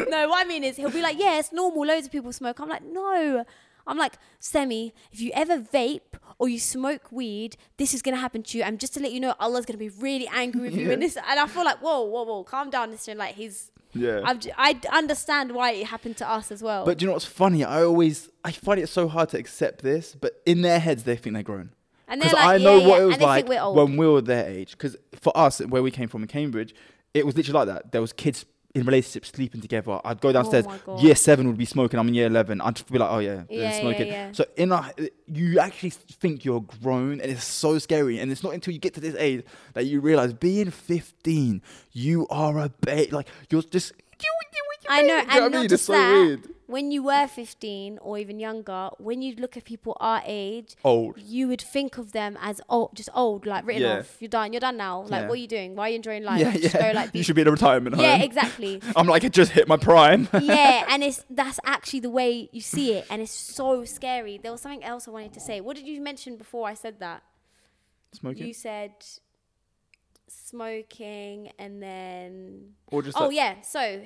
no, 0.11 0.29
what 0.29 0.45
I 0.45 0.49
mean 0.49 0.65
is 0.65 0.77
he'll 0.77 0.91
be 0.91 1.03
like, 1.03 1.19
yeah, 1.19 1.39
it's 1.39 1.53
normal. 1.53 1.87
Loads 1.87 2.07
of 2.07 2.13
people 2.13 2.33
smoke. 2.33 2.61
I'm 2.61 2.69
like, 2.69 2.85
no. 2.85 3.45
I'm 3.89 3.97
like, 3.97 4.19
Semi, 4.39 4.93
if 5.11 5.21
you 5.21 5.31
ever 5.35 5.59
vape 5.59 6.01
or 6.39 6.49
you 6.49 6.59
smoke 6.59 7.11
weed, 7.11 7.57
this 7.79 7.95
is 7.95 8.03
gonna 8.03 8.19
happen 8.19 8.43
to 8.43 8.59
you. 8.59 8.65
And 8.65 8.79
just 8.79 8.95
to 8.95 9.01
let 9.01 9.13
you 9.13 9.21
know, 9.21 9.35
Allah's 9.41 9.65
gonna 9.65 9.79
be 9.79 9.89
really 9.89 10.29
angry 10.29 10.61
with 10.61 10.77
you. 10.77 10.87
Yeah. 10.89 10.93
And 10.93 11.03
this, 11.03 11.17
and 11.17 11.41
I 11.41 11.47
feel 11.47 11.65
like, 11.65 11.79
whoa, 11.79 12.03
whoa, 12.03 12.23
whoa, 12.25 12.45
calm 12.45 12.71
down, 12.71 12.91
this 12.91 13.09
Like 13.09 13.35
he's, 13.35 13.71
yeah. 13.95 14.21
I've, 14.25 14.47
I 14.57 14.79
understand 14.93 15.53
why 15.53 15.73
it 15.73 15.87
happened 15.87 16.19
to 16.19 16.31
us 16.31 16.53
as 16.53 16.63
well. 16.63 16.85
But 16.85 16.99
do 16.99 17.05
you 17.05 17.07
know 17.09 17.15
what's 17.15 17.25
funny? 17.25 17.65
I 17.65 17.83
always 17.83 18.29
I 18.45 18.53
find 18.53 18.79
it 18.79 18.89
so 18.89 19.09
hard 19.09 19.31
to 19.31 19.39
accept 19.39 19.83
this, 19.83 20.15
but 20.15 20.43
in 20.45 20.61
their 20.61 20.79
heads 20.79 21.05
they 21.05 21.17
think 21.17 21.35
they're 21.35 21.43
grown. 21.43 21.71
and 22.07 22.21
they're 22.21 22.33
like, 22.33 22.45
I 22.45 22.59
know 22.59 22.77
yeah, 22.77 22.87
what 22.87 22.99
yeah, 22.99 23.03
it 23.03 23.07
was 23.07 23.21
like 23.21 23.45
think 23.45 23.49
we're 23.49 23.63
old. 23.63 23.77
when 23.77 23.97
we 23.97 24.07
were 24.07 24.21
their 24.21 24.47
age. 24.47 24.73
Because 24.73 24.97
for 25.21 25.35
us, 25.37 25.61
where 25.61 25.83
we 25.83 25.91
came 25.91 26.09
from 26.09 26.23
in 26.23 26.29
Cambridge, 26.29 26.75
it 27.15 27.25
was 27.25 27.37
literally 27.37 27.59
like 27.65 27.69
that. 27.69 27.93
There 27.93 28.03
was 28.03 28.13
kids 28.13 28.45
in 28.75 28.85
relationships 28.85 29.31
sleeping 29.35 29.61
together. 29.61 30.01
I'd 30.05 30.21
go 30.21 30.33
downstairs. 30.33 30.67
Oh 30.87 31.01
year 31.01 31.15
seven 31.15 31.47
would 31.47 31.57
be 31.57 31.65
smoking. 31.65 31.99
I'm 31.99 32.09
in 32.09 32.15
year 32.15 32.27
eleven. 32.27 32.61
I'd 32.61 32.77
just 32.77 32.91
be 32.91 32.99
like, 32.99 33.11
oh 33.11 33.19
yeah, 33.19 33.45
Yeah, 33.49 33.63
yeah, 33.63 33.81
smoking. 33.81 34.35
So 34.35 34.45
in 34.57 34.73
our, 34.73 34.93
you 35.27 35.59
actually 35.59 35.91
think 35.91 36.45
you're 36.45 36.61
grown, 36.83 37.21
and 37.21 37.31
it's 37.31 37.45
so 37.45 37.79
scary. 37.79 38.19
And 38.19 38.31
it's 38.31 38.43
not 38.43 38.55
until 38.55 38.73
you 38.75 38.81
get 38.81 38.95
to 38.95 39.01
this 39.01 39.15
age 39.17 39.45
that 39.75 39.87
you 39.87 40.01
realize 40.01 40.33
being 40.33 40.71
15, 40.71 41.63
you 41.93 42.27
are 42.29 42.59
a 42.59 42.69
babe. 42.69 43.13
Like 43.13 43.29
you're 43.51 43.63
just. 43.63 43.93
I 44.91 45.03
know, 45.03 45.09
you 45.09 45.09
know 45.09 45.19
and 45.19 45.29
what 45.29 45.37
I 45.37 45.39
not 45.41 45.53
mean? 45.53 45.65
It's 45.65 45.73
just 45.73 45.85
so 45.85 45.93
that. 45.93 46.13
weird. 46.13 46.49
When 46.69 46.91
you 46.91 47.03
were 47.03 47.27
15 47.27 47.99
or 48.03 48.19
even 48.19 48.39
younger, 48.39 48.91
when 48.99 49.23
you 49.23 49.35
look 49.37 49.57
at 49.57 49.65
people 49.65 49.97
our 50.01 50.21
age, 50.27 50.77
Old. 50.85 51.19
you 51.19 51.49
would 51.49 51.63
think 51.63 51.97
of 51.97 52.13
them 52.13 52.37
as 52.43 52.61
old, 52.69 52.95
just 52.95 53.09
old, 53.15 53.47
like 53.47 53.67
written 53.67 53.85
Yeah. 53.85 53.99
off. 54.01 54.17
You're 54.21 54.29
done. 54.29 54.53
You're 54.53 54.61
done 54.61 54.77
now. 54.77 55.01
Like, 55.01 55.23
Yeah. 55.23 55.29
what 55.29 55.33
are 55.33 55.37
you 55.37 55.47
doing? 55.49 55.75
Why 55.77 55.87
are 55.87 55.89
you 55.89 55.97
enjoying 55.97 56.25
life? 56.25 56.41
Yeah, 56.41 56.53
yeah. 56.55 56.93
go, 56.93 56.95
like, 56.95 57.15
you 57.15 57.23
should 57.23 57.37
be 57.37 57.41
in 57.41 57.49
a 57.49 57.53
retirement 57.53 57.97
home. 57.97 58.05
yeah, 58.05 58.19
exactly. 58.23 58.83
I'm 58.97 59.07
like, 59.07 59.25
I 59.25 59.29
just 59.29 59.53
hit 59.53 59.67
my 59.67 59.79
prime. 59.79 60.29
yeah, 60.43 60.85
and 60.91 61.03
it's 61.03 61.25
that's 61.31 61.59
actually 61.65 62.01
the 62.01 62.11
way 62.11 62.51
you 62.53 62.61
see 62.61 62.93
it, 62.93 63.07
and 63.09 63.23
it's 63.23 63.33
so 63.33 63.87
scary. 63.87 64.37
There 64.37 64.53
was 64.53 64.61
something 64.61 64.85
else 64.85 65.09
I 65.09 65.11
wanted 65.11 65.33
to 65.33 65.41
say. 65.41 65.63
What 65.63 65.75
did 65.75 65.87
you 65.87 66.03
mention 66.03 66.37
before 66.37 66.69
I 66.69 66.75
said 66.75 67.01
that? 67.01 67.23
Smoking? 68.13 68.47
You 68.47 68.53
said 68.53 68.93
smoking, 70.27 71.51
and 71.59 71.83
then 71.83 72.73
or 72.89 73.03
just 73.03 73.17
oh 73.19 73.27
like, 73.29 73.37
yeah. 73.37 73.61
So, 73.63 74.03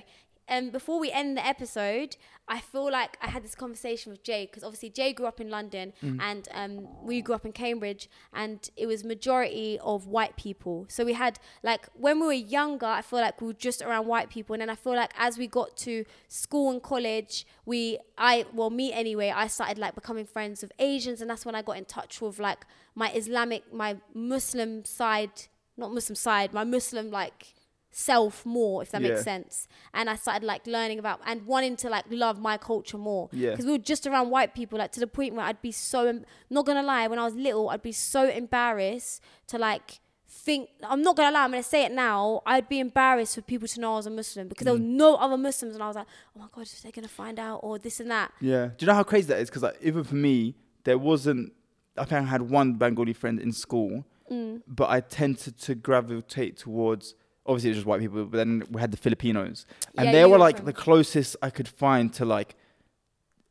um, 0.49 0.71
before 0.71 0.99
we 1.01 1.11
end 1.11 1.37
the 1.37 1.47
episode, 1.47 2.17
I 2.49 2.61
feel 2.61 2.91
like 2.91 3.17
I 3.23 3.29
had 3.29 3.45
this 3.45 3.55
conversation 3.55 4.11
with 4.11 4.23
Jay 4.25 4.47
because 4.47 4.65
obviously 4.65 4.91
Jay 4.91 5.13
grew 5.13 5.27
up 5.27 5.41
in 5.41 5.49
London 5.49 5.93
Mm. 6.03 6.19
and 6.21 6.49
um, 6.53 7.05
we 7.05 7.23
grew 7.23 7.35
up 7.35 7.47
in 7.47 7.53
Cambridge, 7.53 8.09
and 8.33 8.69
it 8.77 8.87
was 8.87 9.05
majority 9.05 9.79
of 9.81 10.07
white 10.07 10.37
people. 10.37 10.87
So 10.89 11.05
we 11.05 11.13
had 11.13 11.39
like 11.63 11.89
when 11.95 12.19
we 12.21 12.27
were 12.27 12.33
younger, 12.33 12.87
I 12.87 13.03
feel 13.03 13.21
like 13.21 13.41
we 13.41 13.47
were 13.49 13.53
just 13.55 13.81
around 13.83 14.07
white 14.07 14.31
people, 14.31 14.55
and 14.55 14.61
then 14.61 14.71
I 14.71 14.75
feel 14.75 14.95
like 14.95 15.13
as 15.17 15.39
we 15.39 15.47
got 15.47 15.77
to 15.79 16.05
school 16.29 16.71
and 16.71 16.83
college, 16.83 17.47
we 17.65 17.99
I 18.19 18.45
well 18.53 18.71
me 18.71 18.93
anyway, 18.93 19.33
I 19.35 19.47
started 19.47 19.79
like 19.79 19.95
becoming 19.95 20.27
friends 20.27 20.61
with 20.63 20.73
Asians, 20.79 21.21
and 21.21 21.31
that's 21.31 21.47
when 21.47 21.55
I 21.55 21.63
got 21.63 21.77
in 21.79 21.85
touch 21.85 22.21
with 22.21 22.39
like 22.39 22.67
my 22.95 23.11
Islamic, 23.13 23.73
my 23.73 23.97
Muslim 24.13 24.85
side, 24.85 25.31
not 25.77 25.95
Muslim 25.95 26.17
side, 26.17 26.53
my 26.53 26.65
Muslim 26.65 27.11
like 27.11 27.55
self 27.95 28.45
more 28.47 28.83
if 28.83 28.91
that 28.91 29.03
makes 29.03 29.23
sense 29.23 29.69
and 29.93 30.09
i 30.09 30.17
started 30.17 30.45
like 30.47 30.67
learning 30.67 30.99
about 30.99 31.21
and 31.27 31.45
wanting 31.47 31.77
to 31.77 31.91
like 31.91 32.05
love 32.11 32.41
my 32.41 32.57
culture 32.57 32.97
more 32.97 33.29
Yeah. 33.33 33.51
because 33.51 33.67
we 33.67 33.73
were 33.73 33.79
just 33.79 34.07
around 34.07 34.31
white 34.31 34.55
people 34.55 34.79
like 34.79 34.93
to 34.93 35.01
the 35.01 35.07
point 35.07 35.35
where 35.35 35.45
i'd 35.45 35.61
be 35.61 35.73
so 35.73 36.07
em- 36.07 36.25
not 36.49 36.65
gonna 36.65 36.83
lie 36.83 37.07
when 37.07 37.19
i 37.19 37.25
was 37.25 37.35
little 37.35 37.69
i'd 37.69 37.83
be 37.83 37.93
so 37.93 38.27
embarrassed 38.29 39.23
to 39.49 39.59
like 39.59 40.01
think 40.27 40.71
i'm 40.85 41.03
not 41.03 41.17
gonna 41.17 41.31
lie 41.31 41.45
i'm 41.45 41.51
gonna 41.51 41.63
say 41.63 41.85
it 41.85 41.93
now 41.93 42.41
i'd 42.47 42.67
be 42.67 42.81
embarrassed 42.81 43.35
for 43.35 43.43
people 43.43 43.69
to 43.69 43.79
know 43.79 43.93
i 43.93 43.97
was 43.97 44.07
a 44.07 44.11
muslim 44.11 44.49
because 44.49 44.65
there 44.65 44.73
was 44.73 44.81
Mm. 44.83 44.97
no 44.97 45.17
other 45.17 45.37
muslims 45.37 45.75
and 45.75 45.83
i 45.83 45.87
was 45.87 45.97
like 45.97 46.07
oh 46.35 46.41
my 46.41 46.47
god 46.51 46.67
they're 46.83 46.93
gonna 46.93 47.09
find 47.09 47.39
out 47.39 47.61
or 47.63 47.79
this 47.79 48.01
and 48.01 48.11
that 48.11 48.33
Yeah. 48.41 48.69
Do 48.69 48.75
you 48.81 48.87
know 48.87 48.95
how 48.95 49.03
crazy 49.03 49.27
that 49.29 49.39
is? 49.41 49.51
Because 49.51 49.63
like, 49.65 49.77
even 49.83 50.03
for 50.05 50.15
me, 50.15 50.55
there 50.85 50.97
wasn't. 50.99 51.53
I 51.99 52.05
think 52.07 52.23
I 52.23 52.25
had 52.25 52.43
one 52.43 52.73
Bengali 52.75 53.13
friend 53.13 53.39
in 53.39 53.53
school, 53.53 54.05
Mm. 54.31 54.63
but 54.67 54.89
I 54.89 55.01
tended 55.01 55.59
to 55.61 55.75
gravitate 55.75 56.57
towards. 56.57 57.15
Obviously, 57.45 57.71
it 57.71 57.73
was 57.73 57.79
just 57.79 57.87
white 57.87 58.01
people, 58.01 58.25
but 58.27 58.37
then 58.37 58.63
we 58.71 58.81
had 58.81 58.91
the 58.93 58.97
Filipinos, 58.97 59.67
and 59.97 60.07
Yeah, 60.07 60.13
they 60.13 60.21
you 60.21 60.27
were 60.27 60.33
were 60.33 60.39
like 60.39 60.59
from- 60.59 60.67
the 60.67 60.73
closest 60.73 61.37
I 61.43 61.51
could 61.51 61.69
find 61.69 62.13
to 62.15 62.25
like 62.25 62.55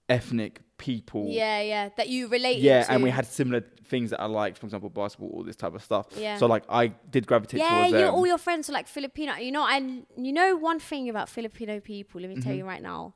ethnic 0.10 0.62
people. 0.78 1.26
yeah 1.28 1.62
yeah 1.62 1.90
that 1.98 2.10
you 2.10 2.28
relate 2.28 2.60
Yeah, 2.60 2.84
to. 2.84 2.92
and 2.92 3.04
we 3.04 3.10
had 3.12 3.26
similar 3.28 3.62
things 3.86 4.10
that 4.12 4.22
I 4.22 4.26
liked, 4.26 4.58
for 4.58 4.66
example, 4.66 4.90
basketball, 4.90 5.30
all 5.30 5.44
this 5.44 5.56
type 5.58 5.76
of 5.76 5.84
stuff. 5.84 6.08
Yeah. 6.18 6.38
So 6.38 6.46
like, 6.48 6.64
I 6.70 6.88
did 6.88 7.28
gravitate 7.28 7.60
yeah, 7.60 7.70
towards 7.70 7.92
you 7.92 7.98
them. 8.00 8.14
all 8.16 8.26
your 8.26 8.38
friends 8.38 8.70
are 8.70 8.74
like 8.74 8.88
Filipino. 8.88 9.36
You 9.36 9.52
know, 9.52 9.68
and 9.68 10.06
you 10.18 10.32
know 10.32 10.56
one 10.56 10.80
thing 10.80 11.10
about 11.10 11.28
Filipino 11.30 11.82
people. 11.82 12.22
Let 12.22 12.30
me 12.30 12.42
tell 12.42 12.54
you 12.54 12.60
mm-hmm. 12.60 12.68
right 12.70 12.82
now, 12.82 13.14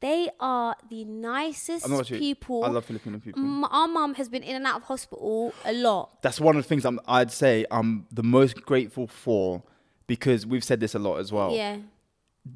They 0.00 0.28
are 0.40 0.74
the 0.88 1.04
nicest 1.04 1.84
I'm 1.86 1.92
not 1.92 2.06
sure- 2.08 2.18
people. 2.18 2.64
I 2.64 2.68
love 2.68 2.84
Filipino 2.86 3.18
people. 3.20 3.40
M- 3.40 3.64
our 3.64 3.86
mum 3.86 4.14
has 4.14 4.28
been 4.28 4.42
in 4.42 4.56
and 4.56 4.66
out 4.66 4.76
of 4.78 4.82
hospital 4.84 5.54
a 5.64 5.72
lot. 5.72 6.20
That's 6.22 6.40
one 6.40 6.56
of 6.56 6.62
the 6.64 6.68
things 6.68 6.84
I'm, 6.84 6.98
I'd 7.06 7.30
say 7.30 7.64
I'm 7.70 8.06
the 8.10 8.22
most 8.24 8.62
grateful 8.62 9.06
for 9.06 9.62
because 10.10 10.44
we've 10.44 10.64
said 10.64 10.80
this 10.80 10.96
a 10.96 10.98
lot 10.98 11.18
as 11.18 11.30
well. 11.30 11.54
Yeah. 11.54 11.76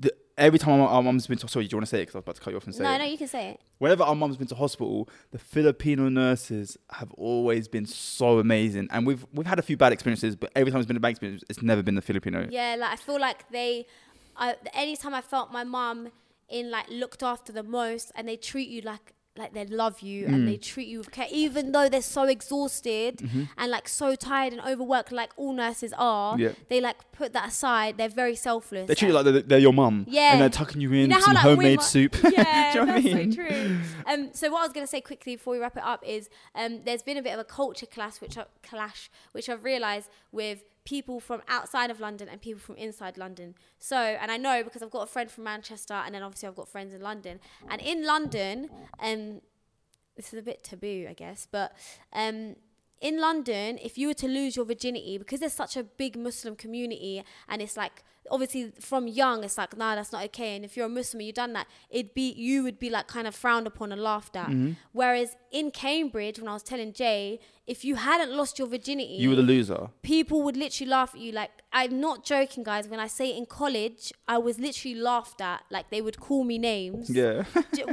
The, 0.01 0.13
every 0.37 0.59
time 0.59 0.81
our, 0.81 0.89
our 0.89 1.03
mum's 1.05 1.29
been 1.29 1.39
to 1.39 1.47
sorry, 1.47 1.67
do 1.67 1.71
you 1.73 1.77
want 1.79 1.87
to 1.87 1.91
say 1.91 1.99
it? 1.99 2.07
Because 2.07 2.17
I 2.17 2.19
was 2.19 2.25
about 2.25 2.35
to 2.35 2.41
cut 2.41 2.51
you 2.51 2.57
off 2.57 2.65
and 2.65 2.75
say 2.75 2.83
No, 2.83 2.93
it. 2.93 2.99
no, 2.99 3.05
you 3.05 3.17
can 3.17 3.29
say 3.29 3.51
it. 3.51 3.61
Whenever 3.79 4.03
our 4.03 4.17
mum's 4.17 4.37
been 4.37 4.49
to 4.49 4.57
hospital, 4.57 5.09
the 5.31 5.39
Filipino 5.39 6.09
nurses 6.09 6.77
have 6.91 7.13
always 7.13 7.69
been 7.69 7.87
so 7.87 8.41
amazing, 8.41 8.89
and 8.91 9.07
we've 9.07 9.25
we've 9.33 9.47
had 9.47 9.61
a 9.61 9.63
few 9.63 9.77
bad 9.77 9.93
experiences, 9.93 10.35
but 10.35 10.51
every 10.57 10.73
time 10.73 10.81
it's 10.81 10.89
been 10.89 10.97
a 10.97 11.01
bad 11.01 11.11
experience, 11.11 11.45
it's 11.49 11.63
never 11.63 11.81
been 11.81 11.95
the 11.95 12.03
Filipino. 12.03 12.49
Yeah, 12.51 12.75
like 12.77 12.91
I 12.91 12.97
feel 12.97 13.21
like 13.21 13.49
they, 13.53 13.87
I, 14.37 14.57
anytime 14.75 15.15
I 15.15 15.21
felt 15.21 15.53
my 15.53 15.63
mum 15.63 16.09
in 16.49 16.73
like 16.73 16.89
looked 16.91 17.23
after 17.23 17.53
the 17.53 17.63
most, 17.63 18.11
and 18.17 18.27
they 18.27 18.37
treat 18.37 18.69
you 18.69 18.81
like 18.81 19.14
like 19.37 19.53
they 19.53 19.67
love 19.67 20.01
you 20.01 20.27
and 20.27 20.35
Mm. 20.37 20.47
they 20.47 20.57
treat 20.57 20.87
you 20.87 20.99
with 20.99 21.11
care, 21.11 21.27
even 21.31 21.73
though 21.73 21.89
they're 21.89 22.01
so 22.03 22.23
exhausted 22.23 23.17
Mm-hmm. 23.19 23.43
and 23.59 23.71
like 23.71 23.89
so 23.89 24.15
tired 24.15 24.53
and 24.53 24.63
overworked, 24.63 25.11
like 25.11 25.33
all 25.37 25.53
nurses 25.53 25.93
are. 25.99 26.39
Yeah. 26.39 26.53
They 26.69 26.81
like 26.81 26.97
put 27.13 27.33
that 27.33 27.49
aside. 27.49 27.97
They're 27.99 28.09
very 28.09 28.37
selfless. 28.37 28.87
They 28.87 28.95
treat 28.95 29.09
you 29.09 29.15
like 29.15 29.25
they're, 29.25 29.43
they're 29.43 29.59
your 29.59 29.73
mum, 29.73 30.07
Yeah. 30.09 30.33
and 30.33 30.41
they're 30.41 30.49
tucking 30.49 30.81
you 30.81 30.89
in 30.93 30.97
You 31.01 31.07
know 31.09 31.21
some 31.21 31.35
like 31.35 31.43
homemade 31.43 31.83
soup. 31.83 32.17
Yeah, 32.23 32.73
Do 32.73 32.79
you 32.81 32.87
know 32.87 32.93
what 32.93 32.99
I 32.99 33.01
that's 33.03 33.15
mean? 33.15 33.33
so 33.33 33.43
true. 33.49 33.79
Um, 34.07 34.31
so 34.33 34.51
what 34.53 34.61
I 34.61 34.63
was 34.63 34.73
gonna 34.73 34.87
say 34.87 35.01
quickly 35.01 35.35
before 35.37 35.53
we 35.55 35.59
wrap 35.59 35.77
it 35.77 35.83
up 35.85 36.03
is 36.07 36.29
um, 36.55 36.83
there's 36.85 37.03
been 37.03 37.17
a 37.17 37.23
bit 37.23 37.33
of 37.33 37.41
a 37.41 37.45
culture 37.45 37.87
clash, 37.87 38.21
which 38.21 38.39
I, 38.39 38.45
clash, 38.63 39.11
which 39.33 39.49
I've 39.49 39.65
realised 39.65 40.09
with 40.31 40.63
people 40.85 41.19
from 41.19 41.43
outside 41.49 41.91
of 41.91 42.01
London 42.01 42.29
and 42.29 42.41
people 42.41 42.61
from 42.61 42.77
inside 42.77 43.17
London. 43.17 43.55
So, 43.79 43.97
and 43.97 44.31
I 44.31 44.37
know 44.37 44.63
because 44.63 44.83
I've 44.83 44.91
got 44.91 45.03
a 45.03 45.07
friend 45.07 45.31
from 45.31 45.45
Manchester, 45.45 45.95
and 45.95 46.15
then 46.15 46.23
obviously 46.23 46.49
I've 46.49 46.57
got 46.57 46.69
friends 46.69 46.93
in 46.93 47.01
London. 47.01 47.41
And 47.69 47.81
in 47.81 48.05
London, 48.07 48.69
um, 49.01 49.41
this 50.17 50.33
is 50.33 50.39
a 50.39 50.43
bit 50.43 50.63
taboo, 50.63 51.07
I 51.09 51.15
guess, 51.15 51.49
but 51.51 51.73
um, 52.13 52.57
in 53.01 53.21
London, 53.21 53.79
if 53.83 53.99
you 53.99 54.09
were 54.09 54.15
to 54.15 54.29
lose 54.29 54.57
your 54.57 54.65
virginity, 54.65 55.19
because 55.19 55.41
there's 55.41 55.53
such 55.55 55.77
a 55.77 55.83
big 55.83 56.17
Muslim 56.17 56.57
community, 56.57 57.25
and 57.49 57.61
it's 57.61 57.77
like 57.77 58.05
obviously 58.31 58.73
from 58.81 59.07
young, 59.07 59.45
it's 59.45 59.59
like 59.59 59.77
nah, 59.77 59.95
that's 59.95 60.13
not 60.13 60.25
okay. 60.27 60.57
And 60.57 60.65
if 60.65 60.77
you're 60.77 60.87
a 60.87 60.89
Muslim, 60.89 61.21
and 61.21 61.27
you've 61.27 61.37
done 61.37 61.53
that, 61.55 61.67
it'd 61.91 62.15
be 62.15 62.33
you 62.33 62.63
would 62.63 62.79
be 62.79 62.91
like 62.91 63.07
kind 63.07 63.27
of 63.27 63.35
frowned 63.35 63.67
upon 63.67 63.93
and 63.93 64.03
laughed 64.03 64.37
at. 64.37 64.49
Mm-hmm. 64.49 64.73
Whereas 64.93 65.37
in 65.53 65.71
Cambridge, 65.71 66.39
when 66.39 66.49
I 66.49 66.53
was 66.53 66.63
telling 66.63 66.93
Jay, 66.93 67.39
if 67.67 67.85
you 67.85 67.95
hadn't 67.95 68.33
lost 68.37 68.59
your 68.59 68.69
virginity, 68.69 69.15
You 69.15 69.31
were 69.31 69.37
the 69.37 69.43
loser. 69.43 69.89
people 70.03 70.43
would 70.43 70.57
literally 70.57 70.91
laugh 70.91 71.15
at 71.15 71.21
you. 71.21 71.33
Like 71.33 71.51
I'm 71.73 72.01
not 72.01 72.25
joking, 72.25 72.63
guys. 72.65 72.89
When 72.89 73.01
I 73.01 73.07
say 73.07 73.31
in 73.37 73.47
college, 73.47 74.13
I 74.29 74.39
was 74.39 74.59
literally 74.59 74.97
laughed 74.97 75.41
at. 75.41 75.63
Like 75.71 75.91
they 75.91 76.01
would 76.03 76.19
call 76.21 76.45
me 76.45 76.59
names. 76.59 77.09
Yeah. 77.11 77.45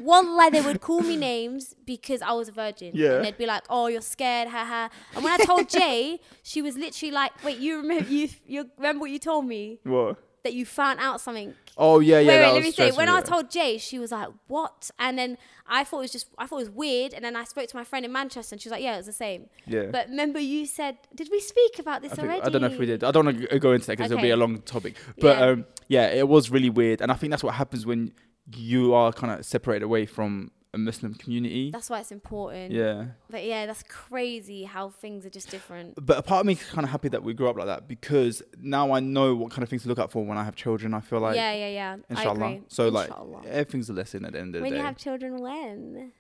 one 0.02 0.28
Wallah, 0.28 0.52
they 0.52 0.62
would 0.62 0.82
call 0.82 1.02
me 1.02 1.16
names 1.18 1.74
because 1.86 2.22
I 2.22 2.32
was 2.34 2.50
a 2.50 2.52
virgin. 2.52 2.92
Yeah. 2.94 3.16
And 3.16 3.26
they'd 3.26 3.38
be 3.38 3.46
like, 3.46 3.64
"Oh, 3.70 3.88
you're 3.88 4.02
scared, 4.02 4.48
haha." 4.50 4.90
And 5.16 5.24
when 5.24 5.34
I 5.34 5.38
told 5.44 5.70
Jay, 5.70 6.20
she 6.44 6.62
was 6.62 6.76
literally 6.78 7.12
like, 7.12 7.32
"Wait, 7.44 7.58
you 7.58 7.78
remember 7.78 8.10
you 8.10 8.30
you 8.46 8.70
remember 8.78 9.02
what 9.02 9.12
you 9.12 9.20
told 9.20 9.46
me 9.46 9.80
what? 9.84 10.18
That 10.44 10.54
you 10.54 10.66
found 10.66 11.00
out 11.00 11.22
something?" 11.22 11.54
Oh 11.78 12.00
yeah, 12.00 12.20
yeah. 12.20 12.28
wait, 12.28 12.42
wait, 12.42 12.54
let 12.54 12.64
me 12.64 12.72
say. 12.72 12.92
When 12.92 13.10
I 13.10 13.16
yeah. 13.16 13.22
told 13.22 13.50
Jay, 13.50 13.78
she 13.78 14.00
was 14.00 14.12
like, 14.12 14.30
"What?" 14.48 14.92
And 15.00 15.18
then 15.18 15.38
I 15.68 15.84
thought 15.84 16.00
it 16.00 16.02
was 16.02 16.12
just, 16.12 16.28
I 16.38 16.46
thought 16.48 16.58
it 16.58 16.68
was 16.68 16.70
weird. 16.70 17.14
And 17.14 17.24
then 17.24 17.36
I 17.36 17.44
spoke 17.46 17.68
to 17.70 17.76
my 17.76 17.84
friend 17.84 18.06
in 18.06 18.12
Manchester, 18.12 18.54
and 18.56 18.62
she 18.62 18.68
was 18.68 18.72
like, 18.72 18.84
"Yeah, 18.84 18.96
it 18.96 18.98
was 18.98 19.06
the 19.06 19.14
same." 19.14 19.48
Yeah. 19.66 19.86
But 19.92 20.10
remember, 20.10 20.40
you 20.40 20.66
said, 20.66 20.98
"Did 21.16 21.30
we 21.32 21.40
speak 21.40 21.80
about 21.80 22.02
this 22.02 22.14
I, 22.14 22.16
think, 22.16 22.28
already?" 22.28 22.42
I 22.44 22.50
don't 22.50 22.62
know 22.62 22.68
if 22.68 22.78
we 22.78 22.86
did. 22.86 23.04
I 23.04 23.12
don't 23.12 23.26
want 23.26 23.50
to 23.50 23.60
go 23.60 23.72
into 23.72 23.88
that 23.88 23.98
because 23.98 24.12
it'll 24.12 24.22
be 24.22 24.30
a 24.32 24.38
long 24.38 24.62
topic. 24.62 24.96
But 25.20 25.38
Yeah. 25.38 25.46
um, 25.46 25.66
yeah, 25.88 26.08
it 26.08 26.28
was 26.28 26.50
really 26.50 26.70
weird, 26.70 27.02
and 27.02 27.12
I 27.12 27.16
think 27.16 27.32
that's 27.32 27.44
what 27.44 27.56
happens 27.56 27.86
when 27.86 28.14
you 28.56 28.94
are 28.94 29.14
kind 29.14 29.32
of 29.40 29.46
separated 29.46 29.84
away 29.86 30.06
from 30.06 30.52
a 30.74 30.78
Muslim 30.78 31.14
community. 31.16 31.70
That's 31.72 31.90
why 31.90 32.00
it's 32.00 32.12
important. 32.12 32.72
yeah. 32.72 33.08
But 33.30 33.44
yeah, 33.44 33.66
that's 33.66 33.84
crazy 33.84 34.64
how 34.64 34.90
things 34.90 35.26
are 35.26 35.30
just 35.30 35.50
different. 35.50 35.96
But 36.04 36.18
a 36.18 36.22
part 36.22 36.42
of 36.42 36.46
me 36.46 36.54
is 36.54 36.64
kind 36.64 36.86
of 36.86 36.92
happy 36.92 37.10
that 37.10 37.24
we 37.24 37.34
grew 37.34 37.50
up 37.50 37.58
like 37.58 37.66
that 37.68 37.88
because 37.90 38.42
now 38.58 38.94
I 38.94 39.02
know 39.02 39.36
what 39.36 39.52
kind 39.52 39.64
of 39.64 39.70
things 39.70 39.82
to 39.84 39.90
look 39.90 40.00
out 40.00 40.12
for 40.12 40.24
when 40.26 40.38
I 40.38 40.44
have 40.46 40.56
children. 40.56 40.94
I 40.94 41.02
feel 41.02 41.20
like, 41.20 41.36
yeah, 41.36 41.52
yeah, 41.54 41.68
yeah. 41.68 41.98
Inshallah. 42.10 42.60
So 42.70 42.88
like, 42.88 43.08
Inshallah. 43.10 43.42
everything's 43.48 43.90
a 43.90 43.94
lesson 43.94 44.24
at 44.26 44.32
the 44.34 44.40
end 44.40 44.56
of 44.56 44.62
the 44.62 44.68
day. 44.70 44.72
when 44.72 44.80
you 44.80 44.86
have 44.86 44.98
children, 44.98 45.42
when 45.42 46.12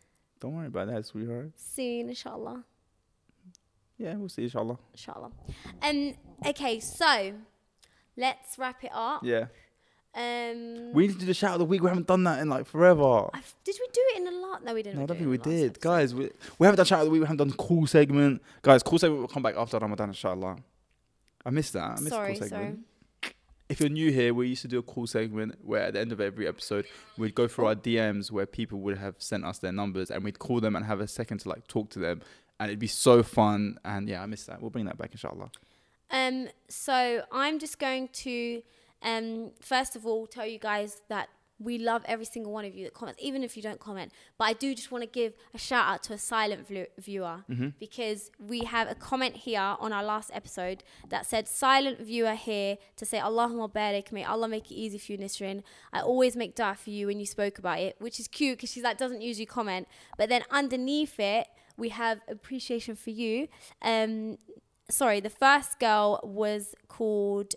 Don't 0.42 0.56
worry 0.56 0.68
about 0.68 0.88
that, 0.88 1.06
sweetheart. 1.06 1.52
soon, 1.56 2.10
inshallah, 2.10 2.66
Yeah, 3.98 4.16
we'll 4.16 4.28
see, 4.30 4.44
inshallah. 4.44 4.80
inshallah. 4.94 5.32
Um, 5.82 6.14
okay, 6.46 6.80
so 6.82 7.34
let's 8.18 8.58
wrap 8.58 8.84
it 8.84 8.92
up. 8.94 9.22
Yeah. 9.24 9.46
Um, 10.14 10.92
We 10.94 11.08
need 11.08 11.14
to 11.14 11.20
do 11.20 11.26
the 11.26 11.34
shout 11.34 11.54
of 11.54 11.60
the 11.60 11.66
week. 11.66 11.82
We 11.82 11.88
haven't 11.88 12.08
done 12.08 12.24
that 12.26 12.40
in 12.40 12.50
like 12.50 12.66
forever. 12.66 13.30
I've, 13.34 13.54
did 13.64 13.76
we 13.80 13.88
do 13.94 14.02
it 14.14 14.22
in 14.22 14.28
a 14.28 14.32
lot? 14.40 14.64
No, 14.64 14.74
we 14.74 14.84
didn't. 14.84 14.98
No, 14.98 15.04
I 15.04 15.06
do 15.06 15.08
don't 15.14 15.18
think 15.18 15.30
we 15.30 15.38
did. 15.38 15.66
episode. 15.72 15.82
Guys, 15.82 16.14
we, 16.16 16.30
we 16.60 16.66
haven't 16.68 16.78
done 16.78 16.86
shout 16.86 17.00
of 17.00 17.06
the 17.06 17.12
week. 17.12 17.22
We 17.22 17.28
haven't 17.28 17.48
done 17.48 17.56
cool 17.58 17.88
segment. 17.88 18.42
Guys, 18.62 18.84
cool 18.84 19.00
segment 19.00 19.22
will 19.22 19.28
come 19.30 19.44
back 19.44 19.56
after 19.56 19.78
Ramadan, 19.80 20.10
inshallah. 20.10 20.58
I 21.46 21.50
missed 21.50 21.74
that. 21.74 21.84
I 21.84 21.90
missed 21.92 22.10
Sorry, 22.10 22.28
cool 22.38 22.48
sorry. 22.48 22.50
segment. 22.50 22.80
If 23.70 23.80
you're 23.80 23.88
new 23.90 24.12
here, 24.12 24.34
we 24.34 24.50
used 24.50 24.64
to 24.64 24.68
do 24.68 24.80
a 24.80 24.84
cool 24.84 25.08
segment 25.08 25.56
where 25.64 25.84
at 25.84 25.94
the 25.94 26.02
end 26.02 26.12
of 26.12 26.20
every 26.20 26.46
episode, 26.46 26.86
we'd 27.18 27.34
go 27.34 27.48
through 27.48 27.68
our 27.68 27.76
DMs 27.76 28.30
where 28.30 28.46
people 28.46 28.80
would 28.82 28.98
have 28.98 29.16
sent 29.18 29.46
us 29.46 29.60
their 29.60 29.72
numbers 29.72 30.12
and 30.12 30.26
we'd 30.26 30.40
call 30.40 30.60
them 30.60 30.76
and 30.76 30.84
have 30.86 31.00
a 31.00 31.08
second 31.08 31.38
to 31.40 31.50
like 31.50 31.66
talk 31.68 31.90
to 31.92 32.00
them. 32.00 32.22
And 32.60 32.70
it'd 32.70 32.80
be 32.80 32.88
so 32.88 33.24
fun. 33.24 33.78
And 33.86 34.10
yeah, 34.10 34.22
I 34.22 34.26
missed 34.26 34.48
that. 34.48 34.62
We'll 34.62 34.72
bring 34.72 34.86
that 34.86 34.98
back, 34.98 35.12
inshallah. 35.14 35.52
Um, 36.12 36.50
so 36.68 37.24
I'm 37.32 37.60
just 37.60 37.80
going 37.80 38.10
to, 38.10 38.62
um, 39.04 39.52
first 39.62 39.96
of 39.96 40.06
all, 40.06 40.28
tell 40.28 40.46
you 40.46 40.60
guys 40.60 41.02
that 41.10 41.30
we 41.60 41.78
love 41.78 42.04
every 42.08 42.26
single 42.26 42.52
one 42.52 42.66
of 42.66 42.74
you 42.74 42.86
that 42.86 42.94
comments, 42.96 43.22
even 43.22 43.44
if 43.44 43.56
you 43.56 43.62
don't 43.62 43.80
comment. 43.80 44.12
But 44.40 44.46
I 44.46 44.54
do 44.54 44.74
just 44.74 44.92
want 44.92 45.04
to 45.04 45.08
give 45.08 45.34
a 45.54 45.60
shout 45.60 45.86
out 45.88 46.02
to 46.04 46.14
a 46.14 46.18
silent 46.18 46.68
view- 46.68 46.88
viewer 46.98 47.44
because 47.80 48.32
we 48.40 48.62
have 48.62 48.90
a 48.90 48.96
comment 48.96 49.36
here 49.36 49.76
on 49.80 49.94
our 49.94 50.04
last 50.04 50.32
episode 50.34 50.84
that 51.10 51.28
said, 51.28 51.48
"Silent 51.48 52.00
viewer 52.00 52.34
here 52.34 52.80
to 52.96 53.06
say 53.06 53.20
Allahumma 53.20 53.72
barik, 53.72 54.12
may 54.12 54.24
Allah 54.24 54.48
make 54.48 54.72
it 54.72 54.74
easy 54.74 54.98
for 54.98 55.12
you, 55.12 55.20
Nisrin. 55.20 55.62
I 55.94 56.02
always 56.02 56.36
make 56.36 56.56
dua 56.56 56.76
for 56.76 56.90
you 56.90 57.06
when 57.06 57.20
you 57.20 57.28
spoke 57.28 57.60
about 57.60 57.78
it, 57.80 57.96
which 58.00 58.20
is 58.20 58.28
cute 58.28 58.58
because 58.58 58.72
she's 58.72 58.84
like 58.84 58.98
doesn't 58.98 59.22
usually 59.22 59.46
comment. 59.46 59.88
But 60.18 60.30
then 60.30 60.42
underneath 60.50 61.20
it, 61.20 61.48
we 61.78 61.90
have 61.90 62.22
appreciation 62.28 62.96
for 62.96 63.12
you. 63.12 63.48
Um, 63.84 64.40
sorry, 64.90 65.20
the 65.20 65.30
first 65.30 65.80
girl 65.80 66.20
was 66.24 66.74
called 66.88 67.54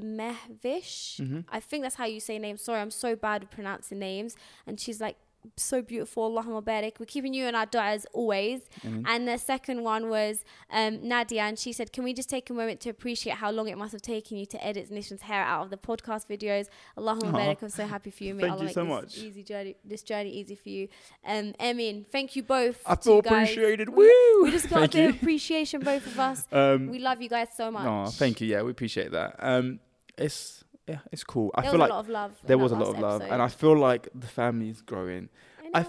Mehvish. 0.00 1.20
Mm-hmm. 1.20 1.40
I 1.50 1.60
think 1.60 1.82
that's 1.82 1.96
how 1.96 2.06
you 2.06 2.20
say 2.20 2.38
names. 2.38 2.62
Sorry, 2.62 2.80
I'm 2.80 2.90
so 2.90 3.16
bad 3.16 3.42
at 3.44 3.50
pronouncing 3.50 3.98
names. 3.98 4.36
And 4.66 4.78
she's 4.80 5.00
like 5.00 5.16
so 5.56 5.80
beautiful. 5.80 6.30
Allahumma 6.30 6.62
barik. 6.62 6.98
We're 6.98 7.06
keeping 7.06 7.32
you 7.32 7.46
in 7.46 7.54
our 7.54 7.64
dua 7.64 7.84
as 7.86 8.06
always. 8.12 8.62
And 8.82 9.26
the 9.26 9.38
second 9.38 9.82
one 9.82 10.08
was 10.10 10.44
um, 10.70 11.06
Nadia, 11.06 11.42
and 11.42 11.58
she 11.58 11.72
said, 11.72 11.92
"Can 11.92 12.02
we 12.04 12.12
just 12.12 12.28
take 12.28 12.50
a 12.50 12.52
moment 12.52 12.80
to 12.80 12.90
appreciate 12.90 13.36
how 13.36 13.50
long 13.50 13.68
it 13.68 13.78
must 13.78 13.92
have 13.92 14.02
taken 14.02 14.36
you 14.36 14.46
to 14.46 14.64
edit 14.66 14.90
Nisrin's 14.90 15.22
hair 15.22 15.42
out 15.42 15.62
of 15.64 15.70
the 15.70 15.76
podcast 15.76 16.26
videos? 16.28 16.66
Allahumma 16.98 17.32
barik. 17.32 17.62
I'm 17.62 17.68
so 17.70 17.86
happy 17.86 18.10
for 18.10 18.24
you. 18.24 18.34
May 18.34 18.42
Thank 18.42 18.52
Allah 18.54 18.64
you 18.64 18.68
so 18.70 18.82
this 18.84 18.88
much. 18.90 19.18
Easy 19.18 19.42
journey, 19.42 19.76
this 19.84 20.02
journey 20.02 20.30
easy 20.30 20.56
for 20.56 20.68
you. 20.68 20.88
Um, 21.24 21.54
Emin, 21.60 22.04
thank 22.10 22.34
you 22.36 22.42
both. 22.42 22.82
I 22.84 22.96
feel 22.96 23.20
appreciated. 23.20 23.88
We- 23.90 24.06
Woo! 24.06 24.42
We 24.42 24.50
just 24.50 24.68
got 24.68 24.84
a 24.84 24.88
bit 24.88 25.10
of 25.10 25.16
appreciation, 25.22 25.80
both 25.80 26.06
of 26.06 26.18
us. 26.18 26.46
Um, 26.52 26.88
We 26.88 26.98
love 26.98 27.22
you 27.22 27.28
guys 27.28 27.48
so 27.56 27.70
much. 27.70 28.14
thank 28.14 28.40
you. 28.40 28.48
Yeah, 28.48 28.62
we 28.62 28.70
appreciate 28.72 29.12
that. 29.12 29.36
Um, 29.38 29.78
it's 30.18 30.64
yeah, 30.86 30.98
it's 31.12 31.24
cool. 31.24 31.50
I 31.54 31.62
There 31.62 31.70
feel 31.72 31.80
was 31.80 31.80
like 31.80 31.90
a 31.90 31.94
lot 31.94 32.00
of 32.00 32.08
love. 32.08 32.32
there 32.46 32.58
was 32.58 32.72
a 32.72 32.76
lot 32.76 32.88
of 32.88 32.98
love, 32.98 33.22
and 33.22 33.42
I 33.42 33.48
feel 33.48 33.76
like 33.78 34.08
the 34.14 34.26
family's 34.26 34.80
growing. 34.82 35.28
I 35.74 35.80
I 35.80 35.82
know. 35.82 35.88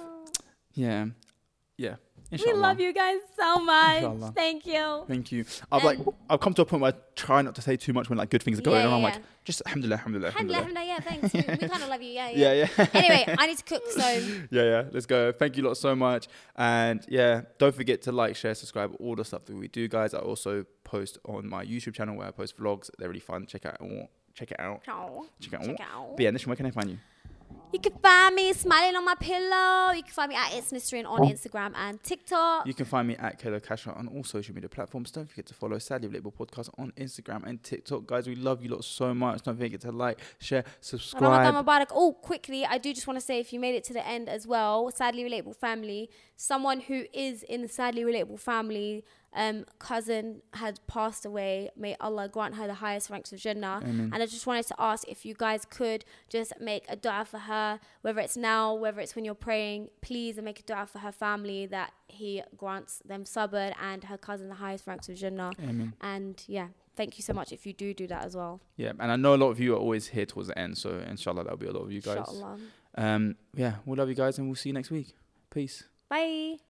Yeah, 0.74 1.06
yeah. 1.78 1.96
we 2.32 2.54
love 2.54 2.80
you 2.80 2.94
guys 2.94 3.20
so 3.38 3.60
much. 3.60 3.96
Inshallah. 3.98 4.32
Thank 4.36 4.66
you. 4.66 5.04
Thank 5.08 5.32
you. 5.32 5.46
I've 5.72 5.84
like 5.84 6.00
I've 6.30 6.40
come 6.40 6.54
to 6.56 6.62
a 6.62 6.66
point 6.66 6.82
where 6.82 6.94
I 6.94 6.98
try 7.16 7.42
not 7.42 7.56
to 7.56 7.62
say 7.62 7.76
too 7.76 7.92
much 7.94 8.10
when 8.10 8.18
like 8.18 8.30
good 8.30 8.44
things 8.44 8.60
are 8.60 8.62
going 8.62 8.82
Yeah, 8.82 8.88
on. 8.88 8.94
I'm 8.94 9.00
yeah, 9.02 9.06
like 9.08 9.22
just 9.46 9.62
alhamdulillah, 9.66 9.96
alhamdulillah, 9.98 10.28
Alhamdulillah, 10.28 10.60
alhamdulillah. 10.60 10.90
alhamdulillah, 10.92 11.22
yeah, 11.24 11.30
thanks. 11.30 11.60
we, 11.62 11.68
we 11.68 11.70
kind 11.74 11.84
of 11.84 11.90
love 11.90 12.02
you, 12.02 12.12
yeah, 12.12 12.30
yeah. 12.30 12.38
Yeah, 12.54 12.68
yeah. 12.78 12.86
anyway, 12.94 13.36
I 13.40 13.48
need 13.48 13.58
to 13.58 13.64
cook, 13.64 13.84
so 13.90 14.00
yeah, 14.52 14.64
yeah. 14.64 14.84
Let's 14.92 15.06
go. 15.08 15.32
Thank 15.32 15.58
you 15.58 15.64
lot 15.64 15.78
so 15.78 15.96
much. 15.96 16.28
And 16.56 17.04
yeah, 17.10 17.42
don't 17.58 17.74
forget 17.74 18.02
to 18.04 18.12
like, 18.12 18.36
share, 18.36 18.54
subscribe, 18.54 18.96
all 19.00 19.16
the 19.16 19.26
stuff 19.26 19.46
that 19.46 19.56
we 19.56 19.68
do, 19.68 19.88
guys. 19.88 20.14
I 20.14 20.20
also 20.20 20.66
post 20.84 21.18
on 21.26 21.48
my 21.50 21.66
YouTube 21.66 21.94
channel 21.96 22.16
where 22.18 22.28
I 22.28 22.32
post 22.32 22.58
vlogs. 22.58 22.90
They're 22.98 23.08
really 23.10 23.20
fun. 23.22 23.46
Check 23.48 23.66
out 23.66 23.78
all. 23.82 24.10
Check 24.40 24.52
it 24.52 24.60
out. 24.62 24.82
Check 25.42 25.52
it 25.52 25.60
out. 25.60 25.66
Check 25.66 25.82
out. 25.82 26.16
But 26.16 26.24
yeah, 26.24 26.32
can 26.56 26.66
I 26.66 26.72
find 26.72 26.92
you? 26.92 26.98
You 27.72 27.80
can 27.80 27.94
find 28.02 28.34
me 28.34 28.52
smiling 28.54 28.96
on 28.96 29.06
my 29.06 29.14
pillow. 29.14 29.92
You 29.92 30.02
can 30.02 30.12
find 30.12 30.30
me 30.30 30.36
at 30.36 30.54
It's 30.56 30.72
Nisrin 30.72 31.08
on 31.08 31.20
Instagram 31.20 31.74
and 31.76 32.02
TikTok. 32.02 32.66
You 32.66 32.74
can 32.74 32.88
find 32.88 33.08
me 33.08 33.16
at 33.18 33.40
Kayla 33.40 33.62
Kasha 33.62 33.94
on 33.94 34.08
all 34.08 34.24
social 34.24 34.56
media 34.56 34.68
platforms. 34.70 35.12
Don't 35.12 35.30
forget 35.30 35.46
to 35.48 35.54
follow 35.54 35.78
Sadly 35.78 36.10
Relatable 36.10 36.34
Podcast 36.34 36.72
on 36.80 36.92
Instagram 36.98 37.46
and 37.46 37.62
TikTok. 37.62 38.08
Guys, 38.08 38.28
we 38.28 38.34
love 38.34 38.64
you 38.64 38.70
lot 38.70 38.84
so 38.84 39.14
much. 39.14 39.44
Don't 39.44 39.56
forget 39.56 39.82
to 39.82 39.92
like, 39.92 40.20
share, 40.40 40.64
subscribe. 40.82 41.54
Oh, 41.92 42.14
quickly, 42.14 42.66
I 42.66 42.80
do 42.80 42.92
just 42.92 43.06
want 43.06 43.20
to 43.20 43.26
say 43.26 43.40
if 43.40 43.54
you 43.54 43.60
made 43.60 43.76
it 43.76 43.84
to 43.84 43.94
the 43.94 44.06
end 44.06 44.30
as 44.30 44.48
well, 44.48 44.90
Sadly 44.90 45.24
Relatable 45.24 45.56
Family, 45.56 46.10
someone 46.36 46.80
who 46.80 47.06
is 47.14 47.44
in 47.44 47.62
the 47.62 47.68
Sadly 47.68 48.02
Relatable 48.02 48.40
Family 48.40 49.06
um, 49.34 49.66
cousin 49.78 50.42
had 50.54 50.80
passed 50.88 51.26
away. 51.26 51.70
May 51.76 51.96
Allah 52.00 52.28
grant 52.30 52.56
her 52.56 52.68
the 52.68 52.76
highest 52.76 53.10
ranks 53.10 53.32
of 53.32 53.40
Jannah. 53.40 53.82
Amen. 53.84 54.12
And 54.14 54.24
I 54.24 54.26
just 54.26 54.48
wanted 54.48 54.66
to 54.68 54.76
ask 54.80 55.08
if 55.08 55.26
you 55.26 55.36
guys 55.36 55.66
could 55.70 56.04
just 56.30 56.54
make 56.60 56.86
a 56.90 56.96
dua 56.96 57.26
for 57.30 57.38
her, 57.40 57.54
whether 58.02 58.20
it's 58.22 58.38
now, 58.38 58.74
whether 58.74 59.00
it's 59.02 59.16
when 59.16 59.26
you're 59.26 59.36
praying, 59.36 59.90
please 60.02 60.38
and 60.38 60.46
make 60.46 60.60
a 60.60 60.64
dua 60.64 60.86
for 60.86 61.00
her 61.00 61.12
family 61.12 61.66
that 61.68 61.92
He 62.08 62.42
grants 62.58 63.02
them 63.06 63.24
sabr 63.24 63.74
and 63.82 64.04
her 64.06 64.18
cousin 64.18 64.50
the 64.50 64.56
highest 64.56 64.88
ranks 64.88 65.10
of 65.10 65.16
Jannah. 65.16 65.52
Amen. 65.62 65.94
And 66.02 66.44
yeah, 66.48 66.68
thank 66.96 67.18
you 67.18 67.24
so 67.24 67.34
much 67.34 67.52
if 67.52 67.66
you 67.66 67.74
do 67.74 67.94
do 67.94 68.08
that 68.08 68.24
as 68.24 68.36
well. 68.36 68.62
Yeah, 68.78 68.94
and 69.00 69.12
I 69.12 69.16
know 69.16 69.34
a 69.36 69.42
lot 69.44 69.50
of 69.50 69.60
you 69.60 69.74
are 69.76 69.80
always 69.80 70.08
here 70.08 70.26
towards 70.26 70.50
the 70.50 70.58
end, 70.58 70.78
so 70.78 70.90
inshallah 71.08 71.44
that'll 71.44 71.58
be 71.58 71.68
a 71.68 71.72
lot 71.72 71.84
of 71.84 71.92
you 71.92 72.02
guys. 72.02 72.18
Inshallah. 72.18 72.58
Um, 72.96 73.36
yeah, 73.56 73.76
we 73.86 73.98
love 73.98 74.10
you 74.10 74.16
guys, 74.16 74.38
and 74.38 74.48
we'll 74.48 74.56
see 74.56 74.70
you 74.70 74.74
next 74.74 74.92
week. 74.92 75.16
Peace. 75.50 75.84
Bye. 76.10 76.60